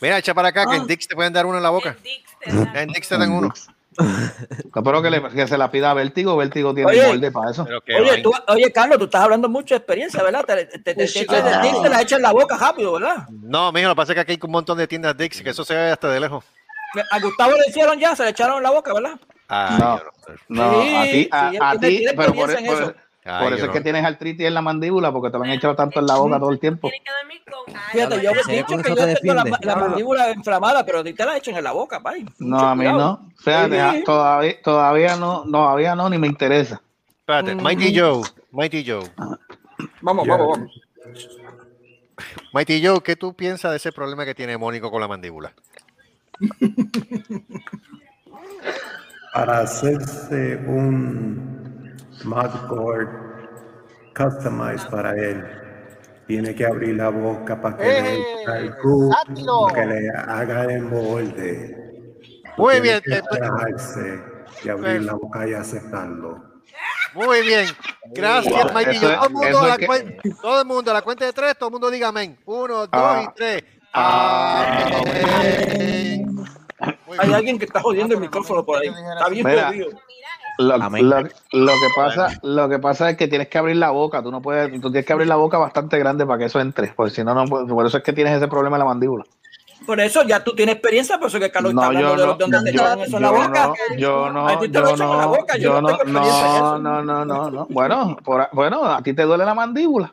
Mira, 0.00 0.18
echa 0.18 0.32
para 0.32 0.48
acá, 0.48 0.64
que 0.66 0.74
Ah. 0.74 0.76
en 0.76 0.86
Dix 0.86 1.06
te 1.08 1.14
pueden 1.14 1.32
dar 1.32 1.44
uno 1.44 1.56
en 1.58 1.62
la 1.62 1.70
boca. 1.70 1.96
Dix 2.02 2.24
te 2.40 2.80
En 2.82 2.88
Dix 2.88 3.08
te 3.08 3.18
dan 3.18 3.30
uno. 3.32 3.52
No, 4.74 4.82
pero 4.84 5.02
que, 5.02 5.10
le, 5.10 5.28
que 5.30 5.48
se 5.48 5.58
la 5.58 5.70
pida 5.72 5.90
a 5.90 5.94
Vértigo, 5.94 6.36
Vértigo 6.36 6.72
tiene 6.72 6.88
Oye. 6.92 7.06
molde 7.08 7.32
para 7.32 7.50
eso. 7.50 7.66
Oye, 7.98 8.22
tú, 8.22 8.32
oye, 8.46 8.70
Carlos, 8.72 8.96
tú 8.98 9.04
estás 9.06 9.22
hablando 9.22 9.48
mucho 9.48 9.74
de 9.74 9.78
experiencia, 9.78 10.22
¿verdad? 10.22 10.44
Te, 10.44 10.66
te, 10.66 10.78
te, 10.78 10.94
te, 10.94 11.08
Sí, 11.08 11.20
te- 11.20 11.26
claro. 11.26 11.60
te- 11.68 11.82
te 11.82 11.88
la 11.88 12.02
echas 12.02 12.18
en 12.18 12.22
la 12.22 12.30
boca 12.32 12.56
rápido, 12.56 12.92
¿verdad? 12.92 13.26
No, 13.28 13.72
mijo, 13.72 13.88
lo 13.88 13.94
que 13.94 13.96
pasa 13.96 14.12
es 14.12 14.14
que 14.14 14.20
aquí 14.20 14.32
hay 14.32 14.38
un 14.40 14.52
montón 14.52 14.78
de 14.78 14.86
tiendas 14.86 15.16
Dix, 15.16 15.42
que 15.42 15.50
eso 15.50 15.64
se 15.64 15.74
ve 15.74 15.90
hasta 15.90 16.08
de 16.10 16.20
lejos. 16.20 16.44
A 17.10 17.18
Gustavo 17.18 17.52
le 17.56 17.68
hicieron 17.68 17.98
ya, 17.98 18.14
se 18.14 18.22
le 18.22 18.30
echaron 18.30 18.58
en 18.58 18.62
la 18.62 18.70
boca, 18.70 18.94
¿verdad? 18.94 19.18
Ay, 19.48 19.78
No. 19.80 20.00
no. 20.48 20.72
No, 20.72 20.82
Sí, 20.82 21.28
a 21.32 21.50
ti, 21.50 21.58
a, 21.60 21.70
a 21.70 21.78
ti, 21.80 22.04
pero 22.16 22.32
por, 22.34 22.50
experiencia 22.50 22.58
en 22.58 22.66
por- 22.66 22.82
eso. 22.82 22.94
Ay, 23.28 23.44
por 23.44 23.52
eso 23.52 23.62
es 23.64 23.68
no. 23.68 23.72
que 23.74 23.80
tienes 23.82 24.04
artritis 24.04 24.46
en 24.46 24.54
la 24.54 24.62
mandíbula, 24.62 25.12
porque 25.12 25.30
te 25.30 25.36
van 25.38 25.50
a 25.50 25.54
echar 25.54 25.76
tanto 25.76 26.00
en 26.00 26.06
la 26.06 26.16
boca 26.16 26.38
todo 26.38 26.50
el 26.50 26.58
tiempo. 26.58 26.88
Tienes 26.88 27.06
que 27.06 27.12
dormir 27.20 27.42
con 27.44 27.76
algo. 27.76 27.90
Fíjate, 27.92 28.22
yo 28.22 28.30
he 28.30 28.56
dicho 28.56 28.78
que 28.82 28.88
yo 28.88 28.94
te 28.96 29.14
tengo 29.16 29.34
la, 29.34 29.76
mandíbula 29.76 30.30
inflamada, 30.32 30.84
pero 30.86 31.00
a 31.00 31.04
ti 31.04 31.12
te 31.12 31.24
la 31.26 31.36
echan 31.36 31.56
en 31.56 31.64
la 31.64 31.72
boca, 31.72 32.00
pay. 32.00 32.24
No, 32.38 32.56
Mucho 32.56 32.66
a 32.66 32.74
mí 32.74 32.84
cuidado. 32.84 32.98
no. 32.98 33.30
Fíjate, 33.38 33.74
Sí. 33.74 33.78
ah, 33.80 33.94
todavía, 34.04 34.62
todavía 34.62 35.16
no, 35.16 35.44
todavía 35.50 35.94
no, 35.94 36.08
ni 36.08 36.18
me 36.18 36.26
interesa. 36.26 36.80
Espérate, 37.20 37.54
Mighty 37.54 37.98
Joe, 37.98 38.22
Mighty 38.52 38.84
Joe. 38.86 39.04
Vamos, 40.00 40.26
Ya. 40.26 40.36
vamos, 40.36 40.58
vamos. 40.58 40.80
Mighty 42.52 42.84
Joe, 42.84 43.00
¿qué 43.02 43.14
tú 43.16 43.34
piensas 43.34 43.70
de 43.72 43.76
ese 43.76 43.92
problema 43.92 44.24
que 44.24 44.34
tiene 44.34 44.56
Mónico 44.56 44.90
con 44.90 45.00
la 45.00 45.08
mandíbula? 45.08 45.52
Para 49.34 49.60
hacerse 49.60 50.56
un 50.66 51.57
mudboard 52.24 53.08
customized 54.16 54.88
para 54.90 55.12
él, 55.14 55.44
tiene 56.26 56.54
que 56.54 56.66
abrir 56.66 56.96
la 56.96 57.08
boca 57.10 57.60
para 57.60 57.76
que, 57.76 57.84
le, 57.84 58.44
para 58.44 58.58
el 58.58 58.70
groove, 58.74 59.14
para 59.14 59.74
que 59.74 59.86
le 59.86 60.08
haga 60.10 60.64
el 60.64 60.82
molde. 60.82 61.84
Muy 62.56 62.80
Tiene 62.80 63.00
bien, 63.00 63.02
que 63.04 63.14
eh, 63.14 64.22
y 64.64 64.68
abrir 64.68 65.02
la 65.02 65.12
boca 65.14 65.46
y 65.46 65.54
aceptarlo. 65.54 66.42
Muy 67.14 67.40
bien. 67.42 67.66
Gracias, 68.12 68.52
Wow. 68.64 68.72
Todo 68.72 69.26
el, 69.26 69.30
mundo 69.32 69.58
a 69.60 69.68
la 69.68 69.76
que- 69.76 69.86
cuen- 69.86 70.40
todo 70.40 70.60
el 70.60 70.66
mundo, 70.66 70.90
a 70.90 70.94
la 70.94 71.02
cuenta 71.02 71.24
de 71.24 71.32
tres, 71.32 71.56
todo 71.56 71.68
el 71.68 71.72
mundo 71.72 71.90
diga 71.90 72.08
amén. 72.08 72.38
Uno, 72.44 72.80
dos 72.80 72.88
Ah. 72.92 73.24
y 73.30 73.34
tres. 73.36 73.62
Ah. 73.94 74.88
Amén. 75.38 76.26
Hay 77.18 77.32
alguien 77.32 77.58
que 77.58 77.64
está 77.64 77.80
jodiendo 77.80 78.14
el 78.14 78.20
micrófono 78.20 78.64
por 78.64 78.78
ahí. 78.80 78.88
Está 78.88 79.28
bien 79.30 79.46
Mira, 79.46 79.68
jodido. 79.68 79.88
Lo, 80.58 80.74
Amén. 80.74 81.08
lo- 81.08 81.20
lo 81.22 81.72
que 81.72 81.88
pasa, 81.96 82.32
lo 82.42 82.68
que 82.68 82.78
pasa 82.80 83.10
es 83.10 83.16
que 83.16 83.28
tienes 83.28 83.46
que 83.48 83.58
abrir 83.58 83.76
la 83.76 83.90
boca, 83.90 84.22
tú 84.22 84.32
no 84.32 84.42
puedes, 84.42 84.72
tú 84.80 84.90
tienes 84.90 85.06
que 85.06 85.12
abrir 85.12 85.28
la 85.28 85.36
boca 85.36 85.56
bastante 85.56 85.98
grande 85.98 86.26
para 86.26 86.38
que 86.40 86.46
eso 86.46 86.58
entre, 86.60 86.88
porque 86.88 87.14
si 87.14 87.22
no, 87.22 87.32
no 87.32 87.46
por 87.46 87.86
eso 87.86 87.98
es 87.98 88.02
que 88.02 88.12
tienes 88.12 88.36
ese 88.36 88.48
problema 88.48 88.76
en 88.76 88.80
la 88.80 88.84
mandíbula. 88.86 89.24
Por 89.86 90.00
eso 90.00 90.24
ya 90.24 90.42
tú 90.42 90.54
tienes 90.56 90.74
experiencia, 90.74 91.16
por 91.18 91.28
eso 91.28 91.38
que 91.38 91.50
Carlos 91.52 91.72
No, 91.74 91.80
está 91.82 91.86
hablando 91.86 92.10
de 92.10 92.16
no, 92.18 92.26
los- 92.26 92.38
donde 92.38 92.72
te 92.72 92.76
yo, 92.76 92.84
eso 93.02 93.16
en 93.16 93.22
la 93.22 93.28
yo 93.30 93.36
boca. 93.36 93.66
no, 93.66 93.96
yo 93.98 94.26
A 94.26 94.32
no, 94.32 94.58
ti 94.60 94.68
te 94.68 94.80
lo 94.80 94.88
yo 94.88 94.94
echan 94.94 95.12
en 95.12 95.18
la 95.18 95.24
no, 95.24 95.30
boca, 95.30 95.56
yo 95.56 95.62
yo 95.62 95.70
no 95.74 95.80
no, 95.80 95.86
tengo 95.86 96.02
experiencia 96.02 96.46
en 96.46 96.52
no, 96.52 96.78
no, 96.78 97.02
no, 97.02 97.24
no, 97.24 97.50
no. 97.50 97.66
Bueno, 97.70 98.16
por 98.24 98.40
a- 98.40 98.50
bueno, 98.52 98.84
a 98.84 99.00
ti 99.00 99.14
te 99.14 99.22
duele 99.22 99.44
la 99.44 99.54
mandíbula. 99.54 100.12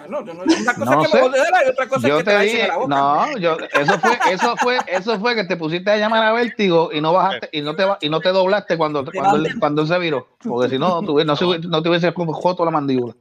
Bueno, 0.00 0.24
yo 0.24 0.34
no, 0.34 0.42
una 0.42 0.74
cosa 0.74 0.84
No 0.94 1.02
es 1.02 1.08
que 1.10 1.18
sé. 1.18 1.22
me 1.30 1.36
y 1.66 1.68
otra 1.70 1.88
cosa 1.88 2.06
es 2.06 2.12
Yo 2.12 2.18
que 2.18 2.24
te 2.24 2.30
te 2.30 2.42
dije, 2.42 2.68
la 2.68 2.76
boca. 2.76 2.88
no, 2.96 3.38
yo, 3.38 3.56
eso 3.72 3.98
fue, 3.98 4.18
eso 4.30 4.56
fue, 4.56 4.78
eso 4.86 5.20
fue 5.20 5.34
que 5.34 5.44
te 5.44 5.56
pusiste 5.56 5.90
a 5.90 5.96
llamar 5.96 6.22
a 6.24 6.32
Vértigo 6.32 6.90
y 6.92 7.00
no 7.00 7.12
bajaste 7.12 7.48
y 7.52 7.60
no 7.62 7.74
te 7.76 7.86
y 8.00 8.08
no 8.08 8.20
te 8.20 8.28
doblaste 8.30 8.76
cuando, 8.76 9.04
cuando, 9.04 9.36
él, 9.36 9.54
cuando 9.58 9.82
él 9.82 9.88
se 9.88 9.98
viró, 9.98 10.28
porque 10.44 10.70
si 10.70 10.78
no, 10.78 11.02
no, 11.02 11.14
no 11.24 11.82
te 11.82 11.88
hubiese 11.88 12.12
joto 12.12 12.64
la 12.64 12.70
mandíbula. 12.70 13.14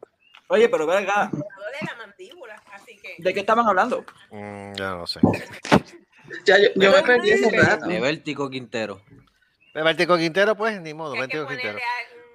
Oye, 0.49 0.69
pero 0.69 0.85
venga, 0.87 1.29
Duele 1.31 1.77
la 1.81 1.95
mandíbula, 1.97 2.61
así 2.71 2.97
que. 2.97 3.15
¿de 3.17 3.33
qué 3.33 3.39
estaban 3.41 3.67
hablando? 3.67 4.05
Mm, 4.31 4.73
ya 4.75 4.91
no 4.91 5.05
sé. 5.07 5.19
Ya, 6.45 6.57
yo, 6.57 6.69
yo 6.75 6.91
me 6.91 7.01
perdí 7.03 7.31
ese 7.31 7.49
rato. 7.61 7.85
De 7.87 7.99
Vértigo 7.99 8.49
Quintero. 8.49 9.01
De 9.73 9.83
Vértigo 9.83 10.17
Quintero, 10.17 10.55
pues, 10.55 10.79
ni 10.81 10.93
modo, 10.93 11.13
Vértigo 11.13 11.47
Quintero. 11.47 11.77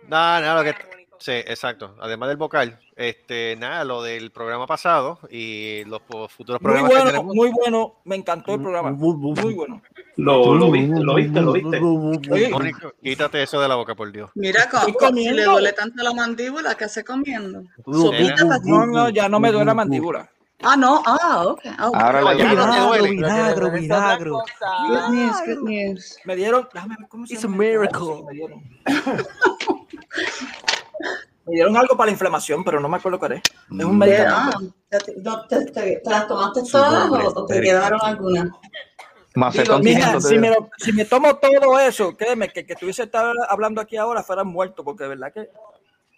No, 0.08 0.40
no, 0.40 0.54
lo 0.56 0.64
que. 0.64 0.74
Sí, 1.22 1.30
exacto. 1.30 1.94
Además 2.00 2.30
del 2.30 2.36
vocal, 2.36 2.80
este, 2.96 3.54
nada, 3.54 3.84
lo 3.84 4.02
del 4.02 4.32
programa 4.32 4.66
pasado 4.66 5.20
y 5.30 5.84
los 5.84 6.00
futuros 6.28 6.60
Muy 6.60 6.72
programas 6.72 6.90
que 6.90 6.96
bueno, 6.96 7.10
tenemos. 7.12 7.34
muy 7.36 7.50
bueno. 7.52 7.94
Me 8.04 8.16
encantó 8.16 8.54
el 8.54 8.60
programa. 8.60 8.90
Muy 8.90 9.54
bueno. 9.54 9.80
Lo, 10.16 10.56
lo 10.56 10.68
viste, 10.72 10.98
lo 10.98 11.14
viste, 11.14 11.40
lo 11.40 11.52
viste. 11.52 11.80
Oye, 12.28 12.48
Mónico, 12.50 12.92
quítate 13.00 13.40
eso 13.40 13.60
de 13.60 13.68
la 13.68 13.76
boca, 13.76 13.94
por 13.94 14.10
Dios. 14.10 14.32
Mira, 14.34 14.68
comiendo. 14.98 15.36
le 15.36 15.44
duele 15.44 15.72
tanto 15.74 16.02
la 16.02 16.12
mandíbula, 16.12 16.74
¿qué 16.74 16.86
hace 16.86 17.04
comiendo? 17.04 17.62
No, 17.86 18.86
no, 18.86 19.08
ya 19.10 19.28
no 19.28 19.38
me 19.38 19.52
duele 19.52 19.66
la 19.66 19.74
mandíbula. 19.74 20.28
Ah, 20.64 20.76
no, 20.76 21.02
ah, 21.06 21.44
ok. 21.46 21.60
Ah. 21.66 21.90
Ahora 21.94 22.34
le 22.34 22.38
Ya 22.38 22.54
no 22.54 22.72
te 22.72 22.80
duele. 22.80 23.10
Milagro, 23.10 23.70
milagro. 23.70 24.42
Good 24.88 25.08
news, 25.14 25.36
good 25.46 25.68
news. 25.68 26.16
Me 26.24 26.34
dieron, 26.34 26.68
déjame 26.72 26.96
ver 26.98 27.08
cómo 27.08 27.26
se 27.28 27.34
It's 27.34 27.44
a 27.44 27.46
llama. 27.48 27.58
miracle. 27.62 28.24
Me 28.26 28.32
dieron. 28.32 28.62
Me 31.46 31.54
dieron 31.54 31.76
algo 31.76 31.96
para 31.96 32.06
la 32.06 32.12
inflamación, 32.12 32.62
pero 32.64 32.78
no 32.80 32.88
me 32.88 32.96
acuerdo 32.98 33.18
cuál 33.18 33.32
es. 33.32 33.42
Es 33.78 33.84
un 33.84 33.98
medicamento. 33.98 34.58
ah, 34.60 34.60
¿te, 34.88 34.98
te- 34.98 35.14
no, 35.20 35.46
te- 35.46 35.64
te- 35.66 35.96
te 36.02 36.10
las 36.10 36.26
tomaste 36.28 36.62
todas 36.70 37.10
o, 37.10 37.40
o 37.40 37.46
te 37.46 37.60
quedaron 37.60 38.00
algunas? 38.02 38.48
Macetón 39.34 39.82
Mija, 39.82 39.98
500 40.12 40.22
te 40.22 40.28
si 40.28 40.38
me, 40.38 40.50
lo- 40.50 40.70
si 40.78 40.92
me 40.92 41.04
tomo 41.06 41.36
todo 41.36 41.78
eso, 41.80 42.14
créeme 42.16 42.48
que 42.50 42.66
que 42.66 42.74
tuviese 42.76 43.04
estar 43.04 43.32
hablando 43.48 43.80
aquí 43.80 43.96
ahora 43.96 44.22
fuera 44.22 44.44
muerto, 44.44 44.84
porque 44.84 45.04
de 45.04 45.08
verdad 45.10 45.32
que 45.32 45.48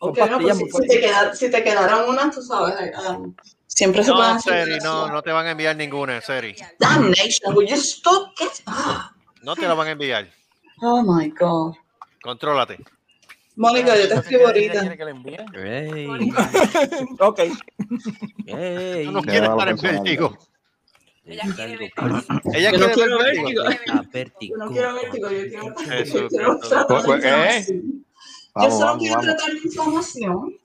son 0.01 0.11
Ok, 0.11 0.19
no, 0.31 0.41
pues 0.41 0.59
si, 0.59 0.65
si 0.65 0.65
te 0.67 0.71
fuertes. 0.73 1.01
queda- 1.01 1.35
si 1.35 1.51
te 1.51 1.63
quedaron 1.65 2.09
unas, 2.11 2.35
tú 2.35 2.43
sabes, 2.43 2.75
ah, 2.97 3.19
siempre 3.67 4.03
se 4.05 4.11
No, 4.11 4.21
hacer. 4.21 4.65
Seri, 4.67 4.79
no, 4.81 5.09
no 5.09 5.23
te 5.23 5.31
van 5.33 5.47
a 5.47 5.53
enviar 5.53 5.77
ninguna, 5.77 6.21
Seri. 6.21 6.55
Damnation, 6.81 7.57
will 7.57 7.67
you 7.69 7.77
stop 7.77 8.29
it? 8.41 8.51
Ah, 8.67 9.13
No 9.43 9.55
te 9.55 9.63
la 9.69 9.75
van 9.75 9.87
a 9.89 9.91
enviar. 9.93 10.29
oh 10.83 11.03
my 11.03 11.31
God. 11.31 11.75
Contrólate. 12.23 12.79
Mónica, 13.57 13.97
yo 13.97 14.09
te 14.09 14.15
escribo 14.15 14.47
ahorita. 14.47 14.83
Ey, 14.85 16.07
Ok. 17.21 17.41
no 19.13 19.23
va 19.57 19.69
estar 19.69 19.69
en 19.69 19.77
vértigo. 19.77 20.39
Ella 21.25 21.43
quiere 21.55 21.77
ver. 21.79 21.93
Ella 22.53 22.71
quiere 22.71 22.95
vértigo. 23.19 23.63
Vértigo. 24.13 24.57
no 24.59 24.71
quiero 24.71 24.95
vértigo, 24.95 25.31
yo 25.31 25.43
quiero, 25.49 25.75
yo 28.63 28.71
solo 28.71 28.99
quiero 28.99 29.21
tratar 29.21 29.53
la 29.53 29.61
inflamación. 29.65 30.59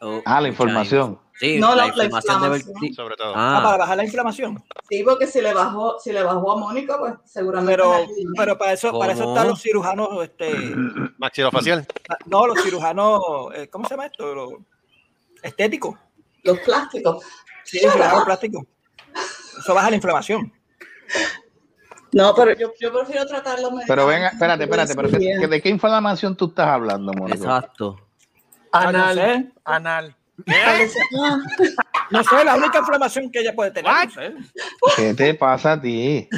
Oh, 0.00 0.22
Ah, 0.24 0.40
la 0.40 0.48
información. 0.48 1.18
Sí, 1.42 1.58
No, 1.58 1.70
la, 1.74 1.88
la- 1.88 2.04
inflamación. 2.04 2.94
Sobre 2.94 3.16
todo. 3.16 3.32
Ah, 3.34 3.60
para 3.64 3.74
Ah, 3.74 3.76
bajar 3.78 3.96
la 3.96 4.04
inflamación. 4.04 4.62
Sí, 4.88 5.02
porque 5.02 5.26
si 5.26 5.40
le 5.40 5.52
bajó, 5.52 5.98
si 5.98 6.12
le 6.12 6.22
bajó 6.22 6.52
a 6.52 6.56
Mónica, 6.56 6.96
pues 7.00 7.14
seguramente. 7.24 7.72
Pero, 7.72 8.06
pero 8.36 8.56
para 8.56 8.72
eso, 8.74 8.96
para 8.96 9.12
eso 9.12 9.24
están 9.30 9.48
los 9.48 9.60
cirujanos, 9.60 10.08
este, 10.22 10.52
Maxilofacial. 11.18 11.84
no, 12.26 12.46
los 12.46 12.62
cirujanos, 12.62 13.20
eh, 13.56 13.66
¿cómo 13.68 13.88
se 13.88 13.94
llama 13.94 14.06
esto? 14.06 14.32
Los 14.32 14.52
estéticos. 15.42 15.98
los 16.44 16.60
plásticos. 16.60 17.24
Sí, 17.64 17.78
Shut 17.78 17.90
cirujano 17.90 18.18
up. 18.20 18.24
plástico. 18.24 18.66
Eso 19.58 19.74
baja 19.74 19.90
la 19.90 19.96
inflamación. 19.96 20.52
No, 22.12 22.34
pero 22.36 22.54
yo, 22.56 22.72
yo 22.78 22.92
prefiero 22.92 23.26
tratar 23.26 23.58
los 23.58 23.72
Pero 23.88 24.06
venga, 24.06 24.28
espérate, 24.28 24.62
espérate, 24.64 24.94
pero 24.94 25.08
¿qué- 25.10 25.18
qué- 25.40 25.48
¿de 25.48 25.60
qué 25.60 25.68
inflamación 25.70 26.36
tú 26.36 26.46
estás 26.46 26.68
hablando, 26.68 27.12
Mónica? 27.12 27.36
exacto. 27.36 27.96
Ah, 28.70 29.12
sé, 29.12 29.50
Anal. 29.64 30.16
Ah, 30.48 30.78
no 32.10 32.24
sé, 32.24 32.44
la 32.44 32.56
única 32.56 32.78
inflamación 32.80 33.30
que 33.30 33.40
ella 33.40 33.54
puede 33.54 33.70
tener. 33.70 33.90
No 33.92 34.10
sé. 34.10 34.34
¿Qué 34.96 35.14
te 35.14 35.34
pasa 35.34 35.72
a 35.72 35.80
ti? 35.80 36.28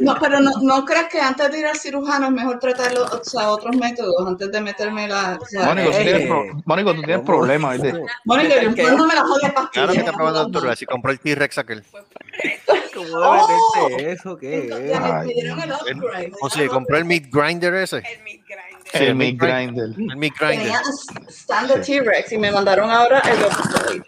No, 0.00 0.16
pero 0.20 0.40
no, 0.40 0.50
no 0.62 0.84
crees 0.84 1.06
que 1.08 1.20
antes 1.20 1.50
de 1.52 1.60
ir 1.60 1.66
al 1.66 1.76
cirujano 1.76 2.26
es 2.26 2.32
mejor 2.32 2.58
tratarlo, 2.58 3.04
o 3.04 3.24
sea, 3.24 3.50
otros 3.50 3.76
métodos, 3.76 4.14
antes 4.26 4.50
de 4.50 4.60
meterme 4.60 5.06
la. 5.08 5.38
O 5.40 5.44
sea, 5.46 5.66
Mónico, 5.66 5.90
tú 5.90 5.96
eh, 5.96 6.02
tienes, 6.02 6.26
pro- 6.28 6.44
Mónico, 6.64 6.94
tú 6.94 7.02
tienes 7.02 7.24
problemas, 7.24 7.80
¿viste? 7.80 8.00
Mónica, 8.24 8.54
yo 8.62 8.96
no 8.96 9.06
me 9.06 9.14
la 9.14 9.22
jodas 9.22 9.40
Claro 9.52 9.70
que 9.70 9.80
pastillas. 9.80 9.96
está 9.96 10.12
probando 10.12 10.42
el 10.42 10.52
turno, 10.52 10.76
si 10.76 10.86
compró 10.86 11.12
el 11.12 11.20
T-Rex 11.20 11.58
aquel. 11.58 11.84
¿Cómo 12.94 13.06
Oh. 13.18 13.48
meterte 13.88 14.12
eso? 14.12 14.36
¿Qué 14.38 14.66
es? 14.66 14.98
Ay, 14.98 15.32
el. 15.38 16.32
O 16.40 16.50
sea, 16.50 16.66
compró 16.68 16.96
el 16.96 17.04
Meat 17.04 17.24
Grinder 17.30 17.74
ese. 17.74 17.98
El 17.98 18.22
meat 18.24 18.40
grinder. 18.46 18.75
Sí, 18.92 19.04
el 19.04 19.14
Mick 19.14 19.40
Grinder. 19.40 19.90
El 19.96 20.16
Meat 20.16 20.34
Grinder. 20.38 20.58
Tenía 20.58 20.80
standard 21.28 21.82
T-Rex 21.84 22.32
y 22.32 22.38
me 22.38 22.50
mandaron 22.52 22.90
ahora 22.90 23.20
el 23.20 23.38
upgrade. 23.44 24.02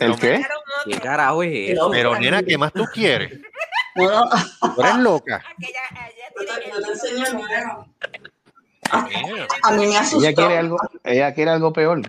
¿El 0.00 0.16
qué? 0.16 0.44
¿Qué 0.86 0.98
carajo 1.00 1.42
es 1.42 1.50
El 1.52 1.76
eso? 1.76 1.90
Pero 1.90 2.18
nena, 2.18 2.42
¿qué 2.42 2.56
más 2.56 2.72
tú 2.72 2.84
quieres? 2.92 3.38
No, 3.96 4.08
no. 4.10 4.30
Tú 4.74 4.80
eres 4.82 4.96
loca. 4.96 5.44
Nuevo. 7.32 7.86
Mira, 8.92 9.46
A 9.62 9.72
mí 9.72 9.86
me 9.86 9.96
asustó. 9.96 10.18
Ella 10.26 10.34
quiere 10.34 10.58
algo, 10.58 10.76
ella 11.04 11.34
quiere 11.34 11.50
algo 11.50 11.72
peor. 11.72 11.98
Me 12.00 12.06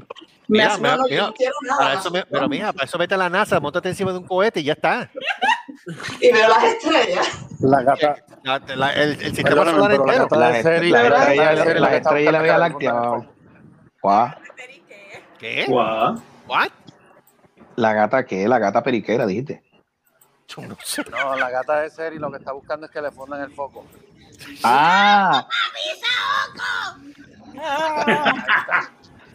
Mira, 0.47 0.67
asustó, 0.67 0.81
mira, 0.83 0.97
mira, 1.09 1.23
no 1.27 1.33
quiero 1.33 1.53
nada. 1.63 1.77
para 1.79 1.93
eso 1.99 2.11
pero 2.29 2.49
mija, 2.49 2.73
para 2.73 2.85
eso 2.85 2.97
vete 2.97 3.13
a 3.13 3.17
la 3.17 3.29
NASA, 3.29 3.59
montate 3.59 3.89
encima 3.89 4.11
de 4.11 4.17
un 4.17 4.25
cohete 4.27 4.59
y 4.59 4.63
ya 4.63 4.73
está. 4.73 5.09
Y 6.19 6.31
veo 6.31 6.47
las 6.47 6.63
estrellas. 6.63 7.27
La 7.61 7.81
gata. 7.83 8.15
La- 8.43 8.59
la- 8.75 8.93
el, 8.93 9.09
el 9.11 9.19
sistema 9.35 9.49
Perdóname, 9.49 9.77
solar 9.79 9.89
la 9.91 10.13
entero. 10.15 10.35
la 10.37 10.49
las 10.49 10.63
la 11.81 11.89
que 11.89 11.95
está 11.97 12.09
estrellas 12.09 12.29
y 12.29 12.31
la 12.31 12.41
Vía 12.41 12.57
Láctea. 12.57 12.93
Guau. 14.01 14.31
¿Qué? 15.39 15.65
Guau. 15.67 16.21
What? 16.47 16.69
La 17.75 17.93
gata 17.93 18.25
qué, 18.25 18.47
la 18.47 18.59
gata 18.59 18.83
periquera, 18.83 19.25
dijiste. 19.25 19.63
No 20.57 20.75
sé. 20.83 21.03
No, 21.09 21.35
la 21.35 21.49
gata 21.49 21.81
de 21.81 21.89
Seri 21.89 22.19
lo 22.19 22.29
que 22.29 22.37
está 22.37 22.51
buscando 22.51 22.85
es 22.85 22.91
que 22.91 23.01
le 23.01 23.11
pongan 23.11 23.41
el 23.41 23.51
foco. 23.53 23.85
Ah, 24.63 25.47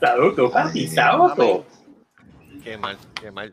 Saoco, 0.00 0.50
papi, 0.50 0.88
Saoco. 0.88 1.64
Qué 2.62 2.76
mal, 2.76 2.98
qué 3.20 3.30
mal. 3.30 3.52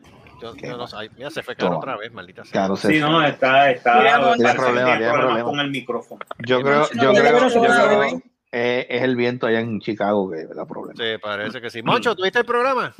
Yo, 0.52 0.76
no 0.76 0.86
Mira, 1.16 1.30
se 1.30 1.42
fue 1.42 1.56
caro 1.56 1.68
Toma. 1.68 1.78
otra 1.78 1.96
vez, 1.96 2.12
maldita 2.12 2.44
sea. 2.44 2.52
claro, 2.52 2.76
Sí, 2.76 2.88
sí. 2.94 3.00
no, 3.00 3.24
está, 3.24 3.70
está. 3.70 3.96
Mira, 3.98 4.34
tiene 4.36 4.54
problema, 4.54 4.84
tiene 4.84 4.98
problemas 4.98 5.20
problema. 5.24 5.44
con 5.50 5.60
el 5.60 5.70
micrófono. 5.70 6.24
Yo 6.46 6.60
creo, 6.60 6.88
yo 7.00 7.12
creo, 7.14 7.48
yo 7.48 8.20
eh, 8.52 8.86
es 8.88 9.02
el 9.02 9.16
viento 9.16 9.46
allá 9.46 9.60
en 9.60 9.80
Chicago 9.80 10.30
que 10.30 10.44
da 10.46 10.66
problema. 10.66 10.94
Sí, 11.02 11.18
parece 11.20 11.60
que 11.60 11.70
sí. 11.70 11.82
Moncho, 11.82 12.14
¿tuviste 12.14 12.38
el 12.40 12.44
programa? 12.44 12.94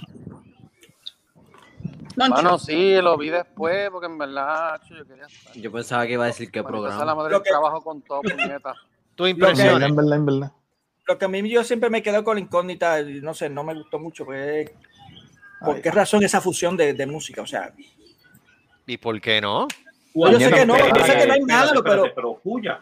Moncho. 2.17 2.35
Mano, 2.43 2.59
sí, 2.59 3.01
lo 3.03 3.17
vi 3.19 3.29
después 3.31 3.91
porque 3.91 4.07
en 4.07 4.19
verdad 4.19 4.81
yo 4.89 5.05
quería 5.07 5.27
estar. 5.27 5.55
Yo 5.57 5.71
pensaba 5.73 6.07
que 6.07 6.13
iba 6.13 6.25
a 6.25 6.29
decir 6.29 6.51
qué 6.51 6.63
Manito, 6.63 6.87
esa 6.87 6.95
es 6.95 6.99
la 6.99 7.05
programa. 7.15 7.23
madre 7.23 7.43
que- 7.45 7.51
trabajo 7.51 7.83
con 7.83 8.03
todo, 8.03 8.21
puñeta. 8.23 8.75
Tu 9.17 9.27
En 9.27 9.37
verdad, 9.39 9.51
impresión. 9.53 9.83
en 9.83 9.97
verdad, 9.97 10.17
en 10.17 10.27
verdad. 10.27 10.53
Lo 11.07 11.19
que 11.19 11.25
a 11.25 11.29
mí 11.29 11.49
yo 11.51 11.63
siempre 11.65 11.91
me 11.91 12.03
quedo 12.03 12.25
con 12.25 12.37
la 12.37 12.41
incógnita, 12.41 13.03
no 13.03 13.35
sé, 13.35 13.51
no 13.51 13.63
me 13.63 13.75
gustó 13.75 13.99
mucho, 13.99 14.25
pues, 14.25 14.71
¿por 15.65 15.81
qué 15.81 15.91
razón 15.91 16.23
esa 16.23 16.41
fusión 16.41 16.77
de, 16.77 16.93
de 16.95 17.07
música? 17.07 17.43
O 17.43 17.47
sea, 17.47 17.73
¿Y 18.87 18.97
por 18.99 19.21
qué 19.21 19.41
no? 19.41 19.67
yo 20.15 20.39
sé 20.39 20.51
que 20.53 20.67
no, 20.67 20.77
yo 20.77 21.05
sé 21.05 21.17
que 21.19 21.27
no 21.27 21.33
hay 21.33 21.41
nada, 21.41 21.73
pero 21.83 22.15
pero 22.15 22.35
Juya. 22.43 22.81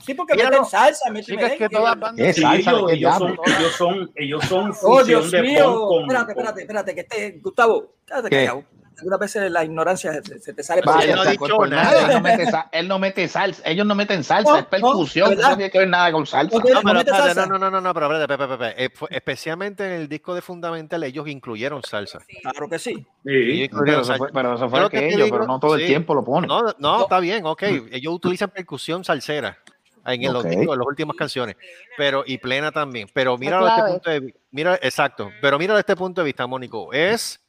sí 0.00 0.14
porque 0.14 0.34
meten 0.34 0.64
salsa, 0.64 1.10
meten 1.10 1.36
que 1.36 1.42
merengue. 1.42 1.68
todas 1.70 1.98
van 1.98 2.16
¿Qué 2.16 2.32
Sí, 2.32 2.42
salsa? 2.42 2.70
ellos, 2.70 2.84
¿Qué 2.88 2.94
ellos 2.94 3.16
son, 3.16 3.38
ellos 3.46 3.72
son, 3.76 4.12
ellos 4.16 4.44
son 4.44 4.70
Oh, 4.70 4.72
fusión 4.74 5.06
Dios 5.06 5.30
de 5.30 5.42
mío. 5.42 5.64
pop 5.64 5.88
con, 5.88 6.02
espérate, 6.02 6.32
espérate, 6.32 6.60
espérate, 6.62 6.94
que 6.94 7.00
este, 7.00 7.38
Gustavo, 7.40 7.94
quédate 8.06 8.28
¿Qué? 8.30 8.36
callado. 8.36 8.64
Algunas 8.98 9.18
veces 9.20 9.50
la 9.50 9.64
ignorancia 9.64 10.12
se, 10.22 10.38
se 10.38 10.52
te 10.54 10.62
sale 10.62 10.82
nada, 10.82 11.02
él, 11.04 12.08
no 12.08 12.20
mete 12.20 12.46
sa- 12.50 12.68
él 12.72 12.88
no 12.88 12.98
mete 12.98 13.28
salsa, 13.28 13.62
ellos 13.64 13.86
no 13.86 13.94
meten 13.94 14.22
salsa, 14.24 14.50
No, 14.50 14.56
es 14.58 14.64
percusión, 14.66 15.34
no, 15.36 15.56
tiene 15.56 15.70
que 15.70 15.78
ver 15.78 15.88
nada 15.88 16.12
con 16.12 16.26
salsa. 16.26 16.56
No, 16.58 16.62
no 16.82 16.82
pero 17.02 17.16
salsa. 17.16 17.46
no, 17.46 17.58
no, 17.58 17.70
no, 17.70 17.80
no, 17.80 17.94
pero 17.94 18.06
espérate, 18.06 18.32
espérate, 18.34 18.52
espérate. 18.64 18.96
Fue- 18.96 19.08
Especialmente 19.10 19.84
en 19.86 19.92
el 19.92 20.08
disco 20.08 20.34
de 20.34 20.42
Fundamental, 20.42 21.02
ellos 21.04 21.26
incluyeron 21.28 21.82
salsa. 21.82 22.20
Claro 22.42 22.68
que 22.68 22.78
sí. 22.78 23.06
Ellos 23.24 23.68
Sí. 23.72 23.76
Pero 23.84 24.00
eso 24.02 24.14
fue, 24.16 24.28
pero 24.32 24.54
eso 24.54 24.64
Yo 24.64 24.70
fue 24.70 24.80
lo 24.80 24.90
que 24.90 25.00
digo- 25.08 25.28
pero 25.30 25.46
no 25.46 25.58
todo 25.58 25.74
el 25.76 25.86
tiempo 25.86 26.14
lo 26.14 26.24
ponen. 26.24 26.48
No, 26.48 26.62
no, 26.78 27.02
está 27.02 27.20
bien, 27.20 27.44
ok. 27.46 27.62
Ellos 27.90 28.14
utilizan 28.14 28.50
percusión 28.50 29.04
salsera 29.04 29.58
en, 30.06 30.22
el- 30.24 30.32
los 30.32 30.44
Ok. 30.44 30.50
discos, 30.50 30.74
en 30.74 30.78
las 30.78 30.86
últimas 30.86 31.16
canciones, 31.16 31.56
pero 31.96 32.22
y 32.26 32.38
plena 32.38 32.70
también. 32.70 33.08
Pero 33.12 33.36
mira 33.38 33.58
este 33.66 33.92
punto 33.92 34.10
de 34.10 34.34
mira, 34.50 34.78
exacto. 34.82 35.30
Pero 35.40 35.58
mira 35.58 35.78
este 35.78 35.96
punto 35.96 36.20
de 36.20 36.26
vista, 36.26 36.46
Mónico. 36.46 36.92
Es 36.92 37.40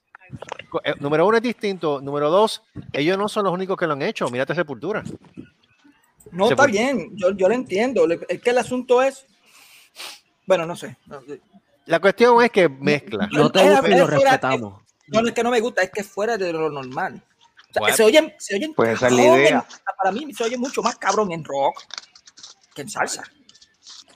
número 0.99 1.25
uno 1.27 1.37
es 1.37 1.43
distinto. 1.43 2.01
Número 2.01 2.29
dos, 2.29 2.61
ellos 2.93 3.17
no 3.17 3.27
son 3.29 3.45
los 3.45 3.53
únicos 3.53 3.77
que 3.77 3.87
lo 3.87 3.93
han 3.93 4.01
hecho. 4.01 4.27
Mírate 4.29 4.55
Sepultura. 4.55 5.03
No, 6.31 6.49
está 6.49 6.65
bien, 6.65 7.11
yo, 7.15 7.31
yo 7.31 7.47
lo 7.47 7.53
entiendo. 7.53 8.05
Es 8.27 8.41
que 8.41 8.49
el 8.49 8.57
asunto 8.57 9.01
es. 9.01 9.25
Bueno, 10.45 10.65
no 10.65 10.75
sé. 10.75 10.97
No, 11.05 11.21
La 11.85 11.99
cuestión 11.99 12.41
es 12.43 12.51
que 12.51 12.67
mezcla. 12.67 13.27
No 13.31 13.51
te 13.51 13.59
Es- 13.65 13.71
gusta 13.71 13.89
y 13.89 13.97
lo 13.99 14.07
respetamos. 14.07 14.81
No, 15.07 15.21
no 15.21 15.27
es 15.27 15.33
que 15.35 15.43
no 15.43 15.51
me 15.51 15.59
gusta, 15.59 15.83
es 15.83 15.91
que 15.91 16.01
es 16.01 16.07
fuera 16.07 16.35
de 16.37 16.51
lo 16.51 16.69
normal. 16.69 17.21
O 17.69 17.73
sea, 17.73 17.79
Bueno. 17.81 17.95
se 17.95 18.03
oyen, 18.03 18.33
se 18.39 18.55
oyen 18.55 18.73
Pues 18.73 18.89
esa 18.95 19.07
es 19.07 19.13
la 19.13 19.21
idea. 19.21 19.49
en- 19.59 19.95
para 19.97 20.11
mí 20.11 20.33
se 20.33 20.43
oye 20.43 20.57
mucho 20.57 20.81
más 20.81 20.95
cabrón 20.97 21.31
en 21.31 21.43
rock 21.43 21.83
que 22.73 22.81
en 22.81 22.89
salsa. 22.89 23.23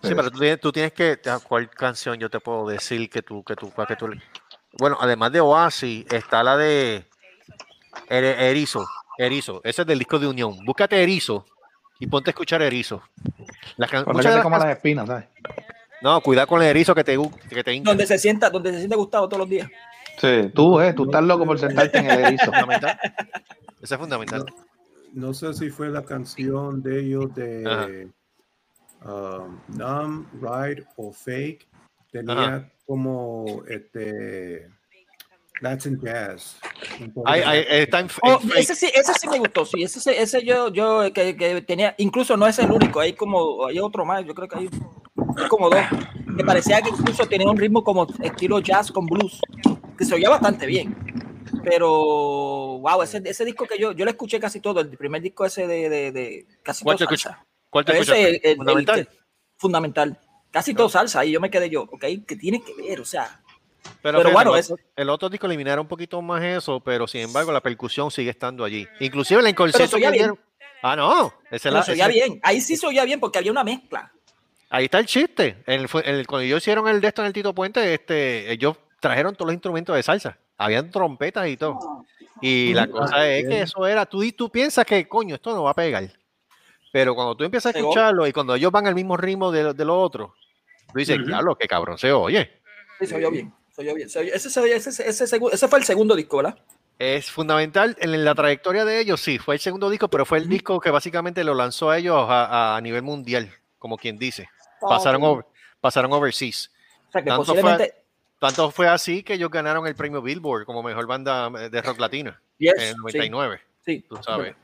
Sí, 0.01 0.15
pero 0.15 0.31
tú 0.31 0.39
tienes, 0.39 0.59
tú 0.61 0.71
tienes 0.71 0.93
que. 0.93 1.19
¿a 1.29 1.39
¿Cuál 1.39 1.69
canción 1.69 2.17
yo 2.17 2.29
te 2.29 2.39
puedo 2.39 2.67
decir 2.67 3.09
que 3.09 3.21
tú, 3.21 3.43
que 3.43 3.55
tú, 3.55 3.71
que 3.87 3.95
tú 3.97 4.07
le- 4.07 4.21
Bueno, 4.77 4.97
además 4.99 5.31
de 5.31 5.41
Oasis, 5.41 6.05
está 6.11 6.43
la 6.43 6.55
de 6.57 7.05
Erizo. 8.09 8.85
Erizo. 9.17 9.61
Ese 9.63 9.81
es 9.81 9.87
del 9.87 9.99
disco 9.99 10.19
de 10.19 10.27
Unión. 10.27 10.57
Búscate 10.65 11.01
Erizo 11.01 11.45
y 11.99 12.07
ponte 12.07 12.29
a 12.29 12.31
escuchar 12.31 12.61
Erizo. 12.61 13.01
Las 13.77 13.89
can- 13.89 14.03
Cuando 14.03 14.19
muchas 14.19 14.31
de 14.31 14.31
te 14.31 14.35
las 14.37 14.43
como 14.43 14.57
can- 14.57 14.67
las 14.67 14.77
espinas, 14.77 15.07
¿sabes? 15.07 15.25
No, 16.01 16.21
cuidado 16.21 16.47
con 16.47 16.61
el 16.61 16.69
erizo 16.69 16.95
que 16.95 17.03
te, 17.03 17.17
que 17.49 17.61
te. 17.61 17.77
Donde 17.81 18.07
se 18.07 18.17
sienta, 18.17 18.49
donde 18.49 18.71
se 18.71 18.77
siente 18.77 18.95
Gustavo 18.95 19.27
todos 19.27 19.39
los 19.39 19.49
días. 19.49 19.69
Sí, 20.17 20.49
tú, 20.55 20.79
eh, 20.79 20.93
tú 20.93 21.03
estás 21.05 21.23
loco 21.23 21.45
por 21.45 21.59
sentarte 21.59 21.97
en 21.97 22.09
el 22.09 22.19
erizo. 22.25 22.45
Fundamental. 22.45 22.97
Ese 23.81 23.95
es 23.95 23.99
fundamental. 23.99 24.45
No 25.13 25.33
sé 25.33 25.53
si 25.53 25.69
fue 25.69 25.89
la 25.89 26.03
canción 26.05 26.81
de 26.81 27.01
ellos 27.01 27.33
de 27.35 28.07
um, 29.03 29.59
Numb, 29.67 30.25
Ride 30.41 30.85
o 30.95 31.11
Fake. 31.11 31.67
Tenía 32.11 32.33
Ajá. 32.33 32.69
Como 32.89 33.61
este 33.67 34.67
Jazz. 36.01 36.59
está 37.77 37.99
en, 37.99 38.05
en 38.05 38.09
Oh, 38.23 38.39
ese 38.57 38.73
sí, 38.73 38.89
ese 38.95 39.13
sí 39.13 39.27
me 39.27 39.37
gustó, 39.37 39.63
sí, 39.63 39.83
ese, 39.83 40.19
ese 40.19 40.43
yo, 40.43 40.69
yo 40.73 41.13
que, 41.13 41.37
que 41.37 41.61
tenía, 41.61 41.93
incluso 41.99 42.35
no 42.35 42.47
es 42.47 42.57
el 42.57 42.71
único, 42.71 42.99
hay 42.99 43.13
como, 43.13 43.67
hay 43.67 43.77
otro 43.77 44.05
más, 44.05 44.25
yo 44.25 44.33
creo 44.33 44.47
que 44.47 44.57
hay, 44.57 44.69
hay 45.37 45.47
como 45.47 45.69
dos, 45.69 45.85
que 46.35 46.43
parecía 46.43 46.81
que 46.81 46.89
incluso 46.89 47.27
tenía 47.27 47.47
un 47.47 47.59
ritmo 47.59 47.83
como 47.83 48.07
estilo 48.23 48.59
jazz 48.59 48.91
con 48.91 49.05
blues, 49.05 49.39
que 49.95 50.03
se 50.03 50.15
oía 50.15 50.29
bastante 50.31 50.65
bien, 50.65 50.95
pero, 51.63 51.89
wow, 52.79 53.03
ese, 53.03 53.21
ese 53.23 53.45
disco 53.45 53.67
que 53.67 53.77
yo, 53.77 53.91
yo 53.91 54.03
lo 54.03 54.09
escuché 54.09 54.39
casi 54.39 54.59
todo, 54.61 54.79
el 54.79 54.89
primer 54.97 55.21
disco 55.21 55.45
ese 55.45 55.67
de, 55.67 55.89
de, 55.89 56.11
de 56.11 56.47
casi 56.63 56.83
todo 56.83 56.85
¿Cuál 56.85 56.97
te 56.97 57.05
salsa. 57.05 57.29
escuchas? 57.29 57.47
¿Cuál 57.69 57.85
te 57.85 57.91
el- 58.41 58.57
¿Fundamental? 58.57 59.09
fundamental, 59.57 60.19
casi 60.51 60.73
todo 60.73 60.89
salsa, 60.89 61.23
y 61.25 61.31
yo 61.31 61.39
me 61.41 61.49
quedé 61.49 61.69
yo, 61.69 61.83
ok, 61.83 62.05
que 62.27 62.35
tiene 62.35 62.61
que 62.63 62.73
ver, 62.75 62.99
o 63.01 63.05
sea, 63.05 63.41
Pero, 64.01 64.19
Pero 64.19 64.29
fíjate, 64.29 64.33
bueno, 64.33 64.53
el, 64.53 64.59
es- 64.59 64.71
otro, 64.71 64.85
el 64.95 65.09
otro 65.09 65.29
disco 65.29 65.45
eliminaron 65.47 65.83
un 65.83 65.87
poquito 65.87 66.21
más 66.21 66.43
eso, 66.43 66.79
pero 66.79 67.07
sin 67.07 67.21
embargo 67.21 67.51
la 67.51 67.61
percusión 67.61 68.11
sigue 68.11 68.29
estando 68.29 68.63
allí. 68.63 68.87
Inclusive 68.99 69.41
se 69.41 69.95
oía 69.95 70.07
que 70.11 70.11
bien. 70.11 70.11
dieron- 70.13 70.39
Ah, 70.81 70.95
no. 70.95 71.33
Ese 71.45 71.55
es 71.55 71.61
pero 71.63 71.75
la- 71.75 71.83
se 71.83 71.91
oía 71.93 72.05
ese- 72.05 72.13
bien, 72.13 72.39
ahí 72.43 72.61
sí 72.61 72.77
se 72.77 72.85
oía 72.87 73.03
bien 73.05 73.19
porque 73.19 73.37
había 73.39 73.51
una 73.51 73.63
mezcla. 73.63 74.11
Ahí 74.69 74.85
está 74.85 74.99
el 74.99 75.05
chiste. 75.05 75.63
En 75.65 75.81
el 75.81 75.87
fu- 75.89 75.99
en 75.99 76.15
el- 76.15 76.27
cuando 76.27 76.43
ellos 76.45 76.61
hicieron 76.61 76.87
el 76.87 77.01
de 77.01 77.07
esto 77.07 77.21
en 77.21 77.27
el 77.27 77.33
Tito 77.33 77.53
Puente, 77.55 77.93
este, 77.93 78.51
ellos 78.51 78.77
trajeron 78.99 79.33
todos 79.35 79.47
los 79.47 79.53
instrumentos 79.55 79.95
de 79.95 80.03
salsa. 80.03 80.37
Habían 80.57 80.91
trompetas 80.91 81.47
y 81.47 81.57
todo. 81.57 82.05
Y 82.41 82.73
la 82.73 82.83
Ah, 82.83 82.87
cosa 82.87 83.27
es 83.29 83.43
que 83.43 83.47
bien. 83.49 83.63
eso 83.63 83.87
era, 83.87 84.05
tú, 84.05 84.23
y 84.23 84.31
tú 84.31 84.49
piensas 84.49 84.85
que, 84.85 85.07
coño, 85.07 85.35
esto 85.35 85.53
no 85.55 85.63
va 85.63 85.71
a 85.71 85.75
pegar. 85.75 86.03
Pero 86.91 87.13
cuando 87.15 87.35
tú 87.35 87.43
empiezas 87.43 87.75
a 87.75 87.77
escucharlo 87.79 88.25
y 88.27 88.33
cuando 88.33 88.55
ellos 88.55 88.71
van 88.71 88.87
al 88.87 88.95
mismo 88.95 89.15
ritmo 89.17 89.51
de, 89.51 89.63
lo- 89.63 89.73
de 89.73 89.85
lo 89.85 89.99
otro, 90.01 90.35
tú 90.91 90.99
dices, 90.99 91.17
qué 91.59 91.67
cabrón 91.67 91.97
se 91.97 92.11
oye. 92.11 92.59
Sí, 92.99 93.05
se 93.07 93.15
oyó 93.15 93.31
bien. 93.31 93.53
Se 93.71 93.81
oyó 93.81 93.93
bien. 93.95 94.09
se 94.09 94.19
oyó- 94.19 94.33
ese, 94.33 94.49
se 94.49 94.59
oyó- 94.59 94.75
ese, 94.75 94.89
ese, 95.07 95.25
segu- 95.25 95.49
ese 95.51 95.67
fue 95.67 95.79
el 95.79 95.85
segundo 95.85 96.15
disco, 96.15 96.37
¿verdad? 96.37 96.57
Es 96.97 97.31
fundamental 97.31 97.95
en 98.01 98.25
la 98.25 98.35
trayectoria 98.35 98.83
de 98.83 98.99
ellos, 98.99 99.21
sí, 99.21 99.37
fue 99.39 99.55
el 99.55 99.61
segundo 99.61 99.89
disco, 99.89 100.09
pero 100.09 100.25
fue 100.25 100.37
el 100.39 100.49
disco 100.49 100.81
que 100.81 100.91
básicamente 100.91 101.43
lo 101.45 101.53
lanzó 101.53 101.89
a 101.91 101.97
ellos 101.97 102.25
a, 102.27 102.75
a 102.75 102.81
nivel 102.81 103.03
mundial, 103.03 103.49
como 103.77 103.97
quien 103.97 104.17
dice. 104.17 104.49
Pasaron, 104.81 105.23
over- 105.23 105.45
pasaron 105.79 106.11
overseas. 106.11 106.71
O 107.07 107.11
sea, 107.11 107.21
que 107.21 107.29
Tanto 107.29 107.45
fue- 107.45 107.55
posiblemente. 107.55 107.95
Tanto 108.39 108.71
fue 108.71 108.87
así 108.87 109.21
que 109.23 109.33
ellos 109.33 109.49
ganaron 109.51 109.85
el 109.85 109.95
premio 109.95 110.21
Billboard 110.21 110.65
como 110.65 110.81
mejor 110.81 111.05
banda 111.07 111.49
de 111.49 111.81
rock 111.81 111.99
latina 111.99 112.41
Yes, 112.57 112.73
en 112.77 112.81
el 112.89 112.95
99, 112.97 113.61
Sí, 113.85 114.05
tú 114.07 114.17
sabes. 114.23 114.55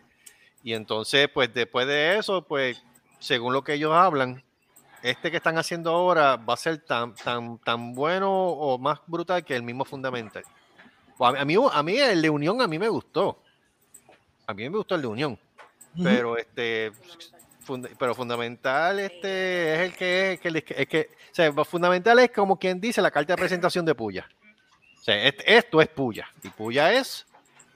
Y 0.66 0.74
entonces, 0.74 1.30
pues 1.32 1.54
después 1.54 1.86
de 1.86 2.18
eso, 2.18 2.42
pues 2.42 2.82
según 3.20 3.54
lo 3.54 3.64
que 3.64 3.74
ellos 3.76 3.94
hablan, 3.94 4.44
este 5.04 5.30
que 5.30 5.38
están 5.38 5.60
haciendo 5.60 5.92
ahora 5.92 6.38
va 6.38 6.56
a 6.56 6.58
ser 6.58 6.80
tan, 6.80 7.14
tan, 7.14 7.60
tan 7.60 7.94
bueno 7.94 8.32
o 8.32 8.80
más 8.80 9.00
brutal 9.06 9.46
que 9.46 9.56
el 9.56 9.62
mismo 9.62 9.86
Fundamental. 9.86 10.44
A 11.20 11.32
mí, 11.32 11.38
a 11.40 11.46
mí, 11.46 11.56
a 11.72 11.84
mí 11.84 11.98
el 12.00 12.20
de 12.20 12.32
Unión 12.32 12.62
a 12.64 12.68
mí 12.68 12.80
me 12.80 12.90
gustó. 12.90 13.40
A 14.48 14.56
mí 14.56 14.68
me 14.68 14.76
gustó 14.78 14.96
el 14.96 15.02
de 15.02 15.08
Unión. 15.08 15.40
Pero 16.02 16.36
este 16.36 16.92
pero 17.98 18.14
fundamental 18.14 19.00
este 19.00 19.74
es 19.76 19.80
el 19.82 19.94
que 19.96 20.34
es, 20.34 20.40
que 20.42 20.76
es 20.82 20.88
que 20.88 21.10
o 21.32 21.34
sea, 21.36 21.52
fundamental 21.64 22.20
es 22.20 22.32
como 22.32 22.58
quien 22.60 22.82
dice 22.82 23.02
la 23.02 23.12
carta 23.12 23.34
de 23.34 23.38
presentación 23.38 23.86
de 23.86 23.94
Puya. 23.96 24.28
O 25.00 25.04
sea, 25.04 25.24
est- 25.26 25.42
esto 25.46 25.80
es 25.80 25.88
Puya 25.88 26.28
y 26.44 26.50
Puya 26.50 26.92
es 26.94 27.26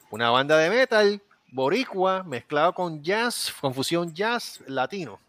una 0.10 0.32
banda 0.32 0.58
de 0.58 0.70
metal 0.70 1.22
boricua 1.52 2.24
mezclado 2.24 2.74
con 2.74 3.02
jazz, 3.04 3.54
con 3.62 3.74
fusión 3.74 4.14
jazz 4.14 4.62
latino. 4.68 5.20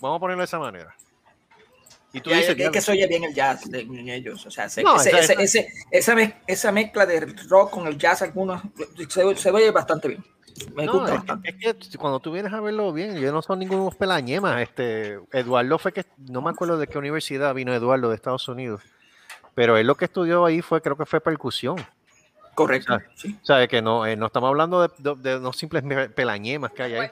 Vamos 0.00 0.18
a 0.18 0.20
ponerlo 0.20 0.42
de 0.42 0.46
esa 0.46 0.58
manera. 0.58 0.94
Y 2.12 2.20
tú 2.20 2.30
Y 2.30 2.34
dices, 2.34 2.50
es 2.50 2.54
que 2.54 2.62
"Diablo". 2.62 2.80
se 2.80 2.92
oye 2.92 3.06
bien 3.06 3.24
el 3.24 3.34
jazz 3.34 3.70
de, 3.70 3.80
ellos. 4.14 4.46
O 4.46 4.50
sea, 4.50 4.68
se- 4.68 4.82
No, 4.82 4.96
ese- 4.96 5.10
esa- 5.10 5.34
ese- 5.34 5.42
esa- 5.60 5.68
esa, 5.90 6.14
mez- 6.14 6.34
esa 6.46 6.72
mezcla 6.72 7.04
de 7.04 7.20
rock 7.48 7.70
con 7.70 7.86
el 7.86 7.98
jazz, 7.98 8.22
algunos, 8.22 8.62
se, 9.08 9.36
se 9.36 9.50
oye 9.50 9.70
bastante 9.70 10.08
bien. 10.08 10.24
Me 10.74 10.86
No, 10.86 10.92
gusta 10.94 11.08
es, 11.08 11.14
bastante. 11.18 11.56
que- 11.58 11.68
es 11.70 11.88
que 11.90 11.98
cuando 11.98 12.18
tú 12.18 12.32
vienes 12.32 12.52
a 12.52 12.60
verlo 12.60 12.92
bien, 12.92 13.16
yo 13.18 13.30
no 13.30 13.42
son 13.42 13.58
ningunos 13.58 13.94
pelañemas. 13.94 14.60
Este, 14.62 15.18
Eduardo 15.32 15.78
fue 15.78 15.92
que, 15.92 16.04
no 16.16 16.40
me 16.40 16.50
acuerdo 16.50 16.78
de 16.78 16.86
qué 16.86 16.96
universidad 16.96 17.54
vino 17.54 17.74
Eduardo 17.74 18.08
de 18.08 18.14
Estados 18.16 18.48
Unidos, 18.48 18.82
pero 19.54 19.76
él 19.76 19.86
lo 19.86 19.94
que 19.96 20.06
estudió 20.06 20.44
ahí 20.46 20.62
fue, 20.62 20.80
creo 20.80 20.96
que 20.96 21.04
fue 21.06 21.20
percusión. 21.20 21.76
Correcto. 22.66 22.94
O 22.94 22.98
sea, 22.98 23.08
sí. 23.14 23.38
O 23.42 23.46
sea, 23.46 23.66
que 23.68 23.80
no, 23.82 24.04
eh, 24.06 24.16
no 24.16 24.26
estamos 24.26 24.48
hablando 24.48 24.86
de, 24.86 24.90
de- 24.98 25.14
de 25.34 25.40
no 25.40 25.52
simples 25.52 25.82
pelañemas 26.14 26.72
que 26.72 26.82
hay 26.82 26.94
ahí. 26.94 27.10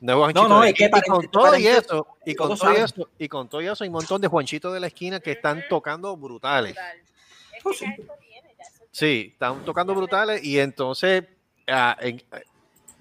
De 0.00 0.12
Juanchito 0.12 0.42
No, 0.42 0.48
no, 0.48 0.60
de 0.60 0.64
la 0.64 0.68
es 0.70 0.74
que 0.74 0.84
esquina, 0.84 1.02
y 1.04 1.08
con 1.10 1.30
todo 1.30 1.56
y 1.56 1.66
eso, 1.66 2.06
y 2.26 2.34
con 2.34 2.48
todo 2.48 2.54
y 2.54 2.58
saben. 2.58 2.84
eso, 2.84 3.08
y 3.18 3.28
con 3.28 3.48
todo 3.48 3.62
y 3.62 3.66
eso, 3.68 3.84
hay 3.84 3.88
un 3.88 3.94
montón 3.94 4.20
de 4.20 4.28
Juanchitos 4.28 4.72
de 4.74 4.80
la 4.80 4.86
esquina 4.88 5.18
que 5.20 5.32
están 5.32 5.64
tocando 5.68 6.16
brutales. 6.16 6.76
Oh, 7.64 7.72
sí. 7.72 7.86
Sí, 8.90 9.30
están 9.32 9.64
tocando 9.64 9.94
brutales 9.94 10.44
y 10.44 10.58
entonces 10.60 11.24
ah, 11.68 11.96
en- 12.00 12.22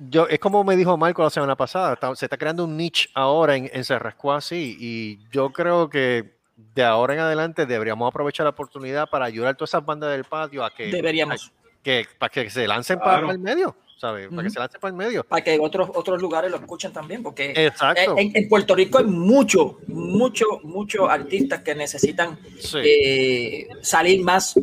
yo 0.09 0.27
es 0.27 0.39
como 0.39 0.63
me 0.63 0.75
dijo 0.75 0.95
Marco 0.97 1.21
la 1.23 1.29
semana 1.29 1.55
pasada, 1.55 1.93
está- 1.93 2.15
se 2.15 2.25
está 2.25 2.37
creando 2.37 2.63
un 2.63 2.75
niche 2.77 3.09
ahora 3.13 3.55
en, 3.55 3.69
en 3.71 3.83
Cerrasco 3.83 4.31
así 4.33 4.77
y 4.79 5.19
yo 5.29 5.51
creo 5.51 5.89
que 5.89 6.37
de 6.75 6.83
ahora 6.83 7.13
en 7.13 7.19
adelante 7.21 7.65
deberíamos 7.65 8.07
aprovechar 8.09 8.45
la 8.45 8.51
oportunidad 8.51 9.09
para 9.09 9.25
ayudar 9.25 9.51
a 9.51 9.53
todas 9.53 9.69
esas 9.71 9.85
bandas 9.85 10.11
del 10.11 10.23
patio 10.23 10.63
a 10.63 10.73
que 10.73 10.87
Deberíamos. 10.87 11.51
que 11.83 12.05
para 12.17 12.29
que 12.29 12.49
se 12.49 12.67
lancen 12.67 12.99
Claro. 12.99 13.27
para, 13.27 13.33
el 13.33 13.39
medio, 13.39 13.75
¿sabes? 13.97 14.29
Para 14.29 14.43
que 14.43 14.49
se 14.49 14.59
lancen 14.59 14.79
para 14.81 14.89
el 14.91 14.97
medio. 14.97 15.23
Para 15.23 15.43
que 15.43 15.59
otros, 15.59 15.89
otros 15.93 16.21
lugares 16.21 16.49
lo 16.51 16.57
escuchen 16.57 16.91
también, 16.93 17.21
porque 17.23 17.53
Exacto. 17.55 18.15
en, 18.17 18.31
en 18.35 18.47
Puerto 18.49 18.73
Rico 18.75 18.97
hay 18.99 19.05
mucho, 19.05 19.79
mucho, 19.87 20.45
muchos 20.63 21.09
artistas 21.09 21.61
que 21.61 21.75
necesitan 21.75 22.37
Sí. 22.59 22.77
eh, 22.83 23.67
salir 23.81 24.23
más 24.23 24.55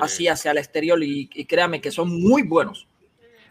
así 0.00 0.28
hacia 0.28 0.50
el 0.50 0.58
exterior 0.58 1.02
y, 1.02 1.28
y 1.34 1.44
créame 1.46 1.80
que 1.80 1.90
son 1.90 2.20
muy 2.20 2.42
buenos. 2.42 2.86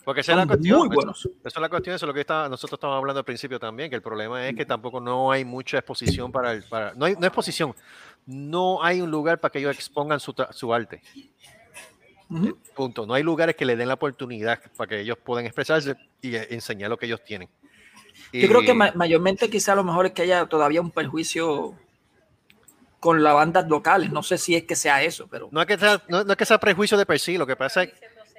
Porque 0.06 0.22
esa 0.22 0.34
es 0.34 0.38
la 0.38 0.46
cuestión. 0.48 0.78
muy 0.88 0.96
buenos. 0.96 1.26
Eso 1.26 1.40
es 1.44 1.56
la 1.60 1.68
cuestión, 1.70 1.96
eso 1.96 2.06
es 2.06 2.08
lo 2.08 2.14
que 2.14 2.22
está- 2.22 2.48
nosotros 2.48 2.78
estábamos 2.78 3.00
hablando 3.02 3.20
al 3.20 3.26
principio 3.26 3.60
también, 3.60 3.90
que 3.90 3.96
el 3.96 4.02
problema 4.04 4.48
es 4.48 4.56
que 4.56 4.66
tampoco 4.66 5.02
no 5.02 5.32
hay 5.32 5.44
mucha 5.44 5.80
exposición 5.80 6.32
para 6.32 6.52
el, 6.54 6.64
para, 6.64 6.94
no 6.94 7.06
hay, 7.06 7.16
no 7.16 7.26
exposición, 7.26 7.74
no 8.28 8.84
hay 8.84 9.02
un 9.02 9.10
lugar 9.10 9.40
para 9.40 9.52
que 9.52 9.60
ellos 9.60 9.76
expongan 9.76 10.20
su, 10.20 10.34
su 10.52 10.74
arte. 10.74 11.02
Punto. 12.76 13.06
No 13.06 13.14
hay 13.14 13.24
lugares 13.24 13.56
que 13.56 13.66
le 13.66 13.76
den 13.76 13.88
la 13.88 13.94
oportunidad 13.96 14.60
para 14.76 14.90
que 14.90 15.00
ellos 15.02 15.18
puedan 15.24 15.46
expresarse 15.46 15.96
y 16.22 16.36
eh, 16.36 16.48
enseñar 16.50 16.90
lo 16.90 16.98
que 16.98 17.06
ellos 17.06 17.24
tienen. 17.24 17.48
Yo 18.34 18.48
creo 18.48 18.62
que 18.62 18.74
ma- 18.74 18.92
mayormente 18.96 19.50
quizá 19.50 19.74
a 19.74 19.76
lo 19.76 19.84
mejor 19.84 20.08
es 20.08 20.12
que 20.14 20.24
haya 20.24 20.46
todavía 20.48 20.82
un 20.82 20.90
perjuicio 20.92 21.76
con 23.00 23.24
las 23.24 23.34
bandas 23.36 23.68
locales. 23.68 24.12
No 24.12 24.24
sé 24.24 24.38
si 24.40 24.56
es 24.56 24.64
que 24.64 24.76
sea 24.76 25.04
eso, 25.04 25.28
pero 25.30 25.50
no 25.52 25.62
es 25.62 25.68
que 25.68 25.78
sea, 25.78 26.02
no, 26.10 26.24
no 26.24 26.32
es 26.32 26.38
que 26.38 26.46
sea 26.46 26.58
prejuicio 26.60 26.98
de 26.98 27.06
per 27.06 27.20
sí, 27.20 27.38
lo 27.38 27.46
que 27.46 27.56
pasa 27.56 27.84
es, 27.84 27.94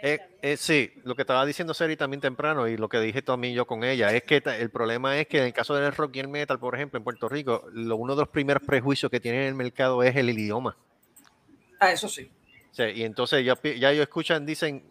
Eh, 0.08 0.20
eh, 0.40 0.56
sí, 0.56 0.92
lo 1.02 1.16
que 1.16 1.22
estaba 1.22 1.44
diciendo 1.44 1.74
Seri 1.74 1.96
también 1.96 2.20
temprano 2.20 2.68
y 2.68 2.76
lo 2.76 2.88
que 2.88 3.00
dije 3.00 3.22
también 3.22 3.54
yo 3.54 3.66
con 3.66 3.82
ella 3.82 4.12
es 4.12 4.22
que 4.22 4.36
el 4.60 4.70
problema 4.70 5.18
es 5.18 5.26
que 5.26 5.38
en 5.38 5.44
el 5.46 5.52
caso 5.52 5.74
del 5.74 5.90
rock 5.92 6.14
y 6.14 6.20
el 6.20 6.28
metal, 6.28 6.60
por 6.60 6.76
ejemplo, 6.76 6.96
en 6.96 7.02
Puerto 7.02 7.28
Rico, 7.28 7.64
lo- 7.72 7.96
uno 7.96 8.14
de 8.14 8.20
los 8.22 8.28
primeros 8.28 8.62
prejuicios 8.64 9.10
que 9.10 9.18
tiene 9.18 9.48
el 9.48 9.56
mercado 9.56 10.04
es 10.04 10.14
el 10.14 10.30
idioma. 10.30 10.76
Ah, 11.80 11.90
eso 11.90 12.08
sí. 12.08 12.30
Sí, 12.70 12.84
y 12.94 13.02
entonces 13.02 13.44
ya, 13.44 13.58
ya 13.60 13.90
ellos 13.90 14.02
escuchan, 14.04 14.46
dicen, 14.46 14.84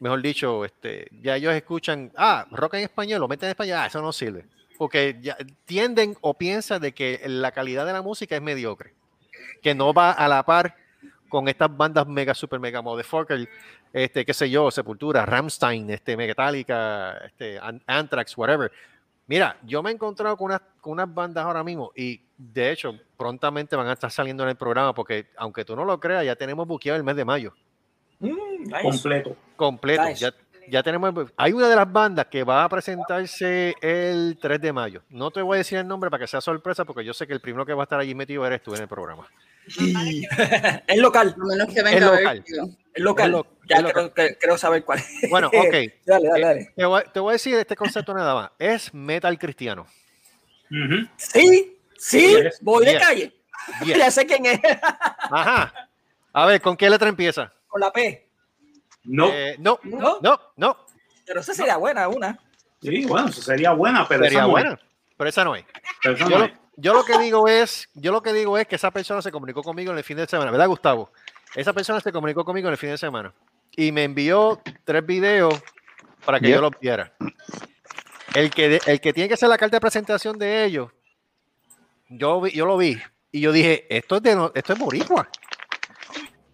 mejor 0.00 0.20
dicho, 0.20 0.64
este, 0.64 1.06
ya 1.22 1.36
ellos 1.36 1.54
escuchan, 1.54 2.10
ah, 2.16 2.44
rock 2.50 2.74
en 2.74 2.80
español, 2.80 3.20
lo 3.20 3.28
meten 3.28 3.46
en 3.46 3.50
español, 3.52 3.76
ah, 3.78 3.86
eso 3.86 4.02
no 4.02 4.12
sirve. 4.12 4.46
Porque 4.76 5.16
ya 5.20 5.36
tienden 5.64 6.16
o 6.22 6.34
piensan 6.34 6.82
de 6.82 6.90
que 6.90 7.20
la 7.26 7.52
calidad 7.52 7.86
de 7.86 7.92
la 7.92 8.02
música 8.02 8.34
es 8.34 8.42
mediocre, 8.42 8.94
que 9.62 9.76
no 9.76 9.94
va 9.94 10.10
a 10.10 10.26
la 10.26 10.42
par 10.44 10.74
con 11.28 11.48
estas 11.48 11.74
bandas 11.76 12.06
mega, 12.06 12.34
super 12.34 12.58
mega 12.60 12.82
motherfucker, 12.82 13.48
este, 13.92 14.24
qué 14.24 14.34
sé 14.34 14.48
yo, 14.50 14.70
Sepultura, 14.70 15.24
Ramstein, 15.26 15.90
este, 15.90 16.16
Metallica, 16.16 17.18
este, 17.26 17.58
An- 17.58 17.82
Anthrax, 17.86 18.36
whatever. 18.36 18.70
Mira, 19.28 19.56
yo 19.64 19.82
me 19.82 19.90
he 19.90 19.92
encontrado 19.94 20.36
con 20.36 20.46
unas, 20.46 20.60
con 20.80 20.92
unas 20.92 21.12
bandas 21.12 21.44
ahora 21.44 21.64
mismo 21.64 21.90
y 21.96 22.20
de 22.38 22.70
hecho 22.70 22.94
prontamente 23.16 23.74
van 23.74 23.88
a 23.88 23.92
estar 23.94 24.10
saliendo 24.10 24.44
en 24.44 24.50
el 24.50 24.56
programa 24.56 24.94
porque 24.94 25.26
aunque 25.36 25.64
tú 25.64 25.74
no 25.74 25.84
lo 25.84 25.98
creas, 25.98 26.24
ya 26.24 26.36
tenemos 26.36 26.66
buqueado 26.66 26.96
el 26.96 27.02
mes 27.04 27.16
de 27.16 27.24
mayo. 27.24 27.52
nice. 28.20 28.82
Completo. 28.82 29.36
Completo. 29.56 30.04
Nice. 30.04 30.20
Ya, 30.20 30.32
ya 30.68 30.82
tenemos. 30.82 31.12
Hay 31.36 31.52
una 31.52 31.68
de 31.68 31.74
las 31.76 31.90
bandas 31.92 32.26
que 32.26 32.44
va 32.44 32.62
a 32.64 32.68
presentarse 32.68 33.74
el 33.80 34.38
3 34.40 34.60
de 34.60 34.72
mayo. 34.72 35.02
No 35.10 35.30
te 35.30 35.42
voy 35.42 35.56
a 35.56 35.58
decir 35.58 35.78
el 35.78 35.88
nombre 35.88 36.08
para 36.10 36.20
que 36.22 36.28
sea 36.28 36.40
sorpresa, 36.40 36.84
porque 36.84 37.04
yo 37.04 37.12
sé 37.12 37.26
que 37.26 37.32
el 37.32 37.40
primero 37.40 37.66
que 37.66 37.74
va 37.74 37.82
a 37.82 37.84
estar 37.84 37.98
allí 37.98 38.14
metido 38.14 38.46
eres 38.46 38.62
tú 38.62 38.74
en 38.74 38.82
el 38.82 38.88
programa. 38.88 39.26
es 40.86 40.98
local. 40.98 41.34
A 41.40 41.44
menos 41.44 41.68
que 41.72 41.80
Es 41.80 41.84
venga 41.84 42.06
a 42.06 42.10
ver, 42.10 42.20
local. 42.22 42.44
Es 42.94 43.02
local. 43.02 43.26
Es 43.26 43.32
lo- 43.32 43.46
ya 43.68 43.76
es 43.76 43.82
local. 43.82 44.12
creo, 44.12 44.28
que- 44.28 44.38
creo 44.38 44.58
saber 44.58 44.84
cuál 44.84 44.98
es. 45.00 45.30
Bueno, 45.30 45.48
ok. 45.52 45.52
dale, 45.52 46.28
dale, 46.28 46.28
Eh, 46.28 46.40
dale. 46.40 46.72
Te 46.76 46.84
voy, 46.84 47.02
te 47.12 47.20
voy 47.20 47.30
a 47.30 47.32
decir 47.34 47.54
este 47.56 47.76
concepto 47.76 48.14
nada 48.14 48.34
más. 48.34 48.50
Es 48.58 48.94
metal 48.94 49.38
cristiano. 49.38 49.86
Sí, 51.16 51.78
sí, 51.96 52.36
Yes, 52.42 52.58
voy 52.60 52.84
de 52.84 52.92
yes, 52.92 53.02
calle. 53.02 53.32
yes. 53.84 53.96
ya 53.98 54.10
sé 54.10 54.26
quién 54.26 54.46
es. 54.46 54.60
Ajá. 55.30 55.88
A 56.32 56.46
ver, 56.46 56.60
¿con 56.60 56.76
qué 56.76 56.90
letra 56.90 57.08
empieza? 57.08 57.52
Con 57.68 57.80
la 57.80 57.92
P. 57.92 58.28
No. 59.04 59.28
Eh, 59.32 59.56
no, 59.58 59.78
¿No? 59.84 60.18
no, 60.20 60.40
no. 60.56 60.76
Pero 61.24 61.40
esa 61.40 61.54
sería 61.54 61.76
buena, 61.76 62.08
una. 62.08 62.38
Sí, 62.82 63.04
bueno, 63.06 63.32
sería 63.32 63.72
buena, 63.72 64.06
pero 64.06 64.24
Sería 64.24 64.38
esa 64.38 64.46
no 64.46 64.58
es. 64.58 64.64
buena, 64.64 64.80
pero 65.16 65.30
esa 65.30 65.44
no 65.44 65.56
es. 65.56 65.64
Pero 66.02 66.14
esa 66.14 66.24
Yo 66.24 66.30
no 66.30 66.38
lo, 66.38 66.44
es. 66.44 66.52
Yo 66.76 66.92
lo 66.94 67.04
que 67.04 67.18
digo 67.18 67.48
es, 67.48 67.88
yo 67.94 68.12
lo 68.12 68.22
que 68.22 68.32
digo 68.32 68.56
es 68.58 68.66
que 68.66 68.76
esa 68.76 68.90
persona 68.90 69.22
se 69.22 69.32
comunicó 69.32 69.62
conmigo 69.62 69.92
en 69.92 69.98
el 69.98 70.04
fin 70.04 70.16
de 70.16 70.26
semana, 70.26 70.50
¿verdad, 70.50 70.68
Gustavo? 70.68 71.10
Esa 71.54 71.72
persona 71.72 72.00
se 72.00 72.12
comunicó 72.12 72.44
conmigo 72.44 72.68
en 72.68 72.72
el 72.72 72.78
fin 72.78 72.90
de 72.90 72.98
semana 72.98 73.32
y 73.76 73.92
me 73.92 74.04
envió 74.04 74.60
tres 74.84 75.04
videos 75.06 75.54
para 76.24 76.38
que 76.40 76.48
Yep. 76.48 76.54
yo 76.56 76.60
los 76.62 76.72
viera. 76.80 77.12
El 78.34 78.50
que, 78.50 78.80
el 78.86 79.00
que 79.00 79.12
tiene 79.12 79.28
que 79.28 79.36
ser 79.36 79.48
la 79.48 79.56
carta 79.56 79.76
de 79.76 79.80
presentación 79.80 80.38
de 80.38 80.64
ellos, 80.64 80.90
yo, 82.08 82.46
yo 82.48 82.66
lo 82.66 82.76
vi 82.76 83.00
y 83.32 83.40
yo 83.40 83.52
dije, 83.52 83.86
esto 83.88 84.16
es, 84.16 84.22
de, 84.22 84.34
no- 84.36 84.52
esto 84.54 84.72
es 84.74 84.78
boricua. 84.78 85.28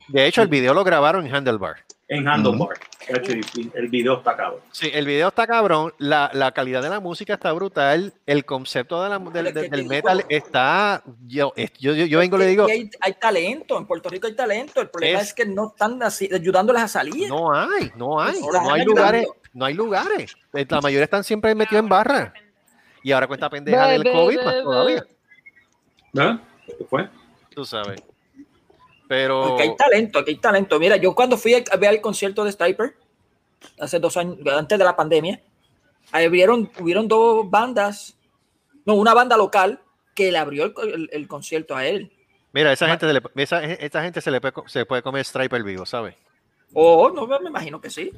De 0.08 0.26
hecho, 0.26 0.42
el 0.42 0.48
video 0.48 0.74
lo 0.74 0.84
grabaron 0.84 1.26
en 1.26 1.34
Handlebar. 1.34 1.84
En 2.12 2.28
Handlebar. 2.28 2.76
Actually, 3.12 3.42
El 3.74 3.88
video 3.88 4.18
está 4.18 4.36
cabrón. 4.36 4.60
Sí, 4.70 4.90
el 4.92 5.06
video 5.06 5.28
está 5.28 5.46
cabrón, 5.46 5.94
la, 5.96 6.30
la 6.34 6.52
calidad 6.52 6.82
de 6.82 6.90
la 6.90 7.00
música 7.00 7.34
está 7.34 7.52
brutal, 7.52 8.12
el 8.26 8.44
concepto 8.44 9.02
de 9.02 9.08
la- 9.08 9.18
del, 9.18 9.86
metal 9.86 10.22
está... 10.28 11.02
Yo, 11.26 11.54
es- 11.56 11.72
yo, 11.78 11.94
yo, 11.94 12.04
yo 12.04 12.18
vengo 12.18 12.36
y 12.36 12.40
le 12.40 12.46
digo, 12.48 12.66
hay, 12.66 12.90
hay 13.00 13.14
talento, 13.14 13.78
en 13.78 13.86
Puerto 13.86 14.10
Rico 14.10 14.26
hay 14.26 14.34
talento. 14.34 14.82
El 14.82 14.90
problema 14.90 15.20
Es- 15.20 15.28
es, 15.28 15.34
que 15.34 15.46
no 15.46 15.68
están 15.68 16.02
así, 16.02 16.28
ayudándoles 16.32 16.82
a 16.82 16.88
salir. 16.88 17.30
no 17.30 17.50
hay, 17.54 17.90
no 17.96 18.20
hay, 18.20 18.38
no 18.40 18.72
hay 18.74 18.84
lugares, 18.84 19.22
ayudando. 19.22 19.40
no 19.54 19.64
hay 19.64 19.74
lugares. 19.74 20.36
La 20.52 20.80
mayoría 20.82 21.04
están 21.04 21.24
siempre 21.24 21.54
metidos 21.54 21.82
en 21.82 21.88
barra. 21.88 22.34
Y 23.02 23.10
ahora 23.12 23.26
con 23.26 23.34
esta 23.34 23.48
pendeja 23.48 23.86
del 23.88 24.04
COVID 24.04 24.36
más 24.42 24.54
ve. 24.54 24.62
todavía, 24.62 25.06
¿Verdad? 26.12 26.40
¿Qué 26.66 26.84
fue? 26.88 27.08
tú 27.54 27.64
sabes. 27.64 28.02
Pero... 29.12 29.46
Porque 29.48 29.64
hay 29.64 29.76
talento, 29.76 30.18
aquí 30.20 30.30
hay 30.30 30.36
talento. 30.38 30.78
Mira, 30.80 30.96
yo 30.96 31.14
cuando 31.14 31.36
fui 31.36 31.52
a 31.52 31.76
ver 31.76 31.90
el 31.92 32.00
concierto 32.00 32.44
de 32.44 32.52
Striper, 32.52 32.96
hace 33.78 33.98
dos 33.98 34.16
años, 34.16 34.38
antes 34.56 34.78
de 34.78 34.84
la 34.86 34.96
pandemia, 34.96 35.38
ahí 36.12 36.26
hubieron, 36.28 36.70
dos 37.08 37.50
bandas, 37.50 38.16
no, 38.86 38.94
una 38.94 39.12
banda 39.12 39.36
local 39.36 39.82
que 40.14 40.32
le 40.32 40.38
abrió 40.38 40.64
el, 40.64 40.88
el- 40.94 41.10
el 41.12 41.28
concierto 41.28 41.76
a 41.76 41.84
él. 41.86 42.10
Mira, 42.54 42.72
esa 42.72 42.88
gente, 42.88 43.06
se 43.06 43.12
le, 43.12 43.20
esa, 43.36 43.62
esa 43.62 44.02
gente 44.02 44.22
se 44.22 44.30
le 44.30 44.40
puede, 44.40 44.54
se 44.64 44.86
puede 44.86 45.02
comer 45.02 45.26
striper 45.26 45.62
vivo, 45.62 45.84
¿sabes? 45.84 46.14
Oh, 46.72 47.10
no, 47.10 47.26
me 47.26 47.50
imagino 47.50 47.82
que 47.82 47.90
sí. 47.90 48.10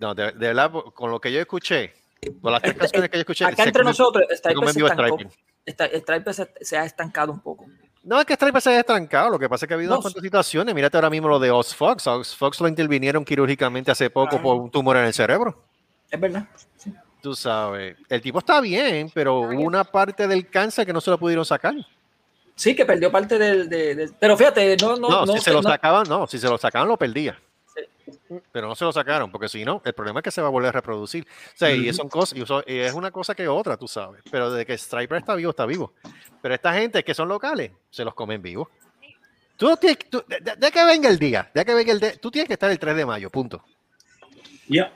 No, 0.00 0.14
de, 0.14 0.32
de 0.32 0.48
verdad, 0.48 0.70
con 0.92 1.10
lo 1.10 1.18
que 1.18 1.32
yo 1.32 1.40
escuché, 1.40 1.94
con 2.42 2.52
las 2.52 2.60
tres 2.60 2.74
canciones 2.74 3.08
que 3.08 3.16
yo 3.16 3.20
escuché, 3.20 3.46
Acá 3.46 3.64
entre 3.64 3.82
comen- 3.82 3.86
nosotros, 3.86 4.24
Striper 4.30 4.68
se 4.68 4.80
estancó. 4.80 5.16
striper. 5.16 5.38
Esta- 5.64 5.86
Striper 5.98 6.34
se, 6.34 6.50
se 6.60 6.76
ha 6.76 6.84
estancado 6.84 7.32
un 7.32 7.40
poco. 7.40 7.64
No, 8.04 8.18
es 8.18 8.26
que 8.26 8.34
Striper 8.34 8.60
se 8.60 8.70
haya 8.70 8.80
estancado. 8.80 9.30
Lo 9.30 9.38
que 9.38 9.48
pasa 9.48 9.64
es 9.64 9.68
que 9.68 9.74
ha 9.74 9.76
habido 9.76 9.90
No, 9.90 9.96
unas 9.96 10.02
cuantas 10.04 10.22
situaciones. 10.22 10.74
Mírate 10.74 10.96
ahora 10.96 11.08
mismo 11.10 11.28
lo 11.28 11.38
de 11.38 11.50
Oz 11.50 11.74
Fox. 11.74 12.06
Oz 12.06 12.34
Fox 12.36 12.60
lo 12.60 12.66
intervinieron 12.68 13.24
quirúrgicamente 13.24 13.90
hace 13.92 14.10
poco 14.10 14.40
por 14.42 14.56
un 14.56 14.70
tumor 14.70 14.96
en 14.96 15.04
el 15.04 15.12
cerebro. 15.14 15.62
Es 16.10 16.20
verdad. 16.20 16.46
Tú 17.20 17.34
sabes. 17.36 17.96
El 18.08 18.20
tipo 18.20 18.40
está 18.40 18.60
bien, 18.60 19.10
pero 19.14 19.40
hubo 19.42 19.62
una 19.62 19.84
parte 19.84 20.26
del 20.26 20.48
cáncer 20.48 20.84
que 20.84 20.92
no 20.92 21.00
se 21.00 21.10
lo 21.10 21.18
pudieron 21.18 21.44
sacar. 21.44 21.74
Sí, 22.56 22.74
que 22.74 22.84
perdió 22.84 23.10
parte 23.12 23.38
del. 23.38 23.68
de- 23.68 23.94
de- 23.94 24.10
pero 24.18 24.36
fíjate, 24.36 24.76
no, 24.78 24.96
no, 24.96 25.08
No, 25.08 25.26
no, 25.26 25.32
si 25.34 25.40
se 25.40 25.52
lo 25.52 25.62
no- 25.62 25.68
sacaban, 25.70 26.04
no. 26.08 26.26
Si 26.26 26.38
se 26.38 26.48
lo 26.48 26.58
sacaban, 26.58 26.88
lo 26.88 26.96
perdía. 26.96 27.38
Pero 28.52 28.68
no 28.68 28.74
se 28.74 28.84
lo 28.84 28.92
sacaron, 28.92 29.30
porque 29.30 29.48
si 29.48 29.64
no, 29.64 29.82
el 29.84 29.92
problema 29.92 30.20
es 30.20 30.24
que 30.24 30.30
se 30.30 30.40
va 30.40 30.48
a 30.48 30.50
volver 30.50 30.68
a 30.68 30.72
reproducir. 30.72 31.26
O 31.26 31.56
sea, 31.56 31.70
y, 31.70 31.92
son 31.92 32.08
cosas, 32.08 32.38
y 32.66 32.78
es 32.78 32.92
una 32.94 33.10
cosa 33.10 33.34
que 33.34 33.48
otra, 33.48 33.76
tú 33.76 33.86
sabes. 33.88 34.22
Pero 34.30 34.50
de 34.52 34.64
que 34.66 34.76
Striper 34.76 35.18
está 35.18 35.34
vivo, 35.34 35.50
está 35.50 35.66
vivo. 35.66 35.92
Pero 36.40 36.54
esta 36.54 36.72
gente 36.74 37.02
que 37.04 37.14
son 37.14 37.28
locales, 37.28 37.72
se 37.90 38.04
los 38.04 38.14
comen 38.14 38.40
vivos. 38.42 38.68
Tú 39.56 39.68
no 39.68 39.76
tienes, 39.76 39.98
tú- 40.10 40.24
de, 40.26 40.40
de- 40.40 40.56
de 40.56 40.70
que 40.72 40.84
venga 40.84 41.08
el 41.08 41.18
día, 41.18 41.50
de 41.54 41.64
que 41.64 41.74
venga 41.74 41.92
el 41.92 42.00
día, 42.00 42.16
tú 42.18 42.30
tienes 42.30 42.48
que 42.48 42.54
estar 42.54 42.70
el 42.70 42.78
3 42.78 42.96
de 42.96 43.06
mayo, 43.06 43.30
punto. 43.30 43.62
Ya. 44.68 44.92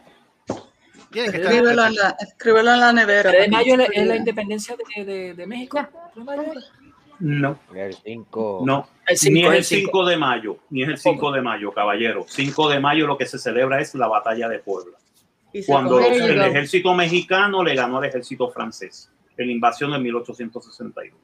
El 1.14 1.24
Escríbelo 1.34 1.82
3 1.82 1.86
en 1.88 1.94
la, 1.94 2.16
escríbelo 2.20 2.72
en 2.74 2.80
la 2.80 2.92
nevera. 2.92 3.30
3 3.30 3.42
de 3.44 3.48
mayo 3.48 3.72
es 3.74 3.78
la, 3.78 3.84
es 3.84 3.90
la 3.94 4.00
olvide. 4.02 4.16
independencia 4.16 4.76
de, 4.96 5.04
de- 5.04 5.34
de 5.34 5.46
México. 5.46 5.78
3 6.14 6.26
de 6.26 6.36
mayo. 6.36 6.52
No, 7.20 7.58
El 7.74 7.94
5. 7.94 8.62
no. 8.64 8.88
El 9.06 9.16
cinco, 9.16 9.34
ni 9.34 9.40
es 9.42 9.46
el 9.50 9.56
el 9.56 9.64
5 9.64 10.04
de 10.06 10.16
mayo, 10.16 10.58
ni 10.70 10.82
es 10.82 10.88
el 10.88 10.98
5 10.98 11.32
de 11.32 11.40
mayo, 11.42 11.72
caballero. 11.72 12.24
5 12.28 12.68
de 12.68 12.80
mayo 12.80 13.06
lo 13.06 13.16
que 13.16 13.26
se 13.26 13.38
celebra 13.38 13.80
es 13.80 13.94
la 13.94 14.08
batalla 14.08 14.48
de 14.48 14.58
Puebla. 14.58 14.96
Cuando 15.66 15.98
los- 16.00 16.08
el 16.10 16.40
ejército 16.42 16.92
mexicano 16.94 17.62
le 17.64 17.74
ganó 17.74 17.98
al 17.98 18.04
ejército 18.04 18.50
francés 18.50 19.10
en 19.36 19.46
la 19.46 19.52
invasión 19.52 19.92
de 19.92 19.98
1862. 19.98 21.18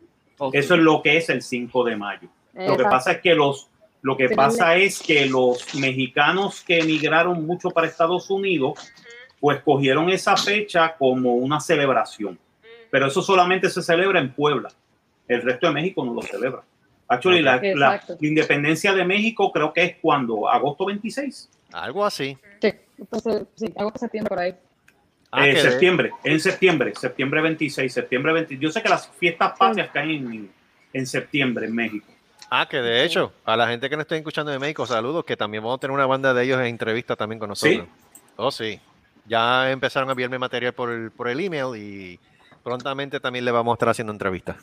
Eso 0.52 0.74
es 0.74 0.80
lo 0.80 1.02
que 1.02 1.16
es 1.16 1.28
el 1.28 1.42
5 1.42 1.84
de 1.84 1.96
mayo. 1.96 2.28
Lo 2.54 2.76
que 2.76 2.84
pasa 2.84 3.12
es 3.12 3.20
que 3.20 3.34
los 3.34 3.68
lo 4.04 4.16
que 4.16 4.30
pasa 4.30 4.74
es 4.76 5.00
que 5.00 5.26
los 5.26 5.74
mexicanos 5.76 6.62
que 6.66 6.80
emigraron 6.80 7.46
mucho 7.46 7.70
para 7.70 7.86
Estados 7.86 8.30
Unidos, 8.30 8.92
pues 9.38 9.60
cogieron 9.62 10.10
esa 10.10 10.36
fecha 10.36 10.96
como 10.98 11.34
una 11.36 11.60
celebración. 11.60 12.36
Pero 12.90 13.06
eso 13.06 13.22
solamente 13.22 13.70
se 13.70 13.80
celebra 13.80 14.18
en 14.18 14.32
Puebla. 14.32 14.70
El 15.34 15.42
resto 15.42 15.66
de 15.68 15.72
México 15.72 16.04
no 16.04 16.14
lo 16.14 16.22
celebra. 16.22 16.62
Actually, 17.08 17.42
la, 17.42 17.56
la- 17.56 17.72
la 17.74 18.02
independencia 18.20 18.92
de 18.94 19.04
México 19.04 19.52
creo 19.52 19.72
que 19.72 19.82
es 19.84 19.96
cuando, 20.00 20.48
agosto 20.48 20.86
26. 20.86 21.48
Algo 21.72 22.04
así. 22.04 22.36
Sí, 22.60 22.72
entonces, 22.98 23.42
sí, 23.54 23.72
agosto, 23.76 23.98
septiembre 23.98 24.28
por 24.28 24.38
ahí. 24.38 24.54
Ah, 25.30 25.48
Eh, 25.48 25.56
septiembre, 25.56 26.10
en 26.24 26.40
septiembre, 26.40 26.92
septiembre 26.94 27.40
26, 27.40 27.92
septiembre 27.92 28.32
20. 28.34 28.58
Yo 28.58 28.70
sé 28.70 28.82
que 28.82 28.88
las 28.88 29.08
fiestas 29.08 29.52
patrias 29.58 29.90
caen 29.92 30.10
en, 30.10 30.50
en 30.92 31.06
septiembre 31.06 31.66
en 31.66 31.74
México. 31.74 32.06
Ah, 32.50 32.66
que 32.68 32.78
de 32.78 33.02
hecho, 33.04 33.32
a 33.46 33.56
la 33.56 33.66
gente 33.68 33.88
que 33.88 33.96
nos 33.96 34.04
está 34.04 34.16
escuchando 34.16 34.52
de 34.52 34.58
México, 34.58 34.84
saludos, 34.86 35.24
que 35.24 35.36
también 35.36 35.62
vamos 35.62 35.78
a 35.78 35.80
tener 35.80 35.94
una 35.94 36.04
banda 36.06 36.34
de 36.34 36.44
ellos 36.44 36.60
en 36.60 36.66
entrevista 36.66 37.16
también 37.16 37.38
con 37.38 37.48
nosotros. 37.48 37.86
Oh, 38.36 38.50
sí. 38.50 38.78
Ya 39.26 39.70
empezaron 39.70 40.08
a 40.10 40.12
enviarme 40.12 40.38
material 40.38 40.74
por 40.74 40.90
el, 40.90 41.10
por 41.10 41.28
el 41.28 41.40
email 41.40 41.76
y 41.80 42.20
prontamente 42.62 43.20
también 43.20 43.44
le 43.46 43.52
vamos 43.52 43.72
a 43.72 43.74
estar 43.76 43.88
haciendo 43.88 44.12
entrevistas. 44.12 44.56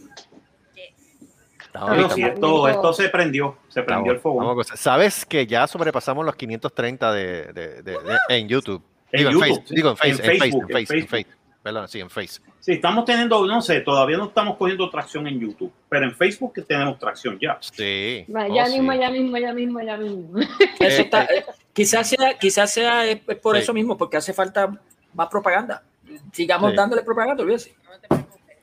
Estamos- 1.69 1.89
Pero 1.91 2.09
sí, 2.09 2.21
esto, 2.23 2.67
esto 2.67 2.93
se 2.93 3.09
prendió, 3.09 3.57
se 3.67 3.83
prendió 3.83 4.11
el 4.13 4.19
fuego. 4.19 4.63
Sabes 4.75 5.23
que 5.25 5.45
ya 5.45 5.67
sobrepasamos 5.67 6.25
los 6.25 6.35
530 6.35 7.13
de, 7.13 7.23
de- 7.53 7.81
de- 7.81 7.81
de- 7.83 8.17
en 8.29 8.47
YouTube. 8.47 8.81
En 9.11 9.19
digo, 9.19 9.31
YouTube, 9.31 9.43
en 9.47 9.55
Face, 9.61 9.75
digo 9.75 9.89
en 9.91 9.97
Face, 9.97 10.09
en 10.09 10.15
en 10.15 10.17
Face, 10.19 10.31
en 10.33 10.39
Facebook, 10.39 10.63
en 10.63 10.69
Face, 10.87 10.97
en 10.99 11.07
Facebook. 11.07 11.35
Perdón, 11.61 11.87
sí, 11.87 11.99
en 11.99 12.09
Face. 12.09 12.41
Sí, 12.59 12.71
estamos 12.73 13.05
teniendo, 13.05 13.45
no 13.45 13.61
sé, 13.61 13.81
todavía 13.81 14.17
no 14.17 14.25
estamos 14.25 14.57
cogiendo 14.57 14.89
tracción 14.89 15.27
en 15.27 15.39
YouTube, 15.39 15.71
pero 15.89 16.05
en 16.05 16.15
Facebook 16.15 16.53
que 16.53 16.61
tenemos 16.61 16.97
tracción 16.97 17.37
ya. 17.39 17.57
Sí. 17.59 18.25
Oh, 18.33 18.55
ya 18.55 18.65
sí. 18.65 18.73
mismo, 18.73 18.93
ya 18.93 19.09
mismo, 19.11 19.37
ya 19.37 19.53
mismo, 19.53 19.81
ya 19.81 19.97
mismo. 19.97 20.39
Eso 20.79 21.01
está- 21.03 21.23
eh, 21.25 21.45
quizás 21.73 22.09
sea, 22.09 22.37
quizás 22.39 22.71
sea 22.73 23.07
eh, 23.09 23.17
por 23.17 23.55
Sí. 23.57 23.61
eso 23.63 23.73
mismo, 23.73 23.97
porque 23.97 24.17
hace 24.17 24.33
falta 24.33 24.69
más 25.13 25.27
propaganda. 25.27 25.83
Sigamos 26.31 26.71
Sí. 26.71 26.77
dándole 26.77 27.03
propaganda, 27.03 27.43
olvídese. 27.43 27.75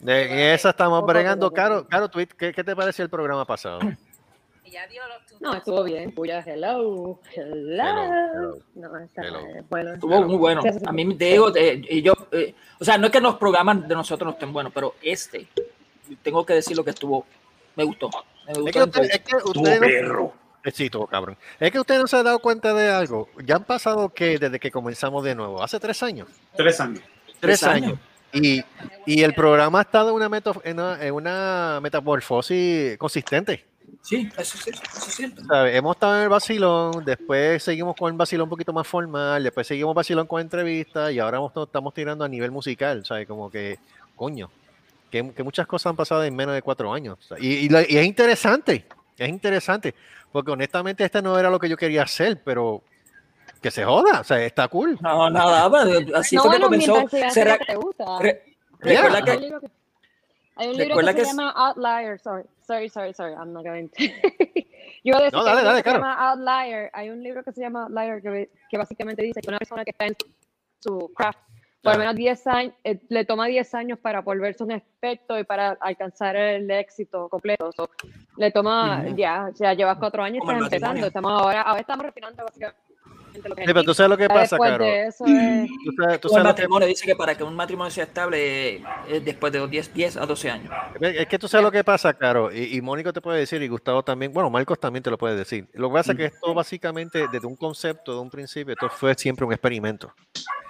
De 0.01 0.25
en 0.25 0.39
esa 0.55 0.71
estamos 0.71 1.05
bregando. 1.07 1.51
Caro, 1.53 1.87
Caro, 1.89 2.09
tweet, 2.09 2.29
¿qué, 2.37 2.53
qué 2.53 2.63
te 2.65 2.77
pareció 2.77 3.03
el 3.05 3.11
programa 3.11 3.45
pasado? 3.45 3.81
No, 5.41 5.55
estuvo 5.55 5.85
bien. 5.85 6.13
Puya, 6.13 6.41
hello. 6.45 7.21
Hello. 7.35 7.85
hello. 7.85 8.59
No, 8.75 8.99
está 8.99 9.23
Hello. 9.23 9.39
bueno. 9.69 9.93
Estuvo 9.95 10.23
muy 10.23 10.37
bueno. 10.37 10.63
A 10.87 10.93
mí, 10.93 11.15
te 11.17 11.25
digo, 11.27 11.55
eh, 11.55 12.03
yo, 12.03 12.15
eh, 12.33 12.55
o 12.81 12.85
sea, 12.85 12.99
no 12.99 13.07
es 13.07 13.13
que 13.13 13.21
los 13.21 13.37
programas 13.37 13.87
de 13.87 13.95
nosotros 13.95 14.27
no 14.27 14.33
estén 14.33 14.53
buenos, 14.53 14.73
pero 14.73 14.95
este, 15.03 15.47
tengo 16.23 16.45
que 16.45 16.55
decir 16.55 16.77
lo 16.77 16.83
que 16.85 16.91
estuvo, 16.91 17.27
me 17.77 17.85
gustó. 17.85 18.11
Me 18.47 18.53
Es 18.53 18.59
gustó 18.59 18.73
que, 18.73 18.79
la 18.79 18.85
usted- 18.87 19.03
es 19.05 19.21
que 19.21 19.79
perro. 19.79 20.33
Eh, 20.65 20.71
Sí, 20.73 20.91
todo 20.91 21.07
cabrón. 21.07 21.37
Es 21.61 21.71
que 21.71 21.79
usted 21.79 21.99
no 22.01 22.07
se 22.09 22.17
ha 22.17 22.23
dado 22.25 22.41
cuenta 22.41 22.75
de 22.75 22.91
algo. 22.91 23.29
Ya 23.45 23.57
han 23.57 23.65
pasado 23.65 24.09
que 24.13 24.37
desde 24.39 24.59
que 24.59 24.71
comenzamos 24.73 25.23
de 25.23 25.35
nuevo, 25.37 25.63
hace 25.63 25.79
tres 25.79 26.03
años. 26.03 26.29
Tres 26.57 26.81
años. 26.81 27.03
Tres 27.25 27.39
Tres 27.41 27.63
años. 27.63 27.87
años. 27.93 27.99
Y, 28.37 28.63
y 29.07 29.23
el 29.23 29.35
programa 29.35 29.79
ha 29.79 29.83
estado 29.83 30.11
en 30.11 30.17
una, 30.17 30.43
en 30.65 30.79
una, 30.79 31.05
en 31.05 31.15
una 31.15 31.81
metamorfosis 31.83 32.97
consistente. 32.99 33.65
Sí, 34.03 34.29
eso 34.37 34.59
sí, 34.59 34.71
eso. 34.71 35.67
Hemos 35.67 35.97
estado 35.97 36.17
en 36.17 36.23
el 36.25 36.29
vacilón, 36.29 37.05
después 37.05 37.63
seguimos 37.63 37.97
con 37.97 38.13
el 38.13 38.17
vacilón 38.17 38.45
un 38.45 38.51
poquito 38.51 38.73
más 38.73 38.87
formal, 38.87 39.43
después 39.43 39.67
seguimos 39.67 39.95
vacilón 39.95 40.27
con 40.27 40.41
entrevistas 40.41 41.13
y 41.13 41.19
ahora 41.19 41.41
estamos 41.65 41.93
tirando 41.93 42.25
a 42.25 42.29
nivel 42.29 42.51
musical, 42.51 43.05
¿sabes? 43.05 43.27
Como 43.27 43.51
que, 43.51 43.79
coño, 44.15 44.51
que, 45.11 45.33
que 45.33 45.43
muchas 45.43 45.67
cosas 45.67 45.91
han 45.91 45.97
pasado 45.97 46.23
en 46.25 46.37
menos 46.37 46.55
de 46.55 46.63
cuatro 46.63 46.93
años. 46.93 47.19
Y, 47.41 47.67
y 47.67 47.69
y 47.89 47.97
es 47.97 48.07
interesante, 48.07 48.87
es 49.19 49.29
interesante, 49.29 49.95
porque 50.31 50.53
honestamente 50.53 51.05
este 51.05 51.23
no 51.23 51.39
era 51.39 51.51
lo 51.51 51.59
que 51.59 51.69
yo 51.69 51.77
quería 51.77 52.03
hacer, 52.03 52.41
pero 52.45 52.83
que 53.61 53.71
se 53.71 53.85
joda, 53.85 54.21
o 54.21 54.25
sea, 54.25 54.43
está 54.45 54.69
cool. 54.69 54.99
No, 55.01 55.29
nada, 55.31 55.69
pues, 55.71 56.13
así 56.15 56.37
no, 56.37 56.43
fue 56.43 56.51
que 56.53 56.59
bueno, 56.59 56.67
comenzó. 56.67 57.09
Se 57.09 57.25
haciendo 57.25 57.53
re- 57.53 57.59
lo 57.59 57.59
que 57.59 57.73
te 57.73 57.77
gusta. 57.77 58.19
re- 58.21 58.43
Yeah. 58.85 59.03
recuerda 59.03 59.17
Hay 59.19 59.25
que 59.25 59.31
un 59.37 59.41
libro 59.43 59.61
que, 59.61 59.71
hay 60.57 60.69
un 60.69 60.77
libro 60.77 60.97
que, 60.99 61.05
se 61.07 61.15
que 61.15 61.21
es- 61.23 61.29
llama 61.29 61.51
Outlier. 61.57 62.19
Sorry, 62.21 62.45
sorry, 62.67 62.89
sorry, 62.91 63.15
sorry. 63.15 63.33
I'm 63.35 63.53
not 63.53 63.65
going 63.65 63.89
to. 63.89 63.95
Yo 65.05 65.13
iba 65.13 65.19
a 65.19 65.23
decir 65.23 65.39
No, 65.39 65.45
que 65.45 65.51
hay 65.51 65.57
dale, 65.57 65.57
libro 65.57 65.65
dale, 65.65 65.83
que 65.83 65.91
se 65.91 65.97
claro. 65.97 65.99
llama 65.99 66.31
Outlier. 66.31 66.91
Hay 66.93 67.11
un 67.11 67.23
libro 67.23 67.43
que 67.43 67.53
se 67.53 67.61
llama 67.61 67.83
Outlier 67.85 68.23
que, 68.23 68.51
que 68.69 68.79
básicamente 68.79 69.23
dice 69.23 69.41
que 69.41 69.49
una 69.49 69.59
persona 69.59 69.85
que 69.85 69.91
está 69.91 70.07
en 70.07 70.17
su 70.81 71.11
craft 71.17 71.39
por 71.83 71.93
lo 71.93 71.99
menos 72.01 72.17
10 72.17 72.47
años, 72.49 72.75
eh, 72.83 72.99
le 73.11 73.25
toma 73.25 73.47
10 73.47 73.73
años 73.77 73.99
para 74.01 74.21
volverse 74.21 74.65
un 74.65 74.73
experto 74.73 75.39
y 75.39 75.45
para 75.45 75.77
alcanzar 75.81 76.35
el 76.35 76.69
éxito 76.69 77.29
completo. 77.29 77.71
So, 77.77 77.89
le 78.39 78.51
toma, 78.51 79.03
Ujú. 79.07 79.15
ya, 79.17 79.51
ya 79.55 79.73
llevas 79.73 79.97
cuatro 79.99 80.21
años 80.25 80.43
y 80.45 80.51
estás 80.51 80.63
empezando. 80.65 81.07
Estamos 81.07 81.31
ahora, 81.31 81.63
ahora 81.63 81.81
estamos 81.81 82.05
refinando 82.07 82.43
básicamente 82.45 82.81
lo 83.45 83.55
que 83.55 83.63
es 83.63 83.67
Sí, 83.67 83.73
pero 83.75 83.85
tú 83.85 83.95
sabes 83.95 84.11
lo 84.11 84.17
que 84.17 84.29
pasa, 84.29 84.59
Caro. 84.59 84.85
de 84.85 85.07
eso 85.07 85.25
es- 85.27 85.69
Tú 85.85 85.93
sabes, 86.03 86.21
tú 86.21 86.29
como 86.29 86.39
el 86.39 86.43
que 86.45 86.49
matrimonio 86.49 86.89
dice 86.89 87.07
que 87.07 87.17
para 87.17 87.35
que 87.37 87.45
un 87.45 87.55
matrimonio 87.55 87.91
sea 87.91 88.05
estable 88.05 88.77
es 89.09 89.25
después 89.25 89.53
de 89.53 89.59
los 89.61 89.71
10, 89.71 89.93
10 89.95 90.17
a 90.17 90.27
12 90.27 90.51
años. 90.51 90.73
Es 91.01 91.27
que 91.27 91.39
tú 91.39 91.49
sabes 91.49 91.65
lo 91.65 91.71
que 91.73 91.85
pasa, 91.85 92.13
Caro, 92.15 92.53
y, 92.53 92.77
y 92.77 92.81
Mónico 92.81 93.13
te 93.13 93.21
puede 93.21 93.41
decir, 93.41 93.63
y 93.63 93.69
Gustavo 93.69 94.03
también, 94.03 94.33
bueno, 94.33 94.51
Marcos 94.51 94.79
también 94.81 95.03
te 95.03 95.11
lo 95.11 95.19
puede 95.19 95.37
decir. 95.37 95.69
Lo 95.75 95.89
que 95.89 95.95
pasa 95.95 96.13
es 96.13 96.19
que 96.19 96.25
esto 96.27 96.55
básicamente, 96.55 97.27
desde 97.31 97.47
un 97.47 97.57
concepto, 97.57 98.13
de 98.15 98.21
un 98.21 98.31
principio, 98.31 98.73
esto 98.75 98.89
fue 98.89 99.15
siempre 99.15 99.45
un 99.47 99.53
experimento. 99.53 100.13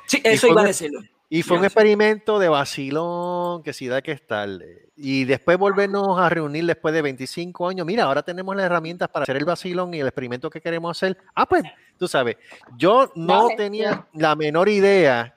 Sí, 0.06 0.20
eso 0.24 0.46
iba 0.48 0.62
a 0.62 0.66
decirlo. 0.66 1.00
Y 1.28 1.42
fue 1.42 1.58
un 1.58 1.64
experimento 1.64 2.38
de 2.38 2.48
vacilón, 2.48 3.62
que 3.64 3.72
si 3.72 3.88
da 3.88 4.00
que 4.00 4.12
estar. 4.12 4.48
Y 4.96 5.24
después 5.24 5.58
volvernos 5.58 6.18
a 6.20 6.28
reunir 6.28 6.64
después 6.66 6.94
de 6.94 7.02
25 7.02 7.68
años. 7.68 7.84
Mira, 7.84 8.04
ahora 8.04 8.22
tenemos 8.22 8.54
las 8.54 8.66
herramientas 8.66 9.08
para 9.08 9.24
hacer 9.24 9.36
el 9.36 9.44
vacilón 9.44 9.92
y 9.92 10.00
el 10.00 10.06
experimento 10.06 10.48
que 10.48 10.60
queremos 10.60 10.96
hacer. 10.96 11.18
Ah, 11.34 11.46
pues, 11.46 11.64
tú 11.98 12.06
sabes, 12.06 12.36
yo 12.76 13.10
no 13.16 13.48
tenía 13.56 14.06
la 14.14 14.36
menor 14.36 14.68
idea 14.68 15.34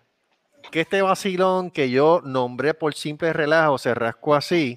que 0.71 0.81
este 0.81 1.01
vacilón 1.01 1.71
que 1.71 1.89
yo 1.89 2.21
nombré 2.23 2.75
por 2.75 2.93
simple 2.93 3.33
relajo, 3.33 3.79
se 3.79 3.93
rascó 3.95 4.35
así, 4.35 4.75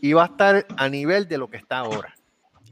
iba 0.00 0.22
a 0.22 0.26
estar 0.26 0.66
a 0.78 0.88
nivel 0.88 1.28
de 1.28 1.36
lo 1.36 1.50
que 1.50 1.58
está 1.58 1.78
ahora. 1.78 2.14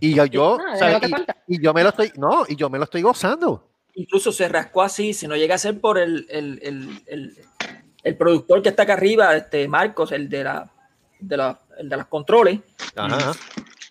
Y 0.00 0.14
yo, 0.30 0.58
Ah, 0.66 0.76
¿sabes? 0.76 1.10
y, 1.46 1.56
y 1.56 1.62
yo 1.62 1.74
me 1.74 1.82
lo 1.82 1.90
estoy, 1.90 2.10
no, 2.16 2.44
y 2.48 2.56
yo 2.56 2.70
me 2.70 2.78
lo 2.78 2.84
estoy 2.84 3.02
gozando. 3.02 3.68
Incluso 3.97 4.31
se 4.31 4.48
rascó 4.48 4.82
así, 4.82 5.12
si 5.12 5.27
no 5.27 5.36
llega 5.36 5.56
a 5.56 5.59
ser 5.59 5.81
por 5.81 5.98
el, 5.98 6.27
el, 6.28 6.60
el, 6.62 7.02
el, 7.06 7.36
el 8.05 8.16
productor 8.16 8.62
que 8.62 8.68
está 8.68 8.85
acá 8.85 8.93
arriba, 8.93 9.35
este 9.36 9.66
Marcos, 9.66 10.12
el 10.12 10.28
de 10.28 10.44
la 10.44 10.70
de, 11.18 11.36
la, 11.36 11.60
el 11.78 11.89
de 11.89 11.97
los 11.97 12.06
controles, 12.06 12.60
Ajá. 12.94 13.32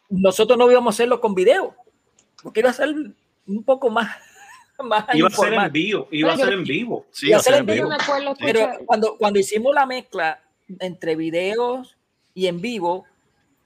nosotros 0.10 0.58
no 0.58 0.70
íbamos 0.70 0.94
a 0.94 0.96
hacerlo 0.96 1.20
con 1.20 1.36
video, 1.36 1.76
porque 2.42 2.62
iba 2.62 2.70
a 2.70 2.74
ser 2.74 2.94
un 3.48 3.64
poco 3.64 3.90
más, 3.90 4.16
más 4.84 5.06
Iba 5.14 5.28
a 5.28 5.32
ser 5.32 5.54
en 5.54 5.72
vivo, 5.72 6.08
iba 6.12 6.34
a 6.34 6.38
ser 6.38 6.54
en 6.54 6.64
vivo. 6.64 7.06
Sí, 7.12 7.28
Iba 7.28 7.38
a 7.38 7.42
ser 7.42 7.56
en 7.56 7.66
vivo. 7.66 7.90
Pero 8.40 8.70
cuando, 8.86 9.18
cuando 9.18 9.40
hicimos 9.40 9.74
la 9.74 9.86
mezcla 9.86 10.42
entre 10.80 11.16
videos 11.16 11.98
y 12.34 12.48
en 12.48 12.62
vivo, 12.62 13.06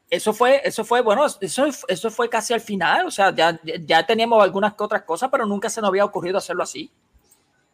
eso 0.09 0.33
fue, 0.33 0.61
eso 0.63 0.83
fue, 0.83 1.01
bueno, 1.01 1.25
eso, 1.25 1.67
eso 1.87 2.11
fue 2.11 2.29
casi 2.29 2.53
al 2.53 2.61
final, 2.61 3.05
o 3.07 3.11
sea, 3.11 3.33
ya, 3.33 3.59
ya 3.85 4.05
teníamos 4.05 4.41
algunas 4.43 4.73
que 4.73 4.83
otras 4.83 5.03
cosas, 5.03 5.29
pero 5.31 5.45
nunca 5.45 5.69
se 5.69 5.81
nos 5.81 5.89
había 5.89 6.05
ocurrido 6.05 6.37
hacerlo 6.37 6.63
así. 6.63 6.91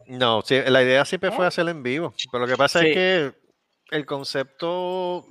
No, 0.08 0.42
sí, 0.44 0.60
la 0.68 0.84
idea 0.84 1.04
siempre 1.06 1.32
fue 1.32 1.48
hacerlo 1.48 1.72
en 1.72 1.82
vivo. 1.82 2.14
Pero 2.32 2.46
lo 2.46 2.52
que 2.52 2.58
pasa 2.58 2.80
Sí. 2.82 2.88
es 2.88 2.94
que 2.94 3.34
el 3.92 4.06
concepto. 4.06 5.26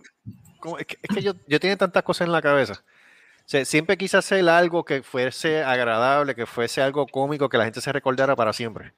es 0.79 0.87
que, 0.87 0.99
es 1.03 1.15
que 1.15 1.23
yo, 1.23 1.35
yo 1.47 1.61
tenía 1.61 1.77
tantas 1.77 2.03
cosas 2.03 2.27
en 2.27 2.33
la 2.33 2.43
cabeza. 2.43 2.73
O 2.73 3.47
sea, 3.49 3.65
siempre 3.67 3.97
quise 3.99 4.17
hacer 4.17 4.49
algo 4.49 4.85
que 4.85 5.03
fuese 5.03 5.63
agradable, 5.63 6.35
que 6.35 6.47
fuese 6.47 6.81
algo 6.83 7.07
cómico, 7.07 7.49
que 7.49 7.59
la 7.59 7.65
gente 7.65 7.81
se 7.83 7.93
recordara 7.93 8.35
para 8.35 8.53
siempre. 8.53 8.95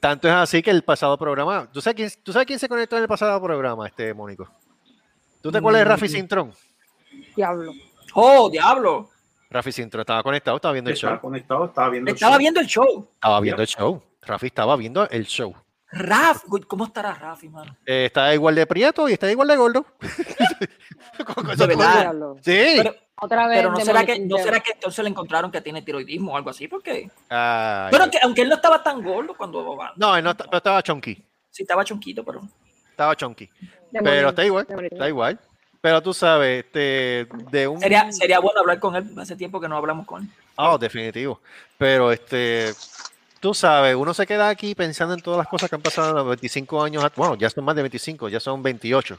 Tanto 0.00 0.28
es 0.28 0.34
así 0.34 0.62
que 0.62 0.70
el 0.70 0.82
pasado 0.82 1.16
programa. 1.16 1.68
¿Tú 1.72 1.80
sabes 1.80 1.96
quién, 1.96 2.10
tú 2.22 2.32
sabes 2.32 2.46
quién 2.46 2.58
se 2.58 2.68
conectó 2.68 2.96
en 2.96 3.02
el 3.02 3.08
pasado 3.08 3.40
programa, 3.42 3.86
este 3.86 4.12
Mónico? 4.12 4.48
¿Tú 5.40 5.50
te 5.50 5.58
acuerdas 5.58 5.80
de 5.80 5.84
Rafi 5.86 6.04
Mm. 6.06 6.08
Cintrón? 6.08 6.52
Diablo. 7.36 7.72
¡Oh, 8.14 8.48
diablo! 8.50 9.10
Rafi 9.50 9.72
Cintrón 9.72 10.00
estaba 10.00 10.22
conectado, 10.22 10.56
estaba 10.56 10.72
viendo 10.72 10.90
el 10.90 10.94
Estaba 10.96 11.14
show. 11.14 11.20
conectado, 11.20 11.64
estaba 11.66 11.88
viendo 11.90 12.10
el 12.10 12.14
Estaba 12.14 12.32
show. 12.32 12.38
viendo 12.38 12.60
el 12.60 12.66
show. 12.66 13.08
Estaba 13.14 13.40
viendo 13.40 13.62
el 13.62 13.68
show. 13.68 14.02
Rafi 14.22 14.46
estaba 14.46 14.76
viendo 14.76 15.08
el 15.10 15.26
show. 15.26 15.54
Raf, 15.92 16.42
¿cómo 16.66 16.86
estará 16.86 17.14
Rafi, 17.14 17.48
mano? 17.48 17.76
Eh, 17.86 18.06
está 18.06 18.34
igual 18.34 18.54
de 18.56 18.66
prieto 18.66 19.08
y 19.08 19.12
está 19.12 19.30
igual 19.30 19.46
de 19.48 19.56
gordo. 19.56 19.86
De 21.56 21.66
verdad. 21.66 22.12
Sí. 22.42 22.74
Pero, 22.78 22.94
Otra 23.20 23.46
vez. 23.46 23.58
pero 23.58 23.70
no, 23.70 23.76
será 23.80 24.04
que, 24.04 24.18
no 24.18 24.38
será 24.38 24.58
que 24.58 24.72
entonces 24.72 25.04
le 25.04 25.10
encontraron 25.10 25.52
que 25.52 25.60
tiene 25.60 25.82
tiroidismo 25.82 26.32
o 26.32 26.36
algo 26.36 26.50
así, 26.50 26.66
porque... 26.66 27.08
Ay, 27.28 27.88
Pero 27.92 28.10
que, 28.10 28.18
aunque 28.22 28.42
él 28.42 28.48
no 28.48 28.56
estaba 28.56 28.82
tan 28.82 29.02
gordo 29.04 29.34
cuando... 29.36 29.78
no, 29.96 30.16
él 30.16 30.24
no 30.24 30.36
pero 30.36 30.56
estaba 30.56 30.82
chonky. 30.82 31.14
Sí, 31.50 31.62
estaba 31.62 31.84
chonquito, 31.84 32.24
pero... 32.24 32.40
Estaba 32.90 33.14
chonky. 33.14 33.48
Demonetizado. 33.92 34.02
Pero 34.02 34.28
está 34.30 34.44
igual. 34.44 34.66
Está 34.90 35.08
igual. 35.08 35.40
Pero 35.84 36.00
tú 36.02 36.14
sabes, 36.14 36.64
este, 36.64 37.26
de 37.50 37.68
un. 37.68 37.78
Sería, 37.78 38.10
sería 38.10 38.38
bueno 38.38 38.60
hablar 38.60 38.78
con 38.80 38.96
él. 38.96 39.04
Hace 39.18 39.36
tiempo 39.36 39.60
que 39.60 39.68
no 39.68 39.76
hablamos 39.76 40.06
con 40.06 40.22
él. 40.22 40.28
Oh, 40.56 40.78
definitivo. 40.78 41.42
Pero 41.76 42.10
este, 42.10 42.72
tú 43.38 43.52
sabes, 43.52 43.94
uno 43.94 44.14
se 44.14 44.26
queda 44.26 44.48
aquí 44.48 44.74
pensando 44.74 45.12
en 45.12 45.20
todas 45.20 45.36
las 45.36 45.46
cosas 45.46 45.68
que 45.68 45.76
han 45.76 45.82
pasado 45.82 46.08
en 46.08 46.16
los 46.16 46.26
25 46.26 46.82
años. 46.82 47.04
Bueno, 47.14 47.34
ya 47.34 47.50
son 47.50 47.64
más 47.66 47.76
de 47.76 47.82
25, 47.82 48.30
ya 48.30 48.40
son 48.40 48.62
28. 48.62 49.18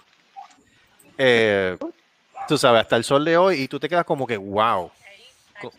Eh, 1.20 1.78
tú 2.48 2.58
sabes, 2.58 2.82
hasta 2.82 2.96
el 2.96 3.04
sol 3.04 3.24
de 3.24 3.38
hoy, 3.38 3.62
y 3.62 3.68
tú 3.68 3.80
te 3.80 3.88
quedas 3.88 4.04
como 4.06 4.26
que, 4.26 4.36
wow. 4.38 4.90
Co- 5.62 5.72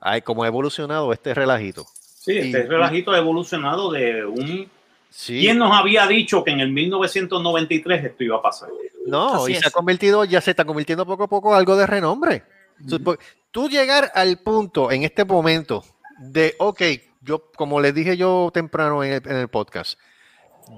Ay, 0.00 0.22
cómo 0.22 0.44
ha 0.44 0.46
evolucionado 0.46 1.12
este 1.12 1.34
relajito. 1.34 1.84
Sí, 1.94 2.38
este 2.38 2.60
Y- 2.60 2.62
relajito 2.68 3.10
ha 3.12 3.18
evolucionado 3.18 3.92
de 3.92 4.24
un... 4.24 4.70
Sí. 5.10 5.40
¿Quién 5.40 5.58
nos 5.58 5.72
había 5.76 6.06
dicho 6.06 6.44
que 6.44 6.50
en 6.50 6.60
el 6.60 6.70
1993 6.70 8.04
esto 8.04 8.24
iba 8.24 8.36
a 8.36 8.42
pasar? 8.42 8.68
No, 9.06 9.34
Así 9.42 9.52
y 9.52 9.54
se 9.56 9.66
ha 9.68 9.70
convertido, 9.70 10.24
ya 10.24 10.40
se 10.40 10.50
está 10.50 10.64
convirtiendo 10.64 11.06
poco 11.06 11.24
a 11.24 11.28
poco 11.28 11.54
algo 11.54 11.76
de 11.76 11.86
renombre. 11.86 12.44
Tú- 12.88 13.02
po- 13.02 13.16
Tú 13.50 13.68
llegar 13.68 14.12
al 14.14 14.38
punto 14.40 14.92
en 14.92 15.04
este 15.04 15.24
momento 15.24 15.82
de, 16.18 16.54
ok, 16.58 16.82
yo, 17.22 17.50
como 17.56 17.80
les 17.80 17.94
dije 17.94 18.16
yo 18.16 18.50
temprano 18.52 19.02
en 19.02 19.14
el, 19.14 19.22
en 19.24 19.36
el 19.36 19.48
podcast, 19.48 19.98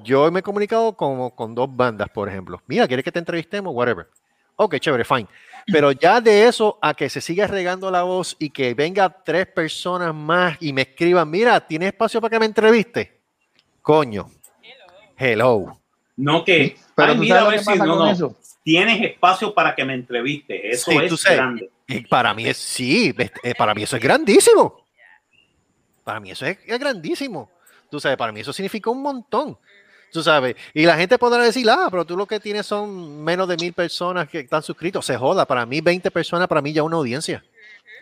yo 0.04 0.30
me 0.30 0.38
he 0.40 0.42
comunicado 0.42 0.96
como 0.96 1.34
con 1.34 1.54
dos 1.54 1.68
bandas, 1.74 2.08
por 2.10 2.28
ejemplo. 2.28 2.62
Mira, 2.68 2.86
¿quieres 2.86 3.04
que 3.04 3.10
te 3.10 3.18
entrevistemos? 3.18 3.74
Whatever. 3.74 4.06
Ok, 4.56 4.76
chévere, 4.78 5.04
fine. 5.04 5.26
Pero 5.66 5.90
ya 5.92 6.20
de 6.20 6.46
eso 6.46 6.78
a 6.80 6.94
que 6.94 7.08
se 7.10 7.20
siga 7.20 7.46
regando 7.48 7.90
la 7.90 8.02
voz 8.04 8.36
y 8.38 8.50
que 8.50 8.72
venga 8.74 9.08
tres 9.24 9.46
personas 9.46 10.14
más 10.14 10.56
y 10.60 10.72
me 10.72 10.82
escriban, 10.82 11.28
mira, 11.28 11.66
¿tienes 11.66 11.88
espacio 11.88 12.20
para 12.20 12.30
que 12.30 12.38
me 12.38 12.46
entreviste? 12.46 13.19
Coño. 13.90 14.30
Hello. 15.18 15.76
No 16.16 16.44
que, 16.44 16.76
Pero 16.94 17.08
ay, 17.10 17.16
tú 17.16 17.22
mira, 17.22 17.40
sabes 17.40 17.52
lo 17.52 17.58
que 17.58 17.64
pasa 17.64 17.86
no, 17.86 17.96
con 17.96 18.06
no, 18.06 18.12
eso. 18.12 18.36
tienes 18.62 19.02
espacio 19.02 19.52
para 19.52 19.74
que 19.74 19.84
me 19.84 19.94
entreviste. 19.94 20.70
Eso 20.70 20.92
Sí, 20.92 20.96
es 20.98 21.08
tú 21.08 21.16
sabes. 21.16 21.38
grande. 21.38 21.70
Eh, 21.88 22.04
Para 22.08 22.32
mí 22.32 22.46
es, 22.46 22.56
sí, 22.56 23.12
eh, 23.42 23.54
para 23.58 23.74
mí 23.74 23.82
eso 23.82 23.96
es 23.96 24.02
grandísimo. 24.02 24.84
Para 26.04 26.20
mí 26.20 26.30
eso 26.30 26.46
es, 26.46 26.58
es 26.64 26.78
grandísimo. 26.78 27.50
Tú 27.90 27.98
sabes, 27.98 28.16
para 28.16 28.30
mí 28.30 28.38
eso 28.38 28.52
significa 28.52 28.90
un 28.90 29.02
montón. 29.02 29.58
Tú 30.12 30.22
sabes, 30.22 30.54
y 30.72 30.84
la 30.86 30.96
gente 30.96 31.18
podrá 31.18 31.42
decir, 31.42 31.68
ah, 31.68 31.88
pero 31.90 32.04
tú 32.04 32.16
lo 32.16 32.26
que 32.26 32.38
tienes 32.38 32.66
son 32.66 33.24
menos 33.24 33.48
de 33.48 33.56
mil 33.56 33.72
personas 33.72 34.28
que 34.28 34.38
están 34.38 34.62
suscritos. 34.62 35.04
Se 35.04 35.16
joda, 35.16 35.44
para 35.46 35.66
mí 35.66 35.80
20 35.80 36.12
personas, 36.12 36.46
para 36.46 36.62
mí 36.62 36.72
ya 36.72 36.84
una 36.84 36.96
audiencia. 36.96 37.44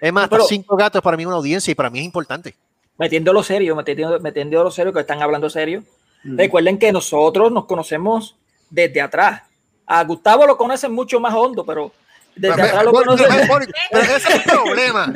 Es 0.02 0.12
más, 0.12 0.28
Pero- 0.28 0.44
cinco 0.44 0.76
gatos 0.76 1.00
para 1.00 1.16
mí 1.16 1.24
una 1.24 1.36
audiencia 1.36 1.72
y 1.72 1.74
para 1.74 1.88
mí 1.88 1.98
es 2.00 2.04
importante. 2.04 2.54
Metiéndolo 2.98 3.42
serio, 3.42 3.76
metiendo, 3.76 4.20
metiéndolo 4.20 4.70
serio, 4.70 4.92
que 4.92 5.00
están 5.00 5.22
hablando 5.22 5.48
serio. 5.48 5.84
Recuerden 6.24 6.78
que 6.78 6.92
nosotros 6.92 7.52
nos 7.52 7.64
conocemos 7.64 8.36
desde 8.68 9.00
atrás. 9.00 9.42
A 9.86 10.02
Gustavo 10.04 10.46
lo 10.46 10.56
conocen 10.56 10.92
mucho 10.92 11.20
más 11.20 11.32
hondo, 11.32 11.64
pero 11.64 11.92
Desde 12.38 12.54
Pero, 12.54 12.68
atrás 12.68 12.84
lo. 12.84 12.92
Mónico, 12.92 13.72
pero 13.90 14.02
ese 14.04 14.16
es 14.16 14.34
el 14.34 14.42
problema. 14.42 15.12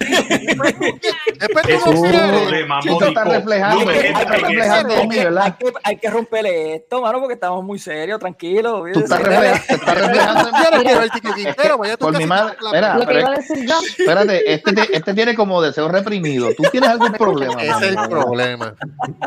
Después 1.39 1.65
tú 1.67 1.71
Es 1.73 1.87
un 1.87 2.03
problema, 2.11 2.81
Mónico. 2.85 3.05
en 3.05 3.15
reflejando. 3.31 3.91
Hay 3.91 5.53
que, 5.53 5.73
hay 5.85 5.97
que 5.97 6.11
romperle 6.11 6.75
esto, 6.77 7.01
mano, 7.03 7.19
porque 7.21 7.35
estamos 7.35 7.65
muy 7.65 7.79
serios, 7.79 8.19
tranquilos. 8.19 8.83
Tú 8.93 9.01
estás 9.01 9.21
reflejando, 9.23 9.63
te 9.69 9.75
estás 9.75 9.95
reflejando 9.99 10.41
en 10.49 10.55
mí. 10.55 10.61
Yo 10.65 10.71
no 10.77 10.83
quiero 10.83 11.03
el 11.03 11.11
Tico 11.11 11.35
Quintero, 11.35 11.79
vaya 11.79 11.97
tú 11.97 12.05
Por 12.07 12.19
mi 12.19 12.27
madre, 12.27 12.57
te 12.57 12.65
la- 12.65 12.73
mira, 12.73 12.95
Lo 12.95 13.01
que 13.01 13.07
pero 13.07 13.21
iba 13.21 13.31
a 13.31 13.35
es- 13.35 13.49
decir 13.49 13.69
yo. 13.69 13.75
espérate, 13.99 14.53
este, 14.55 14.73
te- 14.73 14.97
este 14.97 15.15
tiene 15.15 15.35
como 15.35 15.63
deseo 15.63 15.89
reprimido. 15.89 16.49
Tú 16.57 16.63
tienes 16.71 16.91
algún 16.91 17.13
problema. 17.19 17.63
Ese 17.63 17.89
es 17.89 17.97
el 17.97 18.09
problema. 18.09 18.75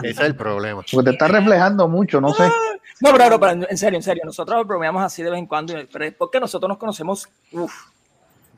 Ese 0.03 0.09
es 0.09 0.19
el 0.19 0.35
problema. 0.35 0.81
Porque 0.91 1.05
te 1.05 1.11
estás 1.11 1.31
reflejando 1.31 1.87
mucho, 1.87 2.19
no 2.21 2.33
sé. 2.33 2.43
No, 3.01 3.11
pero, 3.11 3.17
pero, 3.17 3.39
pero 3.39 3.67
en 3.69 3.77
serio, 3.77 3.97
en 3.97 4.03
serio, 4.03 4.23
nosotros 4.25 4.65
bromeamos 4.65 5.03
así 5.03 5.21
de 5.21 5.29
vez 5.29 5.39
en 5.39 5.47
cuando, 5.47 5.73
pero 5.91 6.05
es 6.05 6.13
porque 6.13 6.39
nosotros 6.39 6.69
nos 6.69 6.77
conocemos, 6.77 7.27
uf, 7.51 7.73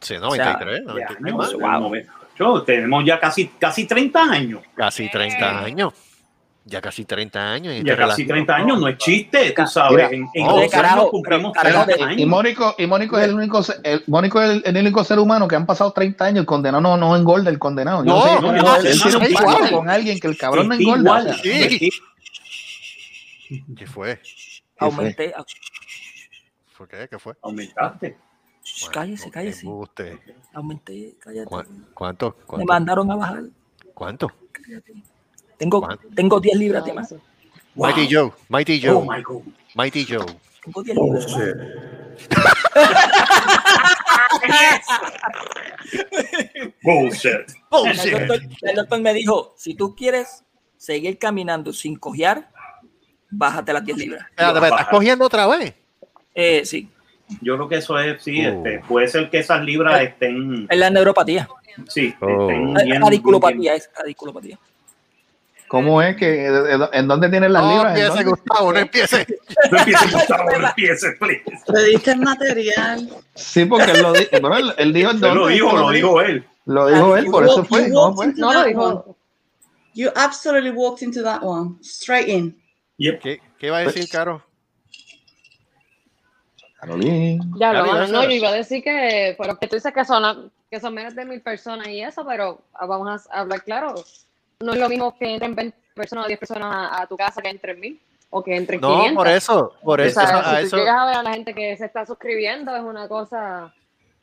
Sí, 0.08 0.16
O 0.16 0.32
sea, 0.32 0.54
93, 0.60 0.82
Ya, 0.86 0.94
93 0.94 1.20
no, 1.34 1.38
más. 1.38 1.54
wow. 1.82 1.94
Yo, 2.40 2.64
tenemos 2.64 3.04
ya 3.04 3.20
casi, 3.20 3.48
casi 3.48 3.86
30 3.86 4.22
años. 4.24 4.62
Casi 4.76 5.10
30 5.10 5.64
años. 5.66 5.94
Ya 6.70 6.82
casi 6.82 7.06
30 7.06 7.54
años. 7.54 7.74
y 7.74 7.78
Ya 7.84 7.94
este 7.94 7.96
casi 7.96 8.24
relajo- 8.24 8.28
30 8.28 8.56
años, 8.56 8.80
no 8.82 8.88
es 8.90 8.98
chiste, 8.98 9.52
tú 9.56 9.66
sabes. 9.68 9.92
Mira, 9.94 10.10
en 10.10 10.28
en 10.34 10.46
no, 10.46 10.56
12 10.56 10.70
carajo, 10.70 10.96
años 11.00 11.12
cumplimos 11.12 11.52
pero, 11.54 11.64
30 11.64 11.86
carajo, 11.86 12.04
años. 12.10 12.22
Y 12.22 12.26
Mónico, 12.26 12.76
y 12.78 12.88
Mónico 12.88 13.18
es 13.18 13.28
el 13.28 13.34
único, 13.36 13.62
el, 13.84 14.04
Mónico 14.08 14.42
es 14.42 14.50
el, 14.50 14.64
el 14.66 14.78
único 14.82 15.04
ser 15.06 15.18
humano 15.20 15.48
que 15.48 15.56
han 15.56 15.66
pasado 15.66 15.92
30 15.94 16.26
años. 16.26 16.40
El 16.42 16.46
condenado 16.46 16.82
no, 16.82 16.98
no 16.98 17.16
engorda 17.16 17.50
el 17.50 17.58
condenado. 17.58 18.04
Yo 18.04 18.14
No, 18.14 18.22
sé, 18.22 18.42
no, 18.42 18.54
él, 18.54 18.62
no, 18.64 18.78
tiene 18.80 19.28
un 19.28 19.34
pacto 19.34 19.78
con 19.78 19.90
alguien 19.90 20.20
que 20.20 20.28
el 20.28 20.38
cabrón 20.38 20.68
no 20.68 20.76
engorda. 20.76 21.00
igual. 21.00 21.28
o 21.30 21.34
sea, 21.36 21.70
Sí. 21.70 21.90
¿Qué 23.78 23.88
fue? 23.88 24.20
aumenté. 24.78 25.34
ah, 25.36 25.44
¿Por 26.78 26.88
qué? 26.88 27.08
¿Qué 27.10 27.18
fue? 27.18 27.34
Aumentaste. 27.42 28.18
Shh, 28.76 28.90
cállese, 28.90 29.30
cállese. 29.32 29.66
Embuste. 29.66 30.20
Aumenté, 30.54 31.16
cállate. 31.20 31.48
¿Cuá- 31.50 31.66
¿Cuánto? 31.94 32.36
Me 32.58 32.66
mandaron 32.66 33.10
a 33.12 33.16
bajar. 33.16 33.44
¿Cuánto? 33.94 34.32
Tengo, 35.58 35.82
¿Cuánto? 35.82 36.08
tengo 36.16 36.40
10 36.40 36.58
libras 36.58 36.86
de 36.86 36.94
más. 36.94 37.12
Wow. 37.76 37.88
Mighty 37.88 38.08
Joe. 38.14 38.32
Mighty 38.50 38.88
Oh 38.88 39.04
Joe. 39.06 39.18
my 39.18 39.24
God. 39.24 39.42
Mighty 39.76 40.06
Joe. 40.06 40.26
Tengo 40.64 40.84
10 40.84 40.98
libras. 40.98 41.28
Bullshit. 46.84 47.32
El 47.32 47.46
Bullshit. 47.70 48.12
doctor, 48.14 48.42
el 48.62 48.76
doctor 48.76 49.02
me 49.02 49.14
dijo, 49.14 49.54
si 49.58 49.76
tú 49.76 49.96
quieres 49.96 50.44
seguir 50.78 51.18
caminando 51.18 51.74
sin 51.74 51.98
cojear, 51.98 52.50
bájate 53.30 53.74
las 53.74 53.84
10 53.86 53.98
libras. 53.98 54.26
Espérate, 54.30 54.68
¿Estás 54.68 54.88
cogiendo 54.90 55.26
otra 55.26 55.48
vez? 55.48 55.74
Eh, 56.34 56.64
sí, 56.66 56.90
Yo 57.42 57.56
creo 57.56 57.68
que 57.70 57.76
eso 57.78 58.00
es, 58.00 58.22
sí, 58.24 58.46
Oh. 58.46 58.50
este, 58.50 58.80
puede 58.88 59.08
ser 59.08 59.30
que 59.30 59.40
esas 59.40 59.62
libras 59.64 60.02
estén, 60.02 60.66
es 60.70 60.78
la 60.78 60.90
neuropatía. 60.90 61.48
sí, 61.88 62.14
Oh. 62.22 62.50
estén 62.50 62.74
bien- 62.74 62.94
es 62.94 63.02
radiculopatía. 63.98 64.58
¿Cómo 65.68 66.02
es 66.02 66.16
que 66.16 66.46
en 66.94 67.08
dónde 67.10 67.28
tienen 67.30 67.52
las 67.52 67.62
No 67.62 67.72
libras? 67.74 67.98
¿En 68.00 68.06
empiece? 68.06 68.24
Gustavo, 68.24 68.72
no 68.72 68.80
empiece. 68.80 69.28
No 69.70 69.78
empieces, 69.80 70.12
Gustavo, 70.14 70.50
no 70.58 70.68
empieces, 70.70 71.16
please. 71.20 71.44
Le 71.74 71.84
diste 71.90 72.12
el 72.12 72.20
material. 72.22 73.10
Sí, 73.36 73.66
porque 73.66 73.92
él 73.92 74.02
lo 74.02 74.14
dijo. 74.14 74.30
Bueno, 74.40 74.58
él, 74.58 74.74
él 74.78 74.94
dijo 74.94 75.12
en 75.12 75.18
Él 75.26 75.34
lo 75.36 75.48
dijo, 75.48 75.74
lo 75.78 75.90
dijo 75.90 76.22
él. 76.22 76.46
Lo 76.66 76.88
dijo 76.88 77.18
él, 77.18 77.26
por 77.26 77.44
eso 77.44 77.66
fue. 77.66 77.88
You 77.90 77.94
¿no? 77.96 78.16
Pues. 78.16 78.38
No 78.38 78.54
lo 78.54 78.64
dijo. 78.64 79.18
You 79.94 80.10
absolutely 80.16 80.70
walked 80.70 81.02
into 81.06 81.22
that 81.24 81.42
one. 81.44 81.76
Straight 81.82 82.30
in. 82.30 82.58
Yep. 82.98 83.20
¿Qué, 83.22 83.42
¿Qué 83.60 83.70
va 83.70 83.80
a 83.80 83.82
decir, 83.82 84.08
Caro? 84.10 84.42
Carolina. 86.80 87.44
Ya 87.60 87.74
lo 87.74 87.86
Cari, 87.92 88.12
no, 88.12 88.24
yo 88.24 88.30
iba 88.32 88.50
a 88.50 88.54
decir 88.54 88.84
que, 88.84 89.36
pero 89.38 89.58
que 89.58 89.68
tú 89.68 89.76
dices 89.76 89.94
que 89.94 90.06
son, 90.06 90.52
que 90.70 90.80
son 90.80 90.94
menos 90.94 91.16
de 91.16 91.26
mil 91.26 91.42
personas 91.42 91.88
y 91.88 92.02
eso, 92.02 92.26
pero 92.26 92.62
ah, 92.74 92.86
vamos 92.86 93.28
a 93.32 93.40
hablar 93.42 93.64
claro. 93.64 93.96
No 94.60 94.74
es 94.74 94.80
lo 94.80 94.90
mismo 94.90 95.18
que 95.18 95.34
entren 95.34 95.56
20 95.56 95.78
personas 95.96 96.26
o 96.26 96.28
10 96.28 96.40
personas 96.40 96.72
a, 96.74 97.02
a 97.02 97.08
tu 97.08 97.18
casa 97.18 97.42
que 97.42 97.50
entren 97.50 97.80
mil 97.80 98.00
o 98.30 98.44
que 98.44 98.56
entren 98.56 98.80
No, 98.82 98.96
500. 98.98 99.16
por 99.16 99.28
eso, 99.28 99.74
por 99.84 100.00
O 100.02 100.04
eso, 100.04 100.20
sea, 100.22 100.40
a 100.40 100.56
si 100.56 100.62
tú 100.62 100.66
eso, 100.68 100.78
llegas 100.78 100.96
a 101.00 101.06
ver 101.06 101.16
a 101.16 101.24
la 101.24 101.34
gente 101.34 101.54
que 101.54 101.76
se 101.78 101.86
está 101.86 102.06
suscribiendo, 102.06 102.76
es 102.76 102.84
una 102.84 103.08
cosa. 103.08 103.74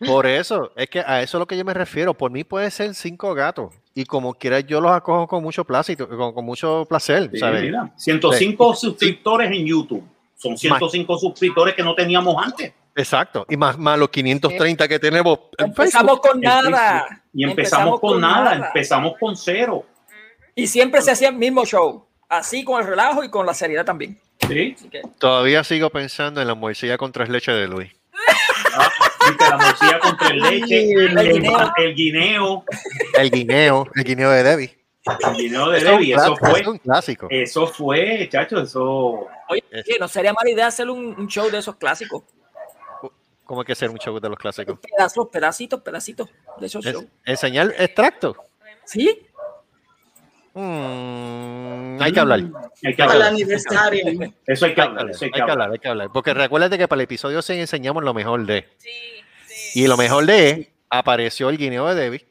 por 0.06 0.26
eso, 0.26 0.70
es 0.76 0.88
que 0.88 1.00
a 1.00 1.22
eso 1.22 1.38
es 1.38 1.40
lo 1.40 1.46
que 1.46 1.56
yo 1.56 1.64
me 1.64 1.74
refiero. 1.74 2.14
Por 2.14 2.30
mí 2.30 2.44
puede 2.44 2.70
ser 2.70 2.94
cinco 2.94 3.34
gatos 3.34 3.74
y 3.94 4.04
como 4.04 4.34
quiera 4.34 4.60
yo 4.60 4.80
los 4.80 4.92
acojo 4.92 5.26
con 5.26 5.42
mucho 5.42 5.64
placer, 5.64 5.96
con, 5.96 6.32
con 6.34 6.44
mucho 6.44 6.84
placer, 6.88 7.30
Sí, 7.32 7.38
¿sabes? 7.38 7.62
mira, 7.62 7.90
105 7.96 8.74
suscriptores 8.74 9.50
en 9.50 9.66
YouTube. 9.66 10.04
Son 10.44 10.58
105 10.58 11.18
suscriptores 11.18 11.74
que 11.74 11.82
no 11.82 11.94
teníamos 11.94 12.36
antes. 12.44 12.74
Exacto, 12.94 13.46
y 13.48 13.56
más, 13.56 13.78
más 13.78 13.98
los 13.98 14.10
530 14.10 14.86
que 14.86 14.98
tenemos 14.98 15.38
en 15.56 15.66
Empezamos 15.66 16.20
Facebook. 16.20 16.30
con 16.30 16.40
nada. 16.42 17.22
Y 17.32 17.44
empezamos, 17.44 17.98
con, 17.98 18.20
nada, 18.20 18.54
empezamos 18.54 19.14
con 19.18 19.34
cero. 19.36 19.86
Y 20.54 20.66
siempre 20.66 21.00
se 21.00 21.12
hacía 21.12 21.30
el 21.30 21.34
mismo 21.36 21.64
show. 21.64 22.06
Así 22.28 22.62
con 22.62 22.80
el 22.80 22.86
relajo 22.86 23.24
y 23.24 23.30
con 23.30 23.46
la 23.46 23.54
seriedad 23.54 23.86
también. 23.86 24.20
¿Sí? 24.46 24.76
Que, 24.90 25.00
Todavía 25.18 25.64
sigo 25.64 25.88
pensando 25.88 26.42
en 26.42 26.46
la 26.46 26.54
morcilla 26.54 26.98
con 26.98 27.10
tres 27.10 27.30
leches 27.30 27.54
de 27.54 27.66
Luis. 27.66 27.90
Ah, 28.76 28.88
la 29.50 29.56
morcilla 29.56 29.98
con 29.98 30.16
tres 30.18 30.34
leches, 30.34 30.70
El 30.70 31.18
el, 31.18 31.32
guineo. 31.32 31.72
el 31.78 31.94
guineo, 31.94 32.64
El 33.14 33.30
guineo, 33.30 33.86
el 33.94 34.04
guineo 34.04 34.30
de 34.30 34.42
Debbie. 34.42 34.83
El 35.06 35.34
guineo 35.36 35.70
de 35.70 35.78
es 35.78 35.84
Debbie, 35.84 36.14
eso 36.14 36.36
fue, 36.36 36.60
es 36.60 36.66
un 36.66 36.78
clásico. 36.78 37.26
eso 37.30 37.66
fue, 37.66 38.28
chacho, 38.30 38.60
eso. 38.60 39.26
oye, 39.48 39.62
no 40.00 40.08
sería 40.08 40.32
mala 40.32 40.50
idea 40.50 40.66
hacer 40.68 40.88
un, 40.90 41.14
un 41.18 41.28
show 41.28 41.50
de 41.50 41.58
esos 41.58 41.76
clásicos. 41.76 42.22
¿Cómo 43.44 43.60
hay 43.60 43.66
que 43.66 43.72
hacer 43.72 43.90
un 43.90 43.98
show 43.98 44.18
de 44.18 44.28
los 44.30 44.38
clásicos? 44.38 44.78
Pedazos, 44.78 45.28
pedacitos, 45.30 45.80
pedacitos 45.82 46.30
de 46.58 46.66
esos 46.66 46.86
Es- 46.86 46.92
shows. 46.94 47.04
enseñar 47.26 47.74
extracto. 47.78 48.34
¿Sí? 48.86 49.26
Mm, 50.54 52.00
hay 52.00 52.12
que 52.12 52.20
hablar. 52.20 52.40
Hay 52.40 52.92
que 52.94 52.94
Para 52.96 53.04
el 53.04 53.10
hablar. 53.22 53.28
aniversario. 53.32 54.32
Eso 54.46 54.66
hay 54.66 54.74
que 54.74 54.80
Hay 54.80 54.86
que 54.86 54.88
hablar, 54.88 54.98
hablar, 55.00 55.10
eso 55.10 55.24
hay 55.24 55.30
que 55.30 55.40
hablar. 55.40 55.50
hablar, 55.52 55.70
hay 55.72 55.78
que 55.78 55.88
hablar. 55.88 56.08
Porque 56.12 56.32
recuérdate 56.34 56.78
que 56.78 56.88
para 56.88 57.00
el 57.00 57.04
episodio 57.04 57.42
6 57.42 57.60
enseñamos 57.60 58.02
lo 58.04 58.14
mejor 58.14 58.46
de. 58.46 58.66
Y 59.74 59.86
lo 59.88 59.96
mejor 59.96 60.26
de 60.26 60.72
apareció 60.88 61.48
el 61.48 61.58
guineo 61.58 61.86
de 61.88 61.94
Debbie, 61.96 62.26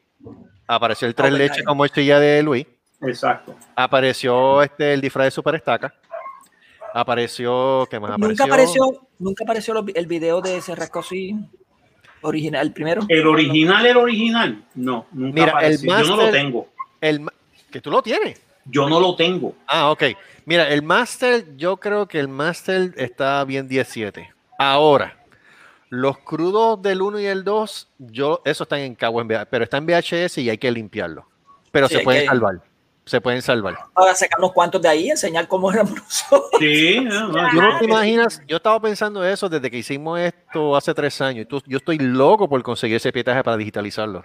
apareció 0.66 1.06
el 1.08 1.14
tres 1.14 1.32
Oh, 1.32 1.36
leches 1.36 1.56
verdad. 1.58 1.64
con 1.68 1.76
morcilla 1.76 2.20
de 2.20 2.42
Luis, 2.42 2.66
Exacto. 3.02 3.54
apareció 3.76 4.62
este 4.62 4.94
el 4.94 5.00
disfraz 5.00 5.26
de 5.26 5.30
Super 5.30 5.54
Estaca, 5.56 5.94
apareció, 6.92 7.86
¿qué 7.90 7.98
más 8.00 8.18
Nunca 8.18 8.44
apareció? 8.44 8.84
apareció, 8.84 9.08
nunca 9.18 9.44
apareció 9.44 9.84
el 9.94 10.06
video 10.06 10.40
de 10.40 10.56
ese 10.58 10.74
Rascosí 10.74 11.34
original, 12.22 12.66
el 12.68 12.72
primero. 12.72 13.02
El 13.08 13.26
original, 13.26 13.84
el 13.86 13.96
original, 13.96 14.64
no, 14.74 15.06
nunca 15.12 15.34
Mira, 15.40 15.44
el 15.60 15.74
apareció. 15.76 15.98
Yo 15.98 16.04
no 16.04 16.16
lo 16.16 16.30
tengo. 16.30 16.68
El, 17.00 17.20
ma- 17.20 17.32
que 17.70 17.80
tú 17.80 17.90
lo 17.90 18.02
tienes. 18.02 18.40
Yo 18.66 18.88
no 18.88 18.98
lo 18.98 19.14
tengo. 19.14 19.54
Ah, 19.66 19.90
ok. 19.90 20.04
Mira, 20.46 20.68
el 20.70 20.82
Master, 20.82 21.54
yo 21.56 21.76
creo 21.76 22.06
que 22.08 22.18
el 22.18 22.28
Master 22.28 22.92
está 22.96 23.44
bien 23.44 23.68
17. 23.68 24.32
Ahora, 24.58 25.18
los 25.94 26.18
crudos 26.18 26.80
del 26.82 27.02
1 27.02 27.20
y 27.20 27.26
el 27.26 27.44
2, 27.44 27.88
yo, 27.98 28.40
eso 28.44 28.62
están 28.64 28.80
en 28.80 28.94
cabo 28.94 29.20
en 29.20 29.28
VHS, 29.28 29.46
pero 29.50 29.64
está 29.64 29.76
en 29.78 29.86
VHS 29.86 30.38
y 30.38 30.50
hay 30.50 30.58
que 30.58 30.70
limpiarlo. 30.70 31.26
Pero 31.72 31.88
Sí, 31.88 31.96
se 31.96 32.00
pueden 32.02 32.22
que- 32.22 32.28
salvar. 32.28 32.60
Se 33.06 33.20
pueden 33.20 33.42
salvar. 33.42 33.76
Ahora 33.94 34.14
sacar 34.14 34.38
unos 34.38 34.52
cuantos 34.52 34.80
de 34.80 34.88
ahí, 34.88 35.10
enseñar 35.10 35.46
cómo 35.46 35.70
éramos 35.70 35.92
nosotros. 36.02 36.50
Sí, 36.58 37.00
no, 37.02 37.28
no, 37.28 37.50
Tú 37.50 37.60
no 37.60 37.78
te 37.78 37.84
imaginas, 37.84 38.40
yo 38.46 38.56
estaba 38.56 38.80
pensando 38.80 39.22
eso 39.22 39.46
desde 39.48 39.70
que 39.70 39.76
hicimos 39.76 40.18
esto 40.20 40.74
hace 40.74 40.94
tres 40.94 41.20
años. 41.20 41.46
tú- 41.46 41.62
yo 41.66 41.76
estoy 41.76 41.98
loco 41.98 42.48
por 42.48 42.62
conseguir 42.62 42.96
ese 42.96 43.12
pietaje 43.12 43.42
para 43.44 43.58
digitalizarlo. 43.58 44.22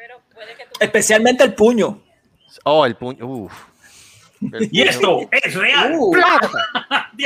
Especialmente 0.80 1.44
el 1.44 1.54
puño. 1.56 2.02
Oh, 2.64 2.86
el 2.86 2.96
puño. 2.96 3.26
Uf. 3.26 3.54
El 4.54 4.70
Y 4.72 4.82
esto 4.84 5.28
es 5.30 5.54
real. 5.56 5.96
Uh, 6.00 6.16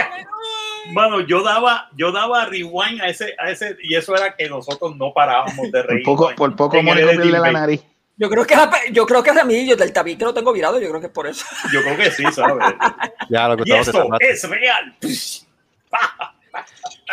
Mano, 0.91 1.21
yo 1.21 1.41
daba, 1.43 1.89
yo 1.95 2.11
daba 2.11 2.45
rewind 2.45 3.01
a 3.01 3.07
ese, 3.07 3.33
a 3.39 3.49
ese, 3.49 3.77
y 3.83 3.95
eso 3.95 4.15
era 4.15 4.35
que 4.35 4.49
nosotros 4.49 4.95
no 4.97 5.13
parábamos 5.13 5.71
de 5.71 5.81
Por 5.81 5.87
reír. 5.91 6.03
poco, 6.03 6.31
por 6.35 6.55
poco 6.55 6.77
el 6.77 6.83
Mónico 6.83 7.09
pierde 7.09 7.39
la 7.39 7.51
nariz. 7.51 7.83
Yo 8.17 8.29
creo 8.29 8.45
que 8.45 8.55
yo 8.91 9.05
creo 9.07 9.23
que 9.23 9.31
es 9.31 9.37
a 9.37 9.43
mí, 9.43 9.65
yo 9.67 9.75
del 9.75 9.91
tabique 9.93 10.23
lo 10.23 10.33
tengo 10.33 10.53
virado, 10.53 10.79
yo 10.79 10.89
creo 10.89 10.99
que 11.01 11.07
es 11.07 11.13
por 11.13 11.25
eso. 11.25 11.45
Yo 11.71 11.81
creo 11.81 11.97
que 11.97 12.11
sí, 12.11 12.23
¿sabes? 12.31 12.63
Ya, 13.29 13.47
lo 13.47 13.57
que 13.57 13.63
Y 13.65 13.71
estamos 13.71 14.17
esto 14.19 14.47
es 14.47 14.49
real. 14.49 14.95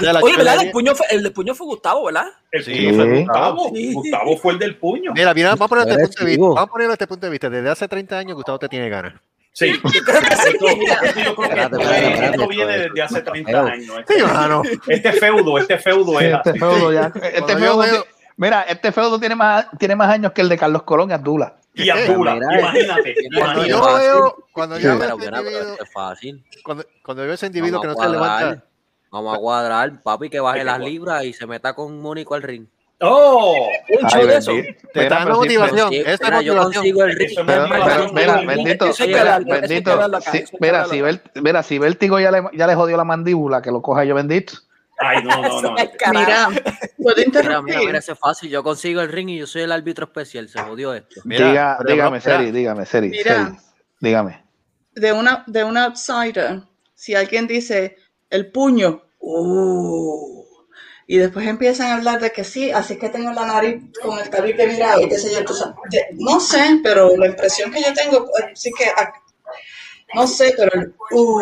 La 0.01 0.21
Oye, 0.21 0.37
¿verdad? 0.37 0.63
El 0.63 0.71
puño 0.71 0.95
fue, 0.95 1.07
el 1.11 1.23
del 1.23 1.33
puño 1.33 1.55
fue 1.55 1.67
Gustavo, 1.67 2.05
¿verdad? 2.07 2.27
El 2.51 2.65
Sí. 2.65 2.73
puño 2.75 2.95
fue 2.95 3.19
Gustavo. 3.21 3.71
Sí. 3.75 3.93
Gustavo 3.95 4.37
fue 4.37 4.53
el 4.55 4.59
del 4.59 4.77
puño. 4.77 5.13
Mira, 5.15 5.35
mira, 5.35 5.49
vamos 5.51 5.67
a 5.67 5.69
ponerlo 5.69 5.93
Eres 5.95 6.05
este 6.05 6.17
punto 6.17 6.25
de 6.25 6.31
vista. 6.31 6.37
chivo. 6.41 6.55
Vamos 6.55 6.69
a 6.69 6.73
ponerlo 6.73 6.93
desde 6.93 6.95
este 7.05 7.07
punto 7.07 7.27
de 7.27 7.31
vista. 7.31 7.51
Desde 7.51 7.71
hace 7.71 7.89
30 7.89 8.19
años 8.19 8.35
Gustavo 8.35 8.59
te 8.59 8.69
tiene 8.69 8.89
ganas. 8.89 9.15
Sí. 9.61 9.73
Yo 9.93 10.03
creo 10.03 10.21
que 10.23 10.37
sí. 10.37 10.57
Creo 10.59 12.33
que 12.39 12.47
viene 12.49 12.79
desde 12.79 13.03
hace 13.03 13.23
30 13.23 13.47
Pero- 13.51 13.67
años. 13.67 13.97
Sí, 14.09 14.15
Este, 14.17 14.23
mano. 14.23 14.63
este 14.89 15.13
feudo, 15.13 15.59
este 15.59 15.79
feudo 15.79 16.19
Sí, 16.19 16.25
es 16.25 16.35
este 16.35 16.51
así. 16.51 16.59
feudo 16.59 16.93
ya. 16.93 17.13
Este 17.23 17.57
feudo 17.57 18.05
Mira, 18.37 18.63
este 18.63 18.91
feudo 18.91 19.21
tiene 19.21 19.35
más, 19.35 19.67
tiene 19.79 19.95
más 19.97 20.09
años 20.09 20.33
que 20.33 20.41
el 20.41 20.49
de 20.49 20.57
Carlos 20.57 20.83
Colón 20.85 21.11
y 21.11 21.13
Abdullah. 21.13 21.57
Y 21.75 21.91
Abdullah, 21.91 22.35
Mira, 22.37 22.59
imagínate. 22.61 23.15
Cuando 23.39 23.67
yo 23.67 23.95
veo, 23.99 24.37
cuando 24.53 24.79
yo 24.79 24.93
Sí. 24.93 24.99
veo 24.99 25.17
ese 25.19 25.27
individuo, 25.27 25.77
fácil. 25.93 26.45
cuando, 26.65 27.23
veo 27.23 27.33
ese 27.35 27.47
individuo 27.47 27.81
que 27.83 27.87
no 27.89 27.95
se 27.97 28.09
levanta, 28.09 28.65
Vamos 29.13 29.37
a 29.37 29.39
cuadrar, 29.41 30.03
papi, 30.03 30.31
que 30.31 30.39
baje 30.41 30.63
las 30.65 30.79
libras 30.79 31.25
y 31.25 31.33
se 31.33 31.45
meta 31.47 31.75
con 31.75 32.01
Mónico 32.01 32.35
al 32.35 32.43
ring. 32.43 32.67
¡Oh! 33.03 33.69
Un 34.01 34.09
show 34.11 34.27
de 34.27 34.37
eso. 34.37 34.53
Te 34.53 34.75
pero 34.93 35.17
sí, 35.21 35.31
motivación. 35.33 35.93
Esa 35.95 36.11
es 36.13 36.21
motivación. 36.21 36.57
consigo 36.73 37.05
el 37.05 37.17
ring. 37.17 37.31
Eso 37.31 37.47
Pero, 37.47 37.69
Mira, 38.13 38.37
bendito, 38.43 38.87
bendito, 39.47 39.97
mira, 40.61 40.85
si, 40.85 41.03
mira, 41.41 41.63
si 41.63 41.79
Vértigo 41.79 42.21
ya 42.21 42.31
le, 42.31 42.43
ya 42.53 42.67
le 42.67 42.75
jodió 42.75 42.97
la 42.97 43.05
mandíbula, 43.05 43.63
que 43.63 43.71
lo 43.71 43.81
coja 43.81 44.05
yo 44.05 44.15
bendito. 44.15 44.55
Ay, 44.99 45.23
no, 45.25 45.41
no, 45.41 45.63
no. 45.63 45.75
Mira, 46.13 46.49
¿puedo 46.99 47.17
Mira, 47.17 47.23
interrumpir? 47.25 47.75
mira, 47.75 47.87
mira, 47.87 47.99
eso 48.01 48.13
es 48.13 48.19
fácil. 48.19 48.51
Yo 48.51 48.63
consigo 48.63 49.01
el 49.01 49.11
ring 49.11 49.31
y 49.31 49.39
yo 49.39 49.47
soy 49.47 49.63
el 49.63 49.73
árbitro 49.73 50.05
especial. 50.05 50.47
Se 50.51 50.61
jodió 50.61 50.93
esto. 50.93 51.23
Mira, 51.25 51.79
dígame. 51.87 52.21
Seri, 52.21 52.51
dígame, 52.51 52.85
Seri, 52.85 53.09
Mira. 53.09 53.47
Seri, 53.47 53.57
dígame. 54.01 54.45
de 54.95 55.13
una 55.13 55.43
de 55.47 55.65
un 55.65 55.79
outsider, 55.79 56.61
si 56.95 57.15
alguien 57.15 57.47
dice 57.47 57.97
el 58.29 58.51
puño, 58.53 59.03
uh, 59.21 60.45
y 61.11 61.19
después 61.19 61.45
empiezan 61.49 61.89
a 61.89 61.95
hablar 61.97 62.21
de 62.21 62.31
que 62.31 62.45
sí, 62.45 62.71
así 62.71 62.97
que 62.97 63.09
tengo 63.09 63.33
la 63.33 63.45
nariz 63.45 63.83
con 64.01 64.17
el 64.17 64.31
tabique 64.31 64.65
mirado, 64.65 65.09
qué 65.09 65.19
sé 65.19 65.33
yo, 65.33 65.41
no 66.21 66.39
sé, 66.39 66.79
pero 66.85 67.17
la 67.17 67.27
impresión 67.27 67.73
que 67.73 67.83
yo 67.83 67.93
tengo, 67.93 68.27
eh, 68.39 68.53
sí 68.55 68.71
que, 68.79 68.85
ah, 68.97 69.13
no 70.15 70.29
sé, 70.29 70.55
pero 70.57 70.71
uh, 71.11 71.41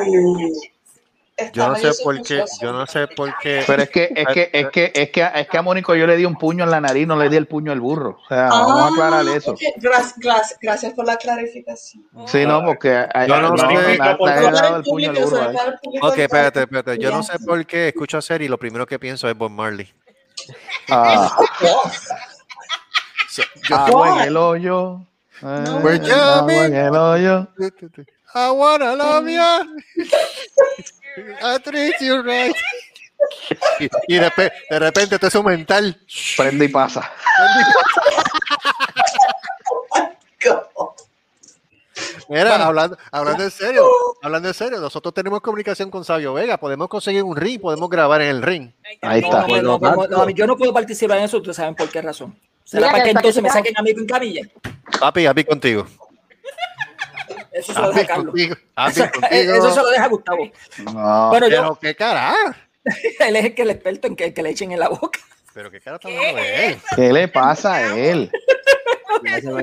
Yo 1.53 1.69
no 1.69 1.77
sé 1.77 1.91
por 2.03 2.21
qué, 2.23 2.45
yo 2.61 2.73
no 2.73 2.87
sé 2.87 3.07
por 3.09 3.37
qué. 3.39 3.63
Pero 3.67 3.83
es 3.85 3.91
que, 3.91 4.13
es 4.15 4.27
que, 4.27 4.51
es 4.53 4.69
que, 4.71 4.93
es 4.95 5.11
que, 5.11 5.31
es 5.35 5.49
que 5.49 5.57
a 5.59 5.63
Mónico 5.63 5.95
yo 5.95 6.07
le 6.07 6.17
di 6.17 6.25
un 6.25 6.37
puño 6.37 6.65
en 6.65 6.71
la 6.71 6.81
nariz, 6.81 7.07
no 7.07 7.17
le 7.17 7.29
di 7.29 7.37
el 7.37 7.47
puño 7.47 7.71
al 7.71 7.81
burro. 7.81 8.19
O 8.25 8.29
sea, 8.29 8.49
vamos 8.49 8.81
a 8.83 8.89
aclarar 8.89 9.25
Ah, 9.29 9.37
eso. 9.37 9.55
gracias, 10.61 10.93
por 10.95 11.07
la 11.07 11.17
clarificación. 11.17 12.05
Sí, 12.27 12.45
no, 12.45 12.65
porque 12.65 13.07
Yo 13.29 13.41
no 13.41 13.51
no, 13.51 13.57
sé. 13.59 13.69
Ok, 16.01 16.19
espérate, 16.19 16.61
espérate. 16.63 16.99
Yo 16.99 17.11
no 17.11 17.23
sé 17.23 17.39
por 17.39 17.65
qué 17.67 17.89
escucho 17.89 18.19
a 18.19 18.23
Seri 18.23 18.47
y 18.47 18.49
lo 18.49 18.59
primero 18.59 18.87
que 18.87 18.99
pienso 18.99 19.29
es 19.29 19.37
Bob 19.37 19.51
Marley. 19.51 19.93
Ah, 20.91 21.37
So- 23.29 23.43
yo- 23.69 23.77
agua 23.77 24.23
en 24.23 24.29
el 24.29 24.37
hoyo. 24.37 25.01
eh, 25.43 25.65
Pues 25.83 26.11
agua 26.11 26.65
en 26.67 26.75
el 26.75 26.97
hoyo. 26.97 27.47
I 28.35 28.51
wanna 28.51 28.95
love 28.95 29.27
you. 29.29 30.05
I 31.17 31.59
treat 31.63 31.95
you 32.01 32.23
right. 32.23 32.55
Y, 33.81 34.15
y 34.15 34.19
de, 34.19 34.31
pe- 34.31 34.53
de 34.71 34.79
repente 34.79 35.19
todo 35.19 35.29
eso 35.29 35.43
mental. 35.43 36.01
Prende 36.37 36.65
y 36.67 36.69
pasa. 36.69 37.11
Mira, 42.29 42.65
hablando, 42.65 42.97
hablando 43.11 43.43
en 43.43 43.51
serio, 43.51 43.85
hablando 44.23 44.49
en 44.49 44.55
serio, 44.55 44.79
nosotros 44.81 45.13
tenemos 45.15 45.41
comunicación 45.41 45.91
con 45.91 46.05
Sabio 46.05 46.35
Vega, 46.35 46.57
podemos 46.59 46.89
conseguir 46.89 47.23
un 47.23 47.35
ring, 47.37 47.61
podemos 47.61 47.89
grabar 47.91 48.21
en 48.23 48.29
el 48.29 48.43
ring. 48.43 48.71
Ahí 49.03 49.21
No, 49.23 49.27
está. 49.29 49.47
no, 49.47 49.63
no, 49.63 49.79
no, 49.79 50.07
no, 50.07 50.07
no, 50.07 50.31
yo 50.31 50.47
no 50.47 50.57
puedo 50.57 50.73
participar 50.73 51.19
en 51.19 51.25
eso, 51.25 51.39
ustedes 51.39 51.57
saben 51.57 51.75
por 51.75 51.89
qué 51.89 52.01
razón. 52.03 52.39
¿Será 52.65 52.83
Mira, 52.89 52.93
para 52.93 53.05
que 53.05 53.11
entonces 53.11 53.43
me 53.43 53.49
saquen 53.51 53.75
a 53.77 53.83
mí 53.83 53.91
en 53.91 54.07
camilla? 54.07 54.43
Papi, 55.01 55.27
happy 55.27 55.45
contigo. 55.45 55.87
Eso 57.53 57.73
se 57.73 57.81
lo 57.81 57.91
deja 57.93 58.07
Carlos. 58.07 58.35
Eso, 59.31 59.71
se 59.75 59.83
lo 59.83 59.91
deja 59.91 60.07
Gustavo. 60.09 60.51
No. 60.93 61.29
Bueno, 61.31 61.49
yo, 61.49 61.57
Pero 61.57 61.79
qué 61.81 61.95
cara. 61.95 62.35
él 63.21 63.37
es 63.37 63.45
el 63.45 63.55
que 63.55 63.63
el 63.63 63.71
experto 63.71 64.07
en 64.09 64.17
que, 64.17 64.33
que 64.35 64.43
le 64.43 64.51
echen 64.51 64.73
en 64.73 64.81
la 64.81 64.89
boca. 64.89 65.21
Pero 65.55 65.71
qué 65.71 65.81
cara 65.81 65.97
está 65.97 66.09
hablando 66.09 66.37
de 66.37 66.67
él. 66.67 66.79
¿Qué 66.95 67.13
le 67.13 67.29
pasa 67.29 67.75
a 67.77 67.97
él? 67.97 68.31
Pero, 69.21 69.59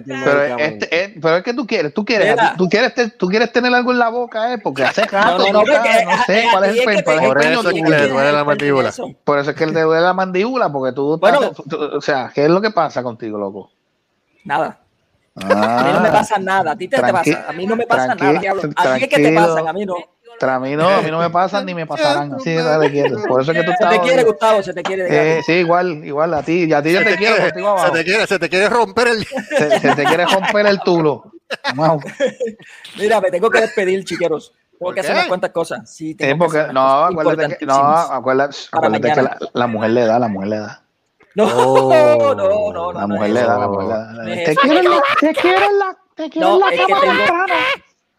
este, 0.57 1.03
eh, 1.03 1.16
pero 1.22 1.38
es 1.38 1.44
que 1.44 1.53
tú 1.53 1.66
quieres, 1.66 1.94
tú 1.94 2.03
quieres, 2.03 2.36
tú 2.57 2.68
quieres, 2.68 2.94
te- 2.94 3.10
tú 3.12 3.28
quieres 3.28 3.52
tener 3.53 3.74
algo 3.74 3.91
en 3.91 3.99
la 3.99 4.10
boca, 4.10 4.52
eh, 4.53 4.57
porque 4.57 4.84
hace 4.84 5.06
rato, 5.06 5.49
No, 5.53 5.64
sé 5.66 6.45
cuál 6.52 6.64
es 6.66 6.78
el 6.78 6.86
pen, 6.86 7.03
cuál 7.03 7.20
es 7.20 7.26
Por 7.26 7.41
eso 7.41 7.64
que 7.64 7.80
es 7.80 7.84
que 7.84 7.90
le 7.90 8.07
duele 8.10 8.32
la 8.34 8.44
mandíbula. 8.44 8.91
Por 9.24 9.40
eso 9.40 9.52
es 9.52 9.56
que 9.56 9.64
él 9.64 9.74
te 9.74 9.82
duele 9.82 10.02
la 10.02 10.14
mandíbula, 10.14 10.70
porque 10.72 10.94
tú, 10.94 11.16
estás- 11.16 11.38
Bueno. 11.38 11.53
tú- 11.53 11.80
o 11.98 12.02
sea, 12.02 12.32
¿qué 12.34 12.44
es 12.44 12.49
lo 12.49 12.62
que 12.62 12.72
pasa 12.72 13.02
contigo, 13.02 13.38
loco? 13.38 13.72
Nada. 14.44 14.80
A 15.36 15.84
mí 15.84 15.91
no 15.94 15.99
me 16.02 16.07
Ah, 16.10 16.12
pasa 16.12 16.38
nada. 16.40 16.72
A 16.72 16.76
ti 16.78 16.88
te, 16.88 16.95
te 16.95 17.12
pasa. 17.12 17.45
A 17.49 17.53
mí 17.53 17.66
no 17.68 17.76
me 17.76 17.86
pasa 17.86 18.16
tranqui- 18.16 18.22
nada. 18.24 18.40
diablo. 18.40 18.62
A 18.76 18.95
ti 18.95 19.03
es 19.03 19.10
que 19.10 19.18
te 19.20 19.34
pasan, 19.36 19.68
a 19.68 19.74
mí 19.74 19.86
no. 19.86 19.95
a 19.95 20.60
mí 20.60 20.76
no, 20.76 20.88
a 20.90 21.02
mí 21.02 21.12
no 21.12 21.20
me 21.20 21.30
pasan 21.30 21.66
ni 21.66 21.74
me 21.74 21.86
pasarán, 21.86 22.34
así 22.34 22.53
dale 22.53 22.90
quieto. 22.91 23.18
Por 23.28 23.41
eso 23.41 23.52
es 23.52 23.57
que 23.57 23.64
tú 23.64 23.72
Se 23.72 23.74
estás 23.74 23.90
te 23.91 23.99
quiere. 24.02 24.24
Gustavo, 24.24 24.64
se 24.64 24.74
te 24.74 24.82
quiere. 24.84 25.38
Eh, 25.38 25.41
sí, 25.45 25.53
igual, 25.53 26.06
igual 26.06 26.34
a 26.34 26.41
ti, 26.44 26.64
y 26.66 26.74
a 26.74 26.82
ti 26.82 26.94
yo 26.94 26.99
Se 26.99 27.06
te, 27.06 27.12
te 27.12 27.18
quiero 27.18 27.36
quiere, 27.36 27.49
se 27.49 27.91
te 27.91 28.03
quiere, 28.03 28.28
se 28.28 28.40
te 28.40 28.49
quiere 28.49 28.70
romper 28.70 29.07
el. 29.10 29.26
Se, 29.26 29.80
se 29.80 29.95
te 29.95 30.03
quiere 30.06 30.26
romper 30.26 30.66
el 30.68 30.80
tulo. 30.82 31.32
Mira, 32.98 33.22
me 33.22 33.30
tengo 33.32 33.49
que 33.49 33.62
despedir, 33.62 34.03
chiqueros. 34.06 34.52
Tengo 34.72 34.80
¿Por 34.80 34.94
que 34.94 34.99
hacer 35.02 35.14
unas 35.14 35.28
cuantas 35.28 35.52
cosas. 35.52 35.90
Sí, 35.90 36.10
Sí, 36.10 36.16
tengo 36.16 36.34
que 36.34 36.38
porque 36.40 36.60
hacer 36.60 36.74
no, 36.74 36.82
unas 36.82 36.95
cosas 36.98 37.12
acuérdate 37.22 37.57
que, 37.57 37.66
no, 37.66 37.74
acuérdate, 37.76 38.56
Para 38.72 38.88
acuérdate 38.88 39.22
que 39.40 39.49
la 39.53 39.68
mujer 39.68 39.90
le 39.91 40.06
da, 40.06 40.20
la 40.20 40.28
mujer 40.28 40.49
le 40.49 40.57
da. 40.60 40.82
No, 41.36 41.45
Oh. 41.45 42.34
no, 42.34 42.36
no, 42.36 42.72
no. 42.74 42.94
La 42.94 43.02
no, 43.02 43.07
mujer 43.10 43.30
no, 43.30 43.34
le 43.36 43.41
da, 43.41 43.57
la 43.60 43.68
mujer 43.68 43.88
le 43.88 43.94
da. 43.94 44.12
No, 44.14 44.24
Te 44.45 44.56
quiero 44.56 44.80
en 44.80 44.90
la, 44.90 45.02
te 45.20 45.34
quiero 45.34 45.66
en 45.66 45.80
la, 45.80 45.98
te 46.16 46.30
quiero 46.30 46.48
No, 46.48 46.53
en 46.56 46.60
la 46.62 46.68
es 46.70 46.80
que 46.88 46.94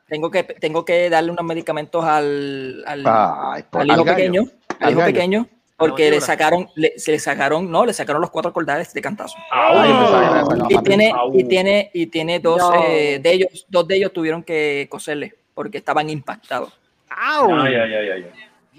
tengo- 0.09 0.31
que, 0.31 0.43
tengo 0.45 0.85
que 0.85 1.11
darle 1.11 1.31
unos 1.33 1.45
medicamentos 1.45 2.05
al, 2.05 2.85
al, 2.87 3.03
Ay, 3.07 3.65
por- 3.71 3.81
al 3.81 3.87
hijo 3.89 4.01
al 4.01 4.05
gallo. 4.05 4.17
pequeño, 4.17 4.41
al 4.43 4.77
Al 4.87 4.91
hijo 4.93 5.01
gallo. 5.01 5.13
pequeño, 5.15 5.47
porque 5.77 6.11
le 6.11 6.21
sacaron, 6.21 6.69
le, 6.77 6.99
se 6.99 7.11
le 7.13 7.19
sacaron, 7.19 7.71
no, 7.71 7.85
le 7.87 7.93
sacaron 7.93 8.21
los 8.21 8.31
cuatro 8.31 8.53
cordales 8.53 8.93
de 8.95 9.01
cantazo. 9.03 9.37
Ay, 9.51 9.89
le 9.93 10.07
sacaba 10.07 10.67
Y 10.69 10.79
tiene, 10.83 11.13
y 11.33 11.45
tiene, 11.45 11.91
y 11.95 12.07
tiene 12.07 12.39
dos 12.41 12.59
No. 12.59 12.75
eh, 12.87 13.19
de 13.21 13.33
ellos, 13.33 13.67
dos 13.69 13.89
de 13.89 13.97
ellos 13.97 14.13
tuvieron 14.13 14.43
que 14.43 14.87
coserle 14.91 15.35
porque 15.55 15.79
estaban 15.79 16.09
impactados. 16.11 16.73
¡Au! 17.09 17.51
Ay, 17.61 17.75
ay, 17.75 17.95
ay, 17.95 18.11
ay. 18.11 18.27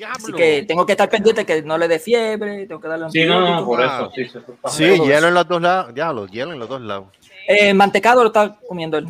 Así 0.05 0.31
que 0.33 0.63
tengo 0.67 0.85
que 0.85 0.91
estar 0.93 1.09
pendiente 1.09 1.45
que 1.45 1.61
no 1.63 1.77
le 1.77 1.87
dé 1.87 1.99
fiebre, 1.99 2.67
tengo 2.67 2.79
que 2.81 2.87
darle 2.87 3.09
Sí, 3.09 3.25
no, 3.25 3.39
no, 3.41 3.65
por 3.65 3.81
eso. 3.81 4.11
Sí, 4.13 4.25
se 4.25 4.39
está 4.39 4.69
Sí, 4.69 4.99
hielo 4.99 5.27
en 5.29 5.33
los 5.33 5.47
dos 5.47 5.61
lados. 5.61 5.93
Diablo, 5.93 6.27
hielo 6.27 6.53
en 6.53 6.59
los 6.59 6.69
dos 6.69 6.81
lados. 6.81 7.07
Eh, 7.47 7.73
mantecado 7.73 8.21
lo 8.23 8.27
está 8.27 8.57
comiendo 8.67 8.97
él. 8.97 9.07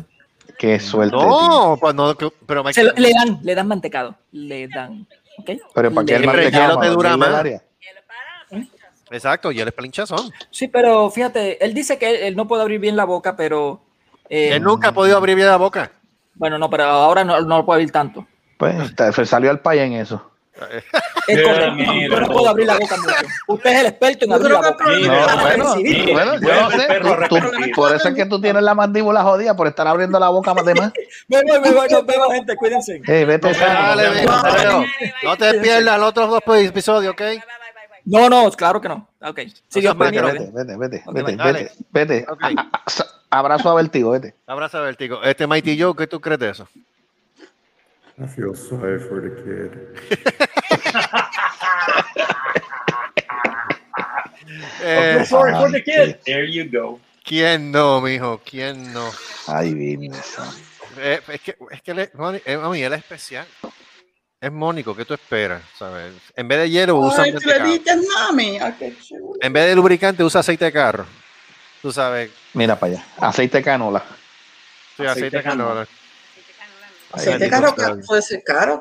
Qué 0.58 0.80
suerte. 0.80 1.14
No, 1.16 1.76
pues 1.80 1.94
no, 1.94 2.14
pero 2.46 2.72
Se 2.72 2.82
lo- 2.84 2.92
le 2.92 3.12
dan, 3.12 3.38
le 3.42 3.54
dan 3.54 3.68
mantecado, 3.68 4.16
le 4.32 4.66
dan, 4.68 5.06
¿ok? 5.38 5.50
Pero 5.74 5.92
¿para 5.92 6.06
qué 6.06 6.16
el 6.16 6.26
mantecado? 6.26 6.70
te 6.70 6.76
¿Para 6.76 6.90
dura 6.90 7.16
más. 7.16 7.34
área? 7.34 7.62
exacto, 9.10 9.52
hielo 9.52 9.68
es 9.68 9.74
pelinchazón. 9.74 10.30
Sí, 10.50 10.68
pero 10.68 11.10
fíjate, 11.10 11.62
él 11.64 11.74
dice 11.74 11.98
que 11.98 12.10
él, 12.10 12.16
él 12.16 12.36
no 12.36 12.46
puede 12.48 12.62
abrir 12.62 12.80
bien 12.80 12.96
la 12.96 13.04
boca, 13.04 13.36
pero 13.36 13.82
eh, 14.28 14.50
Él 14.54 14.62
nunca 14.62 14.88
ha 14.88 14.92
podido 14.92 15.16
abrir 15.16 15.36
bien 15.36 15.48
la 15.48 15.56
boca. 15.56 15.90
bueno, 16.34 16.58
no, 16.58 16.68
pero 16.68 16.84
ahora 16.84 17.24
no, 17.24 17.40
no 17.40 17.58
lo 17.58 17.66
puede 17.66 17.78
abrir 17.78 17.92
tanto. 17.92 18.26
Pues 18.58 18.74
salió 19.24 19.50
al 19.50 19.60
país 19.60 19.82
en 19.82 19.92
eso. 19.94 20.30
Es 21.28 21.42
correcto, 21.42 21.72
mira, 21.74 21.94
yo 22.08 22.20
no 22.20 22.26
puedo 22.28 22.48
abrir 22.48 22.66
la 22.66 22.78
boca 22.78 22.96
mucho. 22.96 23.14
Usted 23.48 23.70
es 23.70 23.80
el 23.80 23.86
experto 23.86 24.24
en 24.24 24.32
abrir 24.32 24.50
la 24.50 24.60
boca. 24.70 24.84
el 24.92 25.00
Mira, 25.02 25.26
No, 25.36 25.42
bueno, 25.42 25.64
bueno, 26.12 26.40
yo 26.40 26.60
no 26.62 26.70
sé. 26.70 26.86
perro 26.86 27.12
a 27.24 27.28
tú- 27.28 27.36
tú- 27.38 27.50
por 27.74 27.94
eso 27.94 28.08
es 28.08 28.14
que 28.14 28.26
tú 28.26 28.40
tienes 28.40 28.62
la 28.62 28.74
mandíbula 28.74 29.22
jodida 29.22 29.54
por 29.54 29.66
estar 29.68 29.86
abriendo 29.86 30.18
la 30.18 30.28
boca 30.30 30.54
más 30.54 30.64
de 30.64 30.74
más. 30.74 30.92
Me 31.28 31.42
voy, 31.42 31.60
me 31.60 31.70
voy, 31.72 31.88
nos 31.88 32.06
vemos, 32.06 32.32
gente, 32.32 32.56
cuídense. 32.56 33.00
Hey, 33.04 33.24
vete 33.24 33.48
nos 33.48 33.58
ven, 33.58 34.12
vemos. 34.14 34.42
Mateo. 34.42 34.84
No 35.24 35.36
te 35.36 35.54
pierdas 35.60 35.98
los 35.98 36.08
otros 36.08 36.30
dos 36.30 36.40
episodios, 36.58 37.12
¿ok? 37.12 37.22
No, 38.04 38.30
no, 38.30 38.50
claro 38.52 38.80
que 38.80 38.88
no. 38.88 39.06
Ok. 39.20 39.40
Dios 39.74 39.98
Vete. 39.98 40.20
Vete, 40.22 40.50
vete, 40.54 40.76
vete, 40.78 41.04
vete, 41.12 41.36
vete, 41.36 41.72
vete. 41.90 42.26
Ok. 42.28 42.42
A- 42.42 42.48
a- 42.48 42.82
a- 43.32 43.38
Abrazo 43.38 43.68
a 43.70 43.74
Vertigo, 43.74 44.10
vete. 44.12 44.34
Abraza, 44.46 44.80
Vertigo. 44.80 45.22
Este 45.22 45.46
Mighty 45.46 45.78
Joe, 45.78 45.94
¿qué 45.94 46.06
tú 46.06 46.18
crees 46.18 46.40
de 46.40 46.48
eso? 46.50 46.66
I 48.20 48.26
feel 48.26 48.54
sorry 48.54 48.98
for 48.98 49.20
the 49.20 49.30
kid. 49.42 50.10
Eh, 54.82 55.14
Feel 55.16 55.26
sorry 55.26 55.52
for 55.54 55.70
the 55.70 55.82
kid. 55.82 56.18
There 56.24 56.44
you 56.44 56.64
go. 56.70 57.00
¿Quién 57.24 57.70
no, 57.70 58.00
mijo? 58.00 58.40
¿Quién 58.44 58.92
no? 58.92 59.10
Ay, 59.46 60.08
Santa. 60.22 60.56
Eh, 60.98 61.20
es 61.28 61.40
que, 61.42 61.56
es 61.70 61.82
que 61.82 61.94
le- 61.94 62.10
mami, 62.14 62.40
eh, 62.44 62.56
mami, 62.56 62.82
él 62.82 62.92
es 62.94 63.00
especial. 63.00 63.46
Es 64.40 64.52
Mónico, 64.52 64.94
¿qué 64.96 65.04
tú 65.04 65.14
esperas? 65.14 65.62
¿Sabes? 65.78 66.12
En 66.36 66.48
vez 66.48 66.60
de 66.60 66.70
hielo, 66.70 66.96
usa 66.96 67.24
Ay, 67.24 67.32
le 67.32 67.40
mantecado. 67.40 67.70
dices 67.72 68.08
mami. 68.14 68.58
Ay, 68.58 68.74
qué 68.78 68.94
chulo. 69.06 69.32
En 69.40 69.52
vez 69.52 69.66
de 69.66 69.74
lubricante, 69.74 70.24
usa 70.24 70.40
aceite 70.40 70.64
de 70.66 70.72
carro. 70.72 71.06
Tú 71.82 71.92
sabes, 71.92 72.30
Mira 72.54 72.78
para 72.78 72.94
allá. 72.94 73.04
Aceite 73.18 73.58
de 73.58 73.64
canola. 73.64 74.02
sí, 74.96 75.04
Aceite 75.04 75.10
aceite 75.10 75.36
de 75.36 75.38
de 75.38 75.42
canola. 75.48 75.68
canola. 75.68 75.88
Aceite 77.12 77.48
caro 77.48 77.74
puede 78.06 78.22
ser 78.22 78.42
caro. 78.44 78.80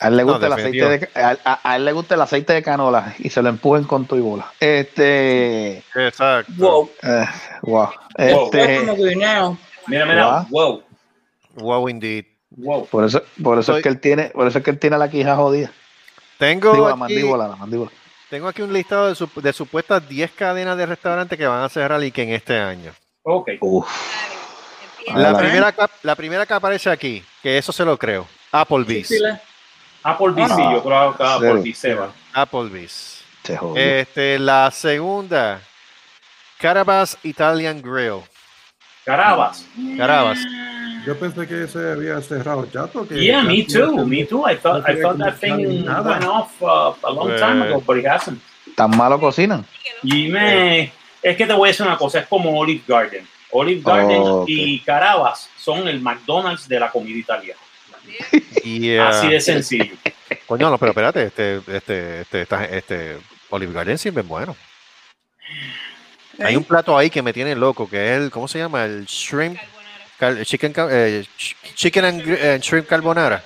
A 0.00 0.08
él 0.08 0.16
le 0.16 0.24
No, 0.24 0.32
gusta 0.32 0.46
el 0.48 0.52
aceite 0.54 0.88
de, 0.88 1.08
a, 1.14 1.36
a- 1.44 1.60
a 1.62 1.76
él 1.76 1.84
le 1.84 1.92
gusta 1.92 2.16
el 2.16 2.20
aceite 2.22 2.52
de 2.54 2.62
canola 2.62 3.14
y 3.18 3.30
se 3.30 3.40
lo 3.40 3.48
empujen 3.48 3.84
con 3.84 4.04
tu 4.06 4.16
y 4.16 4.20
bola. 4.20 4.52
Este, 4.58 5.78
Exacto. 5.94 6.52
Wow. 6.56 6.90
eh, 7.02 7.24
wow. 7.62 7.88
Es 8.16 8.36
Este, 8.36 8.94
guineo. 8.96 9.56
Mira, 9.86 10.04
mira. 10.06 10.46
Wow. 10.50 10.82
Wow, 11.54 11.88
indeed. 11.88 12.24
Wow. 12.56 12.86
por 12.88 13.04
eso, 13.04 13.22
por 13.42 13.58
eso 13.58 13.72
Soy- 13.72 13.78
es 13.78 13.82
que 13.84 13.88
él 13.88 14.00
tiene, 14.00 14.24
por 14.30 14.46
eso 14.46 14.58
es 14.58 14.64
que 14.64 14.70
él 14.70 14.78
tiene 14.78 14.98
la 14.98 15.08
quija 15.08 15.36
jodida. 15.36 15.70
Tengo 16.38 16.72
Digo, 16.72 16.84
la 16.86 16.90
aquí, 16.92 17.00
mandíbula, 17.00 17.48
la 17.48 17.56
mandíbula. 17.56 17.90
tengo 18.28 18.48
aquí 18.48 18.60
un 18.62 18.72
listado 18.72 19.06
de, 19.08 19.14
sup- 19.14 19.40
de 19.40 19.52
supuestas 19.52 20.06
10 20.08 20.32
cadenas 20.32 20.76
de 20.76 20.84
restaurantes 20.86 21.38
que 21.38 21.46
van 21.46 21.62
a 21.62 21.68
cerrar 21.68 22.02
y 22.02 22.10
que 22.10 22.24
en 22.24 22.30
este 22.30 22.58
año. 22.58 22.92
Ok. 23.22 23.50
Uf. 23.60 23.88
La 25.14 25.36
primera, 25.36 25.72
que- 25.72 25.86
la 26.02 26.14
primera 26.14 26.46
que 26.46 26.54
aparece 26.54 26.90
aquí, 26.90 27.24
que 27.42 27.58
eso 27.58 27.72
se 27.72 27.84
lo 27.84 27.98
creo, 27.98 28.26
Applebee's. 28.50 29.08
Chile. 29.08 29.38
Applebee's, 30.02 30.50
sí, 30.54 30.62
yo 30.62 30.82
creo 30.82 31.12
que 31.16 31.24
serio. 31.24 31.34
Applebee's 31.36 31.78
se 31.78 31.94
va. 31.94 32.12
Applebee's. 32.32 33.24
Este, 33.76 34.38
la 34.38 34.70
segunda, 34.70 35.60
Carabas 36.58 37.18
Italian 37.22 37.82
Grill. 37.82 38.20
Carabas. 39.04 39.64
Carabas. 39.96 40.38
Yo 41.04 41.18
pensé 41.18 41.48
que 41.48 41.66
se 41.66 41.90
había 41.92 42.20
cerrado 42.20 42.68
ya 42.70 42.86
porque. 42.86 43.16
Yeah, 43.16 43.42
me 43.42 43.64
too. 43.64 44.06
Me 44.06 44.24
too. 44.24 44.44
I 44.48 44.56
thought 44.56 44.88
I 44.88 45.00
thought 45.02 45.18
that 45.18 45.34
thing 45.40 45.84
went 45.84 46.24
off 46.24 46.52
uh, 46.62 46.94
a 47.02 47.10
long 47.10 47.36
time 47.36 47.62
ago, 47.64 47.80
but 47.84 47.96
it 47.96 48.06
hasn't. 48.06 48.40
Tan 48.76 48.96
malo 48.96 49.18
cocinan. 49.18 49.66
Y 50.04 50.28
me, 50.28 50.92
es 51.20 51.36
que 51.36 51.44
te 51.46 51.52
voy 51.52 51.68
a 51.68 51.72
decir 51.72 51.84
una 51.84 51.98
cosa, 51.98 52.20
es 52.20 52.26
como 52.28 52.56
Olive 52.56 52.84
Garden. 52.86 53.26
Olive 53.52 53.82
Garden 53.84 54.20
Oh, 54.22 54.44
y 54.48 54.80
Carabas 54.80 55.48
son 55.58 55.86
el 55.88 56.00
McDonald's 56.00 56.66
de 56.68 56.80
la 56.80 56.90
comida 56.90 57.18
italiana. 57.18 57.60
Yeah. 58.64 59.08
Así 59.08 59.28
de 59.28 59.40
sencillo. 59.40 59.94
Coño, 60.46 60.70
no, 60.70 60.78
pero 60.78 60.90
espérate, 60.90 61.24
este, 61.24 61.60
este, 61.68 62.20
este, 62.22 62.46
este, 62.76 63.18
Olive 63.50 63.72
Garden 63.72 63.98
siempre 63.98 64.22
es 64.22 64.28
bueno. 64.28 64.56
Hay 66.38 66.56
un 66.56 66.64
plato 66.64 66.96
ahí 66.96 67.10
que 67.10 67.22
me 67.22 67.32
tiene 67.32 67.54
loco, 67.54 67.88
que 67.88 67.96
es 68.14 68.18
el, 68.22 68.30
¿cómo 68.30 68.48
se 68.48 68.58
llama? 68.58 68.84
El 68.84 69.04
shrimp, 69.04 69.58
cal- 70.18 70.44
chicken, 70.44 70.72
eh, 70.90 71.24
ch- 71.38 71.54
chicken 71.74 72.04
and, 72.04 72.22
eh, 72.26 72.58
shrimp 72.60 72.86
carbonara. 72.86 73.44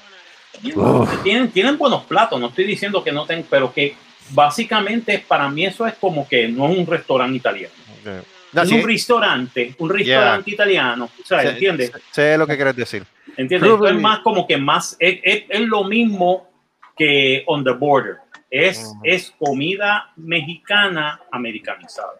Tienen, 1.22 1.50
tienen 1.50 1.76
buenos 1.76 2.04
platos, 2.04 2.40
no 2.40 2.46
estoy 2.48 2.64
diciendo 2.64 3.02
que 3.04 3.12
no 3.12 3.26
tengan, 3.26 3.46
pero 3.50 3.72
que 3.72 3.94
básicamente 4.30 5.18
para 5.18 5.48
mí 5.48 5.66
eso 5.66 5.86
es 5.86 5.94
como 5.94 6.26
que 6.26 6.48
no 6.48 6.68
es 6.70 6.78
un 6.78 6.86
restaurante 6.86 7.36
italiano. 7.36 7.74
Eh, 8.06 8.22
sí, 8.64 8.74
un 8.74 8.86
restaurante, 8.86 9.74
un 9.78 9.90
restaurante 9.90 10.50
italiano, 10.50 11.10
¿sabes? 11.24 11.46
sé- 11.46 11.52
¿Entiendes? 11.52 11.90
sé- 11.92 12.00
Sé 12.12 12.38
lo 12.38 12.46
que 12.46 12.56
quieres 12.56 12.76
decir. 12.76 13.04
¿Entiendes? 13.36 13.70
Esto 13.70 13.88
es 13.88 13.94
más 14.00 14.20
como 14.20 14.46
que 14.46 14.56
más, 14.56 14.96
es, 14.98 15.18
es- 15.22 15.44
es 15.48 15.60
lo 15.62 15.84
mismo 15.84 16.48
que 16.96 17.42
on 17.46 17.64
the 17.64 17.72
border. 17.72 18.16
Es, 18.50 18.92
es 19.02 19.32
comida 19.38 20.12
mexicana 20.16 21.20
americanizada. 21.32 22.12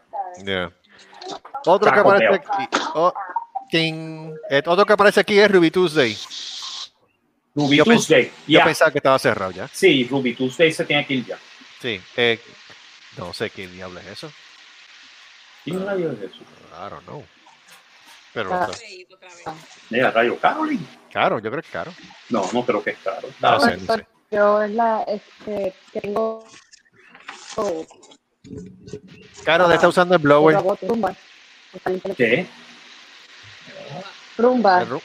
Yeah. 0.45 0.71
Otro 1.65 1.91
que 1.93 2.01
aparece 2.01 2.27
aquí, 2.35 2.69
oh, 2.95 3.13
ting. 3.71 4.35
Eh, 4.51 4.63
otro 4.67 4.85
que 4.85 4.93
aparece 4.93 5.21
aquí 5.21 5.39
es 5.39 5.51
Ruby 5.51 5.71
Tuesday. 5.71 6.17
Ruby 7.55 7.77
Yo 7.79 7.85
pens- 7.85 7.95
Tuesday, 8.07 8.25
Yo 8.47 8.59
ya. 8.59 8.65
pensaba 8.65 8.91
que 8.91 8.99
estaba 8.99 9.19
cerrado 9.19 9.51
ya. 9.53 9.69
Sí, 9.69 10.07
Ruby 10.11 10.35
Tuesday 10.35 10.71
se 10.73 10.85
tiene 10.85 11.07
que 11.07 11.15
ir 11.15 11.25
ya. 11.27 11.39
Sí. 11.81 12.01
eh, 12.17 12.39
no 13.17 13.33
sé 13.33 13.49
qué 13.51 13.67
diablo 13.69 14.01
es 14.01 14.07
eso. 14.07 14.31
¿Quién 15.67 15.85
rayo 15.85 16.13
es 16.13 16.19
eso? 16.31 16.39
I 16.73 16.89
don't 16.91 17.03
know. 17.07 17.25
Pero 18.33 18.55
Ah. 18.55 18.67
no 18.69 18.73
sé. 18.75 19.07
Mira, 19.91 20.11
rayo 20.13 20.39
Caroline. 20.39 20.87
caro, 21.13 21.39
yo 21.41 21.51
creo 21.51 21.61
que 21.63 21.67
es 21.67 21.73
caro. 21.73 21.93
No, 22.31 22.49
no 22.53 22.65
creo 22.65 22.83
que 22.85 22.91
es 22.91 22.99
caro. 22.99 23.29
No 23.41 23.61
sé, 23.61 23.67
Pues, 23.73 23.83
no 23.89 23.95
sé. 23.97 24.07
Yo 24.31 24.63
es 24.63 24.71
la, 24.71 25.03
este, 25.09 25.75
tengo 25.93 26.47
oh, 27.57 27.87
Caro, 29.45 29.67
le 29.69 29.75
está 29.75 29.89
usando 29.89 30.15
el 30.15 30.21
el 30.21 30.25
blower. 30.25 30.57
Rumba. 30.83 31.15
¿Qué? 32.17 32.47
Rumba. 34.39 34.83
El 34.83 34.89
ru- 34.91 35.03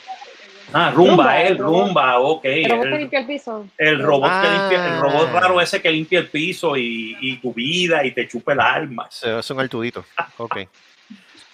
Ah, 0.73 0.91
Rumba, 0.91 1.11
Rumba, 1.15 1.41
el 1.41 1.47
el. 1.53 1.57
Rumba, 1.57 2.19
ok. 2.19 2.45
El 2.45 2.69
robot 2.69 2.83
que 2.89 2.97
limpia 2.97 3.19
el 3.19 3.25
piso. 3.27 3.67
el 3.77 3.99
robot 4.01 4.29
que 4.29 4.47
Ah. 4.47 4.57
limpia, 4.69 4.87
el 4.95 5.01
robot 5.01 5.31
raro 5.33 5.61
ese 5.61 5.81
que 5.81 5.91
limpia 5.91 6.19
el 6.19 6.27
piso 6.29 6.77
y, 6.77 7.17
y 7.19 7.37
tu 7.37 7.53
vida 7.53 8.05
y 8.05 8.11
te 8.11 8.27
chupa 8.27 8.53
el 8.53 8.59
alma. 8.61 9.09
Es 9.21 9.49
un 9.51 9.59
altudito. 9.59 10.05
Ok. 10.37 10.57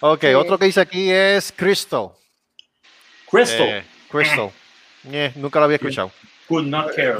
Ok, 0.00 0.20
Sí. 0.22 0.34
otro 0.34 0.58
que 0.58 0.66
dice 0.66 0.80
aquí 0.80 1.10
es 1.10 1.52
Crystal. 1.56 2.10
Crystal, 3.30 3.68
Eh, 3.68 3.84
Crystal. 4.10 4.50
Eh, 5.10 5.32
nunca 5.36 5.58
lo 5.58 5.64
había 5.66 5.76
escuchado. 5.76 6.10
could 6.48 6.66
not 6.66 6.94
care. 6.94 7.14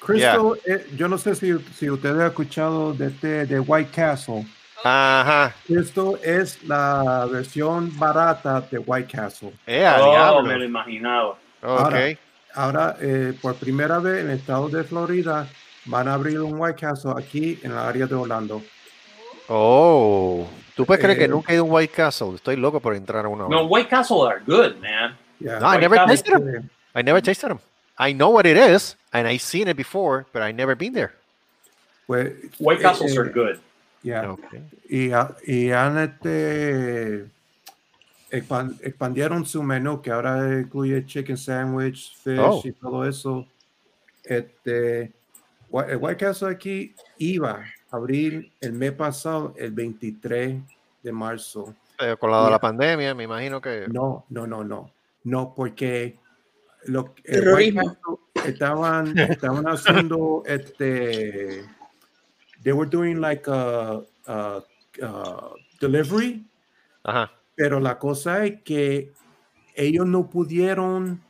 Crystal, 0.00 0.52
eh, 0.64 0.86
yo 0.96 1.08
no 1.08 1.18
sé 1.18 1.34
si, 1.34 1.52
si 1.76 1.90
ustedes 1.90 2.14
han 2.14 2.26
escuchado 2.28 2.92
de, 2.94 3.08
este, 3.08 3.46
de 3.46 3.58
White 3.60 3.90
Castle. 3.94 4.46
Ajá. 4.86 5.54
Esto 5.68 6.18
es 6.22 6.62
la 6.64 7.26
versión 7.30 7.96
barata 7.98 8.60
de 8.60 8.78
White 8.78 9.10
Castle. 9.16 9.52
Eh, 9.66 9.84
Oh, 9.98 10.10
diablo. 10.10 10.42
me 10.44 10.58
lo 10.58 10.64
imaginaba. 10.64 11.30
Ok. 11.30 11.38
Ahora, 11.62 12.16
ahora 12.54 12.96
eh, 13.00 13.34
por 13.40 13.54
primera 13.56 13.98
vez 13.98 14.20
en 14.24 14.30
el 14.30 14.36
estado 14.38 14.68
de 14.68 14.84
Florida, 14.84 15.48
van 15.86 16.06
a 16.08 16.14
abrir 16.14 16.40
un 16.40 16.58
White 16.60 16.80
Castle 16.80 17.12
aquí 17.16 17.58
en 17.62 17.74
la 17.74 17.88
área 17.88 18.06
de 18.06 18.14
Orlando. 18.14 18.62
Oh. 19.48 20.46
¿Tú 20.74 20.84
puedes 20.84 21.02
creer 21.02 21.18
que 21.18 21.24
Eh, 21.24 21.28
nunca 21.28 21.52
he 21.52 21.54
ido 21.56 21.64
a 21.64 21.66
un 21.66 21.72
White 21.72 21.92
Castle? 21.94 22.34
Estoy 22.34 22.56
loco 22.56 22.80
por 22.80 22.94
entrar 22.94 23.24
a 23.24 23.28
uno. 23.28 23.48
No, 23.48 23.64
White 23.64 23.88
Castle 23.88 24.26
are 24.28 24.40
good, 24.46 24.76
man. 24.80 25.16
Yeah. 25.40 25.58
No, 25.60 25.72
I 25.74 25.78
never 25.78 25.96
Castle- 25.96 26.16
tasted 26.16 26.52
them. 26.52 26.68
I 26.94 27.02
never 27.02 27.20
tasted 27.22 27.48
them. 27.48 27.58
I 27.98 28.12
know 28.12 28.28
what 28.30 28.46
it 28.46 28.56
is, 28.56 28.96
and 29.12 29.26
I've 29.26 29.40
seen 29.42 29.68
it 29.68 29.76
before, 29.76 30.26
but 30.32 30.42
I 30.42 30.52
never 30.52 30.76
been 30.76 30.92
there. 30.92 31.12
Pues, 32.06 32.32
White 32.58 32.80
eh, 32.80 32.82
Castles 32.82 33.16
eh, 33.16 33.20
are 33.20 33.28
good. 33.30 33.58
Yeah. 34.06 34.30
Okay. 34.32 34.62
y, 34.88 35.10
y 35.52 35.70
han 35.72 35.98
este, 35.98 37.26
expan- 38.30 38.78
expandieron 38.82 39.44
su 39.44 39.62
menú 39.62 40.00
que 40.00 40.10
ahora 40.10 40.60
incluye 40.60 41.04
chicken 41.04 41.36
sandwich, 41.36 42.16
fish 42.22 42.38
Oh. 42.40 42.62
y 42.64 42.72
todo 42.72 43.06
eso. 43.06 43.46
Este, 44.24 45.12
el 45.88 45.96
White 46.00 46.16
Castle 46.16 46.50
aquí 46.50 46.94
iba 47.18 47.64
a 47.90 47.96
abrir 47.96 48.50
el 48.60 48.72
mes 48.72 48.92
pasado, 48.92 49.54
el 49.56 49.72
23 49.72 50.60
de 51.02 51.12
marzo. 51.12 51.74
Eh, 51.98 52.16
con 52.18 52.30
la 52.30 52.38
de 52.38 52.42
Yeah. 52.44 52.50
la 52.50 52.58
pandemia, 52.60 53.14
me 53.14 53.24
imagino 53.24 53.60
que. 53.60 53.86
No, 53.88 54.24
no, 54.28 54.46
no, 54.46 54.62
no, 54.64 54.90
no, 55.24 55.54
porque 55.54 56.18
lo, 56.86 57.14
el 57.24 57.54
White. 57.54 57.74
Castle 57.76 58.16
estaban, 58.44 59.18
estaban 59.18 59.64
haciendo 59.66 60.42
este, 60.46 61.64
they 62.62 62.72
were 62.72 62.88
doing 62.88 63.20
like 63.20 63.48
a, 63.48 64.00
a- 64.26 64.62
a 65.02 65.50
delivery, 65.80 66.44
Ajá. 67.04 67.30
pero 67.54 67.80
la 67.80 67.98
cosa 67.98 68.44
es 68.44 68.62
que 68.62 69.12
ellos 69.74 70.06
no 70.06 70.28
pudieron 70.30 71.22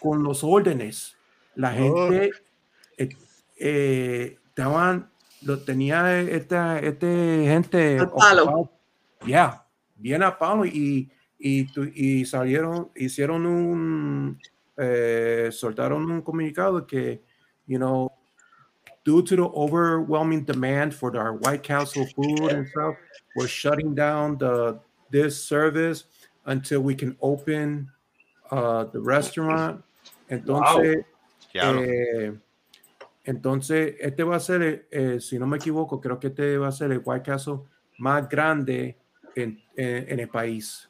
con 0.00 0.22
los 0.22 0.42
órdenes. 0.44 1.16
La 1.54 1.72
gente 1.72 2.30
eh, 2.98 3.08
eh, 3.58 4.38
estaban, 4.48 5.10
lo 5.42 5.58
tenía 5.60 6.20
esta, 6.20 6.78
este 6.78 7.44
gente 7.46 7.98
Al 7.98 8.10
palo. 8.12 8.42
ocupado. 8.44 8.70
Ya, 9.26 9.66
bien 9.96 10.22
a 10.22 10.38
palo 10.38 10.64
y, 10.66 11.10
y, 11.38 11.64
tu- 11.72 11.84
y 11.94 12.24
salieron, 12.24 12.90
hicieron 12.96 13.46
un, 13.46 14.40
eh, 14.76 15.48
soltaron 15.52 16.10
un 16.10 16.22
comunicado 16.22 16.86
que, 16.86 17.22
you 17.66 17.78
know, 17.78 18.10
due 19.04 19.22
to 19.22 19.36
the 19.36 19.42
overwhelming 19.54 20.44
demand 20.44 20.94
for 20.94 21.16
our 21.16 21.34
White 21.34 21.62
Castle 21.62 22.06
food 22.06 22.52
and 22.52 22.66
stuff, 22.68 22.96
we're 23.34 23.46
shutting 23.46 23.94
down 23.94 24.38
the 24.38 24.80
this 25.10 25.42
service 25.44 26.04
until 26.46 26.80
we 26.80 26.94
can 26.94 27.16
open 27.20 27.90
uh, 28.50 28.84
the 28.84 29.00
restaurant. 29.00 29.82
Entonces, 30.30 31.04
Diablo. 31.52 31.82
eh, 31.82 32.32
entonces 33.26 33.94
este 34.00 34.22
va 34.24 34.36
a 34.36 34.40
ser, 34.40 34.62
eh, 34.62 34.86
eh, 34.90 35.20
si 35.20 35.38
no 35.38 35.46
me 35.46 35.56
equivoco, 35.58 36.00
creo 36.00 36.18
que 36.18 36.28
este 36.28 36.58
va 36.58 36.68
a 36.68 36.72
ser 36.72 36.92
el 36.92 37.00
White 37.04 37.22
Castle 37.24 37.60
más 37.98 38.28
grande 38.28 38.96
en, 39.36 39.60
en- 39.76 40.08
en 40.12 40.20
el 40.20 40.28
país, 40.28 40.88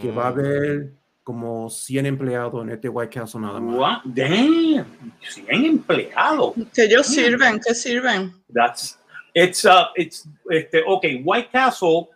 que 0.00 0.10
va 0.10 0.28
a 0.28 0.30
Mm. 0.30 0.32
haber 0.32 0.92
como 1.22 1.70
100 1.70 2.06
empleados 2.06 2.62
en 2.64 2.70
este 2.70 2.88
White 2.88 3.20
Castle 3.20 3.40
nada 3.40 3.60
más. 3.60 3.76
What? 3.76 3.98
Damn. 4.04 4.86
100 5.20 5.64
empleados. 5.64 6.54
Que 6.74 6.84
ellos 6.84 7.06
sirven, 7.06 7.60
que 7.60 7.74
sirven. 7.74 8.32
That's 8.52 8.98
it's 9.34 9.64
uh 9.64 9.86
it's 9.96 10.28
este 10.50 10.82
okay, 10.86 11.22
White 11.24 11.48
Castle 11.52 12.08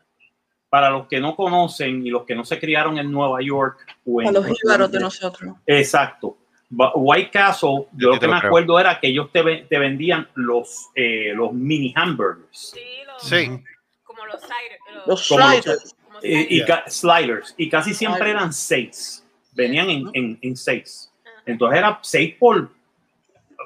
para 0.68 0.90
los 0.90 1.06
que 1.06 1.20
no 1.20 1.34
conocen 1.36 2.04
y 2.06 2.10
los 2.10 2.24
que 2.24 2.34
no 2.34 2.44
se 2.44 2.58
criaron 2.58 2.98
en 2.98 3.10
Nueva 3.10 3.38
York 3.40 3.78
o 4.04 4.20
en 4.20 4.28
A 4.28 4.32
los 4.32 4.46
jíbaros 4.46 4.90
de 4.90 5.00
nosotros. 5.00 5.54
Exacto. 5.66 6.36
White 6.68 7.30
Castle, 7.30 7.86
yo 7.92 7.96
Yo 7.96 8.08
lo 8.14 8.18
que 8.20 8.26
lo 8.26 8.32
me 8.34 8.40
creo. 8.40 8.48
acuerdo 8.50 8.80
era 8.80 8.98
que 8.98 9.06
ellos 9.06 9.30
te, 9.32 9.42
te 9.70 9.78
vendían 9.78 10.28
los, 10.34 10.88
eh, 10.96 11.32
los 11.32 11.52
mini 11.52 11.94
hamburgers 11.96 12.72
Sí, 12.74 12.80
los, 13.06 13.22
Sí. 13.22 13.62
como 14.02 14.26
los 14.26 14.42
cider- 14.42 15.06
Los 15.06 15.28
Como 15.28 15.40
los-. 15.42 15.94
Como 16.20 16.32
eh, 16.32 16.46
y 16.50 16.64
ca- 16.64 16.84
sliders 16.88 17.54
y 17.56 17.68
casi 17.68 17.94
siempre 17.94 18.30
eran 18.30 18.52
seis. 18.52 19.24
Venían 19.52 19.88
en, 19.90 20.10
en, 20.12 20.38
en 20.42 20.56
seis. 20.56 21.10
Entonces 21.46 21.78
era 21.78 21.98
seis 22.02 22.34
por. 22.38 22.70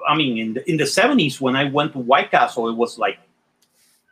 I 0.08 0.16
mean, 0.16 0.38
in 0.38 0.54
the, 0.54 0.62
in 0.66 0.76
the 0.78 0.84
70s, 0.84 1.40
when 1.40 1.54
I 1.56 1.64
went 1.70 1.92
to 1.92 1.98
White 1.98 2.30
Castle, 2.30 2.70
it 2.70 2.76
was 2.76 2.96
like 2.98 3.18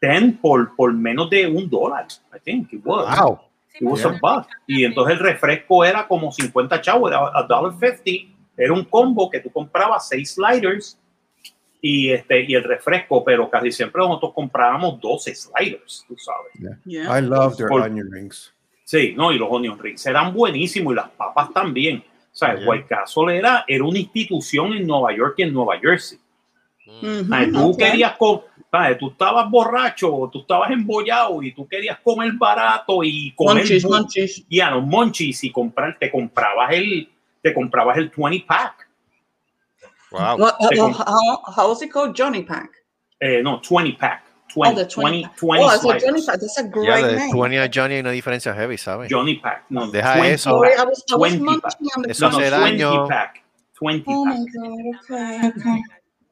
10 0.02 0.38
por, 0.40 0.74
por 0.76 0.92
menos 0.92 1.30
de 1.30 1.46
un 1.46 1.68
dólar. 1.68 2.06
I 2.34 2.38
think 2.38 2.72
it 2.72 2.84
was. 2.84 3.06
Wow. 3.18 3.40
It 3.74 3.84
was 3.86 4.04
a 4.04 4.18
buck. 4.20 4.48
Y 4.66 4.84
entonces 4.84 5.14
el 5.18 5.20
refresco 5.20 5.84
era 5.84 6.06
como 6.08 6.32
50 6.32 6.80
chavos, 6.80 7.10
era 7.10 7.30
a 7.32 7.42
dollar 7.44 7.72
50. 7.78 8.34
Era 8.56 8.72
un 8.72 8.84
combo 8.84 9.30
que 9.30 9.38
tú 9.40 9.50
comprabas 9.52 10.08
seis 10.08 10.34
sliders 10.34 10.98
y, 11.80 12.10
este, 12.10 12.44
y 12.44 12.54
el 12.54 12.64
refresco, 12.64 13.22
pero 13.24 13.48
casi 13.48 13.70
siempre 13.72 14.02
nosotros 14.02 14.32
comprábamos 14.34 15.00
12 15.00 15.34
sliders, 15.34 16.04
tú 16.08 16.16
sabes. 16.18 16.78
Yeah. 16.84 17.18
I 17.18 17.22
love 17.22 17.56
their 17.56 17.68
Por- 17.68 17.82
onion 17.82 18.10
rings. 18.10 18.52
Sí, 18.84 19.14
no, 19.16 19.32
y 19.32 19.38
los 19.38 19.48
onion 19.50 19.78
rings 19.78 20.04
eran 20.06 20.32
buenísimos 20.32 20.92
y 20.92 20.96
las 20.96 21.10
papas 21.10 21.52
también. 21.52 21.98
O 22.32 22.34
sea, 22.38 22.56
Yeah. 22.56 22.68
White 22.68 22.86
Castle 22.88 23.36
era, 23.36 23.64
era 23.68 23.84
una 23.84 23.98
institución 23.98 24.72
en 24.72 24.86
Nueva 24.86 25.14
York 25.14 25.34
y 25.38 25.42
en 25.42 25.52
Nueva 25.52 25.78
Jersey. 25.78 26.18
Mm. 27.02 27.32
Ay, 27.32 27.52
tú, 27.52 27.70
ok. 27.70 27.78
querías 27.78 28.16
co- 28.16 28.46
¿sabes? 28.70 28.98
Tú 28.98 29.10
estabas 29.10 29.50
borracho, 29.50 30.28
tú 30.32 30.40
estabas 30.40 30.70
embollado 30.70 31.42
y 31.42 31.52
tú 31.52 31.66
querías 31.68 31.98
comer 32.00 32.32
barato 32.32 33.02
y 33.04 33.32
comer 33.36 33.56
Monchis, 33.56 33.84
monchis. 33.84 34.46
y 34.48 34.60
a 34.60 34.70
los 34.70 34.84
monchis 34.84 35.44
y 35.44 35.52
comprar, 35.52 35.98
te 35.98 36.10
comprabas 36.10 36.72
el, 36.72 37.08
te 37.42 37.52
comprabas 37.54 37.98
el 37.98 38.10
20 38.14 38.44
pack. 38.46 38.87
Wow. 40.12 40.36
What, 40.38 40.56
Te 40.70 40.78
how, 40.78 41.42
how, 41.54 41.68
was 41.68 41.82
it 41.82 41.92
called? 41.92 42.14
Johnny 42.16 42.42
Pack. 42.42 42.70
Eh, 43.20 43.40
no, 43.42 43.58
20 43.60 43.92
pack. 43.92 44.22
Oh, 44.56 44.64
20, 44.64 44.74
the 44.76 44.86
20 44.86 45.22
20, 45.22 45.22
pack. 45.24 45.36
20 45.36 45.62
oh, 45.62 45.66
it's 45.68 45.76
a 45.76 45.80
sliders. 45.80 46.02
Johnny 46.04 46.26
Pack. 46.26 46.40
That's 46.40 46.58
a 46.58 46.64
great 46.64 47.02
de 47.04 47.16
name. 47.16 47.30
20 47.32 47.56
a 47.58 47.68
Johnny 47.68 47.94
hay 47.96 48.00
una 48.00 48.10
diferencia 48.12 48.54
heavy, 48.54 48.76
¿sabes? 48.78 49.10
Johnny 49.10 49.34
pack. 49.36 49.64
No, 49.70 49.90
Deja 49.90 50.14
20 50.14 50.32
eso. 50.34 50.50
Sorry, 50.50 50.70
pack. 50.70 50.78
I 50.78 50.84
was, 50.84 51.04
I 51.12 51.16
was 51.16 51.32
20 51.34 51.38
pack. 51.38 51.62
munching 51.62 51.88
on 51.96 52.02
the 52.02 52.10
Eso 52.10 52.30
No, 52.30 52.38
no, 52.38 52.38
hace 52.38 52.50
20 52.50 52.78
daño. 52.84 53.08
pack. 53.08 53.42
20 53.74 54.04
Oh 54.06 54.24
pack. 54.24 54.38
my 54.38 54.44
god, 54.54 54.94
okay, 55.04 55.48
okay. 55.48 55.82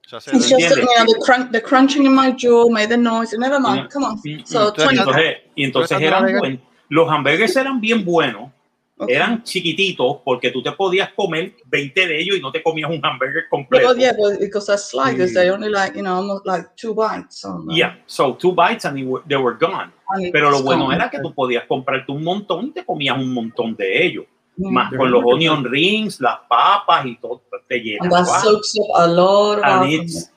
Eso 0.07 0.17
hace 0.17 0.31
It's 0.37 0.47
daño. 0.47 0.59
just 0.59 0.77
you 0.77 0.83
know, 0.85 1.05
the, 1.05 1.23
crunch, 1.27 1.53
the 1.53 1.61
crunching 1.61 2.07
in 2.07 2.15
my 2.15 2.31
jaw 2.33 2.69
made 2.71 2.89
the 2.89 2.97
noise. 2.97 3.35
Never 3.37 3.61
mind, 3.61 3.89
Mm, 3.89 3.91
come 3.91 4.05
on. 4.05 4.19
mm, 4.23 4.47
So, 4.47 4.71
mm. 4.71 4.75
20 4.77 4.95
Y 4.95 4.97
pack. 4.97 5.07
entonces, 5.07 5.37
y 5.57 5.65
entonces 5.65 6.01
eran 6.01 6.39
buenos. 6.39 6.61
Los 6.89 7.09
hamburgues 7.11 7.55
eran 7.57 7.81
bien 7.81 8.05
buenos. 8.05 8.51
Okay. 8.99 9.15
Eran 9.15 9.43
chiquititos 9.43 10.19
porque 10.25 10.51
tú 10.51 10.63
te 10.63 10.73
podías 10.73 11.13
comer 11.13 11.55
20 11.67 12.07
de 12.09 12.19
ellos 12.19 12.37
y 12.39 12.41
no 12.41 12.51
te 12.51 12.63
comías 12.63 12.91
un 12.91 13.05
hamburger 13.05 13.45
completo. 13.51 13.89
but 13.89 13.99
yeah, 13.99 14.13
but 14.17 14.39
because 14.41 14.67
that's 14.67 14.89
sliders, 14.89 15.35
they 15.35 15.51
only 15.51 15.69
like, 15.69 15.95
you 15.95 16.03
know, 16.03 16.15
almost 16.15 16.47
like 16.47 16.67
two 16.77 16.95
bites. 16.95 17.45
On. 17.45 17.69
Yeah, 17.69 17.97
so 18.07 18.35
two 18.35 18.53
bites 18.53 18.87
and 18.87 18.97
they 18.97 19.37
were, 19.37 19.55
gone. 19.59 19.93
And 20.09 20.33
Pero 20.33 20.51
lo 20.51 20.63
bueno 20.63 20.85
gone. 20.87 20.95
era 20.95 21.11
que 21.11 21.21
tú 21.21 21.35
podías 21.35 21.65
comprarte 21.67 22.11
un 22.11 22.25
montón 22.25 22.69
y 22.69 22.71
te 22.71 22.85
comías 22.87 23.19
un 23.19 23.35
montón 23.35 23.77
de 23.77 24.07
ellos. 24.07 24.25
Mm. 24.57 24.73
Más 24.73 24.91
con 24.95 25.11
los 25.11 25.23
onion 25.27 25.63
rings, 25.65 26.19
las 26.19 26.39
papas 26.49 27.05
y 27.05 27.17
todo, 27.17 27.43
te 27.69 27.77
And 28.01 28.11
that 28.11 28.25
llenaba. 28.25 28.41
soaks 28.41 28.75
up 28.79 28.87
a 28.95 29.07
lot 29.07 29.63
And, 29.63 29.93
it's, 29.93 30.31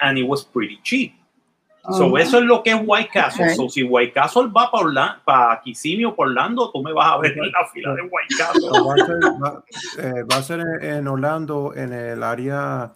and 0.00 0.16
it 0.16 0.26
was 0.26 0.42
pretty 0.42 0.80
cheap. 0.82 1.12
So 1.92 2.16
eso 2.18 2.38
es 2.38 2.44
lo 2.44 2.62
que 2.62 2.70
es 2.70 2.76
White 2.84 3.10
Castle. 3.12 3.44
Okay. 3.44 3.56
So 3.56 3.68
si 3.68 3.82
White 3.84 4.12
Castle 4.12 4.48
va 4.48 4.70
para 4.70 4.84
Orlando, 4.84 5.20
para 5.24 5.60
Kissimmee 5.60 6.04
o 6.06 6.14
por 6.14 6.28
Orlando, 6.28 6.70
tú 6.72 6.82
me 6.82 6.92
vas 6.92 7.12
a 7.12 7.18
ver 7.18 7.32
en 7.38 7.50
la 7.52 7.66
fila 7.72 7.94
de 7.94 8.02
White 8.02 8.34
Castle. 8.36 8.68
Va 8.70 8.94
a 8.94 9.06
ser, 9.06 9.16
va, 9.42 9.64
eh, 10.18 10.22
va 10.24 10.36
a 10.36 10.42
ser 10.42 10.60
en, 10.60 10.90
en 10.96 11.08
Orlando, 11.08 11.72
en 11.76 11.92
el 11.92 12.22
área 12.22 12.92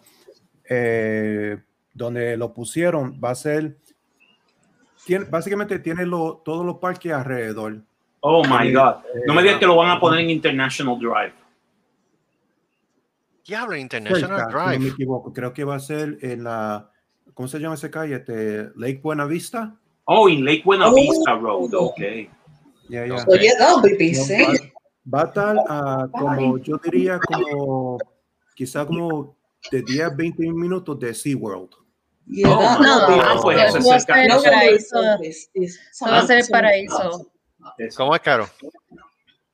eh, 0.69 1.57
donde 1.93 2.35
lo 2.37 2.53
pusieron. 2.53 3.19
Va 3.23 3.31
a 3.31 3.35
ser. 3.35 3.77
Tiene, 5.05 5.25
básicamente 5.25 5.79
tiene 5.79 6.05
lo, 6.05 6.41
todos 6.43 6.65
los 6.65 6.77
parques 6.77 7.11
alrededor. 7.11 7.77
Oh 8.19 8.43
my 8.45 8.67
Eh, 8.67 8.73
God. 8.73 8.95
No 9.25 9.33
me 9.33 9.41
digas 9.41 9.57
que 9.57 9.65
lo 9.65 9.75
van 9.75 9.89
a 9.89 9.99
poner 9.99 10.19
en 10.19 10.29
International 10.29 10.97
Drive. 10.99 11.33
Diablo, 13.45 13.75
International 13.75 14.21
si 14.49 14.53
no 14.53 14.65
me 14.65 14.77
Drive. 14.77 14.89
equivoco. 14.93 15.33
Creo 15.33 15.53
que 15.53 15.63
va 15.63 15.75
a 15.75 15.79
ser 15.79 16.17
en 16.21 16.43
la. 16.43 16.90
¿Cómo 17.41 17.47
se 17.47 17.57
llama 17.57 17.73
esa 17.73 17.89
calle? 17.89 18.17
Este, 18.17 18.69
Lake 18.75 18.99
Buena 19.01 19.25
Vista. 19.25 19.75
Oh, 20.05 20.29
in 20.29 20.45
Lake 20.45 20.61
Buena 20.63 20.89
Oh. 20.89 20.93
Vista 20.93 21.33
Road. 21.33 21.73
Okay. 21.73 22.29
Ya, 22.87 23.07
ya. 23.07 23.17
So 23.17 23.35
yeah, 23.35 23.53
that'll 23.57 23.81
be 23.81 23.89
No, 23.93 23.97
BC. 23.97 24.43
va, 25.07 25.17
va 25.17 25.21
a 25.23 25.25
estar 25.25 25.57
a 25.67 26.07
como, 26.11 26.59
yo 26.59 26.77
diría, 26.83 27.17
como 27.19 27.97
quizá 28.55 28.85
como 28.85 29.35
de 29.71 29.81
10 29.81 30.01
a 30.03 30.09
20 30.11 30.43
minutos 30.51 30.99
de 30.99 31.15
SeaWorld. 31.15 31.71
Yeah, 32.27 32.47
Oh, 32.47 32.57
God. 32.57 32.85
Ah, 32.85 33.33
BC. 33.33 33.41
pues 33.41 33.57
eso 33.57 33.77
eso 33.79 33.89
va 33.89 33.95
a 33.95 33.97
es 33.97 34.03
ser 34.03 34.05
cerca. 34.05 34.21
el 34.21 34.27
No, 34.29 34.43
paraíso. 34.43 35.01
Eso 35.55 36.05
va 36.05 36.17
a 36.19 36.27
ser 36.27 36.37
el 36.37 36.47
paraíso. 36.47 37.31
¿Cómo 37.97 38.13
es 38.15 38.21
caro? 38.21 38.47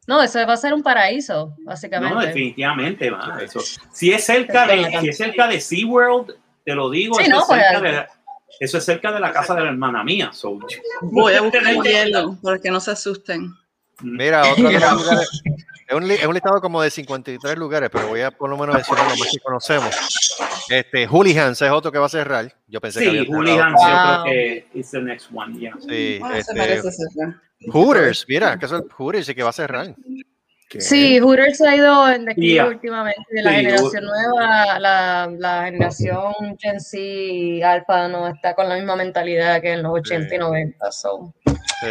No, 0.08 0.22
eso 0.22 0.46
va 0.46 0.52
a 0.54 0.58
ser 0.58 0.74
un 0.74 0.84
paraíso, 0.84 1.56
No, 1.60 1.66
básicamente. 1.68 2.28
definitivamente, 2.28 3.10
man, 3.12 3.40
eso. 3.40 3.62
Si 3.94 4.12
es 4.12 4.26
cerca 4.26 4.68
de, 4.68 5.00
si 5.00 5.08
es 5.08 5.16
cerca 5.18 5.48
de 5.48 5.62
SeaWorld, 5.62 6.34
te 6.68 6.76
lo 6.76 6.89
digo, 6.89 7.15
Sí, 7.15 7.22
eso, 7.23 7.31
no, 7.31 7.39
es 7.39 7.45
pues, 7.48 7.61
cerca 7.61 7.81
de 7.81 7.91
la, 7.94 8.10
eso 8.60 8.77
es 8.77 8.84
cerca 8.84 9.11
de 9.14 9.19
la 9.22 9.31
casa 9.31 9.56
de 9.56 9.61
la 9.61 9.69
hermana 9.69 10.03
mía. 10.03 10.31
So, 10.34 10.60
Voy 11.02 11.34
a 11.34 11.41
buscar 11.41 11.64
hielo 11.81 12.38
para 12.44 12.60
que 12.60 12.69
no 12.69 12.81
se 12.81 12.91
asusten. 12.91 13.53
Mira, 14.02 14.41
otro 14.52 14.68
de 14.68 14.77
los 14.77 14.91
lugares. 15.02 15.41
Es 15.88 15.95
un, 15.95 16.11
es 16.11 16.26
un 16.26 16.34
listado 16.34 16.60
como 16.60 16.81
de 16.81 16.89
53 16.91 17.57
lugares, 17.57 17.89
pero 17.89 18.10
voy 18.10 18.19
a 18.19 18.31
por 18.31 18.49
lo 18.49 18.57
menos 18.57 18.76
mencionar 18.76 19.06
lo 19.06 19.15
más 19.15 19.30
que 19.31 19.39
conocemos. 19.39 19.95
Este, 20.69 21.07
Hooligans 21.07 21.61
es 21.61 21.72
otro 21.72 21.89
que 21.89 21.99
va 21.99 22.07
a 22.07 22.10
cerrar. 22.10 22.53
Yo 22.68 22.81
pensé 22.81 22.99
que 22.99 23.06
Sí, 23.06 23.10
había 23.11 23.23
yo 23.23 23.31
Wow. 23.31 23.44
creo 23.44 24.23
que 24.26 24.68
es 24.76 24.91
the 24.91 25.02
next 25.02 25.30
one, 25.34 25.57
yeah. 25.57 25.73
Sí, 25.88 26.19
Ah, 26.22 26.41
se 26.44 26.73
este. 26.73 27.72
Hooters, 27.72 28.26
mira, 28.27 28.60
que 28.60 28.65
es 28.65 28.72
el 28.73 28.84
Hooters 28.98 29.30
y 29.30 29.35
que 29.35 29.44
va 29.44 29.52
a 29.52 29.53
cerrar. 29.53 29.95
Que 30.69 30.81
Sí, 30.81 31.19
Hooters 31.19 31.61
ha 31.61 31.76
ido 31.76 32.10
en 32.10 32.26
declive 32.26 32.53
Yeah. 32.56 32.65
últimamente. 32.68 33.22
De 33.30 33.41
la 33.41 33.49
Sí, 33.52 33.56
generación 33.57 34.03
nueva, 34.06 34.80
la, 34.80 35.30
la 35.38 35.65
generación 35.65 36.34
Gen 36.60 36.80
Z 36.80 36.98
y 37.02 37.61
Alpha 37.61 38.07
no 38.07 38.27
está 38.27 38.53
con 38.56 38.68
la 38.69 38.76
misma 38.76 38.95
mentalidad 38.95 39.61
que 39.61 39.73
en 39.73 39.84
los 39.84 39.94
80 39.94 40.35
y 40.35 40.38
90. 40.38 40.91
So. 40.91 41.34
Sí. 41.45 41.88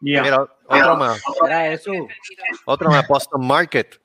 Yeah. 0.00 0.22
Mira, 0.22 0.46
otro 0.66 0.96
más, 0.96 1.20
eso. 1.70 1.92
otro 2.64 2.90
más, 2.90 3.06
Boston 3.08 3.46
Market. 3.46 4.00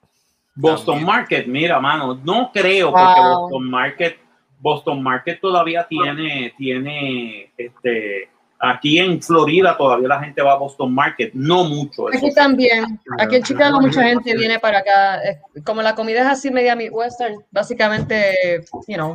Boston 0.55 0.95
También. 0.99 1.05
Market, 1.07 1.47
mira, 1.47 1.79
mano, 1.79 2.19
no 2.23 2.51
creo 2.53 2.91
porque 2.91 3.19
Wow. 3.19 3.39
Boston 3.41 3.69
Market, 3.71 4.17
Boston 4.59 5.03
Market 5.03 5.41
todavía 5.41 5.87
tiene, 5.87 6.53
tiene, 6.57 7.51
este, 7.57 8.29
aquí 8.63 8.97
en 8.97 9.21
Florida 9.21 9.75
todavía 9.77 10.07
la 10.07 10.23
gente 10.23 10.41
va 10.41 10.53
a 10.53 10.55
Boston 10.55 10.93
Market, 10.93 11.33
no 11.33 11.65
mucho. 11.65 12.07
Aquí 12.07 12.29
sí. 12.29 12.33
también. 12.33 12.99
Aquí 13.19 13.35
en 13.35 13.43
Chicago 13.43 13.81
mucha 13.81 14.03
gente 14.03 14.35
viene 14.35 14.57
para 14.59 14.79
acá. 14.79 15.19
Como 15.65 15.81
la 15.81 15.93
comida 15.93 16.21
es 16.21 16.27
así 16.27 16.49
media 16.49 16.75
midwestern, 16.75 17.43
básicamente, 17.51 18.63
you 18.87 18.95
know, 18.95 19.13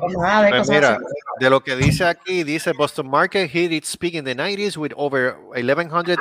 Pues 0.00 0.14
cosas 0.14 0.68
mira, 0.68 0.94
así. 0.94 1.04
de 1.40 1.50
lo 1.50 1.60
que 1.60 1.76
dice 1.76 2.04
aquí, 2.04 2.42
dice 2.42 2.72
Boston 2.72 3.08
Market 3.08 3.48
hit 3.50 3.72
its 3.72 3.96
peak 3.96 4.14
in 4.14 4.24
the 4.24 4.34
90s 4.34 4.76
with 4.76 4.92
over 4.96 5.36
1,100 5.54 6.18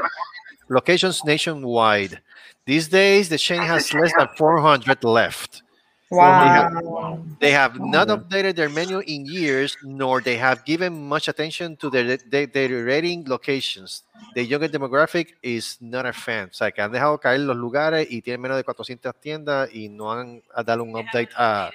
locations 0.69 1.23
nationwide. 1.25 2.21
These 2.65 2.89
days, 2.89 3.29
the 3.29 3.37
chain 3.37 3.61
has 3.61 3.93
less 3.93 4.11
than 4.17 4.27
400 4.37 5.03
left. 5.03 5.63
Wow. 6.09 7.19
They 7.41 7.51
have 7.51 7.79
not 7.79 8.07
updated 8.07 8.55
their 8.55 8.69
menu 8.69 8.99
in 8.99 9.25
years, 9.25 9.75
nor 9.83 10.21
they 10.21 10.37
have 10.37 10.63
given 10.63 11.07
much 11.07 11.27
attention 11.27 11.75
to 11.77 11.89
their, 11.89 12.17
their, 12.17 12.47
their 12.47 12.85
rating 12.85 13.25
locations. 13.27 14.03
The 14.33 14.45
younger 14.45 14.69
demographic 14.69 15.35
is 15.43 15.77
not 15.81 16.05
a 16.05 16.13
fan. 16.13 16.49
O 16.49 16.53
sea, 16.53 16.71
que 16.71 16.81
han 16.81 16.91
dejado 16.91 17.19
caer 17.19 17.41
los 17.41 17.57
lugares 17.57 18.07
y 18.09 18.21
tienen 18.21 18.41
menos 18.41 18.57
de 18.57 18.63
400 18.63 19.15
tiendas 19.19 19.69
y 19.73 19.89
no 19.89 20.13
han 20.13 20.41
dado 20.65 20.83
un 20.83 20.95
update 20.95 21.29
a 21.35 21.71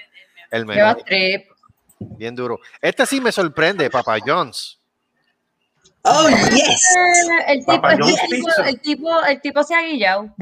el 0.50 0.64
menú. 0.64 0.96
Bien 1.98 2.34
duro. 2.34 2.58
Este 2.80 3.06
sí 3.06 3.20
me 3.20 3.32
sorprende, 3.32 3.90
Papa 3.90 4.16
John's. 4.24 4.78
Oh, 6.04 6.28
yes. 6.28 6.84
El 7.46 7.60
tipo, 7.60 7.72
Papa 7.72 7.92
el, 7.92 8.00
John's 8.00 8.20
tipo, 8.28 8.48
el 8.64 8.80
tipo, 8.80 9.24
el 9.24 9.40
tipo 9.40 9.62
se 9.62 9.74
ha 9.74 9.82
guillado. 9.82 10.34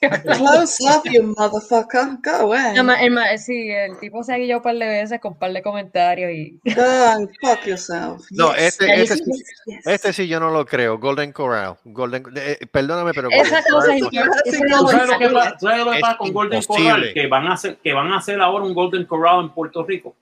Close 0.00 0.78
up, 0.88 1.02
you 1.10 1.22
motherfucker. 1.36 2.18
Go 2.22 2.30
away. 2.30 2.76
El 2.76 2.84
ma- 2.84 3.00
el 3.02 3.10
ma- 3.10 3.36
sí, 3.36 3.68
el 3.70 3.98
tipo 3.98 4.22
se 4.22 4.32
ha 4.32 4.36
guillado 4.36 4.58
un 4.60 4.62
par 4.62 4.76
de 4.76 4.86
veces 4.86 5.20
con 5.20 5.32
un 5.32 5.38
par 5.38 5.52
de 5.52 5.62
comentarios 5.62 6.30
y. 6.30 6.60
Go 6.74 6.82
and 6.82 7.28
fuck 7.40 7.64
yourself. 7.66 8.24
No, 8.30 8.52
Yes. 8.54 8.62
este, 8.80 9.02
este, 9.02 9.16
sí. 9.16 9.24
sí- 9.64 9.78
este 9.84 10.12
sí 10.12 10.28
yo 10.28 10.38
no 10.40 10.50
lo 10.50 10.64
creo. 10.66 10.98
Golden 10.98 11.32
Corral. 11.32 11.76
Golden, 11.84 12.24
eh, 12.36 12.58
perdóname, 12.70 13.12
pero 13.12 13.28
Esa 13.30 13.62
Golden 13.70 13.72
cosa 13.72 13.92
sí, 13.92 14.00
¿Tú 14.00 14.60
cosa 14.78 14.90
sabes 14.90 15.08
lo 15.10 15.18
que 15.18 15.28
pasa, 15.30 15.56
¿Sabes 15.58 15.78
lo 15.84 15.90
que 15.90 15.96
Es 15.96 16.02
pasa 16.02 16.16
con 16.18 16.32
Golden. 16.32 16.62
Corral? 16.62 17.10
Que 17.14 17.26
van, 17.26 17.46
a 17.46 17.52
hacer, 17.54 17.76
que 17.82 17.92
van 17.92 18.12
a 18.12 18.18
hacer 18.18 18.40
ahora 18.40 18.64
un 18.64 18.74
Golden 18.74 19.04
Corral 19.04 19.40
en 19.40 19.50
Puerto 19.50 19.84
Rico. 19.84 20.14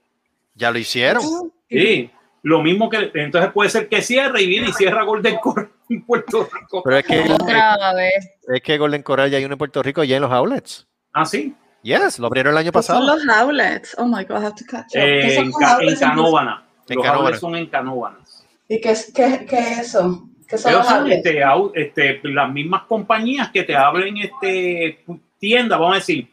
ya 0.54 0.70
lo 0.70 0.78
hicieron. 0.78 1.22
Sí, 1.68 2.10
lo 2.42 2.62
mismo 2.62 2.88
que 2.88 3.10
entonces 3.14 3.50
puede 3.52 3.68
ser 3.70 3.88
que 3.88 4.00
cierre 4.00 4.40
y 4.40 4.46
viene 4.46 4.68
y 4.68 4.72
cierra 4.72 5.02
Golden 5.02 5.36
Corral 5.36 5.68
en 5.88 6.04
Puerto 6.04 6.48
Rico. 6.52 6.82
Pero 6.84 6.96
es 6.98 7.06
que, 7.06 7.20
Otra 7.32 7.94
vez. 7.94 8.30
es 8.48 8.62
que 8.62 8.78
Golden 8.78 9.02
Corral 9.02 9.30
ya 9.30 9.38
hay 9.38 9.44
uno 9.44 9.54
en 9.54 9.58
Puerto 9.58 9.82
Rico, 9.82 10.04
ya 10.04 10.16
en 10.16 10.22
los 10.22 10.32
outlets. 10.32 10.86
Ah, 11.12 11.24
sí. 11.24 11.54
Yes, 11.82 12.18
lo 12.18 12.26
abrieron 12.26 12.52
el 12.52 12.58
año 12.58 12.72
¿Qué 12.72 12.82
son 12.82 12.96
pasado. 13.04 13.16
los 13.16 13.28
outlets? 13.36 13.94
Oh 13.98 14.06
my 14.06 14.24
god, 14.24 14.42
I 14.42 14.46
have 14.46 14.54
to 14.56 14.64
catch 14.68 14.86
up. 14.86 14.92
¿Qué 14.92 15.20
Eh, 15.20 15.36
en, 15.38 15.52
Ca- 15.52 15.78
en? 15.80 15.96
Canóvana. 15.96 16.66
En 16.88 16.96
Los 16.96 17.04
Canóvana. 17.04 17.24
outlets 17.26 17.40
son 17.40 17.54
en 17.56 17.66
Canóvanas. 17.66 18.46
¿Y 18.68 18.80
qué 18.80 18.90
es, 18.90 19.12
qué, 19.14 19.46
qué 19.48 19.58
es 19.58 19.78
eso? 19.78 20.28
¿Qué 20.48 20.58
son 20.58 20.72
los 20.74 20.86
son 20.86 21.10
este, 21.10 21.40
este, 21.74 22.20
las 22.24 22.52
mismas 22.52 22.82
compañías 22.84 23.50
que 23.50 23.62
te 23.64 23.74
abren 23.76 24.16
este, 24.16 25.04
tienda, 25.38 25.76
vamos 25.76 25.94
a 25.94 25.98
decir, 25.98 26.28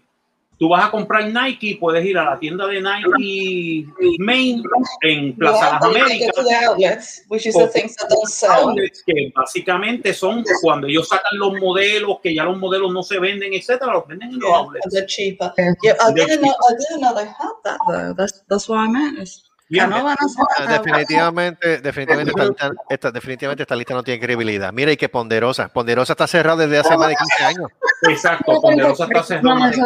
tú 0.64 0.70
vas 0.70 0.86
a 0.86 0.92
comprar 0.92 1.26
Nike, 1.26 1.78
puedes 1.78 2.06
ir 2.06 2.18
a 2.18 2.24
la 2.24 2.40
tienda 2.40 2.66
de 2.68 2.82
Nike 2.82 3.86
Main 4.18 4.64
en 5.02 5.36
Plaza 5.36 5.74
Las 5.74 5.84
Américas. 5.84 6.32
que 9.06 9.34
básicamente 9.36 10.14
son 10.14 10.46
cuando 10.62 10.88
ellos 10.88 11.10
sacan 11.10 11.38
los 11.38 11.60
modelos, 11.60 12.20
que 12.24 12.34
ya 12.34 12.46
los 12.46 12.58
modelos 12.58 12.94
no 12.94 13.04
se 13.04 13.20
venden, 13.20 13.54
etcétera, 13.54 13.92
los 13.92 14.08
venden 14.08 14.30
en 14.30 14.40
los 14.40 14.54
outlets. 14.54 14.90
they're 14.90 15.06
cheaper. 15.06 15.52
Yeah, 15.84 15.98
I 16.00 16.14
didn't 16.14 16.40
know. 16.40 16.54
I 16.54 16.74
didn't 16.80 17.02
know 17.02 17.14
they 17.14 17.26
had 17.26 17.56
that 17.66 17.80
though. 17.86 18.14
That's 18.14 18.42
that's 18.48 18.70
what 18.70 18.80
I 18.80 18.88
meant. 18.88 19.20
It's, 19.20 19.44
Definitivamente, 20.68 21.78
definitivamente 21.80 22.32
esta, 22.32 22.46
lista, 22.46 22.72
esta- 22.90 23.12
definitivamente 23.12 23.64
esta 23.64 23.76
lista 23.76 23.94
no 23.94 24.04
tiene 24.04 24.20
credibilidad. 24.20 24.72
Mira, 24.74 24.92
y 24.92 24.98
que 24.98 25.10
Ponderosa. 25.10 25.68
Ponderosa 25.70 26.14
está 26.14 26.28
cerrada 26.28 26.66
desde 26.68 26.80
hace 26.80 26.98
más 26.98 27.10
de 27.10 27.16
15 27.16 27.44
años. 27.44 27.72
Exacto, 28.10 28.62
Ponderosa 28.62 29.06
está 29.06 29.24
cerrada. 29.24 29.56
más 29.56 29.72
de 29.72 29.78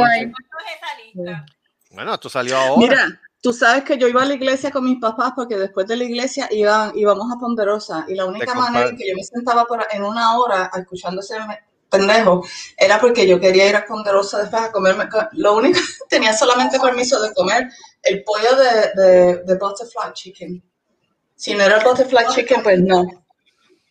15. 1.14 1.44
Bueno, 1.92 2.14
esto 2.14 2.30
salió 2.30 2.58
ahora. 2.58 2.78
Mira, 2.78 3.06
tú 3.08 3.18
Tú 3.40 3.54
sabes 3.54 3.84
que 3.84 3.98
yo 3.98 4.08
iba 4.08 4.24
a 4.24 4.26
la 4.26 4.34
iglesia 4.34 4.72
con 4.72 4.84
mis 4.84 5.00
papás 5.00 5.32
porque 5.36 5.56
después 5.58 5.86
de 5.88 5.96
la 5.96 6.04
iglesia 6.04 6.48
iban, 6.52 6.92
íbamos 6.96 7.32
a 7.32 7.40
Ponderosa 7.40 8.04
y 8.08 8.16
la 8.16 8.26
única 8.26 8.54
manera 8.56 8.90
en 8.90 8.98
que 8.98 9.08
yo 9.08 9.16
me 9.16 9.24
sentaba 9.24 9.64
por, 9.66 9.86
en 9.92 10.04
una 10.04 10.38
hora 10.38 10.70
escuchando 10.76 11.22
ese 11.22 11.40
me- 11.48 11.60
pendejo 11.90 12.44
era 12.76 13.00
porque 13.00 13.26
yo 13.28 13.40
quería 13.40 13.70
ir 13.70 13.76
a 13.76 13.86
Ponderosa 13.86 14.40
después 14.42 14.64
a 14.64 14.72
comerme. 14.72 15.08
co- 15.08 15.30
Lo 15.34 15.56
único, 15.56 15.80
tenía 16.10 16.34
solamente 16.34 16.80
permiso 16.80 17.22
de 17.22 17.32
comer 17.36 17.70
el 18.04 18.24
pollo 18.24 18.56
de, 18.56 19.02
de, 19.02 19.44
de 19.44 19.56
butterfly 19.58 20.14
chicken. 20.14 20.64
Si 21.36 21.54
no 21.54 21.64
era 21.64 21.80
butterfly 21.84 22.26
chicken, 22.34 22.64
pues 22.64 22.80
no. 22.82 23.06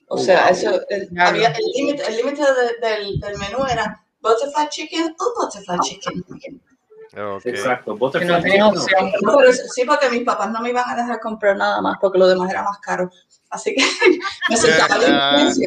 O 0.09 0.19
sea, 0.19 0.49
eso, 0.49 0.81
el, 0.89 1.09
había 1.19 1.49
el 1.49 1.65
límite 1.75 2.05
el 2.07 2.17
límite 2.17 2.43
de- 2.43 2.89
del, 2.89 3.21
del 3.21 3.39
menú 3.39 3.65
era 3.67 4.05
butterfly 4.21 4.69
chicken 4.69 5.15
o 5.19 5.35
butterfly 5.41 5.79
chicken. 5.81 6.25
Exacto. 7.45 7.95
Que 7.95 7.99
Butterfly 7.99 8.29
no 8.31 8.41
tenía 8.43 8.65
chicken, 8.71 8.79
opción. 8.79 9.13
No, 9.23 9.37
pero 9.39 9.53
sí, 9.53 9.85
porque 9.85 10.11
mis 10.11 10.23
papás 10.25 10.51
no 10.51 10.61
me 10.61 10.71
iban 10.71 10.89
a 10.89 10.97
dejar 10.97 11.21
comprar 11.21 11.57
nada 11.57 11.81
más 11.81 11.97
porque 12.01 12.19
lo 12.19 12.27
demás 12.29 12.51
era 12.51 12.63
más 12.63 12.79
caro. 12.79 13.11
Así 13.51 13.75
que 13.75 13.85
me 14.49 14.57
sentaba 14.57 15.05
en 15.05 15.13
la 15.17 15.39
iglesia 15.41 15.67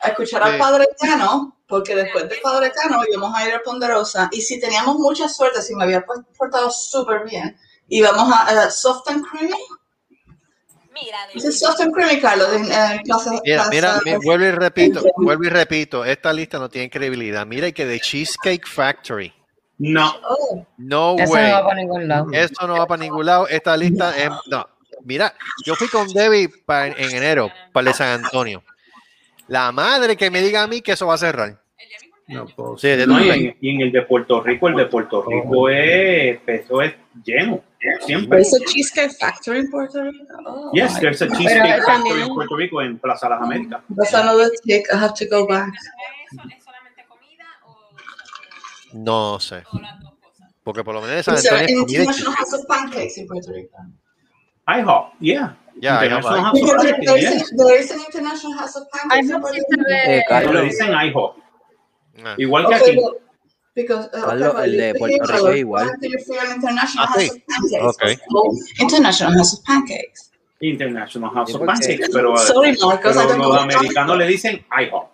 a 0.00 0.08
escuchar 0.08 0.42
al. 0.42 0.58
Padre 0.58 0.88
Cano, 0.98 1.58
porque 1.66 1.94
después 1.94 2.28
del 2.28 2.40
Padre 2.40 2.72
Cano 2.72 3.00
íbamos 3.10 3.34
a 3.34 3.46
ir 3.48 3.54
a 3.54 3.62
Ponderosa 3.62 4.28
y 4.32 4.40
si 4.40 4.58
teníamos 4.60 4.96
mucha 4.96 5.28
suerte, 5.28 5.62
si 5.62 5.74
me 5.74 5.84
había 5.84 6.04
portado 6.36 6.70
súper 6.70 7.24
bien, 7.24 7.56
íbamos 7.90 8.32
a, 8.32 8.62
a 8.64 8.70
Soft 8.70 9.08
and 9.10 9.24
Creamy. 9.26 9.54
Dice 11.34 11.52
Soft 11.52 11.80
and 11.80 11.94
Creamy, 11.94 12.20
Carlos, 12.20 12.48
en, 12.52 12.64
en 12.64 13.02
Plaza- 13.04 13.40
Mira, 13.44 13.68
mira, 13.70 14.00
mira, 14.04 14.18
vuelvo 14.22 14.44
y 14.46 14.50
repito, 14.50 15.02
vuelvo 15.16 15.44
y 15.44 15.48
repito, 15.48 16.04
esta 16.04 16.32
lista 16.32 16.58
no 16.58 16.68
tiene 16.68 16.90
credibilidad. 16.90 17.46
Mira 17.46 17.68
y 17.68 17.72
que 17.72 17.86
de 17.86 18.00
Cheesecake 18.00 18.66
Factory. 18.66 19.32
No. 19.78 20.14
Oh. 20.28 20.66
No 20.76 21.16
Eso 21.18 21.32
way. 21.32 21.44
no 21.48 21.52
va 21.54 21.64
para 21.64 21.76
ningún 21.80 22.08
lado. 22.08 22.26
Esto 22.32 22.66
no 22.66 22.76
va 22.76 22.86
para 22.86 23.02
ningún 23.02 23.24
lado. 23.24 23.48
Esta 23.48 23.76
lista 23.76 24.14
es. 24.18 24.30
No. 24.50 24.66
Mira, 25.04 25.32
yo 25.64 25.74
fui 25.74 25.88
con 25.88 26.06
Debbie 26.08 26.50
en 26.68 27.16
enero 27.16 27.50
para 27.72 27.82
el 27.82 27.86
de 27.86 27.94
San 27.94 28.24
Antonio. 28.24 28.62
La 29.48 29.72
madre 29.72 30.16
que 30.16 30.30
me 30.30 30.42
diga 30.42 30.62
a 30.62 30.66
mí 30.66 30.82
que 30.82 30.92
eso 30.92 31.06
va 31.06 31.14
a 31.14 31.18
cerrar. 31.18 31.58
No 32.28 32.46
puedo 32.46 32.76
Sí, 32.78 32.88
de 32.88 33.06
No, 33.06 33.18
y, 33.24 33.30
en, 33.30 33.56
y 33.60 33.74
en 33.74 33.80
el 33.80 33.90
de 33.92 34.02
Puerto 34.02 34.40
Rico, 34.42 34.68
el 34.68 34.76
de 34.76 34.86
Puerto 34.86 35.24
Rico 35.26 35.68
es, 35.70 36.38
eso 36.46 36.82
es 36.82 36.94
lleno, 37.24 37.64
siempre. 38.00 38.38
There's 38.38 38.54
a 38.54 38.64
Cheesecake 38.66 39.12
Factory 39.18 39.60
in 39.60 39.70
Puerto 39.70 40.02
Rico. 40.04 40.24
Oh, 40.46 40.70
Yes, 40.74 40.98
there's 41.00 41.22
a. 41.22 41.28
Cheesecake 41.28 41.82
Factory 41.84 41.86
también- 41.86 42.22
en 42.28 42.34
Puerto 42.34 42.56
Rico, 42.56 42.80
en 42.82 42.98
Plaza 42.98 43.28
Las 43.28 43.42
Américas. 43.42 43.82
That's 43.96 44.14
another. 44.14 44.50
I 44.68 44.96
have 44.96 45.14
to 45.14 45.26
go 45.26 45.46
back. 45.46 45.72
No 48.92 49.38
sé. 49.38 49.62
Porque 50.62 50.84
por 50.84 50.94
lo 50.94 51.00
menos 51.00 51.16
de 51.16 51.22
San 51.22 51.34
Is 51.36 51.42
there 51.44 51.56
Antonio 51.60 51.78
an 51.78 51.80
es 51.80 51.86
comida 51.86 52.02
y 52.02 52.04
International 52.04 52.34
House 52.36 52.52
of 52.54 52.66
Pancakes 52.66 53.18
in 53.18 53.26
Puerto 53.26 53.52
Rico? 53.52 53.78
IHOP, 54.66 55.12
yeah. 55.20 55.56
Ya, 55.80 56.04
International 56.04 56.38
IHOP. 56.38 56.44
House 56.44 56.54
of 56.54 56.60
Because 56.60 56.82
there 56.84 56.94
Pancakes, 56.96 57.22
is, 57.24 57.32
yes. 57.40 57.50
there 57.56 57.80
is 57.80 57.90
an 57.90 58.00
International 58.00 58.52
House 58.58 58.76
of 58.76 58.90
Pancakes 58.90 59.30
in 59.30 59.40
Puerto 59.40 59.56
Rico. 59.56 59.84
Pero 59.88 60.22
Carlos, 60.28 60.54
le 60.54 60.62
dicen 60.64 60.90
IHOP. 60.92 61.36
Ah. 62.24 62.34
Igual 62.36 62.66
que 62.68 62.74
aquí. 62.74 62.98
Because, 63.74 64.06
uh, 64.12 64.24
Carlos, 64.26 64.54
el 64.64 64.76
de 64.76 64.94
Puerto 64.94 65.24
Rico 65.26 65.48
es 65.48 65.56
igual. 65.58 65.90
International 66.02 67.06
Ah, 67.08 67.12
House 67.12 67.22
sí. 67.22 67.30
of 67.30 67.42
Pancakes? 67.46 67.96
Okay. 67.96 68.18
International 68.80 69.32
House 69.34 69.54
of 69.54 69.64
Pancakes. 69.64 70.30
International 70.60 71.30
House 71.30 71.54
of 71.54 71.58
porque- 71.60 71.72
Pancakes, 71.72 72.08
pero, 72.12 72.36
Sorry, 72.36 72.76
Marcos, 72.78 73.16
I 73.16 73.18
pero 73.18 73.28
don't 73.28 73.38
los 73.38 73.48
know. 73.48 73.60
americanos 73.62 74.18
le 74.18 74.26
dicen 74.26 74.66
IHOP. 74.70 75.08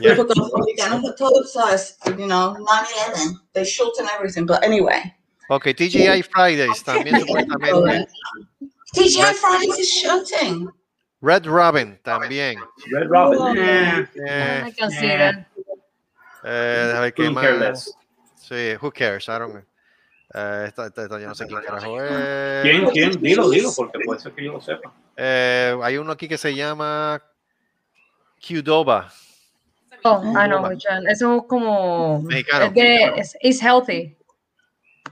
Yeah. 0.00 0.16
Porque 0.16 0.32
los 0.36 0.52
americanos 0.54 1.14
todos, 1.16 1.52
¿sabes? 1.52 1.96
You 2.06 2.26
know, 2.26 2.56
9-11, 2.58 3.40
they 3.52 3.64
shoot 3.64 3.92
and 4.00 4.08
everything, 4.16 4.46
but 4.46 4.62
anyway. 4.64 5.14
Ok, 5.48 5.66
TGI 5.76 6.22
Fridays 6.22 6.82
también 6.82 7.20
supuestamente. 7.20 8.08
TGI 8.94 9.34
Fridays 9.34 9.78
is 9.78 9.88
shooting. 9.88 10.68
Red 11.20 11.46
Robin 11.46 11.98
también. 12.02 12.56
Red 12.90 13.08
Robin. 13.08 13.38
Oh. 13.40 13.54
eh, 13.54 15.46
Eh, 16.48 16.92
a 16.96 17.00
ver 17.00 17.12
qué 17.14 17.28
más. 17.30 17.92
Sí, 18.36 18.74
who 18.80 18.92
cares? 18.92 19.26
I 19.26 19.32
don't 19.32 19.50
know. 19.52 19.62
Eh, 20.34 20.64
esta, 20.68 20.86
esta- 20.86 21.02
esta 21.02 21.18
yo 21.20 21.28
no 21.28 21.34
sé 21.34 21.46
quién 21.46 21.60
carajo 21.62 22.00
es. 22.02 22.62
¿Quién? 22.62 22.86
¿Quién? 22.90 23.10
Dilo, 23.20 23.50
dilo, 23.50 23.70
porque 23.76 23.98
puede 24.04 24.20
ser 24.20 24.32
que 24.32 24.44
yo 24.44 24.52
lo 24.52 24.60
sepa. 24.60 24.92
Eh, 25.16 25.76
hay 25.82 25.96
uno 25.98 26.12
aquí 26.12 26.28
que 26.28 26.38
se 26.38 26.54
llama 26.54 27.20
Qdoba. 28.40 29.10
Oh, 30.04 30.22
I 30.22 30.46
know 30.46 30.62
which 30.68 30.84
one. 30.88 31.10
Eso 31.10 31.36
es 31.36 31.42
como. 31.48 32.22
Mexicano. 32.22 32.66
Es 32.66 32.74
de. 32.74 33.04
Es, 33.16 33.36
it's 33.40 33.60
healthy. 33.62 34.16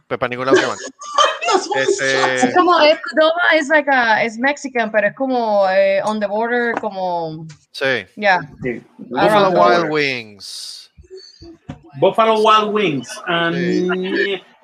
Pero 0.06 0.18
para 0.18 0.28
ningún 0.30 0.46
lado 0.46 0.58
que 0.58 0.66
van. 0.66 0.78
Este, 1.76 2.34
Es 2.48 2.54
como. 2.54 2.78
Es 2.80 2.98
Qdoba 3.00 3.54
es 3.54 3.68
like 3.68 3.90
a. 3.90 4.22
Es 4.24 4.38
Mexican, 4.38 4.90
pero 4.90 5.08
es 5.08 5.14
como 5.14 5.68
eh, 5.70 6.00
on 6.04 6.20
the 6.20 6.26
border, 6.26 6.74
como. 6.80 7.46
sí. 7.72 8.04
Yeah. 8.16 8.40
Sí. 8.62 8.82
Buffalo. 8.98 9.50
Wild 9.50 9.90
Wings. 9.90 10.83
Buffalo 12.00 12.40
Wild 12.40 12.72
Wings. 12.74 13.08
Um, 13.28 13.54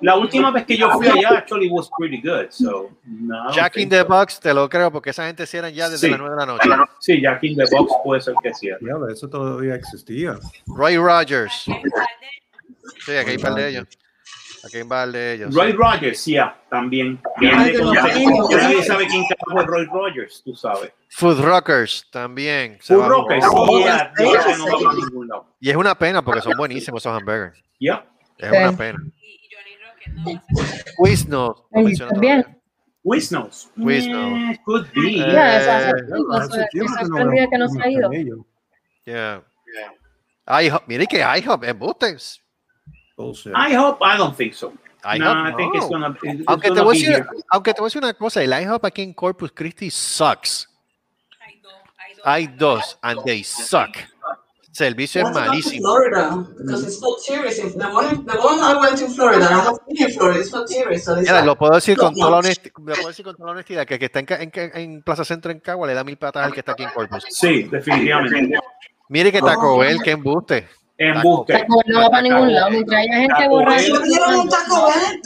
La 0.03 0.17
última 0.17 0.51
vez 0.51 0.65
que 0.65 0.79
yo 0.79 0.91
fui 0.93 1.07
allá, 1.09 1.29
actually 1.37 1.69
was 1.69 1.91
pretty 1.99 2.23
good. 2.23 2.47
So, 2.51 2.91
no, 3.05 3.53
Jack 3.53 3.77
in 3.77 3.91
the 3.91 4.01
so. 4.01 4.09
Box, 4.09 4.41
te 4.41 4.55
lo 4.55 4.67
creo, 4.67 4.91
porque 4.91 5.11
esa 5.11 5.27
gente 5.27 5.47
cierran 5.47 5.75
ya 5.75 5.91
desde 5.91 6.07
Sí. 6.07 6.11
las 6.11 6.19
9 6.21 6.35
de 6.37 6.41
la 6.41 6.47
noche. 6.47 6.69
Sí, 7.01 7.21
Jack 7.21 7.45
in 7.45 7.57
the 7.57 7.65
Box 7.71 7.93
puede 8.03 8.21
ser 8.23 8.33
que 8.43 8.55
cierre. 8.55 8.81
Eso 9.13 9.29
todavía 9.29 9.75
existía. 9.75 10.39
Roy 10.67 10.97
Rogers. 10.97 11.67
Sí, 13.05 13.13
aquí 13.15 13.31
hay 13.33 13.39
par 13.39 13.55
de 13.55 13.69
ellos. 13.69 13.87
Roy 15.53 15.73
Rogers, 15.73 16.25
yeah, 16.27 16.57
también. 16.71 17.21
Ya 17.41 17.61
Ay, 17.61 17.75
nadie 17.75 18.77
ya 18.79 18.83
sabe 18.85 19.07
quién 19.07 19.25
carajo 19.29 19.61
es 19.61 19.67
Roy 19.67 19.87
Rogers, 19.87 20.43
tú 20.45 20.55
sabes. 20.55 20.93
Food 21.11 21.41
Rockers 21.41 22.07
también. 22.11 22.79
Food 22.81 23.07
Rockers, 23.09 23.45
yeah, 23.79 24.13
no 24.59 25.25
lado. 25.25 25.47
Y 25.61 25.71
es 25.71 25.77
una 25.77 25.95
pena 25.95 26.23
porque 26.23 26.41
son 26.43 26.55
buenísimos 26.57 27.03
esos 27.03 27.17
hamburgers. 27.19 27.63
Yeah. 27.79 28.05
Es 28.39 28.51
Sí. 28.51 28.57
una 28.57 28.77
pena. 28.77 28.99
Quiznos. 31.05 31.65
también. 32.09 32.61
Quiznos. 33.03 33.71
Quiznos. 33.77 34.39
Eh, 34.39 34.61
could 34.65 34.87
be. 34.95 35.15
Eh, 35.15 35.33
Ya, 35.33 35.91
Eh, 35.91 37.49
que 37.51 37.59
no 37.59 37.69
se 37.69 37.83
ha 37.83 37.91
ido. 37.91 38.11
Yeah. 39.05 39.43
IHOP, 40.47 40.83
mire 40.89 41.07
que 41.07 41.21
IHOP, 41.23 41.65
embustes. 41.65 42.41
Bullshit. 43.21 43.53
I 43.55 43.75
hope, 43.75 43.99
I 44.03 44.17
don't 44.17 44.37
think 44.37 44.55
so. 44.55 44.73
IHOP, 45.03 45.19
no, 45.19 45.33
I 45.33 45.53
think 45.57 45.75
no. 45.75 45.81
it's 45.81 45.89
gonna, 45.89 46.17
it's 46.23 46.43
Aunque 46.47 46.63
te, 46.63 46.69
gonna 46.69 46.83
voy 46.83 46.97
a 46.97 47.01
be 47.01 47.07
decir, 47.07 47.15
here. 47.17 47.27
aunque 47.53 47.73
te 47.75 47.81
voy 47.81 47.87
a 47.87 47.89
decir 47.89 48.03
una 48.03 48.15
cosa, 48.15 48.43
el 48.43 48.53
IHOP 48.53 48.85
aquí 48.85 49.03
en 49.03 49.15
Corpus 49.15 49.51
Christi 49.55 49.91
sucks. 49.91 50.69
Hay 52.25 52.47
dos, 52.49 52.99
and 53.03 53.23
they 53.25 53.43
suck. 53.43 53.97
Servicio 54.73 55.23
es 55.27 55.31
malísimo. 55.33 55.83
Florida? 55.97 56.47
Because 56.59 56.85
it's 56.87 57.01
for 57.01 57.17
tourists. 57.27 57.75
The 57.77 57.87
one, 57.89 58.25
the 58.25 58.39
one 58.39 58.61
I 58.61 58.77
went 58.79 58.99
to 58.99 59.09
Florida, 59.09 59.47
I 59.47 59.55
have 59.55 59.79
been 59.89 60.07
in 60.07 60.13
Florida, 60.15 60.41
it's 60.41 60.51
for 60.51 60.65
tourists. 60.67 61.07
So 61.07 61.17
Mira, 61.17 61.45
lo 61.45 61.57
puedo 61.57 61.75
decir 61.75 61.97
con 61.97 62.15
toda 62.15 62.31
la 62.31 62.37
honestidad, 62.39 62.73
lo 62.77 62.95
puedo 62.95 63.09
decir 63.09 63.25
con 63.25 63.35
toda 63.37 63.47
la 63.47 63.53
honestidad 63.53 63.87
que 63.87 63.95
el 63.95 64.01
que 64.01 64.07
está 64.07 64.21
en, 64.21 64.27
en, 64.55 64.71
en 64.75 65.03
Plaza 65.03 65.25
Centro 65.25 65.51
en 65.51 65.61
Cagua 65.61 65.87
le 65.87 65.95
da 65.95 66.05
mil 66.05 66.17
patas 66.19 66.45
al 66.47 66.53
que 66.53 66.61
está 66.61 66.73
aquí 66.73 66.83
en 66.85 66.91
Corpus. 66.91 67.25
Sí, 67.31 67.65
definitivamente. 67.65 68.59
Mire 69.09 69.33
que 69.33 69.41
Taco 69.41 69.75
Oh. 69.75 69.79
Bell, 69.79 70.01
que 70.03 70.13
embuste. 70.13 70.69
Embuste. 71.01 71.53
Taco 71.55 71.83
Bell 71.85 71.95
no 71.95 72.01
va 72.03 72.11
para 72.11 72.23
ningún 72.23 72.53
lado. 72.55 72.71
Mientras 72.71 73.01
haya 73.01 73.15
gente 73.21 73.49
borracha. 73.49 73.77
Bell. 73.83 73.93
Yo 73.93 74.01
quiero 74.03 74.41
un 74.41 74.49
Taco 74.49 74.87
Bell. 74.87 75.21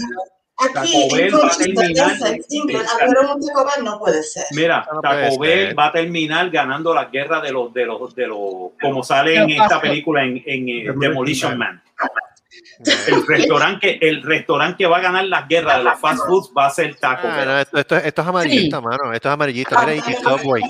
Aquí 0.56 0.72
Taco 0.72 0.86
en 0.88 1.08
Bell 1.10 1.34
va 1.34 1.38
a 1.38 1.42
Manchester, 1.42 1.74
terminar- 1.74 2.12
Essex, 2.12 2.46
England, 2.50 2.86
abrieron 3.02 3.30
un 3.30 3.46
Taco 3.46 3.64
Bell, 3.64 3.84
no 3.84 3.98
puede 3.98 4.22
ser. 4.22 4.44
Mira, 4.52 4.86
Taco 5.02 5.38
Bell 5.40 5.78
va 5.78 5.86
a 5.86 5.92
terminar 5.92 6.50
ganando 6.50 6.94
la 6.94 7.06
guerra 7.06 7.40
de 7.40 7.50
los, 7.52 7.74
de 7.74 7.86
los, 7.86 8.14
de 8.14 8.26
los, 8.28 8.38
como 8.80 9.02
sale 9.02 9.34
en 9.36 9.50
esta 9.50 9.80
película 9.80 10.22
en, 10.22 10.42
en 10.46 10.68
eh, 10.68 10.92
Demolition 10.96 11.58
Man. 11.58 11.82
El 13.06 13.26
restaurante, 13.28 13.98
que- 13.98 14.08
el 14.08 14.22
restaurante 14.22 14.78
que 14.78 14.86
va 14.86 14.98
a 14.98 15.00
ganar 15.00 15.24
la 15.26 15.42
guerra 15.42 15.78
de 15.78 15.84
los 15.84 15.98
fast 16.00 16.26
foods 16.26 16.50
va 16.56 16.66
a 16.66 16.70
ser 16.70 16.94
Taco 16.96 17.26
Ah, 17.28 17.44
no, 17.44 17.58
esto, 17.58 17.78
esto, 17.78 17.96
esto 17.96 18.22
es 18.22 18.28
amarillista, 18.28 18.80
mano. 18.80 19.12
Esto 19.12 19.28
es 19.28 19.32
amarillista. 19.32 19.80
Mira, 19.80 19.94
y 19.96 20.02
que 20.02 20.14
Subway. 20.16 20.62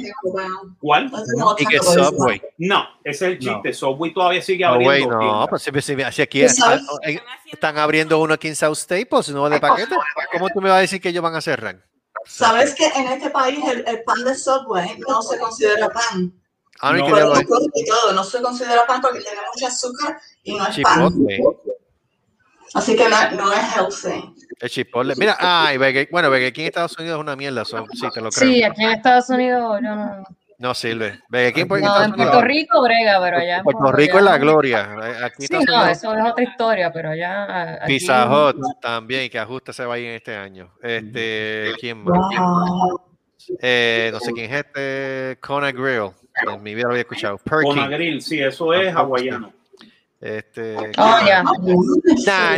¿Cuál? 0.81 1.11
Y 1.59 1.67
que 1.67 1.79
Subway. 1.81 2.43
No, 2.59 2.85
ese 3.05 3.27
es 3.27 3.33
el 3.33 3.39
chiste. 3.39 3.73
Subway 3.73 4.13
todavía 4.13 4.43
sigue 4.43 4.65
No, 4.65 4.73
abriendo. 4.75 5.17
no, 5.19 5.47
pues 5.49 5.63
si, 5.63 5.71
si- 5.81 6.23
aquí 6.23 6.43
eh, 6.43 6.49
están 7.53 7.79
abriendo 7.79 8.19
uno 8.19 8.35
aquí 8.35 8.49
en 8.49 8.57
South 8.57 8.77
Staples, 8.77 9.31
no 9.31 9.49
de 9.49 9.61
paquete. 9.61 9.97
¿Cómo 10.33 10.49
tú 10.51 10.61
me 10.61 10.69
vas 10.69 10.79
a 10.79 10.81
decir 10.81 11.01
que 11.01 11.09
ellos 11.11 11.23
van 11.23 11.35
a 11.35 11.41
cerrar? 11.41 11.85
¿Sabes 12.27 12.75
que 12.75 12.87
en 12.87 13.09
este 13.09 13.31
país 13.31 13.59
el, 13.69 13.85
el 13.87 14.03
pan 14.03 14.25
de 14.25 14.35
Subway 14.35 14.99
no 15.07 15.21
se 15.23 15.39
considera 15.39 15.89
pan? 15.91 16.33
Ah, 16.81 16.93
no, 16.93 16.99
y 16.99 17.11
No, 17.11 17.17
todo, 17.17 18.13
no 18.15 18.25
se 18.25 18.43
considera 18.43 18.87
pan 18.87 19.01
porque 19.01 19.21
tiene 19.21 19.39
mucho 19.55 19.67
azúcar 19.67 20.19
y 20.43 20.55
no 20.55 20.67
es 20.67 20.79
pan. 20.81 21.13
Así 22.75 22.97
que 22.97 23.09
no, 23.09 23.31
no 23.37 23.53
es 23.53 23.77
healthy. 23.77 24.35
El 24.61 24.71
chipotle. 24.71 25.15
Mira, 25.17 25.37
ay, 25.39 25.79
bueno, 26.11 26.29
Burger 26.29 26.53
King 26.53 26.63
en 26.63 26.67
Estados 26.69 26.99
Unidos 26.99 27.17
es 27.19 27.21
una 27.21 27.37
mierda, 27.37 27.65
so, 27.65 27.85
sí, 27.93 28.07
te 28.13 28.21
lo 28.21 28.31
creo. 28.31 28.49
Sí, 28.49 28.63
aquí 28.63 28.83
en 28.85 28.91
Estados 28.91 29.29
Unidos 29.31 29.81
yo 29.83 29.97
no. 29.97 30.25
No 30.57 30.73
sirve. 30.73 31.21
Ve, 31.29 31.49
aquí 31.49 31.63
en 31.63 31.69
Puerto, 31.69 31.87
No, 31.89 32.03
en 32.03 32.13
Puerto 32.13 32.41
Rico 32.41 32.81
brega, 32.83 33.21
pero 33.21 33.39
allá. 33.39 33.57
en 33.59 33.65
Puerto 33.65 33.93
Rico 33.93 34.19
es 34.19 34.25
la 34.25 34.39
gloria. 34.39 34.97
Aquí 35.25 35.47
Sí, 35.49 35.59
no, 35.67 35.87
eso 35.87 36.15
es 36.17 36.25
otra 36.25 36.45
historia, 36.45 36.93
pero 36.93 37.11
allá. 37.11 37.75
aquí- 37.83 37.87
Pizza 37.99 38.25
Hut 38.31 38.57
también, 38.81 39.29
que 39.29 39.39
ajuste 39.39 39.73
se 39.73 39.85
va 39.85 39.95
a 39.95 39.99
ir 39.99 40.07
en 40.11 40.15
este 40.15 40.37
año. 40.37 40.73
Este, 40.81 41.73
¿quién 41.81 42.05
más? 42.05 42.17
Wow. 42.17 43.01
Eh, 43.61 44.11
no 44.13 44.21
sé 44.21 44.33
quién 44.33 44.51
es 44.51 44.65
este, 44.65 45.39
Kona 45.41 45.73
Grill. 45.73 46.11
En 46.49 46.63
mi 46.63 46.73
vida 46.75 46.85
lo 46.85 46.91
había 46.91 47.03
escuchado. 47.03 47.37
Perky. 47.39 47.67
Conagril, 47.67 48.23
sí, 48.23 48.41
eso 48.41 48.73
es 48.73 48.95
hawaiano. 48.95 49.53
Este. 50.25 50.75
Oh, 50.97 51.19
ya. 51.27 51.43
No, 51.43 51.53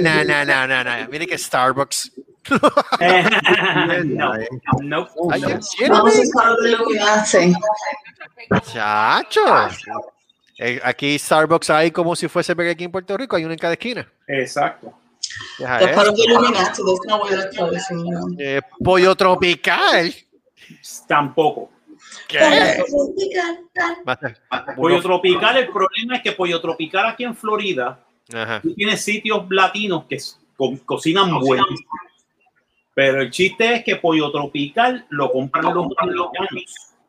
no, 0.01 0.25
no, 0.25 0.45
no, 0.45 0.67
no, 0.69 0.85
no. 0.85 1.09
Mire 1.09 1.27
que 1.27 1.37
Starbucks. 1.37 2.13
no, 4.05 4.33
no, 4.85 5.09
no. 5.09 5.09
Chacho. 8.73 9.41
Eh, 10.59 10.81
aquí 10.85 11.19
Starbucks 11.19 11.71
hay 11.71 11.91
como 11.91 12.15
si 12.15 12.29
fuese 12.29 12.55
Burger 12.55 12.77
King 12.77 12.85
en 12.85 12.93
Puerto 12.93 13.17
Rico, 13.17 13.35
hay 13.35 13.45
uno 13.45 13.53
en 13.53 13.59
cada 13.59 13.73
esquina. 13.73 14.09
Exacto. 14.29 14.95
Eh, 18.39 18.61
pollo 18.79 19.17
tropical. 19.17 20.15
Tampoco. 21.09 21.71
¿Qué? 22.29 22.39
Pollo 24.77 25.01
tropical, 25.01 25.57
el 25.59 25.69
problema 25.69 26.17
es 26.17 26.23
que 26.23 26.33
pollo 26.33 26.61
tropical 26.61 27.07
aquí 27.07 27.25
en 27.25 27.35
Florida, 27.37 28.01
Ajá. 28.35 28.61
tú 28.61 28.75
tienes 28.75 29.03
sitios 29.03 29.45
latinos 29.51 30.05
que 30.09 30.19
co- 30.57 30.77
cocinan 30.85 31.31
buenísimo. 31.39 31.91
Pero 32.95 33.21
el 33.23 33.31
chiste 33.31 33.75
es 33.75 33.85
que 33.85 33.97
pollo 33.97 34.31
tropical 34.33 35.07
lo 35.11 35.31
compran 35.31 35.65
los 35.75 35.87
americanos. 35.99 36.65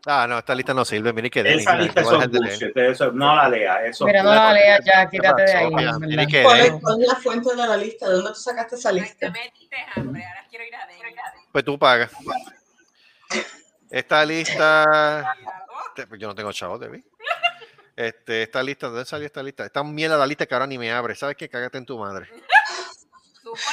Ah, 0.06 0.26
no, 0.27 0.38
esta 0.38 0.56
lista 0.56 0.73
no 0.73 0.85
sirve. 0.85 1.11
Mire 1.11 1.30
que 1.30 1.41
Esa 1.41 1.76
lista 1.76 2.02
leer. 2.02 2.30
bullshit, 2.30 2.77
eso, 2.77 3.11
no 3.11 3.35
la 3.35 3.49
lea. 3.49 3.85
Eso, 3.85 4.06
Mira, 4.06 4.23
no 4.23 4.34
la 4.34 4.53
leas 4.53 4.80
ya, 4.85 5.10
quítate 5.10 5.44
de 5.44 5.53
ahí. 5.53 5.69
¿Cuál 6.44 6.60
es, 6.61 6.72
cuál 6.81 7.02
es 7.02 7.07
la 7.07 7.15
fuente 7.15 7.49
de 7.49 7.68
la 7.68 7.76
lista? 7.77 8.07
¿De 8.07 8.14
dónde 8.15 8.30
tú 8.30 8.35
sacaste 8.35 8.76
esa 8.76 8.91
lista? 8.91 9.34
Pues 11.52 11.65
tú 11.65 11.77
pagas. 11.77 12.11
Esta 13.91 14.26
lista. 14.26 15.34
Pues 15.95 16.19
Yo 16.19 16.27
no 16.27 16.35
tengo 16.35 16.51
chavos, 16.51 16.80
Debbie. 16.80 17.03
Este, 17.95 18.43
esta 18.43 18.61
lista, 18.61 18.88
¿dónde 18.88 19.05
salió 19.05 19.26
esta 19.26 19.41
lista? 19.41 19.65
Esta 19.65 19.84
mierda 19.84 20.18
la 20.18 20.27
lista 20.27 20.45
que 20.45 20.53
ahora 20.53 20.68
ni 20.68 20.77
me 20.77 20.91
abre. 20.91 21.15
¿Sabes 21.15 21.35
qué? 21.35 21.49
Cágate 21.49 21.80
en 21.80 21.85
tu 21.85 21.97
madre. 21.97 22.27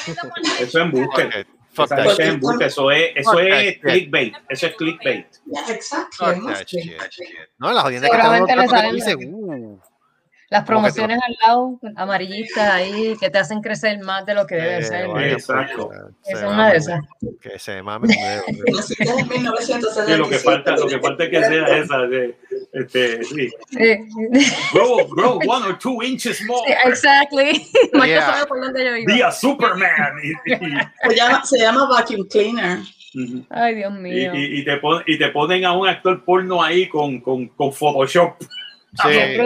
Eso 0.07 0.19
es 0.59 0.75
embuste. 0.75 1.45
Fuck 1.73 1.89
that 1.89 2.07
shit. 2.11 2.19
embuste. 2.21 2.65
Eso 2.65 2.89
es, 2.89 3.11
eso 3.15 3.39
es 3.39 3.77
clickbait. 3.79 4.35
Eso 4.49 4.67
es 4.67 4.75
clickbait. 4.75 5.27
Shit. 6.65 6.97
No, 7.59 7.71
la 7.71 7.81
jodienda 7.81 8.07
que 8.09 8.15
dices, 8.91 9.15
las- 9.15 9.15
uh, 9.27 9.79
Las 10.49 10.63
promociones 10.63 11.19
al 11.27 11.35
lado, 11.41 11.79
amarillistas 11.95 12.69
ahí, 12.71 13.15
que 13.19 13.29
te 13.31 13.37
hacen 13.39 13.61
crecer 13.61 13.99
más 14.03 14.25
de 14.27 14.35
lo 14.35 14.45
que 14.45 14.55
debe 14.55 14.77
eh, 14.77 14.83
ser. 14.83 15.05
Exacto. 15.31 15.89
Esa 16.23 16.37
es 16.45 16.51
una 16.51 16.69
de 16.69 16.77
esas. 16.77 17.01
Que 17.41 17.57
se 17.57 17.81
mamen 17.81 18.11
Sí, 18.85 18.95
lo 19.03 19.15
que 19.17 19.23
1977. 19.39 20.39
falta, 20.39 20.75
lo 20.75 20.87
que 20.87 20.99
falta 20.99 21.23
es 21.23 21.29
que 21.31 21.43
sea 21.43 21.77
esa 21.77 21.97
de, 22.01 22.37
este, 22.73 23.23
sí. 23.23 23.49
Grow, 24.71 25.07
grow 25.07 25.39
one 25.47 25.65
or 25.67 25.79
two 25.79 26.01
inches 26.03 26.41
more. 26.45 26.61
Sí, 26.67 26.73
exactly. 26.89 27.65
Yeah. 28.05 28.21
sabe 28.21 28.45
por 28.45 28.61
dónde 28.61 28.85
yo 28.85 28.95
iba. 28.97 29.13
Be 29.15 29.23
a 29.23 29.31
Superman. 29.31 30.13
Y, 30.23 30.29
y- 30.53 31.09
Se 31.09 31.15
llama, 31.15 31.43
se 31.43 31.57
llama 31.57 31.87
vacuum 31.89 32.27
cleaner. 32.29 32.79
Ujú. 33.15 33.45
Ay, 33.49 33.75
Dios 33.75 33.91
Y, 33.93 33.97
mío. 34.01 34.35
y- 34.35 34.59
y 34.59 34.65
te 34.65 34.77
pon- 34.77 35.03
y 35.07 35.17
te 35.17 35.29
ponen 35.29 35.65
a 35.65 35.71
un 35.73 35.87
actor 35.87 36.23
porno 36.23 36.61
ahí 36.61 36.87
con, 36.87 37.19
con, 37.21 37.47
con 37.47 37.73
Photoshop. 37.73 38.35
Sí. 39.01 39.37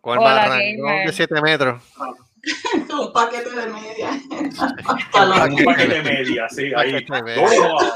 Con 0.00 0.18
el 0.18 0.24
gamer. 0.24 1.06
de 1.06 1.12
7 1.12 1.40
metros. 1.42 1.82
Un 2.90 3.12
paquete 3.12 3.50
de 3.50 3.66
media. 3.66 4.10
Un 4.30 5.64
paquete 5.64 5.86
de 5.94 6.02
media, 6.02 6.48
sí, 6.48 6.72
ahí. 6.74 6.92
Paquete 7.04 7.14
de 7.14 7.22
media. 7.22 7.44
Toma. 7.56 7.92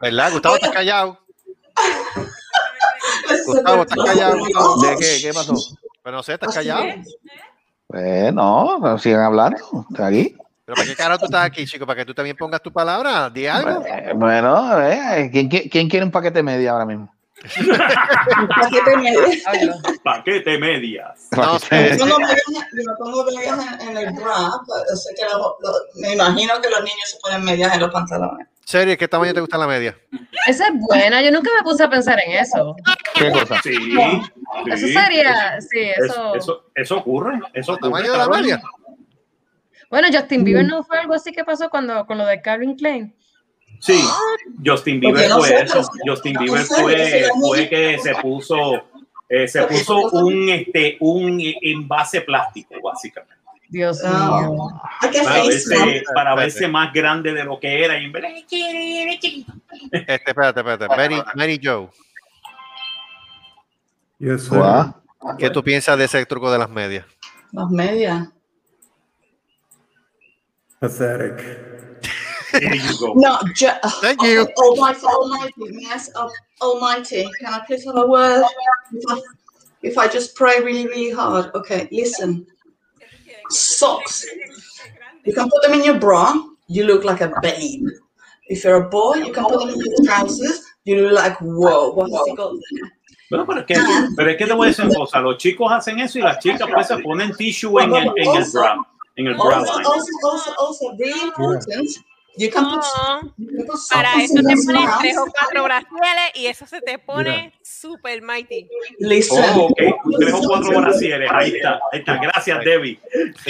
¿Verdad? 0.00 0.32
Gustavo, 0.32 0.54
estás 0.56 0.70
callado. 0.72 1.18
Gustavo, 3.46 3.82
estás 3.82 4.04
callado. 4.04 4.36
¿De 4.36 4.96
qué? 4.98 5.18
¿Qué 5.22 5.32
pasó? 5.34 5.54
Pero 6.02 6.16
no 6.16 6.22
sé, 6.22 6.34
estás 6.34 6.54
callado. 6.54 6.84
Pues 7.86 8.32
no, 8.32 8.78
pero 8.82 8.98
sigan 8.98 9.20
hablando. 9.24 9.58
Está 9.90 10.06
aquí. 10.06 10.36
Pero 10.64 10.74
¿para 10.76 10.88
qué 10.88 10.96
carajo 10.96 11.18
tú 11.20 11.24
estás 11.26 11.44
aquí, 11.44 11.64
chico? 11.66 11.86
Para 11.86 11.98
que 12.00 12.04
tú 12.06 12.14
también 12.14 12.36
pongas 12.36 12.60
tu 12.60 12.72
palabra. 12.72 13.30
Di 13.30 13.46
algo. 13.46 13.84
Eh, 13.86 14.12
Bueno, 14.16 14.80
eh, 14.82 15.28
¿quién, 15.32 15.48
quién- 15.48 15.68
quién 15.68 15.88
quiere 15.88 16.04
un 16.04 16.10
paquete 16.10 16.42
media 16.42 16.72
ahora 16.72 16.84
mismo? 16.86 17.14
Paquete 18.54 18.90
de 18.90 18.96
media. 18.96 19.20
Hablo. 19.46 19.74
Paquete 20.02 20.58
medias. 20.58 21.28
No. 21.36 21.58
Yo 21.58 21.98
pongo 21.98 22.18
medias, 22.18 22.66
yo 22.72 22.96
pongo 22.98 23.24
medias 23.24 23.80
en, 23.82 23.96
el 23.96 24.12
bra. 24.14 24.50
Yo 24.90 24.96
sé 24.96 25.14
que 25.16 25.24
lo- 25.24 25.56
lo- 25.60 26.00
me 26.00 26.14
imagino 26.14 26.60
que 26.60 26.68
los 26.70 26.80
niños 26.80 27.10
se 27.10 27.18
ponen 27.20 27.44
medias 27.44 27.74
en 27.74 27.80
los 27.80 27.90
pantalones. 27.92 28.46
Serio, 28.64 28.96
¿qué 28.98 29.06
tamaño 29.06 29.32
te 29.32 29.40
gusta 29.40 29.58
la 29.58 29.66
media? 29.68 29.96
Esa 30.48 30.66
es 30.66 30.72
buena, 30.76 31.22
yo 31.22 31.30
nunca 31.30 31.50
me 31.56 31.62
puse 31.62 31.84
a 31.84 31.88
pensar 31.88 32.18
en 32.26 32.32
eso. 32.32 32.74
¿Qué 33.14 33.30
cosa? 33.30 33.60
Sí. 33.62 33.76
Eso 34.66 34.86
sería, 34.88 35.60
sí, 35.60 35.78
Eso, 35.96 36.04
eso. 36.04 36.34
eso, 36.34 36.64
eso 36.74 36.96
ocurre. 36.96 37.38
Eso 37.54 37.72
¿El 37.72 37.76
ocurre. 37.78 37.90
tamaño 38.02 38.12
de 38.12 38.18
la 38.18 38.28
media? 38.28 38.62
Bueno, 39.88 40.08
Justin 40.12 40.42
Bieber 40.42 40.66
no 40.66 40.82
fue 40.82 40.98
algo 40.98 41.14
así 41.14 41.30
que 41.32 41.44
pasó 41.44 41.70
cuando 41.70 42.04
con 42.06 42.18
lo 42.18 42.26
de 42.26 42.42
Calvin 42.42 42.74
Klein. 42.76 43.14
Sí, 43.80 44.00
Justin 44.64 45.00
Bieber 45.00 45.28
no 45.28 45.38
fue 45.38 45.48
sé, 45.48 45.60
eso. 45.62 45.74
pero- 45.92 46.14
Justin 46.14 46.32
no 46.34 46.40
Bieber 46.40 46.64
sé, 46.64 46.82
fue, 46.82 47.24
fue 47.40 47.68
que 47.68 47.98
se 47.98 48.14
puso, 48.16 48.84
eh, 49.28 49.46
se 49.48 49.62
puso 49.66 49.96
un, 50.12 50.48
este, 50.48 50.96
un 51.00 51.40
envase 51.62 52.20
plástico, 52.22 52.74
básicamente. 52.82 53.34
Dios 53.68 54.00
Ah. 54.04 54.42
mío. 54.48 54.68
Para 55.00 55.42
verse, 55.42 55.74
para 55.74 55.90
Espérate. 55.96 56.40
verse 56.40 56.68
más 56.68 56.92
grande 56.92 57.32
de 57.32 57.44
lo 57.44 57.58
que 57.58 57.84
era. 57.84 57.98
Y 57.98 58.04
en 58.04 58.12
vez 58.12 58.22
de- 58.22 59.46
Este, 59.92 60.14
espérate, 60.14 60.60
espérate. 60.60 60.86
Mary, 60.88 61.22
Mary 61.34 61.60
Joe. 61.62 61.88
¿qué 65.38 65.50
tú 65.50 65.62
piensas 65.64 65.98
de 65.98 66.04
ese 66.04 66.24
truco 66.26 66.50
de 66.50 66.58
las 66.58 66.70
medias? 66.70 67.04
Las 67.52 67.68
medias. 67.70 68.28
Pathetic. 70.78 71.75
There 72.60 72.74
you 72.74 72.98
go. 72.98 73.12
No, 73.14 73.38
ju- 73.54 73.68
oh, 73.82 73.98
Thank 74.00 74.22
oh, 74.22 74.26
you. 74.26 74.48
Oh, 74.56 74.70
Almighty, 74.70 75.06
Almighty, 75.06 75.78
yes, 75.82 76.10
Al- 76.16 76.32
Almighty. 76.60 77.28
Can 77.40 77.52
I 77.52 77.60
please 77.66 77.84
have 77.84 77.96
a 77.96 78.06
word? 78.06 78.44
If 78.92 79.04
I, 79.08 79.20
if 79.82 79.98
I 79.98 80.08
just 80.08 80.34
pray 80.34 80.60
really, 80.60 80.86
really 80.86 81.10
hard. 81.10 81.50
Okay, 81.54 81.88
listen. 81.92 82.46
Socks. 83.50 84.24
You 85.24 85.32
can 85.32 85.48
put 85.48 85.62
them 85.62 85.74
in 85.74 85.84
your 85.84 85.98
bra. 85.98 86.34
You 86.68 86.84
look 86.84 87.04
like 87.04 87.20
a 87.20 87.32
babe. 87.42 87.86
If 88.48 88.64
you're 88.64 88.84
a 88.84 88.88
boy, 88.88 89.16
you 89.16 89.32
can 89.32 89.44
put 89.44 89.58
them 89.60 89.70
in 89.70 89.80
your 89.80 90.04
trousers. 90.04 90.64
You 90.84 91.02
look 91.02 91.12
like, 91.14 91.38
whoa, 91.40 91.90
what 91.92 92.10
has 92.10 92.26
he 92.26 92.34
got 92.36 92.52
there? 92.52 92.90
Bueno, 93.28 93.44
pero 93.44 93.58
es, 93.60 93.66
que, 93.66 93.74
pero 94.16 94.30
es 94.30 94.36
que 94.36 94.46
te 94.46 94.52
voy 94.52 94.66
a 94.66 94.70
decir 94.70 94.84
una 94.84 94.94
cosa. 94.94 95.20
Los 95.20 95.36
chicos 95.38 95.72
hacen 95.72 95.98
eso 95.98 96.20
y 96.20 96.22
las 96.22 96.38
chicas 96.38 96.68
pues 96.72 96.86
se 96.86 96.98
ponen 96.98 97.34
tissue 97.36 97.80
en 97.80 97.92
el, 97.92 98.12
en 98.16 98.36
el 98.36 98.44
bra. 98.52 98.76
En 99.16 99.26
el 99.26 99.34
bra 99.34 99.58
Also, 99.58 99.78
line. 99.78 99.86
also, 99.86 100.28
also, 100.30 100.54
also, 100.58 100.96
really 100.96 101.20
important. 101.22 101.88
You 102.38 102.50
can 102.50 102.64
put, 102.64 102.82
No, 102.82 103.32
you 103.38 103.56
can 103.56 103.66
put 103.66 103.80
para 103.90 104.22
eso 104.22 104.34
te 104.34 104.42
pones 104.42 104.66
mouth. 104.66 104.98
tres 105.00 105.16
o 105.16 105.24
cuatro 105.26 105.64
brasieles 105.64 106.30
y 106.34 106.46
eso 106.46 106.66
se 106.66 106.80
te 106.82 106.98
pone 106.98 107.52
super 107.62 108.20
mighty. 108.22 108.68
Listen. 108.98 109.42
Oh, 109.54 109.66
ok. 109.66 109.78
Tres 110.18 110.34
o 110.34 110.40
cuatro 110.46 110.80
brasieres. 110.80 111.30
Ahí 111.32 111.54
está. 111.56 111.80
Ahí 111.92 111.98
está. 112.00 112.16
Gracias, 112.18 112.60
Debbie. 112.64 113.00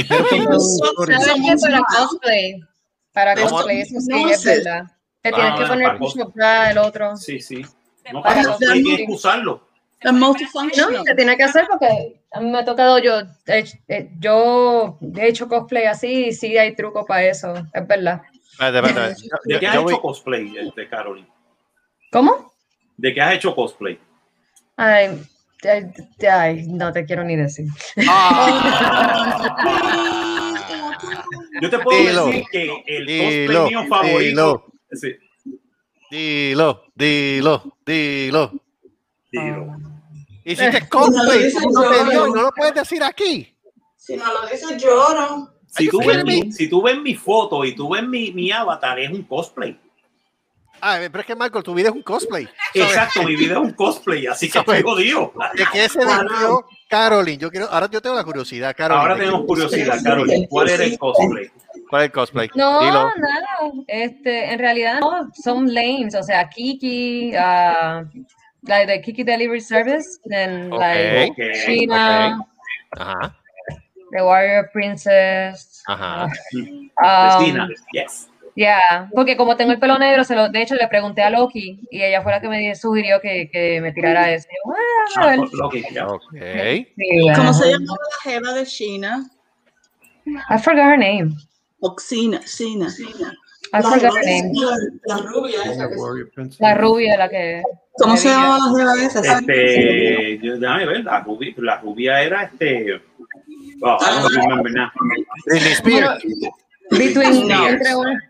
Para 0.08 1.82
cosplay. 1.96 2.60
Para 3.12 3.34
cosplay, 3.34 3.80
eso 3.80 4.00
sí 4.00 4.08
no 4.08 4.28
es 4.28 4.40
sé. 4.40 4.56
verdad. 4.58 4.84
Te 5.22 5.32
tienes 5.32 5.52
Ah, 5.52 5.56
que 5.58 5.66
poner 5.66 5.86
para 5.98 5.98
el 6.04 6.32
bra, 6.34 6.70
el 6.70 6.78
otro. 6.78 7.16
Sí, 7.16 7.40
sí. 7.40 7.64
No, 8.12 8.22
Para 8.22 8.44
cosplay. 8.44 8.82
tienes 8.82 9.06
que 9.06 9.12
usarlo. 9.12 9.66
No, 10.04 10.34
se 10.34 11.14
tiene 11.16 11.36
que 11.36 11.42
hacer 11.42 11.66
porque 11.68 12.20
a 12.30 12.40
mí 12.40 12.50
me 12.50 12.58
ha 12.58 12.64
tocado 12.64 12.98
yo, 12.98 13.22
hecho- 13.46 13.78
eh, 13.88 14.10
yo 14.20 14.98
he 15.16 15.28
hecho 15.28 15.48
cosplay 15.48 15.86
así 15.86 16.26
y 16.26 16.32
sí 16.32 16.56
hay 16.58 16.76
truco 16.76 17.04
para 17.06 17.24
eso, 17.24 17.54
es 17.72 17.86
verdad. 17.88 18.22
Espérate, 18.58 18.78
espérate. 18.88 19.14
¿De 19.44 19.60
qué 19.60 19.66
has 19.66 19.74
yo 19.74 19.80
hecho 19.82 19.90
voy- 19.90 20.00
cosplay, 20.00 20.56
este, 20.58 20.88
Caroline? 20.88 21.28
¿Cómo? 22.10 22.52
¿De 22.96 23.12
qué 23.14 23.20
has 23.20 23.34
hecho 23.34 23.54
cosplay? 23.54 23.98
Ay, 24.76 25.22
ay, 25.64 25.92
ay, 26.30 26.66
no 26.68 26.92
te 26.92 27.04
quiero 27.04 27.24
ni 27.24 27.36
decir. 27.36 27.66
Yo 31.60 31.70
te 31.70 31.78
puedo 31.78 31.98
Dilo. 31.98 32.26
decir 32.26 32.44
que 32.52 32.82
el 32.86 33.06
Dilo, 33.06 33.24
cosplay 33.24 33.68
mío 33.70 33.84
favorito. 33.88 34.18
dilo. 34.20 34.64
Sí, 34.92 35.16
Dilo, 36.10 36.82
dilo, 36.94 37.76
dilo. 37.84 38.52
dilo. 39.32 39.76
Hiciste 40.44 40.88
cosplay, 40.88 41.44
dices 41.44 41.62
tú 41.62 41.70
no 41.70 42.10
dio, 42.10 42.26
no 42.28 42.42
lo 42.42 42.52
puedes 42.52 42.74
decir 42.74 43.02
aquí. 43.02 43.56
Si 43.96 44.16
no 44.16 44.32
lo 44.32 44.46
dices, 44.46 44.80
lloro. 44.82 45.52
Si 45.77 45.89
tú, 45.89 45.98
ves 45.98 46.24
mi, 46.24 46.53
si 46.53 46.69
tú 46.69 46.82
ves 46.82 46.98
mi 47.01 47.15
foto 47.15 47.65
y 47.65 47.74
tú 47.74 47.90
ves 47.90 48.07
mi, 48.07 48.32
mi 48.32 48.51
avatar, 48.51 48.98
es 48.98 49.11
un 49.11 49.23
cosplay. 49.23 49.78
Ah, 50.81 50.98
pero 51.01 51.20
es 51.20 51.27
que 51.27 51.35
Marco, 51.35 51.62
tu 51.62 51.74
vida 51.74 51.89
es 51.89 51.94
un 51.94 52.03
cosplay. 52.03 52.48
Exacto, 52.74 53.23
mi 53.23 53.35
vida 53.35 53.55
es 53.55 53.59
un 53.59 53.73
cosplay, 53.73 54.27
así 54.27 54.51
que 54.51 54.59
estoy 54.59 54.82
jodido. 54.82 55.32
¿De 55.55 55.65
qué 55.73 55.89
se 55.89 56.01
Caroline? 56.89 57.39
Yo 57.39 57.51
quiero, 57.51 57.66
ahora 57.70 57.89
yo 57.90 58.01
tengo 58.01 58.15
la 58.15 58.24
curiosidad, 58.24 58.74
Caroline. 58.77 59.03
Ahora 59.03 59.16
tenemos 59.16 59.47
curiosidad, 59.47 59.98
Caroline. 60.03 60.47
¿Cuál 60.48 60.69
era 60.69 60.85
el 60.85 60.98
cosplay? 60.98 61.51
¿Cuál 61.89 62.03
es 62.03 62.07
el 62.07 62.12
cosplay? 62.12 62.51
No, 62.55 62.81
Dilo. 62.81 62.93
nada. 62.93 63.73
Este, 63.86 64.53
en 64.53 64.59
realidad 64.59 65.01
no, 65.01 65.31
son 65.35 65.73
lanes, 65.73 66.15
o 66.15 66.23
sea, 66.23 66.48
Kiki, 66.48 67.32
uh, 67.35 68.05
like 68.62 68.86
the 68.86 69.01
Kiki 69.01 69.24
Delivery 69.24 69.61
Service, 69.61 70.20
then 70.24 70.70
like 70.70 71.31
Ok, 71.31 71.65
China. 71.65 72.39
Ajá, 72.93 73.36
the 74.10 74.22
Warrior 74.22 74.70
Princess. 74.72 75.82
ajá. 75.86 76.26
um, 76.54 76.90
Cristina, 77.38 77.68
yes. 77.92 78.28
Yeah, 78.54 79.10
porque 79.14 79.36
como 79.36 79.54
tengo 79.56 79.72
el 79.72 79.78
pelo 79.78 79.98
negro, 79.98 80.24
se 80.24 80.34
lo, 80.34 80.48
de 80.48 80.62
hecho 80.62 80.74
le 80.76 80.88
pregunté 80.88 81.22
a 81.22 81.28
Loki 81.28 81.78
y 81.90 82.02
ella 82.02 82.22
fue 82.22 82.32
la 82.32 82.40
que 82.40 82.48
me 82.48 82.74
sugirió 82.74 83.20
que, 83.20 83.50
que 83.52 83.82
me 83.82 83.92
tirara 83.92 84.32
ese. 84.32 84.48
Yo, 84.48 84.72
"Ah, 85.18 85.22
a 85.22 85.26
ver". 85.26 85.40
Ok. 85.40 85.74
Sí, 85.74 87.26
¿Cómo 87.36 87.52
se 87.52 87.64
ajá. 87.64 87.72
llama 87.72 87.94
la 88.00 88.30
jeva 88.30 88.52
de 88.54 88.64
China? 88.64 89.26
I 90.26 90.58
forgot 90.58 90.86
her 90.86 90.98
name. 90.98 91.36
Oxina, 91.80 92.40
Sina. 92.46 92.86
I 93.74 93.82
forgot 93.82 94.14
her 94.16 94.24
name. 94.24 94.52
La 95.04 95.18
rubia 95.18 95.62
esa. 95.64 95.88
que- 95.90 96.56
La 96.58 96.74
rubia, 96.76 97.16
la 97.18 97.28
que. 97.28 97.62
¿Cómo 97.98 98.16
se 98.16 98.28
llama 98.30 98.58
la 98.58 98.78
jeva 98.78 99.04
esa? 99.06 99.20
Este, 99.38 100.38
yo- 100.38 100.58
déjame 100.58 100.86
ver, 100.86 101.04
la 101.04 101.20
rubia, 101.20 101.52
la 101.58 101.76
rubia 101.82 102.22
era 102.22 102.44
este. 102.44 103.02
Oh, 103.82 103.97
I 104.01 104.23
don't 104.23 104.35
remember 104.36 104.70
now. 104.70 104.90
Britney 105.47 105.74
Spears. 105.74 106.23
Between, 106.90 107.48
No. 107.48 107.66
entre 107.69 107.94
una- 107.97 108.20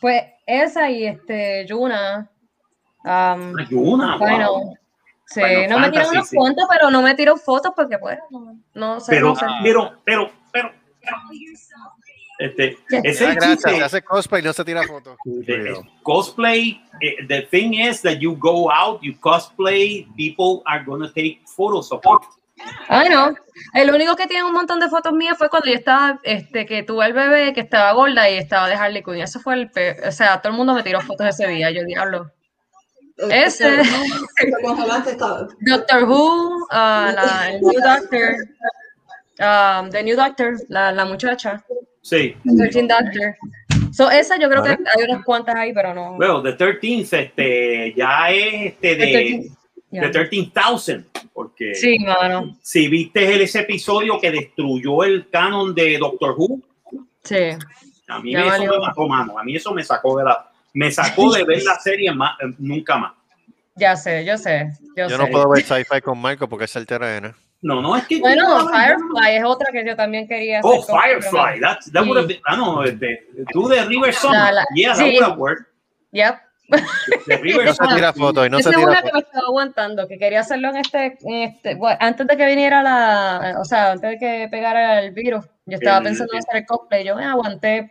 pues 0.00 0.22
esa 0.46 0.90
y 0.90 1.06
este 1.06 1.66
Yuna. 1.66 2.28
Um, 3.04 3.54
Yuna, 3.68 4.16
wow. 4.18 4.26
Final. 4.28 4.78
Sí, 5.26 5.40
Final 5.42 5.68
no 5.70 5.78
me 5.78 5.90
tiró 5.90 6.04
Fantasy, 6.04 6.16
unos 6.16 6.28
sí. 6.30 6.36
cuantos, 6.36 6.66
pero 6.70 6.90
no 6.90 7.02
me 7.02 7.14
tiró 7.14 7.36
fotos 7.36 7.72
porque 7.76 7.98
pues 7.98 8.18
no, 8.30 8.58
no 8.74 9.00
sé. 9.00 9.12
Pero, 9.12 9.28
no 9.28 9.36
sé. 9.36 9.46
pero, 9.62 9.92
pero, 10.04 10.30
pero. 10.52 10.72
Este, 12.38 12.78
ese 12.88 12.96
Ah, 12.96 13.00
es 13.04 13.20
el 13.20 13.34
gracias, 13.34 13.56
chiste. 13.58 13.76
se 13.76 13.82
hace 13.84 14.02
cosplay, 14.02 14.42
no 14.42 14.52
se 14.52 14.64
tira 14.64 14.84
fotos. 14.84 15.16
Cosplay, 16.02 16.80
eh, 17.00 17.26
the 17.26 17.42
thing 17.50 17.72
is 17.74 18.00
that 18.02 18.18
you 18.20 18.36
go 18.38 18.70
out, 18.70 19.00
you 19.02 19.12
cosplay, 19.20 20.06
people 20.16 20.62
are 20.66 20.84
gonna 20.84 21.08
take 21.12 21.40
photos 21.46 21.90
of 21.90 22.00
it. 22.04 22.28
Ay, 22.88 23.08
no. 23.08 23.34
El 23.74 23.90
único 23.92 24.16
que 24.16 24.26
tiene 24.26 24.44
un 24.44 24.52
montón 24.52 24.80
de 24.80 24.88
fotos 24.88 25.12
mías 25.12 25.36
fue 25.36 25.48
cuando 25.50 25.68
yo 25.68 25.74
estaba, 25.74 26.18
este, 26.22 26.64
que 26.66 26.82
tuve 26.82 27.06
el 27.06 27.12
bebé 27.12 27.52
que 27.52 27.60
estaba 27.60 27.92
gorda 27.92 28.28
y 28.30 28.36
estaba 28.38 28.68
de 28.68 28.74
Harley 28.74 29.02
Quinn. 29.02 29.16
Eso 29.16 29.40
fue 29.40 29.54
el 29.54 29.70
pe- 29.70 29.96
O 30.06 30.12
sea, 30.12 30.40
todo 30.40 30.52
el 30.52 30.56
mundo 30.56 30.74
me 30.74 30.82
tiró 30.82 31.00
fotos 31.00 31.26
ese 31.26 31.46
día. 31.48 31.70
Yo, 31.70 31.84
diablo. 31.84 32.30
Ese. 33.30 33.82
Doctor 35.60 36.04
Who, 36.04 36.66
ah, 36.70 37.12
la, 37.14 37.50
el 37.50 37.60
New 37.60 37.72
Doctor, 37.82 38.34
um, 39.40 39.90
The 39.90 40.02
New 40.02 40.16
Doctor, 40.16 40.54
la, 40.68 40.92
la 40.92 41.04
muchacha, 41.04 41.64
Sí. 42.02 42.36
13 42.56 42.82
Doctor. 42.82 43.36
So, 43.92 44.10
esa 44.10 44.38
yo 44.38 44.48
creo 44.48 44.62
que 44.62 44.70
hay 44.70 45.04
unas 45.08 45.24
cuantas 45.24 45.56
ahí, 45.56 45.72
pero 45.74 45.92
no. 45.94 46.14
Bueno, 46.14 46.42
The 46.42 46.56
13th, 46.56 47.18
este, 47.18 47.94
ya 47.94 48.30
es 48.30 48.72
este 48.72 48.96
The 48.96 49.06
de, 49.06 49.50
13th, 49.90 50.00
de 50.00 50.00
ya. 50.00 50.10
13,000, 50.10 51.06
porque 51.32 51.74
Sí, 51.74 51.98
mano. 52.00 52.56
si 52.62 52.88
viste 52.88 53.34
el- 53.34 53.42
ese 53.42 53.60
episodio 53.60 54.18
que 54.20 54.30
destruyó 54.30 55.04
el 55.04 55.28
canon 55.30 55.74
de 55.74 55.98
Doctor 55.98 56.34
Who, 56.36 56.60
Sí. 57.24 57.36
a 58.08 58.18
mí 58.20 58.32
Ya 58.32 58.40
eso 58.40 58.48
valió. 58.48 58.72
me 58.72 58.78
mató 58.78 59.06
mano, 59.08 59.38
a 59.38 59.44
mí 59.44 59.56
eso 59.56 59.72
me 59.72 59.82
sacó 59.84 60.18
de 60.18 60.24
la, 60.24 60.50
me 60.74 60.90
sacó 60.90 61.32
de 61.32 61.44
ver 61.44 61.62
la 61.62 61.78
serie 61.78 62.12
más, 62.12 62.38
eh, 62.40 62.54
nunca 62.58 62.96
más. 62.98 63.12
Ya 63.76 63.94
sé, 63.96 64.24
yo 64.24 64.36
sé. 64.36 64.72
Yo, 64.96 65.08
Yo 65.08 65.10
sé. 65.10 65.18
no 65.18 65.28
puedo 65.28 65.48
ver 65.50 65.62
sci-fi 65.62 66.00
con 66.02 66.18
Marco 66.18 66.48
porque 66.48 66.64
es 66.64 66.74
el 66.76 66.84
terreno. 66.86 67.32
No, 67.60 67.80
no, 67.82 67.96
es 67.96 68.06
que 68.06 68.20
Bueno, 68.20 68.68
Firefly 68.68 69.36
es 69.36 69.44
otra 69.44 69.72
que 69.72 69.84
yo 69.84 69.96
también 69.96 70.28
quería 70.28 70.60
hacer. 70.60 70.70
Oh, 70.72 70.82
Firefly, 70.82 71.60
no. 71.60 71.68
that, 71.92 72.06
would 72.06 72.16
have 72.18 72.26
been, 72.28 72.40
ah, 72.46 72.56
no, 72.56 72.82
de, 72.82 73.26
tú 73.52 73.68
de 73.68 73.84
River 73.84 74.14
la- 74.30 74.64
yeah, 74.74 74.94
that 74.94 75.02
would 75.04 75.22
have 75.22 75.36
worked. 75.38 75.66
Yep. 76.12 76.36
No 76.68 77.72
se 77.74 77.94
tira 77.94 78.12
fotos 78.12 78.46
y 78.46 78.50
no 78.50 78.58
Esa 78.58 78.70
se 78.70 78.74
es 78.76 78.80
tira 78.80 78.90
una 78.90 79.02
que 79.02 79.12
me 79.12 79.18
estaba 79.20 79.46
aguantando, 79.46 80.06
que 80.08 80.18
quería 80.18 80.40
hacerlo 80.40 80.68
en 80.68 80.76
este, 80.76 81.18
en 81.22 81.34
este, 81.42 81.74
bueno, 81.74 81.96
antes 82.00 82.26
de 82.26 82.36
que 82.36 82.46
viniera 82.46 82.82
la, 82.82 83.56
o 83.60 83.64
sea, 83.64 83.92
antes 83.92 84.10
de 84.10 84.18
que 84.18 84.48
pegara 84.50 85.00
el 85.00 85.12
virus, 85.12 85.44
yo 85.66 85.76
estaba 85.76 85.98
El- 85.98 86.04
pensando 86.04 86.32
en 86.34 86.38
hacer 86.40 86.56
el 86.56 86.66
cosplay, 86.66 87.04
yo 87.06 87.16
me 87.16 87.24
aguanté. 87.24 87.90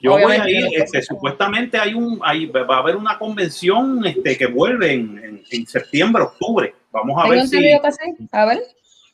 Yo 0.00 0.12
voy 0.12 0.36
a 0.36 0.48
ir, 0.48 0.68
este, 0.76 1.02
supuestamente 1.02 1.76
hay 1.78 1.94
un, 1.94 2.20
hay, 2.22 2.46
va 2.46 2.76
a 2.76 2.78
haber 2.78 2.94
una 2.96 3.18
convención 3.18 4.04
este, 4.06 4.36
que 4.38 4.46
vuelve 4.46 4.92
en, 4.92 5.18
en, 5.18 5.42
en 5.50 5.66
septiembre, 5.66 6.22
octubre. 6.22 6.72
Vamos 6.92 7.20
a 7.24 7.28
ver 7.28 7.46
si 7.46 7.72
a 8.32 8.44
ver. 8.46 8.62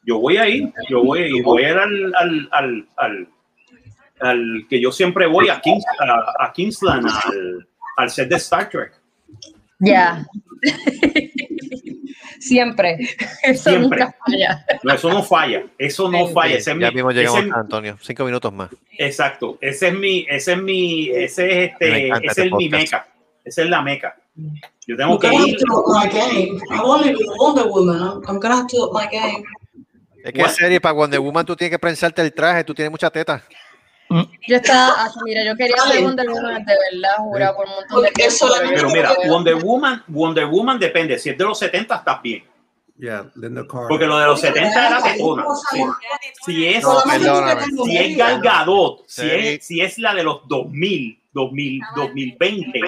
yo 0.05 0.19
voy 0.19 0.37
a 0.37 0.47
ir, 0.49 0.71
yo 0.91 1.03
voy 1.03 1.21
a 1.23 1.27
ir, 1.27 1.43
voy 1.43 1.65
a 1.65 1.71
ir 1.71 1.77
al, 1.79 2.15
al, 2.17 2.49
al, 2.53 2.89
al, 2.97 3.29
al 4.21 4.67
que 4.69 4.79
yo 4.81 4.93
siempre 4.93 5.27
voy 5.27 5.49
a, 5.49 5.59
Kings, 5.61 5.85
a, 6.01 6.45
a 6.47 6.53
Kingsland, 6.53 7.07
al, 7.07 7.67
al 7.97 8.11
set 8.11 8.29
de 8.29 8.37
Star 8.37 8.69
Trek. 8.69 8.93
Ya. 9.81 10.25
Siempre. 12.41 12.99
Eso 13.43 13.71
Siempre. 13.71 14.01
nunca 14.01 14.17
falla. 14.27 14.67
No, 14.83 14.93
eso 14.95 15.09
no 15.13 15.23
falla, 15.23 15.65
eso 15.79 16.11
no 16.11 16.27
falla. 16.29 16.57
Ese 16.57 16.73
es 16.73 16.79
Ya 16.79 16.89
mi- 16.91 16.95
mismo 16.97 17.11
llegamos 17.11 17.41
ese 17.41 17.51
a 17.53 17.57
Antonio. 17.61 17.99
Cinco 18.03 18.25
minutos 18.25 18.53
más. 18.53 18.71
Exacto, 18.99 19.59
ese 19.61 19.89
es 19.89 19.95
mi, 19.95 20.27
ese 20.29 20.53
es 20.53 20.63
mi, 20.63 21.09
ese 21.11 21.65
es 21.65 21.71
este, 21.73 22.09
ese 22.09 22.27
este 22.27 22.47
es 22.47 22.53
mi 22.53 22.69
meca, 22.69 23.07
esa 23.45 23.63
es 23.63 23.69
la 23.69 23.83
meca. 23.83 24.17
Yo 24.87 24.97
tengo 24.97 25.13
I'm 25.13 25.21
que 25.21 25.51
ir. 25.51 25.57
to 25.59 25.75
up 25.75 25.87
my 25.89 26.09
game. 26.11 26.61
I've 26.71 26.83
only 26.85 27.13
been 27.15 27.27
Wonder 27.39 27.67
Woman. 27.67 27.97
I'm, 27.97 28.23
I'm 28.29 28.39
gonna 28.41 28.57
have 28.57 28.67
to 28.69 28.85
up 28.85 28.93
my 28.93 29.07
game. 29.11 29.45
Es 30.23 30.33
que 30.33 30.41
en 30.41 30.49
serie, 30.51 30.81
para 30.81 30.93
Wonder 30.95 31.21
Woman 31.21 31.47
tú 31.47 31.55
tienes 31.57 31.71
que 31.71 31.79
prensarte 31.79 32.21
el 32.23 32.33
traje, 32.33 32.65
tú 32.65 32.75
tienes 32.75 32.91
mucha 32.91 33.11
teta. 33.11 33.43
Yo 34.11 34.57
estaba, 34.57 34.93
ah, 34.99 35.11
mira, 35.25 35.45
yo 35.45 35.57
quería 35.57 35.77
hacer 35.77 36.03
Wonder 36.03 36.29
Woman 36.29 36.65
de 36.65 36.75
verdad, 36.93 37.17
jura, 37.19 37.55
por 37.57 37.67
un 37.67 37.73
montón 37.75 38.03
de 38.03 38.11
tiempo. 38.13 38.47
pero 38.75 38.91
mira. 38.91 39.13
Wonder 39.27 39.55
Woman, 39.57 40.03
Wonder 40.09 40.47
Woman 40.47 40.79
depende. 40.79 41.19
Si 41.19 41.31
es 41.31 41.39
de 41.39 41.45
los 41.45 41.59
70, 41.59 41.97
estás 41.97 42.23
bien. 42.23 42.45
Yeah, 42.97 43.29
Linda 43.35 43.63
Carter. 43.63 43.89
Porque 43.89 44.07
lo 44.07 44.19
de 44.19 44.27
los 44.27 44.41
70 44.41 44.87
era 44.87 45.03
tetona. 45.03 45.45
Sí. 45.73 45.83
Si 46.45 46.67
es, 46.69 46.83
No, 46.85 47.01
si 47.85 47.97
es 47.97 48.17
Gal 48.17 48.41
Gadot, 48.41 49.03
si, 49.09 49.23
Sí. 49.23 49.29
es, 49.33 49.67
si 49.67 49.81
es 49.81 49.99
la 49.99 50.15
de 50.15 50.23
los 50.23 50.47
2000, 50.47 51.19
2000, 51.33 51.81
2020, 51.97 52.81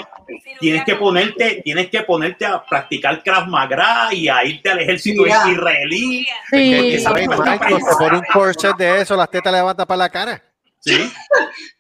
tienes 0.61 0.85
que 0.85 0.95
ponerte, 0.95 1.61
tienes 1.65 1.91
que 1.91 2.03
ponerte 2.03 2.47
a 2.47 2.65
practicar 2.65 3.21
Krav 3.25 3.49
Maga 3.49 4.15
y 4.15 4.29
a 4.29 4.45
irte 4.45 4.71
al 4.71 4.79
ejército 4.79 5.25
Yeah. 5.27 5.51
israelí. 5.51 6.25
Sí. 6.53 6.99
Porque 7.05 7.59
te 7.59 7.97
pone 7.99 8.19
un 8.19 8.25
corset 8.33 8.77
de 8.77 9.01
eso, 9.01 9.17
las 9.17 9.29
tetas 9.29 9.53
levantan 9.53 9.87
para 9.89 9.99
la 9.99 10.09
cara. 10.09 10.41
Sí. 10.87 11.13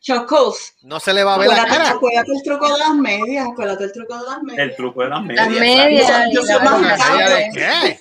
Chocos. 0.00 0.74
No 0.82 0.98
se 0.98 1.12
le 1.14 1.22
va 1.22 1.34
a 1.34 1.38
ver 1.38 1.46
la 1.48 1.54
Acuérdate, 1.62 1.78
cara. 1.78 1.90
acuérdate 1.96 2.32
el 2.32 2.42
truco 2.42 2.72
de 2.72 2.78
las 2.78 2.94
medias. 2.94 3.46
Acuérdate 3.52 3.84
el 3.84 3.92
truco 3.92 4.18
de 4.18 4.24
las 4.24 4.42
medias. 4.42 4.68
El 4.68 4.76
truco 4.76 5.02
de 5.02 5.08
las 5.08 5.26
Las 5.26 5.48
medias. 5.48 5.60
medias 5.60 6.24
Yo 6.32 6.40
y 6.42 6.46
soy 6.46 6.54
la 6.56 6.58
más 6.58 6.72
vaina. 6.72 6.96
grande. 6.96 7.14
¿Media 7.14 7.36
de 7.36 7.50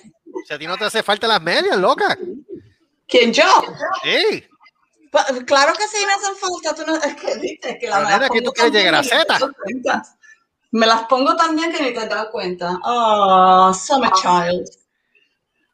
Si 0.46 0.54
a 0.54 0.58
ti 0.58 0.66
no 0.66 0.76
te 0.76 0.84
hace 0.84 1.02
falta 1.04 1.26
las 1.28 1.40
medias, 1.40 1.76
loca. 1.78 2.16
¿Quién 3.06 3.32
yo? 3.32 3.44
Sí. 4.02 4.44
Claro 5.46 5.72
que 5.74 5.86
sí 5.88 6.04
me 6.04 6.12
hacen 6.12 6.36
falta. 6.36 6.74
Tú 6.74 6.90
no, 6.90 6.96
es 6.96 7.14
que 7.14 7.38
viste 7.38 7.78
que 7.78 7.88
la 7.88 8.18
¿qué 8.20 8.26
pongo 8.28 8.42
tú 8.42 8.52
quieres 8.52 8.72
tan 8.72 8.72
llegar 8.72 8.94
a 8.96 9.00
bien 9.00 9.10
que 9.12 9.74
ni 9.74 9.82
te 9.82 9.88
Z? 9.92 10.02
Me 10.72 10.86
las 10.86 11.02
pongo 11.04 11.36
tan 11.36 11.54
bien 11.56 11.72
que 11.72 11.82
ni 11.82 11.94
te 11.94 12.06
das 12.06 12.26
cuenta. 12.32 12.78
Oh, 12.82 13.72
summer 13.72 14.10
child. 14.20 14.68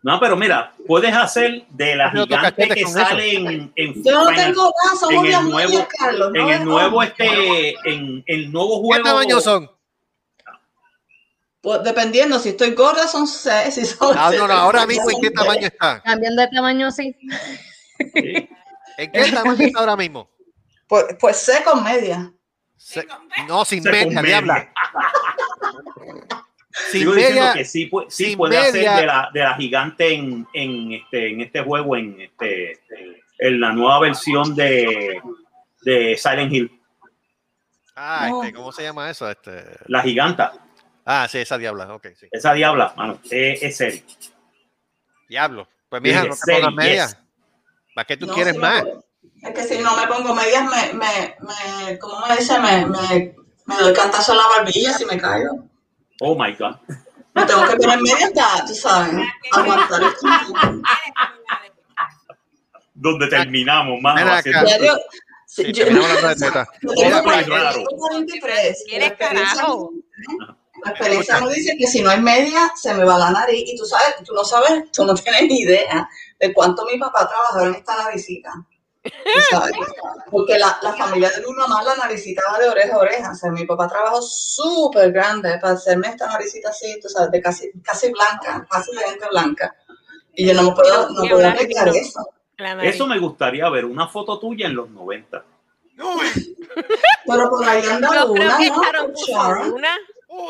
No, 0.04 0.18
pero 0.18 0.36
mira, 0.36 0.74
puedes 0.86 1.14
hacer 1.14 1.64
de 1.68 1.94
la 1.94 2.10
tengo 2.10 2.26
gigante 2.26 2.68
que 2.68 2.80
eso. 2.80 2.88
sale 2.90 3.34
en, 3.36 3.72
en 3.76 4.02
Yo 4.04 4.12
no 4.24 4.34
tengo 4.34 4.72
somos 4.98 5.24
en 5.26 5.32
el 5.32 5.42
nuevo, 5.48 5.54
medias, 5.70 5.88
Carlos. 5.98 6.32
en 6.34 6.42
no 6.42 6.50
el 6.52 6.64
nuevo 6.64 7.02
este, 7.04 7.70
en 7.84 8.24
el 8.26 8.50
nuevo 8.52 8.80
¿Qué 8.80 8.86
juego. 8.86 9.04
tamaño 9.04 9.40
son? 9.40 9.70
Pues 11.60 11.84
dependiendo, 11.84 12.40
si 12.40 12.48
estoy 12.48 12.72
gorda 12.74 13.06
son 13.06 13.28
seis, 13.28 13.74
si 13.76 13.86
son 13.86 14.16
Ah, 14.18 14.32
no, 14.36 14.48
no, 14.48 14.52
ahora 14.54 14.84
mismo, 14.86 15.08
¿en 15.08 15.20
qué 15.20 15.30
tamaño 15.30 15.66
está? 15.68 16.02
Cambiando 16.02 16.42
de 16.42 16.48
tamaño, 16.48 16.90
sí. 16.90 17.16
Sí. 18.12 18.48
¿En 18.98 19.12
qué 19.12 19.30
tamaño 19.30 19.64
está 19.66 19.78
ahora 19.78 19.96
mismo? 19.96 20.28
Pues, 20.88 21.04
pues 21.20 21.36
sé 21.36 21.62
con 21.62 21.84
media. 21.84 22.32
Se- 22.76 23.06
no, 23.46 23.64
sin 23.64 23.84
media. 23.84 24.20
diabla. 24.20 24.72
Sigo 26.90 27.12
Sin 27.12 27.18
diciendo 27.20 27.40
media. 27.46 27.52
que 27.54 27.64
sí, 27.64 27.88
pu- 27.90 28.06
sí 28.09 28.24
sin 28.26 28.36
puede 28.38 28.56
media. 28.60 28.68
hacer 28.94 29.00
de 29.00 29.06
la, 29.06 29.30
de 29.32 29.40
la 29.40 29.54
gigante 29.54 30.12
en, 30.14 30.46
en, 30.52 30.92
este, 30.92 31.28
en 31.30 31.40
este 31.40 31.62
juego, 31.62 31.96
en, 31.96 32.20
este, 32.20 32.80
en 33.38 33.60
la 33.60 33.72
nueva 33.72 34.00
versión 34.00 34.54
de, 34.54 35.20
de 35.82 36.16
Silent 36.16 36.52
Hill. 36.52 36.80
Ah, 37.94 38.26
No. 38.30 38.42
este, 38.42 38.54
¿cómo 38.54 38.72
se 38.72 38.82
llama 38.82 39.10
eso? 39.10 39.30
Este... 39.30 39.64
La 39.86 40.02
giganta, 40.02 40.52
Ah, 41.04 41.26
sí, 41.28 41.38
esa 41.38 41.59
diabla, 41.59 41.92
ok, 41.94 42.06
sí. 42.14 42.28
esa 42.30 42.52
diabla, 42.54 42.92
mano, 42.96 43.18
es, 43.30 43.62
es 43.62 43.76
serio. 43.76 44.02
Diablo. 45.28 45.68
Pues 45.88 46.00
mija, 46.00 46.24
no 46.24 46.34
te 46.34 46.52
pongas 46.54 46.74
medias. 46.74 47.10
yes. 47.16 47.22
¿Para 47.94 48.06
qué 48.06 48.16
tú 48.16 48.26
No, 48.26 48.34
quieres 48.34 48.54
si 48.54 48.59
más? 48.60 48.84
no- 48.84 49.02
es 49.42 49.54
que 49.54 49.62
si 49.64 49.78
no 49.82 49.96
me 49.96 50.06
pongo 50.06 50.34
medias, 50.34 50.62
me, 50.64 50.92
me, 50.94 51.34
me 51.40 51.98
¿cómo 51.98 52.24
me 52.26 52.36
dice? 52.36 52.59
Me, 52.60 52.86
me, 52.86 53.34
me 53.66 53.76
doy 53.80 53.92
cantazo 53.92 54.32
en 54.32 54.38
la 54.38 54.44
barbilla 54.56 54.92
si 54.94 55.04
me 55.04 55.18
caigo. 55.18 55.68
Oh 56.24 56.36
my 56.36 56.52
God. 56.52 56.76
Me 57.34 57.44
tengo 57.46 57.66
que 57.66 57.76
poner 57.76 58.00
media 58.00 58.26
hasta, 58.26 58.64
tú 58.66 58.74
sabes, 58.74 59.26
aguantar 59.52 60.00
tiempo. 60.20 60.82
Donde 62.94 63.26
terminamos, 63.28 64.00
mano. 64.00 64.20
Yo- 64.44 64.96
Sí, 65.44 65.64
sí, 65.64 65.72
yo- 65.72 65.84
terminamos 65.84 66.08
tengo 66.80 66.92
pues, 66.94 67.22
40, 67.24 67.58
raro. 67.58 67.84
43, 67.84 68.84
y 68.86 68.90
La 68.92 68.98
¿Quieres 68.98 69.08
experiencia, 69.10 69.56
carajo? 69.56 69.90
la 70.84 70.90
experiencia 70.92 71.40
nos 71.40 71.52
dice 71.52 71.76
que 71.76 71.86
si 71.86 72.00
no 72.02 72.10
hay 72.10 72.20
media, 72.20 72.72
se 72.74 72.94
me 72.94 73.04
va 73.04 73.18
la 73.18 73.30
nariz. 73.32 73.62
Y 73.66 73.76
tú 73.76 73.84
sabes, 73.84 74.14
tú 74.24 74.32
no 74.32 74.44
sabes, 74.44 74.90
tú 74.92 75.04
no 75.04 75.14
tienes 75.14 75.42
ni 75.42 75.60
idea 75.60 76.08
de 76.40 76.52
cuánto 76.54 76.86
mi 76.86 76.98
papá 76.98 77.28
trabajó 77.28 77.66
en 77.68 77.74
esta 77.74 77.96
naricita. 77.96 78.50
Sabes, 79.50 79.72
Porque 80.30 80.58
la, 80.58 80.78
la 80.82 80.92
familia 80.94 81.30
de 81.30 81.42
mi 81.46 81.52
mamá, 81.52 81.82
la 81.82 81.96
naricita 81.96 82.42
va 82.50 82.58
de 82.58 82.68
oreja 82.68 82.94
a 82.94 82.98
oreja. 82.98 83.30
O 83.32 83.34
sea, 83.34 83.50
mi 83.50 83.66
papá 83.66 83.88
trabajó 83.88 84.22
súper 84.22 85.12
grande 85.12 85.58
para 85.60 85.74
hacerme 85.74 86.08
esta 86.08 86.26
naricita 86.26 86.70
así, 86.70 86.98
tú 87.00 87.08
sabes, 87.08 87.30
de 87.30 87.42
casi, 87.42 87.70
casi 87.82 88.10
blanca, 88.10 88.66
casi 88.70 88.94
de 88.94 89.02
gente 89.02 89.26
blanca. 89.30 89.74
Y 90.34 90.46
yo 90.46 90.54
no 90.54 90.62
me 90.62 90.72
puedo, 90.72 91.10
no 91.10 91.20
puedo 91.28 91.40
eso. 91.48 92.26
Eso 92.82 93.06
me 93.06 93.18
gustaría 93.18 93.68
ver, 93.68 93.84
una 93.84 94.08
foto 94.08 94.38
tuya 94.38 94.66
en 94.66 94.76
los 94.76 94.88
90. 94.90 95.44
Pero 97.26 97.50
por 97.50 97.64
ahí 97.64 97.82
anda 97.86 98.24
una, 98.24 98.58
¿no? 98.58 99.12
Sharon. 99.14 99.82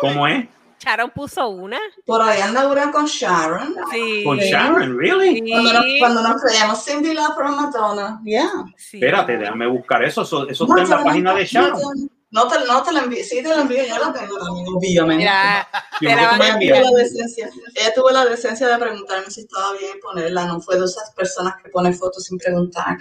¿Cómo 0.01 0.29
es? 0.29 0.47
Sharon 0.83 1.11
puso 1.11 1.49
una. 1.49 1.79
Por 2.05 2.21
ahí 2.23 2.41
anda 2.41 2.67
una 2.67 2.91
con 2.91 3.07
Sharon. 3.07 3.75
Sí. 3.93 4.25
Con 4.25 4.39
Sharon, 4.39 4.99
really? 4.99 5.35
Sí. 5.37 5.51
Cuando 5.51 5.73
nos, 5.73 5.85
cuando 6.01 6.23
nos 6.23 6.43
creíamos 6.43 6.85
Cindy 6.85 7.15
Lauper 7.15 7.47
Madonna. 7.47 8.21
Yeah. 8.25 8.51
Sí. 8.77 8.97
Espérate, 8.97 9.39
déjame 9.39 9.69
buscar 9.69 10.03
eso. 10.03 10.23
Eso, 10.23 10.49
eso 10.49 10.67
está 10.67 10.83
en 10.83 10.91
la 10.91 11.05
página 11.05 11.35
de 11.35 11.45
Sharon. 11.47 12.11
No 12.33 12.49
te, 12.49 12.57
no 12.67 12.83
te 12.83 12.93
la 12.93 13.01
envío, 13.01 13.23
sí 13.23 13.43
te 13.43 13.49
la 13.51 13.61
envío, 13.61 13.85
yo 13.85 13.99
la 13.99 14.11
tengo 14.11 14.39
también, 14.39 14.67
obviamente. 14.75 15.19
Mira, 15.19 15.69
Sí, 16.01 16.07
te 16.07 16.17
la 16.17 16.31
¿por 16.31 16.39
qué 16.39 16.39
van 16.39 16.53
tú 16.53 16.65
me 16.65 16.81
tuvo 16.81 16.91
la 16.91 17.03
decencia, 17.03 17.51
ella 17.75 17.95
tuvo 17.95 18.11
la 18.11 18.25
decencia 18.25 18.69
de 18.69 18.79
preguntarme 18.79 19.31
si 19.31 19.41
estaba 19.43 19.73
bien 19.75 20.01
ponerla, 20.01 20.47
no 20.47 20.59
fue 20.63 20.79
de 20.79 20.87
esas 20.87 21.11
personas 21.11 21.57
que 21.63 21.69
ponen 21.69 21.93
fotos 21.93 22.25
sin 22.25 22.39
preguntar. 22.39 22.97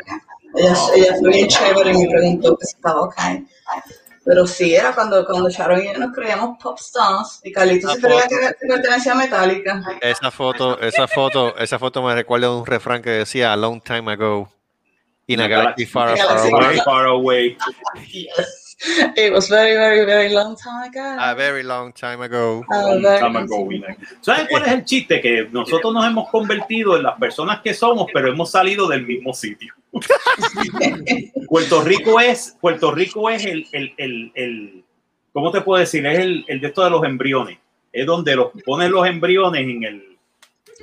Ella, 0.53 0.76
ella 0.95 1.16
fue 1.18 1.30
bien 1.30 1.48
chévere 1.48 1.94
y 1.94 1.98
me 1.98 2.10
preguntó 2.10 2.58
que 2.58 2.66
si 2.66 2.76
estaba 2.76 3.03
ok. 3.03 3.16
Pero 4.23 4.45
sí, 4.45 4.76
era 4.76 4.93
cuando, 4.93 5.26
cuando 5.26 5.49
Sharon 5.49 5.81
y 5.81 5.88
yo 5.88 5.99
nos 5.99 6.14
creíamos 6.14 6.57
pop 6.61 6.77
stars 6.80 7.39
y 7.43 7.52
Carlitos 7.52 7.89
La 7.89 7.95
se 7.95 8.02
creía 8.02 8.53
que, 8.60 8.68
pertenecía 8.68 9.14
a 9.14 9.15
Metallica. 9.15 9.81
Esa 10.02 10.30
foto, 10.30 10.80
esa 10.80 11.07
foto, 11.07 11.57
esa 11.57 11.80
foto 11.80 12.03
me 12.03 12.14
recuerda 12.14 12.48
a 12.48 12.56
un 12.56 12.65
refrán 12.65 13.02
que 13.02 13.10
decía 13.10 13.52
a 13.52 13.56
long 13.56 13.81
time 13.81 14.11
ago. 14.11 14.49
In 15.27 15.39
a 15.39 15.48
galaxy 15.48 15.85
far, 15.85 16.18
far 16.18 16.39
away. 16.39 16.52
Way 16.52 16.77
far 16.84 17.06
away. 17.06 17.57
Yes. 18.11 18.61
It 19.16 19.32
was 19.32 19.48
very, 19.49 19.76
very, 19.76 20.06
very 20.06 20.34
long 20.34 20.56
time 20.56 20.84
ago. 20.90 21.18
A 21.20 21.36
very 21.36 21.62
long 21.64 21.94
time 21.94 22.24
ago. 22.24 22.64
A 22.72 22.82
Long 22.90 23.02
very 23.03 23.20
time 23.20 23.36
ago, 23.38 23.56
time 23.58 23.68
we 23.68 23.80
know. 23.80 23.95
¿Sabes 24.22 24.48
cuál 24.49 24.64
es 24.66 24.72
el 24.72 24.86
chiste? 24.86 25.22
Que 25.22 25.48
nosotros 25.52 25.94
nos 25.94 26.06
hemos 26.06 26.30
convertido 26.30 26.98
en 26.98 27.03
las 27.03 27.18
personas 27.20 27.62
que 27.62 27.74
somos, 27.74 28.08
pero 28.14 28.30
hemos 28.30 28.49
salido 28.52 28.88
del 28.88 29.06
mismo 29.06 29.34
sitio. 29.34 29.74
Puerto 31.48 31.82
Rico 31.84 32.20
es, 32.20 32.58
Puerto 32.60 32.91
Rico 32.91 33.30
es 33.30 33.45
el, 33.45 33.68
el, 33.72 33.94
el, 33.98 34.32
el- 34.36 34.84
¿cómo 35.34 35.52
te 35.52 35.62
puedo 35.62 35.80
decir? 35.80 36.06
Es 36.06 36.20
el, 36.20 36.45
el 36.48 36.62
de 36.62 36.68
esto 36.68 36.84
de 36.84 36.90
los 36.90 37.03
embriones. 37.03 37.58
Es 37.94 38.06
donde 38.06 38.36
los 38.36 38.52
ponen 38.66 38.91
los 38.91 39.06
embriones 39.08 39.62
en 39.62 39.84
el. 39.84 40.11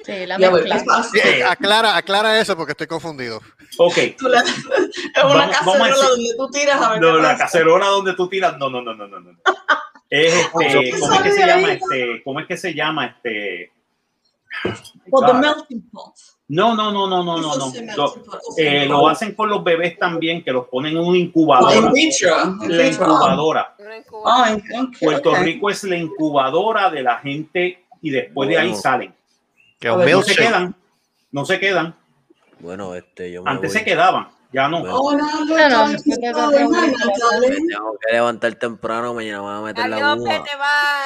Sí, 0.08 0.26
la 0.26 0.38
Ya, 0.38 0.50
mezcla. 0.50 0.78
¿qué 0.78 0.84
pasa? 0.86 1.10
Sí, 1.12 1.18
eh, 1.22 1.44
aclara, 1.44 1.96
aclara 1.96 2.40
eso 2.40 2.56
porque 2.56 2.72
estoy 2.72 2.86
confundido. 2.86 3.40
Ok. 3.76 3.94
Tú 4.18 4.28
la- 4.28 4.40
es 4.40 4.64
una 5.24 5.34
Vamos- 5.34 5.56
vamos 5.66 5.76
a 5.76 5.78
cacerola 5.90 6.08
donde 6.08 6.34
tú 6.36 6.50
tiras 6.50 6.80
a 6.82 6.90
ver 6.92 7.00
No, 7.02 7.06
qué 7.08 7.16
la 7.22 7.22
pasa. 7.32 7.38
cacerola 7.44 7.86
donde 7.88 8.14
tú 8.14 8.28
tiras. 8.28 8.58
No, 8.58 8.70
no, 8.70 8.80
no, 8.80 8.94
no, 8.94 9.06
no. 9.06 9.20
no. 9.20 9.30
Es 10.08 10.32
este, 10.60 10.98
¿cómo 10.98 11.12
es 11.14 11.20
que 11.22 11.32
se 11.32 11.46
llama 11.46 11.72
este? 11.72 12.22
¿Cómo 12.24 12.40
es 12.40 12.46
que 12.46 12.56
se 12.56 12.74
llama 12.74 13.06
este? 13.06 13.72
Por 15.10 15.26
the 15.26 15.32
God. 15.32 15.40
melting 15.40 15.90
pot. 15.90 16.14
No, 16.48 16.74
no, 16.74 16.90
no, 16.90 17.06
no, 17.06 17.22
no, 17.22 17.36
no, 17.38 17.56
no. 17.58 17.72
Lo, 17.94 18.14
eh, 18.56 18.86
lo 18.86 19.06
hacen 19.06 19.34
con 19.34 19.50
los 19.50 19.62
bebés 19.62 19.98
también, 19.98 20.42
que 20.42 20.50
los 20.50 20.66
ponen 20.68 20.92
en 20.96 21.02
una 21.04 21.18
incubadora. 21.18 21.76
in 21.76 21.92
vitro. 21.92 22.56
in 22.62 22.76
La 22.78 22.86
incubadora. 22.86 23.76
Oh, 24.10 24.44
Puerto. 24.98 25.34
Rico 25.36 25.68
es 25.68 25.84
la 25.84 25.96
incubadora 25.96 26.88
de 26.90 27.02
la 27.02 27.18
gente 27.18 27.84
y 28.00 28.08
después 28.08 28.48
de 28.48 28.56
ahí 28.58 28.74
salen. 28.74 29.14
Que 29.78 29.88
A 29.88 29.92
un 29.94 30.04
ver, 30.04 30.14
No 30.14 30.22
se 30.22 30.34
quedan, 30.34 30.74
no 31.30 31.44
se 31.44 31.60
quedan. 31.60 31.94
Bueno, 32.60 32.94
este, 32.94 33.30
yo 33.30 33.42
me 33.44 33.50
Antes 33.50 33.70
voy. 33.72 33.78
se 33.78 33.84
quedaban, 33.84 34.28
ya 34.52 34.68
no. 34.68 34.80
Bueno. 34.80 34.96
Hola, 34.98 35.96
tengo 35.96 37.98
que 38.00 38.12
levantar 38.12 38.54
temprano, 38.56 39.14
mañana 39.14 39.38
me 39.38 39.44
voy 39.44 39.58
a 39.58 39.60
meter 39.60 39.88
la 39.88 40.14
bye. 40.16 40.42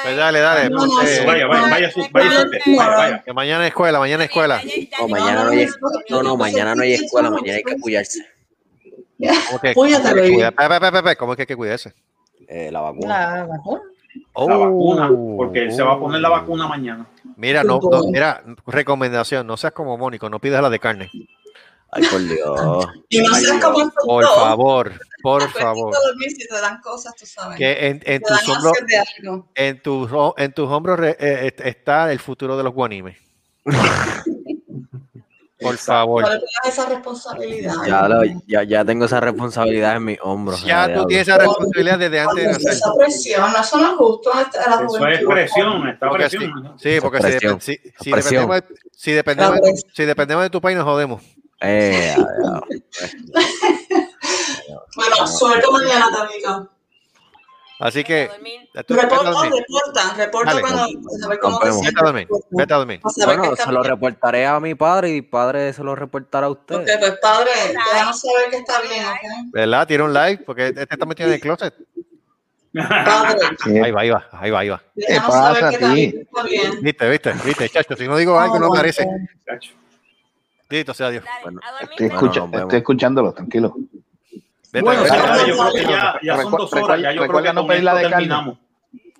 Pues 0.04 0.16
dale, 0.16 0.40
dale. 0.40 0.70
No, 0.70 0.86
no, 0.86 1.00
sí, 1.02 1.20
Vaya, 1.26 1.46
vaya, 1.46 1.68
vaya, 1.68 1.90
su- 1.90 2.08
vaya, 2.10 2.42
usted, 2.44 2.58
vaya, 2.76 2.96
vaya. 2.96 3.22
que 3.22 3.32
mañana 3.34 3.64
es 3.64 3.68
escuela, 3.68 3.98
mañana 3.98 4.24
es 4.24 4.30
escuela. 4.30 4.60
No, 5.00 5.08
mañana 5.08 5.44
no 5.44 5.50
hay, 5.50 5.66
no, 6.08 6.22
no, 6.22 6.36
mañana 6.36 6.74
no 6.74 6.82
hay 6.82 6.94
escuela, 6.94 7.30
mañana 7.30 7.58
hay 7.58 7.64
que 7.64 7.78
cuidarse. 7.78 8.26
¿Cómo 9.48 9.60
que, 9.60 9.74
cómo 9.74 9.86
que 9.86 9.98
baby. 10.14 10.34
cuida- 10.34 10.50
pe, 10.50 10.68
pe, 10.68 10.80
pe, 10.80 10.92
pe, 10.92 11.02
pe, 11.02 11.16
¿Cómo 11.16 11.32
es 11.32 11.36
que 11.36 11.42
hay 11.42 11.46
que 11.46 11.56
cuidarse? 11.56 11.92
Eh, 12.48 12.70
la 12.72 12.80
vacuna. 12.80 13.36
La 13.36 13.44
vacuna. 13.46 13.82
La 14.34 14.56
vacuna, 14.56 15.10
Oh, 15.10 15.36
porque 15.36 15.70
se 15.70 15.82
va 15.82 15.92
a 15.94 15.98
poner 15.98 16.20
la 16.20 16.28
vacuna 16.28 16.66
mañana. 16.68 17.06
Mira, 17.36 17.62
no, 17.64 17.80
no, 17.82 18.02
mira, 18.10 18.42
recomendación, 18.66 19.46
no 19.46 19.56
seas 19.56 19.72
como 19.72 19.96
Mónico, 19.98 20.28
no 20.30 20.38
pidas 20.38 20.62
la 20.62 20.70
de 20.70 20.78
carne. 20.78 21.10
Ay, 21.94 22.04
por 22.10 22.20
Dios. 22.22 22.86
Y 23.10 23.18
no 23.20 23.34
seas 23.34 23.62
como 23.62 23.90
Por 24.06 24.24
favor, 24.24 24.92
por 25.22 25.42
Acuérdate 25.42 25.60
favor. 25.62 25.92
de 25.94 25.98
dormir 26.08 26.30
si 26.30 26.48
te 26.48 26.54
dan 26.60 26.80
cosas, 26.80 27.14
tú 27.14 27.26
sabes. 27.26 27.58
Que 27.58 27.86
en, 27.88 28.00
en 28.04 28.22
tus 28.22 28.48
hombros, 28.48 28.72
ansias 28.80 28.86
de 29.18 29.22
algo. 29.26 29.48
en 29.54 29.82
tus, 29.82 30.10
ho- 30.12 30.34
en 30.38 30.52
tus 30.54 30.68
hombros 30.70 30.98
re- 30.98 31.16
eh, 31.20 31.46
est- 31.48 31.60
está 31.60 32.10
el 32.12 32.18
futuro 32.18 32.56
de 32.56 32.62
los 32.64 32.72
guanimes. 32.72 33.18
Por 35.62 35.76
favor. 35.76 36.24
Esa 36.66 36.86
responsabilidad. 36.86 37.74
Ya, 37.86 38.08
lo- 38.08 38.22
ya, 38.46 38.62
ya 38.62 38.84
tengo 38.84 39.04
esa 39.06 39.20
responsabilidad 39.20 39.96
en 39.96 40.04
mis 40.04 40.18
hombros. 40.22 40.62
Ya 40.64 40.84
tú 40.84 40.90
diablo. 40.90 41.06
tienes 41.06 41.28
esa 41.28 41.38
responsabilidad 41.38 41.98
desde 41.98 42.20
antes 42.20 42.36
de 42.44 42.52
nacer. 42.52 42.72
Esa 42.72 42.94
presión, 42.96 43.50
eso 43.60 43.78
no 43.78 43.90
es 43.90 43.96
justo 43.96 44.32
a 44.32 44.36
la 44.36 44.42
Eso 44.84 45.06
es 45.08 45.24
presión, 45.24 45.88
está 45.88 46.08
Porque 46.08 46.28
presión. 46.28 46.74
sí, 46.78 46.98
porque 47.00 47.22
si, 47.22 47.30
si- 47.60 47.92
si 48.00 48.10
presión. 48.10 48.48
dependemos, 48.48 48.56
de, 48.68 48.74
si, 48.96 49.12
dependemos, 49.12 49.50
La 49.50 49.56
de- 49.56 49.62
presión. 49.62 49.90
si 49.94 50.04
dependemos 50.04 50.42
de 50.44 50.50
tu 50.50 50.60
país, 50.60 50.76
nos 50.76 50.84
jodemos. 50.86 51.22
Eh. 51.60 52.16
Bueno, 54.94 55.26
suerte 55.26 55.66
mañana, 55.70 56.06
Tamika. 56.10 56.68
Así 57.84 58.04
que, 58.04 58.30
tú- 58.86 58.94
a 58.94 59.02
Reporta, 59.02 59.30
reporta, 59.42 60.14
reporta 60.16 60.50
Dale. 60.52 60.60
cuando 60.62 60.82
a 60.84 61.28
ver 61.28 61.38
cómo 61.40 61.58
te. 61.58 61.66
Vete 61.70 61.98
a 62.00 62.04
dormir. 62.04 62.28
Vete 62.50 62.74
a 62.74 62.76
dormir. 62.76 63.00
Saber 63.16 63.38
Bueno, 63.38 63.56
se 63.56 63.72
lo 63.72 63.82
reportaré 63.82 64.46
a 64.46 64.60
mi 64.60 64.76
padre 64.76 65.10
y 65.16 65.20
padre 65.22 65.72
se 65.72 65.82
lo 65.82 65.96
reportará 65.96 66.46
a 66.46 66.50
Ok, 66.50 66.60
usted. 66.70 66.84
pues 67.00 67.18
padre, 67.20 67.50
déjanos 67.74 68.20
saber 68.20 68.50
que 68.50 68.56
está 68.58 68.80
bien, 68.82 69.04
¿ok? 69.04 69.50
¿Verdad? 69.52 69.86
Tira 69.88 70.04
un 70.04 70.12
like 70.12 70.44
porque 70.44 70.68
este 70.68 70.82
está 70.82 71.04
metido 71.06 71.28
en 71.28 71.34
el 71.34 71.40
closet. 71.40 71.74
Padre, 72.72 73.82
Ahí 73.84 73.90
va, 73.90 74.00
ahí 74.00 74.10
va, 74.10 74.28
ahí 74.32 74.50
va, 74.52 74.58
ahí 74.60 74.68
va. 74.68 74.82
déjanos 74.94 75.26
pasa 75.26 75.42
saber 75.42 75.64
a 75.64 75.70
que 75.70 75.76
ti? 75.76 75.82
también 75.82 76.18
está 76.20 76.42
bien. 76.44 76.80
Viste, 76.82 77.08
viste, 77.10 77.32
viste, 77.44 77.68
chacho. 77.68 77.96
Si 77.96 78.06
no 78.06 78.16
digo 78.16 78.38
algo, 78.38 78.60
no 78.60 78.68
Oh, 78.68 78.74
aparece. 78.74 79.04
Chacho. 79.44 79.72
Dito 80.70 80.94
sea 80.94 81.10
Dios. 81.10 81.24
Dormir. 81.42 81.60
Estoy, 81.80 82.08
Bueno, 82.08 82.14
escucha- 82.32 82.58
estoy 82.62 82.78
escuchándolo, 82.78 83.32
tranquilo. 83.32 83.74
Vete, 84.72 84.84
Bueno, 84.84 85.04
señores, 85.04 85.46
yo 85.46 85.56
creo 85.58 85.72
que 85.72 85.82
ya, 85.82 86.18
ya 86.22 86.42
son 86.42 86.52
dos 86.52 86.72
horas. 86.72 87.00
Ya 87.00 87.12
yo 87.12 87.26
creo 87.26 87.42
que 87.42 87.52
no 87.52 87.66
pedir 87.66 87.84
la 87.84 87.94
de 87.94 88.08
terminamos. 88.08 88.58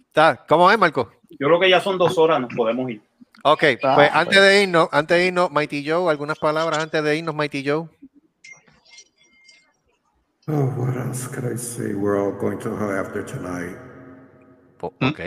Está, 0.07 0.45
¿Cómo 0.49 0.70
es, 0.70 0.79
Marco? 0.79 1.12
Yo 1.31 1.47
creo 1.47 1.61
que 1.61 1.69
ya 1.70 1.81
son 1.81 1.99
dos 1.99 2.16
horas, 2.19 2.41
nos 2.41 2.55
podemos 2.55 2.91
ir. 2.91 3.03
Ok, 3.45 3.62
Ah, 3.83 3.95
pues 3.95 3.95
pues. 3.95 4.11
antes 4.12 4.41
de 4.41 4.62
irnos, 4.62 4.89
antes 4.93 5.16
de 5.19 5.27
irnos, 5.27 5.51
Mighty 5.51 5.89
Joe, 5.89 6.11
algunas 6.11 6.39
palabras 6.39 6.79
antes 6.79 7.03
de 7.03 7.16
irnos, 7.16 7.35
Mighty 7.35 7.65
Joe. 7.66 7.89
Oh, 10.49 10.65
what 10.77 10.97
else 10.97 11.29
could 11.29 11.45
I 11.53 11.57
say? 11.57 11.95
We're 11.95 12.19
all 12.19 12.33
going 12.33 12.59
to 12.61 12.77
hell 12.77 12.91
after 12.99 13.24
tonight. 13.24 13.77
¿Mm? 15.01 15.07
Ok. 15.09 15.20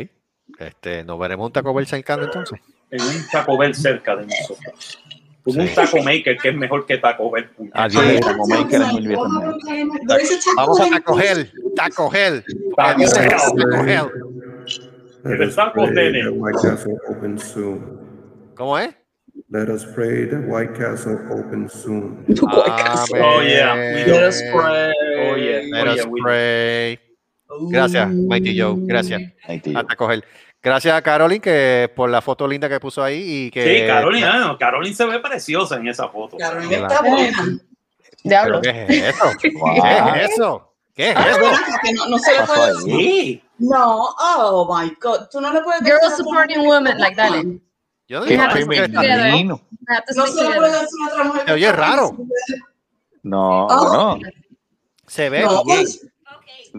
Este, 0.59 1.03
nos 1.03 1.17
veremos 1.19 1.47
un 1.47 1.53
Taco 1.53 1.73
Bell 1.73 1.87
cercano 1.87 2.23
entonces. 2.23 2.59
En 2.91 3.01
un 3.01 3.27
Taco 3.31 3.57
Bell 3.57 3.73
cerca 3.73 4.15
de 4.15 4.25
nosotros. 4.25 4.99
Con 5.45 5.53
Sí. 5.53 5.59
un 5.59 5.67
Taco 5.75 5.97
Maker 6.03 6.37
que 6.41 6.49
es 6.49 6.55
mejor 6.55 6.85
que 6.87 6.97
Taco 6.97 7.29
Bell. 7.29 7.47
Adiós. 7.73 8.03
Sí, 8.03 8.19
Taco 8.19 8.47
Maker 8.47 8.81
es 8.81 8.93
veces 8.93 9.03
mejor. 9.03 9.27
Vamos 10.55 10.81
a 10.81 10.89
Taco 10.89 11.19
Hell, 11.19 11.51
Taco 11.75 12.11
Hell. 12.11 12.43
Taco 12.75 13.01
Hell. 13.85 14.09
Taco. 14.09 14.31
Let 15.23 15.37
the 15.37 15.45
us 15.45 15.55
tacos, 15.55 15.73
pray 15.91 16.11
nene. 16.11 16.23
that 16.23 16.33
White 16.33 16.57
Castle 16.61 16.97
opens 17.09 17.43
soon. 17.43 17.81
¿Cómo 18.55 18.77
es? 18.79 18.93
Let 19.49 19.69
us 19.69 19.85
pray 19.95 20.25
that 20.29 20.41
White 20.47 20.73
Castle 20.73 21.17
opens 21.31 21.73
soon. 21.73 22.25
Amén. 22.47 23.21
Oh, 23.23 23.41
yeah. 23.41 23.75
We 23.75 24.05
Let 24.11 24.23
us 24.23 24.41
pray. 24.51 24.93
Oh, 25.19 25.35
yeah. 25.35 25.61
Let 25.71 25.87
Oh, 25.87 25.91
us 25.91 25.97
yeah, 25.97 26.05
we- 26.07 26.21
pray. 26.21 26.99
Gracias, 27.71 28.11
Mighty 28.13 28.55
Joe. 28.55 28.75
Gracias. 28.87 29.21
A 29.47 29.83
Taco 29.83 30.09
Hell. 30.09 30.21
Gracias 30.65 30.95
a 30.95 31.01
Caroline 31.03 31.39
que 31.39 31.91
por 31.95 32.09
la 32.09 32.23
foto 32.23 32.47
linda 32.47 32.67
que 32.67 32.79
puso 32.79 33.03
ahí 33.03 33.21
y 33.45 33.51
que 33.51 33.81
Sí, 33.81 33.85
Carolina, 33.87 34.39
no, 34.39 34.57
Caroline 34.57 34.95
se 34.95 35.05
ve 35.05 35.19
preciosa 35.19 35.75
en 35.75 35.87
esa 35.87 36.07
foto. 36.09 36.37
Carolina 36.37 36.77
está 36.87 37.01
buena. 37.01 37.43
¿Pero 37.45 37.59
Diablo. 38.23 38.61
qué 38.61 38.85
es 38.89 39.15
eso? 39.15 39.25
¿Qué 39.39 39.47
es 40.23 40.31
eso? 40.31 40.73
¿Qué 40.95 41.09
es 41.11 41.15
Ah. 41.17 41.79
Que 41.83 41.93
no, 41.93 42.07
no 42.07 42.17
se 42.17 42.31
le 42.33 42.47
puede 42.47 42.73
decir. 42.73 43.43
No, 43.59 44.05
oh 44.19 44.67
my 44.75 44.91
God. 44.99 45.27
Tú 45.31 45.39
no 45.39 45.53
le 45.53 45.61
puedes 45.61 45.81
decir. 45.83 45.99
Tu 46.01 46.15
supporting 46.23 46.65
women, 46.65 46.97
like, 46.99 47.15
dale. 47.15 47.59
Yo 48.07 48.21
no 48.21 48.25
digo 48.25 48.41
to 48.43 48.55
No 50.15 50.25
stick 50.25 50.35
se 50.39 50.49
le 50.49 50.55
puede 50.55 50.71
decir 50.71 50.99
a 51.03 51.13
otra 51.13 51.23
mujer. 51.25 51.51
Oye 51.51 51.71
raro. 51.71 52.17
No, 53.21 53.67
Oh. 53.67 54.17
no, 54.17 54.19
Se 55.05 55.29
ve 55.29 55.41
No, 55.43 55.63
bien. 55.63 55.77
pues, 55.83 56.07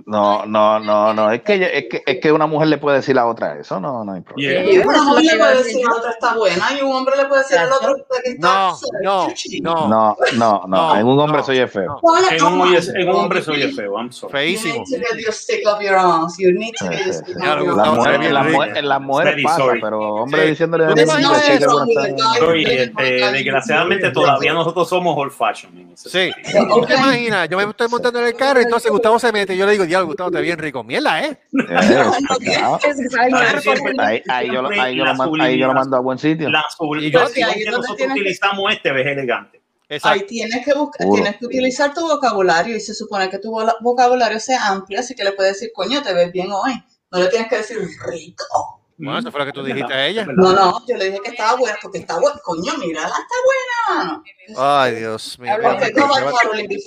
no, 0.04 0.44
no, 0.46 0.78
no, 0.78 1.14
no. 1.14 1.30
Es 1.32 1.42
que, 1.42 1.54
es 1.54 1.84
que 1.90 2.02
es 2.04 2.20
que 2.20 2.30
una 2.32 2.46
mujer 2.46 2.68
le 2.68 2.78
puede 2.78 2.96
decir 2.98 3.12
a 3.18 3.22
la 3.22 3.26
otra 3.28 3.58
eso, 3.58 3.80
no, 3.80 4.04
no 4.04 4.12
hay 4.12 4.20
problema. 4.20 4.62
Yeah. 4.62 4.72
Y 4.74 4.78
una 4.78 5.02
mujer 5.02 5.24
le 5.24 5.36
puede 5.38 5.56
decir 5.58 5.86
a 5.88 5.94
otra 5.96 6.10
está 6.10 6.34
buena 6.34 6.66
y 6.78 6.82
un 6.82 6.92
hombre 6.92 7.16
le 7.16 7.24
puede 7.26 7.42
decir 7.42 7.58
al 7.58 7.72
otro 7.72 7.94
que 8.22 8.30
está 8.30 8.38
No, 8.38 8.76
no, 9.02 9.28
no. 9.62 9.86
No, 9.88 9.88
no, 9.88 10.16
no. 10.36 10.66
No, 10.66 10.96
En 10.96 11.06
un 11.06 11.18
hombre 11.18 11.38
no, 11.38 11.44
soy 11.44 11.58
el 11.58 11.68
feo. 11.68 11.98
En 12.30 12.44
un, 12.44 12.60
oye- 12.60 13.08
hombre 13.10 13.42
soy 13.42 13.62
feo, 13.72 13.96
I'm 13.96 14.12
sorry. 14.12 14.32
Feísimo. 14.32 14.84
en 18.76 18.88
las 18.88 19.00
mujeres, 19.00 19.34
pasa, 19.44 19.56
sorry. 19.56 19.80
pero 19.80 20.00
hombre 20.00 20.42
Sí. 20.42 20.48
diciéndole 20.50 20.84
a 20.84 20.88
¿Tú 20.88 20.92
una 20.94 21.02
te 21.04 21.06
There's 21.06 21.20
imaginas 21.20 21.32
no 21.32 21.44
chica 21.46 21.58
que 21.58 21.64
wrong 21.66 21.86
buena 21.86 21.86
with 21.88 21.96
a 21.98 22.06
está- 22.08 22.26
guy 22.26 22.38
Sorry, 22.38 22.64
playing 22.64 22.80
este, 22.80 22.92
for 22.92 23.02
a 23.02 23.26
guy. 23.30 23.32
desgraciadamente 23.32 24.10
todavía 24.10 24.52
nosotros 24.52 24.88
somos 24.88 25.14
old 25.16 25.32
fashion. 25.32 25.86
Sí. 25.94 26.30
¿Tú 26.74 26.80
te 26.86 26.94
imaginas? 26.94 27.48
Yo 27.48 27.56
me 27.56 27.64
estoy 27.64 27.88
montando 27.88 28.18
en 28.20 28.26
el 28.26 28.34
carro, 28.34 28.60
entonces 28.60 28.90
Gustavo 28.90 29.18
se 29.18 29.32
mete. 29.32 29.54
y 29.54 29.56
Yo 29.58 29.66
le 29.66 29.72
digo, 29.72 29.84
diablo, 29.86 30.06
Gustavo, 30.08 30.30
te 30.30 30.40
bien 30.40 30.58
rico. 30.58 30.82
Mierda, 30.84 31.24
¿eh? 31.24 31.38
Eh, 31.52 31.56
Ahí, 34.28 34.46
yo, 34.48 34.62
lo- 34.62 34.68
siempre 34.68 34.80
ahí, 34.80 34.96
yo 34.96 35.04
lo 35.04 35.10
las 35.74 35.76
mando, 35.76 35.96
a 35.96 36.00
buen 36.00 36.18
sitio. 36.18 36.50
La 36.50 36.60
Y 36.60 36.62
yo- 36.62 36.76
publicación 36.78 37.48
Ahí 37.48 37.58
es 37.60 37.64
que 37.64 37.70
donde 37.70 37.76
nosotros 37.76 37.96
tienes 37.96 38.14
que- 38.14 38.20
utilizamos 38.20 38.72
este 38.72 39.00
es 39.00 39.06
elegante. 39.06 39.62
Exacto. 39.88 40.20
Ahí 40.20 40.26
tienes 40.26 40.64
que 40.64 40.74
buscar, 40.74 41.06
tienes 41.14 41.36
que 41.36 41.46
utilizar 41.46 41.94
tu 41.94 42.00
vocabulario 42.06 42.76
y 42.76 42.80
se 42.80 42.94
supone 42.94 43.30
que 43.30 43.38
tu 43.38 43.56
vocabulario 43.80 44.40
sea 44.40 44.66
amplio, 44.68 45.00
así 45.00 45.14
que 45.14 45.24
le 45.24 45.32
puedes 45.32 45.54
decir, 45.54 45.70
coño, 45.74 46.02
te 46.02 46.12
ves 46.12 46.32
bien 46.32 46.48
hoy. 46.50 46.72
No 47.12 47.20
le 47.20 47.28
tienes 47.28 47.48
que 47.48 47.58
decir 47.58 47.78
rico. 48.10 48.75
Bueno, 48.98 49.18
eso 49.18 49.30
fue 49.30 49.40
lo 49.40 49.46
que 49.46 49.52
tú 49.52 49.62
dijiste 49.62 49.92
a 49.92 50.06
ella. 50.06 50.26
No, 50.36 50.52
no, 50.54 50.82
yo 50.86 50.96
le 50.96 51.06
dije 51.06 51.20
que 51.22 51.30
estaba 51.30 51.54
buena, 51.56 51.76
porque 51.82 51.98
está 51.98 52.18
buena. 52.18 52.38
Coño, 52.42 52.72
mírala, 52.78 53.08
está 53.08 53.34
buena. 53.44 54.22
Ay, 54.82 54.94
Dios 54.94 55.38
mío. 55.38 55.52
Vamos, 55.60 55.80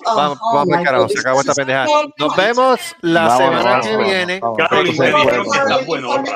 vamos. 0.06 0.40
Oh, 0.42 0.56
vamos, 0.56 0.78
oh 0.80 0.84
carajo, 0.84 1.10
se 1.10 1.20
acabó 1.20 1.42
esta 1.42 1.54
pendeja. 1.54 1.86
Nos 1.86 2.30
much. 2.30 2.36
vemos 2.38 2.96
la 3.02 3.38
semana 3.38 3.82
que 3.82 3.98
viene. 3.98 4.36
está 4.36 5.78
buenota. 5.86 6.34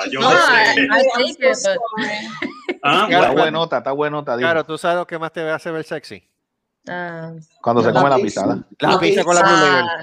Ah, 2.85 3.07
Está 3.09 3.17
bueno. 3.29 3.33
buenota, 3.41 3.77
está 3.77 3.91
buenota. 3.93 4.31
dime. 4.37 4.43
Claro, 4.49 4.65
tú 4.65 4.77
sabes 4.77 4.97
lo 4.97 5.07
que 5.07 5.17
más 5.17 5.31
te 5.31 5.49
hace 5.49 5.71
ver 5.71 5.83
sexy. 5.85 6.23
Ah, 6.87 7.31
Cuando 7.61 7.81
se 7.81 7.93
come 7.93 8.09
la 8.09 8.17
pizza. 8.17 8.41
pisada. 8.43 8.63
La 8.79 8.99
pizza 8.99 9.23
con 9.23 9.35
la. 9.35 9.41
Blue 9.41 9.51
Label. 9.55 9.85
ah. 9.87 9.97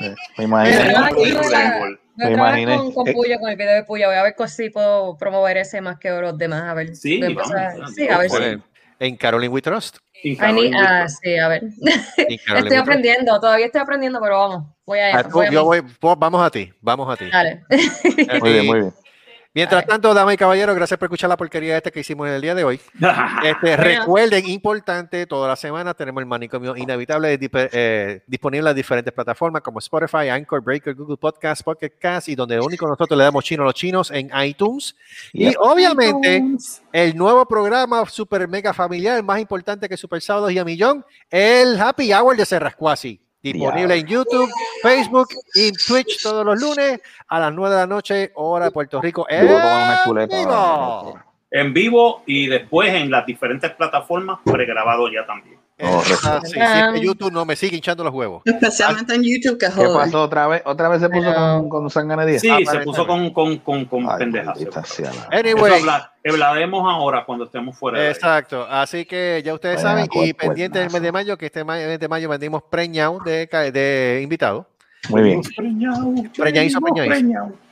Eh, 0.00 0.14
Me 0.38 0.44
imagino. 0.44 1.98
A- 2.20 2.26
a 2.26 2.28
Me 2.28 2.34
imaginé. 2.34 2.76
con, 2.76 2.92
con 2.92 3.08
Eh, 3.08 3.12
Puya, 3.14 3.38
con 3.38 3.50
el 3.50 3.56
video 3.56 3.74
de 3.74 3.84
Puya. 3.84 4.06
Voy 4.08 4.16
a 4.16 4.22
ver 4.22 4.34
si 4.48 4.70
puedo 4.70 5.16
promover 5.16 5.56
ese 5.56 5.80
más 5.80 5.98
que 5.98 6.10
los 6.10 6.36
demás. 6.36 6.62
A 6.64 6.74
ver. 6.74 6.94
Sí, 6.94 7.18
Voy 7.20 7.32
a 7.32 7.34
vamos, 7.34 7.94
sí, 7.94 8.08
a 8.08 8.18
ver 8.18 8.30
si. 8.30 8.36
Bueno, 8.36 8.64
En 8.98 9.16
Caroline 9.16 9.48
We 9.52 9.62
Trust. 9.62 9.96
Need- 10.22 10.74
ah, 10.76 11.08
sí, 11.08 11.38
a 11.38 11.48
ver. 11.48 11.62
Estoy 12.28 12.76
aprendiendo, 12.76 13.40
todavía 13.40 13.66
estoy 13.66 13.80
aprendiendo, 13.80 14.20
pero 14.20 14.38
vamos. 14.38 14.64
Voy 14.84 14.98
a, 14.98 15.18
Ah, 15.18 15.22
tú- 15.22 15.30
voy 15.30 15.46
a 15.46 15.50
yo 15.50 15.64
voy, 15.64 15.80
vamos 16.18 16.42
a 16.42 16.50
ti, 16.50 16.70
vamos 16.80 17.10
a 17.10 17.16
ti. 17.16 17.30
Dale. 17.30 17.64
Muy 18.40 18.52
bien, 18.52 18.66
muy 18.66 18.80
bien. 18.80 18.94
Mientras 19.52 19.84
tanto, 19.84 20.14
damas 20.14 20.34
y 20.34 20.36
caballeros, 20.36 20.76
gracias 20.76 20.96
por 20.96 21.06
escuchar 21.06 21.28
la 21.28 21.36
porquería 21.36 21.76
esta 21.76 21.90
que 21.90 22.00
hicimos 22.00 22.28
en 22.28 22.34
el 22.34 22.40
día 22.40 22.54
de 22.54 22.64
hoy. 22.64 22.80
Este, 23.44 23.76
recuerden, 23.76 24.48
importante, 24.48 25.26
toda 25.26 25.48
la 25.48 25.56
semana 25.56 25.94
tenemos 25.94 26.20
el 26.20 26.26
manicomio 26.26 26.76
inevitable 26.76 27.38
eh, 27.40 28.22
disponible 28.26 28.70
en 28.70 28.76
diferentes 28.76 29.12
plataformas 29.12 29.62
como 29.62 29.78
Spotify, 29.78 30.28
Anchor, 30.28 30.62
Breaker, 30.62 30.94
Google 30.94 31.16
Podcast, 31.16 31.62
Pocket 31.62 31.90
Cast 31.98 32.28
y 32.28 32.34
donde 32.34 32.60
único 32.60 32.86
nosotros 32.86 33.16
le 33.16 33.24
damos 33.24 33.44
chino 33.44 33.62
a 33.62 33.66
los 33.66 33.74
chinos 33.74 34.10
en 34.10 34.30
iTunes. 34.44 34.94
Y 35.32 35.46
Yep. 35.46 35.54
obviamente 35.58 36.44
el 36.92 37.16
nuevo 37.16 37.44
programa 37.46 38.04
super 38.08 38.46
mega 38.46 38.72
familiar, 38.72 39.22
más 39.22 39.40
importante 39.40 39.88
que 39.88 39.96
Super 39.96 40.20
Sábados 40.20 40.52
y 40.52 40.58
a 40.58 40.64
Millón, 40.64 41.04
el 41.30 41.80
Happy 41.80 42.12
Hour 42.12 42.36
de 42.36 42.46
Serrascuasi. 42.46 43.20
Disponible 43.42 43.94
en 43.96 44.06
YouTube, 44.06 44.50
Facebook 44.82 45.28
y 45.54 45.72
Twitch 45.72 46.22
todos 46.22 46.44
los 46.44 46.60
lunes 46.60 47.00
a 47.28 47.40
las 47.40 47.52
9 47.52 47.74
de 47.74 47.80
la 47.80 47.86
noche, 47.86 48.30
hora 48.34 48.66
de 48.66 48.70
Puerto 48.70 49.00
Rico. 49.00 49.26
¡En 49.28 49.48
vivo! 49.48 51.18
En 51.50 51.72
vivo 51.72 52.22
y 52.26 52.46
después 52.46 52.92
en 52.94 53.10
las 53.10 53.26
diferentes 53.26 53.70
plataformas 53.72 54.40
pregrabado 54.44 55.10
ya 55.10 55.26
también. 55.26 55.59
Oh, 55.82 55.98
así. 56.00 56.58
Ah. 56.60 56.90
Sí, 56.94 57.00
que 57.00 57.06
YouTube 57.06 57.32
no 57.32 57.44
me 57.44 57.56
sigue 57.56 57.76
hinchando 57.76 58.04
los 58.04 58.12
huevos. 58.12 58.42
Especialmente 58.44 59.14
en 59.14 59.22
YouTube, 59.22 59.58
que 59.58 59.66
¿Qué 59.66 59.72
joder. 59.72 59.92
pasó 59.92 60.22
otra 60.22 60.46
vez? 60.48 60.62
¿Otra 60.64 60.88
vez 60.88 61.00
se 61.00 61.08
puso 61.08 61.34
con, 61.34 61.68
con 61.68 61.90
sanganería? 61.90 62.38
Sí, 62.38 62.46
se 62.46 62.52
aparentemente. 62.52 62.84
puso 62.84 63.06
con, 63.06 63.30
con, 63.32 63.56
con, 63.58 63.84
con 63.86 64.10
Ay, 64.10 64.18
pendejas. 64.18 64.60
Eso 64.60 65.10
Anyway, 65.30 65.80
habla- 65.80 66.12
hablaremos 66.28 66.84
ahora 66.92 67.24
cuando 67.24 67.44
estemos 67.44 67.76
fuera 67.78 67.98
de 68.00 68.06
ahí. 68.06 68.12
exacto. 68.12 68.66
Así 68.68 69.04
que 69.04 69.42
ya 69.44 69.54
ustedes 69.54 69.80
saben, 69.80 70.06
y 70.12 70.32
pendiente 70.32 70.78
del 70.78 70.90
mes 70.90 71.02
de 71.02 71.12
mayo, 71.12 71.38
que 71.38 71.46
este 71.46 71.64
mes 71.64 71.98
de 71.98 72.08
mayo 72.08 72.28
vendimos 72.28 72.62
preñado 72.62 73.18
de, 73.24 73.46
de 73.72 74.20
invitado. 74.22 74.66
Muy 75.08 75.22
bien. 75.22 75.40
Preñadizo, 76.36 76.80
preñadizo. 76.80 76.80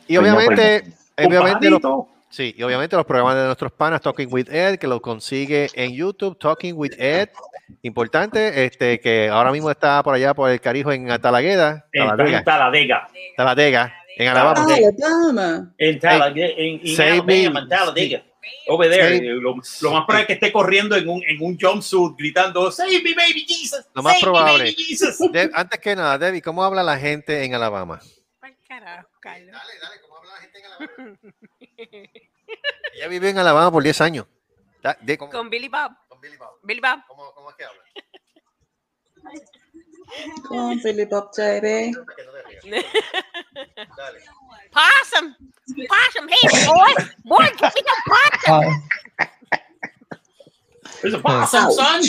Y 0.07 0.17
Preñado, 0.17 0.33
obviamente, 0.35 0.85
obviamente 1.23 1.69
los, 1.71 1.83
sí, 2.31 2.55
y 2.57 2.63
obviamente 2.63 2.97
los 2.97 3.05
programas 3.05 3.37
de 3.37 3.45
nuestros 3.45 3.71
panas, 3.73 4.01
Talking 4.01 4.29
with 4.33 4.49
Ed, 4.51 4.79
que 4.79 4.87
lo 4.87 5.03
consigue 5.03 5.69
en 5.75 5.93
YouTube, 5.93 6.39
Talking 6.39 6.75
with 6.77 6.93
Ed. 6.99 7.29
Importante, 7.83 8.65
este, 8.65 8.99
que 9.01 9.29
ahora 9.29 9.53
mismo 9.53 9.71
está 9.71 10.03
por 10.03 10.15
allá 10.15 10.35
por 10.35 10.51
el 10.51 10.61
Carijo 10.61 10.91
en 10.93 11.07
Talagueda, 11.21 11.87
En 11.93 12.07
Taladega. 12.45 13.09
Taladega, 13.37 13.95
en 14.17 14.29
Alabama. 14.29 14.67
Alabama. 14.67 15.75
En 15.79 15.99
Talladega. 15.99 16.55
En. 16.57 16.81
Over 18.69 18.91
there. 18.91 19.17
Eh, 19.17 19.21
Lo, 19.23 19.41
lo 19.41 19.57
más 19.57 19.79
probable 19.81 20.21
es 20.23 20.27
que 20.27 20.33
esté 20.35 20.53
corriendo 20.53 20.97
en 20.97 21.07
un, 21.09 21.23
en 21.27 21.43
un 21.43 21.59
jumpsuit 21.61 22.17
gritando 22.17 22.71
Save 22.71 23.03
me, 23.03 23.15
baby 23.15 23.45
Jesus. 23.47 23.85
Lo 23.95 24.03
más 24.03 24.15
Save 24.15 24.21
me, 24.21 24.33
probable. 24.39 24.65
baby 24.65 24.75
Jesus. 24.75 25.19
De- 25.33 25.51
antes 25.53 25.79
que 25.81 25.95
nada, 25.95 26.17
Debbie, 26.19 26.41
¿cómo 26.43 26.65
habla 26.65 26.83
la 26.83 26.99
gente 26.99 27.45
en 27.45 27.55
Alabama? 27.55 28.01
Pa'l 28.41 28.57
carajo, 28.67 29.09
Carlos. 29.21 29.53
Dale, 29.53 29.73
dale, 29.83 30.01
¿cómo 30.01 30.17
habla 30.17 30.31
la 30.33 30.41
gente 30.41 30.59
en 30.59 30.65
Alabama? 30.67 31.19
Ella 32.95 33.09
vive 33.09 33.29
en 33.31 33.39
Alabama 33.39 33.71
por 33.71 33.83
10 33.83 34.01
años. 34.01 34.27
Da- 34.83 34.97
de- 35.01 35.19
¿cómo, 35.19 35.31
Con 35.31 35.51
Billy 35.51 35.69
Bob. 35.69 35.93
Con 36.19 36.21
Billy 36.21 36.37
Bob. 36.37 36.59
Billy 36.63 36.81
Bob. 36.81 37.01
¿Cómo, 37.07 37.33
cómo 37.33 37.51
es 37.51 37.57
que 37.57 37.65
habla? 37.65 37.83
Con 40.49 40.81
Philip 40.81 41.13
Up 41.13 41.31
TV. 41.33 41.93
Dale. 42.65 44.21
Possum. 44.73 45.37
Possum. 45.89 46.29
Hey, 46.29 46.67
boy. 46.67 46.95
Boy, 47.25 47.47
give 47.59 47.73
me 47.75 47.83
the 47.83 47.95
possum. 48.07 48.65
It's 51.03 51.15
a 51.15 51.19
possum, 51.21 51.71
son. 51.71 52.01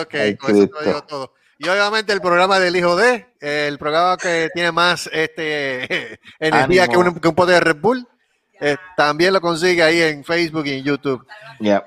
Ok, 0.00 0.14
Ay, 0.14 0.36
con 0.36 0.50
eso 0.56 0.66
te 0.66 0.70
Cristo. 0.70 0.84
digo 0.84 1.04
todo. 1.04 1.34
Y 1.58 1.68
obviamente 1.68 2.12
el 2.12 2.20
programa 2.20 2.58
del 2.58 2.76
hijo 2.76 2.96
de, 2.96 3.26
el 3.40 3.78
programa 3.78 4.16
que 4.16 4.50
tiene 4.52 4.72
más 4.72 5.08
este 5.12 6.18
energía 6.38 6.88
que 6.88 6.96
un, 6.96 7.18
que 7.18 7.28
un 7.28 7.34
pote 7.34 7.52
de 7.52 7.60
Red 7.60 7.76
Bull, 7.76 8.06
eh, 8.60 8.76
también 8.96 9.32
lo 9.32 9.40
consigue 9.40 9.82
ahí 9.82 10.00
en 10.00 10.24
Facebook 10.24 10.66
y 10.66 10.78
en 10.78 10.84
YouTube. 10.84 11.26
Ya. 11.60 11.84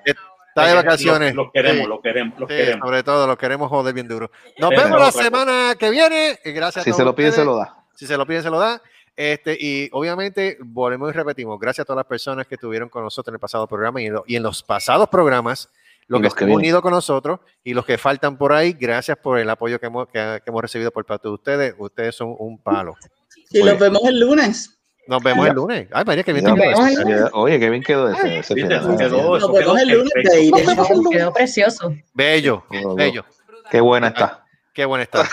Está 0.62 0.70
de 0.70 0.76
vacaciones. 0.84 1.36
Lo, 1.36 1.52
queremos, 1.52 1.82
Sí, 1.84 1.88
lo 1.88 2.02
queremos, 2.02 2.40
lo 2.40 2.48
sí, 2.48 2.54
queremos. 2.56 2.88
sobre 2.88 3.04
todo, 3.04 3.28
lo 3.28 3.38
queremos 3.38 3.70
joder 3.70 3.94
bien 3.94 4.08
duro. 4.08 4.32
Nos 4.58 4.70
vemos 4.70 5.00
la 5.00 5.12
semana 5.12 5.76
que 5.78 5.90
viene. 5.90 6.40
y 6.46 6.52
Gracias 6.52 6.82
a 6.82 6.84
Si 6.84 6.90
todos 6.92 6.98
se 7.00 7.06
lo 7.06 7.16
pide, 7.16 7.32
se 7.32 7.44
lo 7.46 7.56
da. 7.56 7.76
Si 7.96 8.06
se 8.08 8.16
lo 8.18 8.26
piden, 8.26 8.44
se 8.44 8.50
lo 8.50 8.60
da. 8.60 8.82
Este, 9.16 9.58
y 9.60 9.90
obviamente, 9.92 10.58
volvemos 10.62 11.10
y 11.10 11.14
repetimos, 11.14 11.60
gracias 11.60 11.84
a 11.84 11.86
todas 11.86 11.98
las 11.98 12.06
personas 12.06 12.48
que 12.48 12.56
estuvieron 12.56 12.88
con 12.88 13.04
nosotros 13.04 13.32
en 13.32 13.36
el 13.36 13.40
pasado 13.40 13.68
programa 13.68 14.02
y 14.02 14.06
en, 14.06 14.14
lo- 14.14 14.24
y 14.26 14.38
en 14.38 14.44
los 14.44 14.64
pasados 14.64 15.10
programas, 15.10 15.68
los 16.08 16.20
Y 16.20 16.22
que 16.22 16.26
los 16.28 16.34
que 16.34 16.40
se 16.40 16.44
han 16.46 16.48
vienen. 16.48 16.64
unido 16.66 16.82
con 16.82 16.92
nosotros 16.94 17.42
y 17.62 17.74
los 17.74 17.86
que 17.86 17.98
faltan 17.98 18.38
por 18.38 18.54
ahí, 18.54 18.72
gracias 18.80 19.18
por 19.18 19.38
el 19.38 19.50
apoyo 19.50 19.78
que 19.78 19.88
hemos, 19.88 20.08
que, 20.08 20.14
que 20.44 20.50
hemos 20.50 20.62
recibido 20.62 20.92
por 20.92 21.06
parte 21.06 21.28
de 21.28 21.34
ustedes. 21.34 21.76
Ustedes 21.78 22.16
son 22.16 22.34
un 22.40 22.58
palo. 22.64 22.96
Y 23.52 23.62
los 23.62 23.78
vemos 23.78 24.02
el 24.06 24.22
lunes. 24.22 24.79
Nos 25.10 25.24
vemos 25.24 25.44
Ya. 25.46 25.50
el 25.50 25.56
lunes. 25.56 25.88
Ay, 25.92 26.04
María, 26.06 26.24
que 26.24 26.34
bien 26.34 26.46
te 26.46 26.54
quedó 26.54 27.30
Oye, 27.34 27.60
qué 27.60 27.70
bien 27.70 27.82
quedó 27.84 28.10
ese, 28.12 28.40
ese 28.40 28.54
final. 28.54 28.72
eso 28.80 28.96
quedó, 28.96 29.22
Nos 29.30 29.38
eso 29.40 29.52
vemos 29.52 29.60
quedó 29.60 29.78
el 29.78 29.90
lunes. 29.90 31.10
Quedó 31.12 31.34
precioso. 31.34 31.94
Bello, 32.14 32.64
bello. 32.96 33.26
Qué 33.72 33.82
buena 33.82 34.08
está. 34.10 34.46
Qué 34.74 34.86
bueno 34.86 35.04
está. 35.04 35.28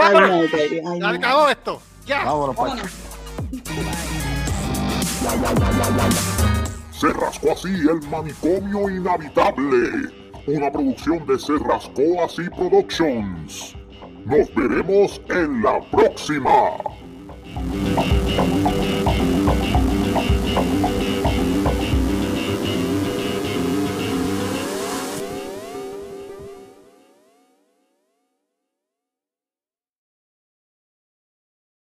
Se 0.00 1.06
acabó 1.06 1.48
esto. 1.48 1.82
Ya. 2.06 2.24
Vámonos, 2.24 2.56
Vámonos. 2.56 2.90
Se 6.92 7.08
rascó 7.12 7.52
así 7.52 7.68
el 7.68 8.00
manicomio 8.08 8.88
inhabitable. 8.88 10.10
Una 10.46 10.70
producción 10.70 11.26
de 11.26 11.38
Se 11.38 11.52
rascó 11.58 12.24
así 12.24 12.48
Productions. 12.50 13.76
Nos 14.24 14.54
veremos 14.54 15.20
en 15.28 15.62
la 15.62 15.80
próxima. 15.90 16.50
Thank 17.54 17.76
you. 19.76 19.81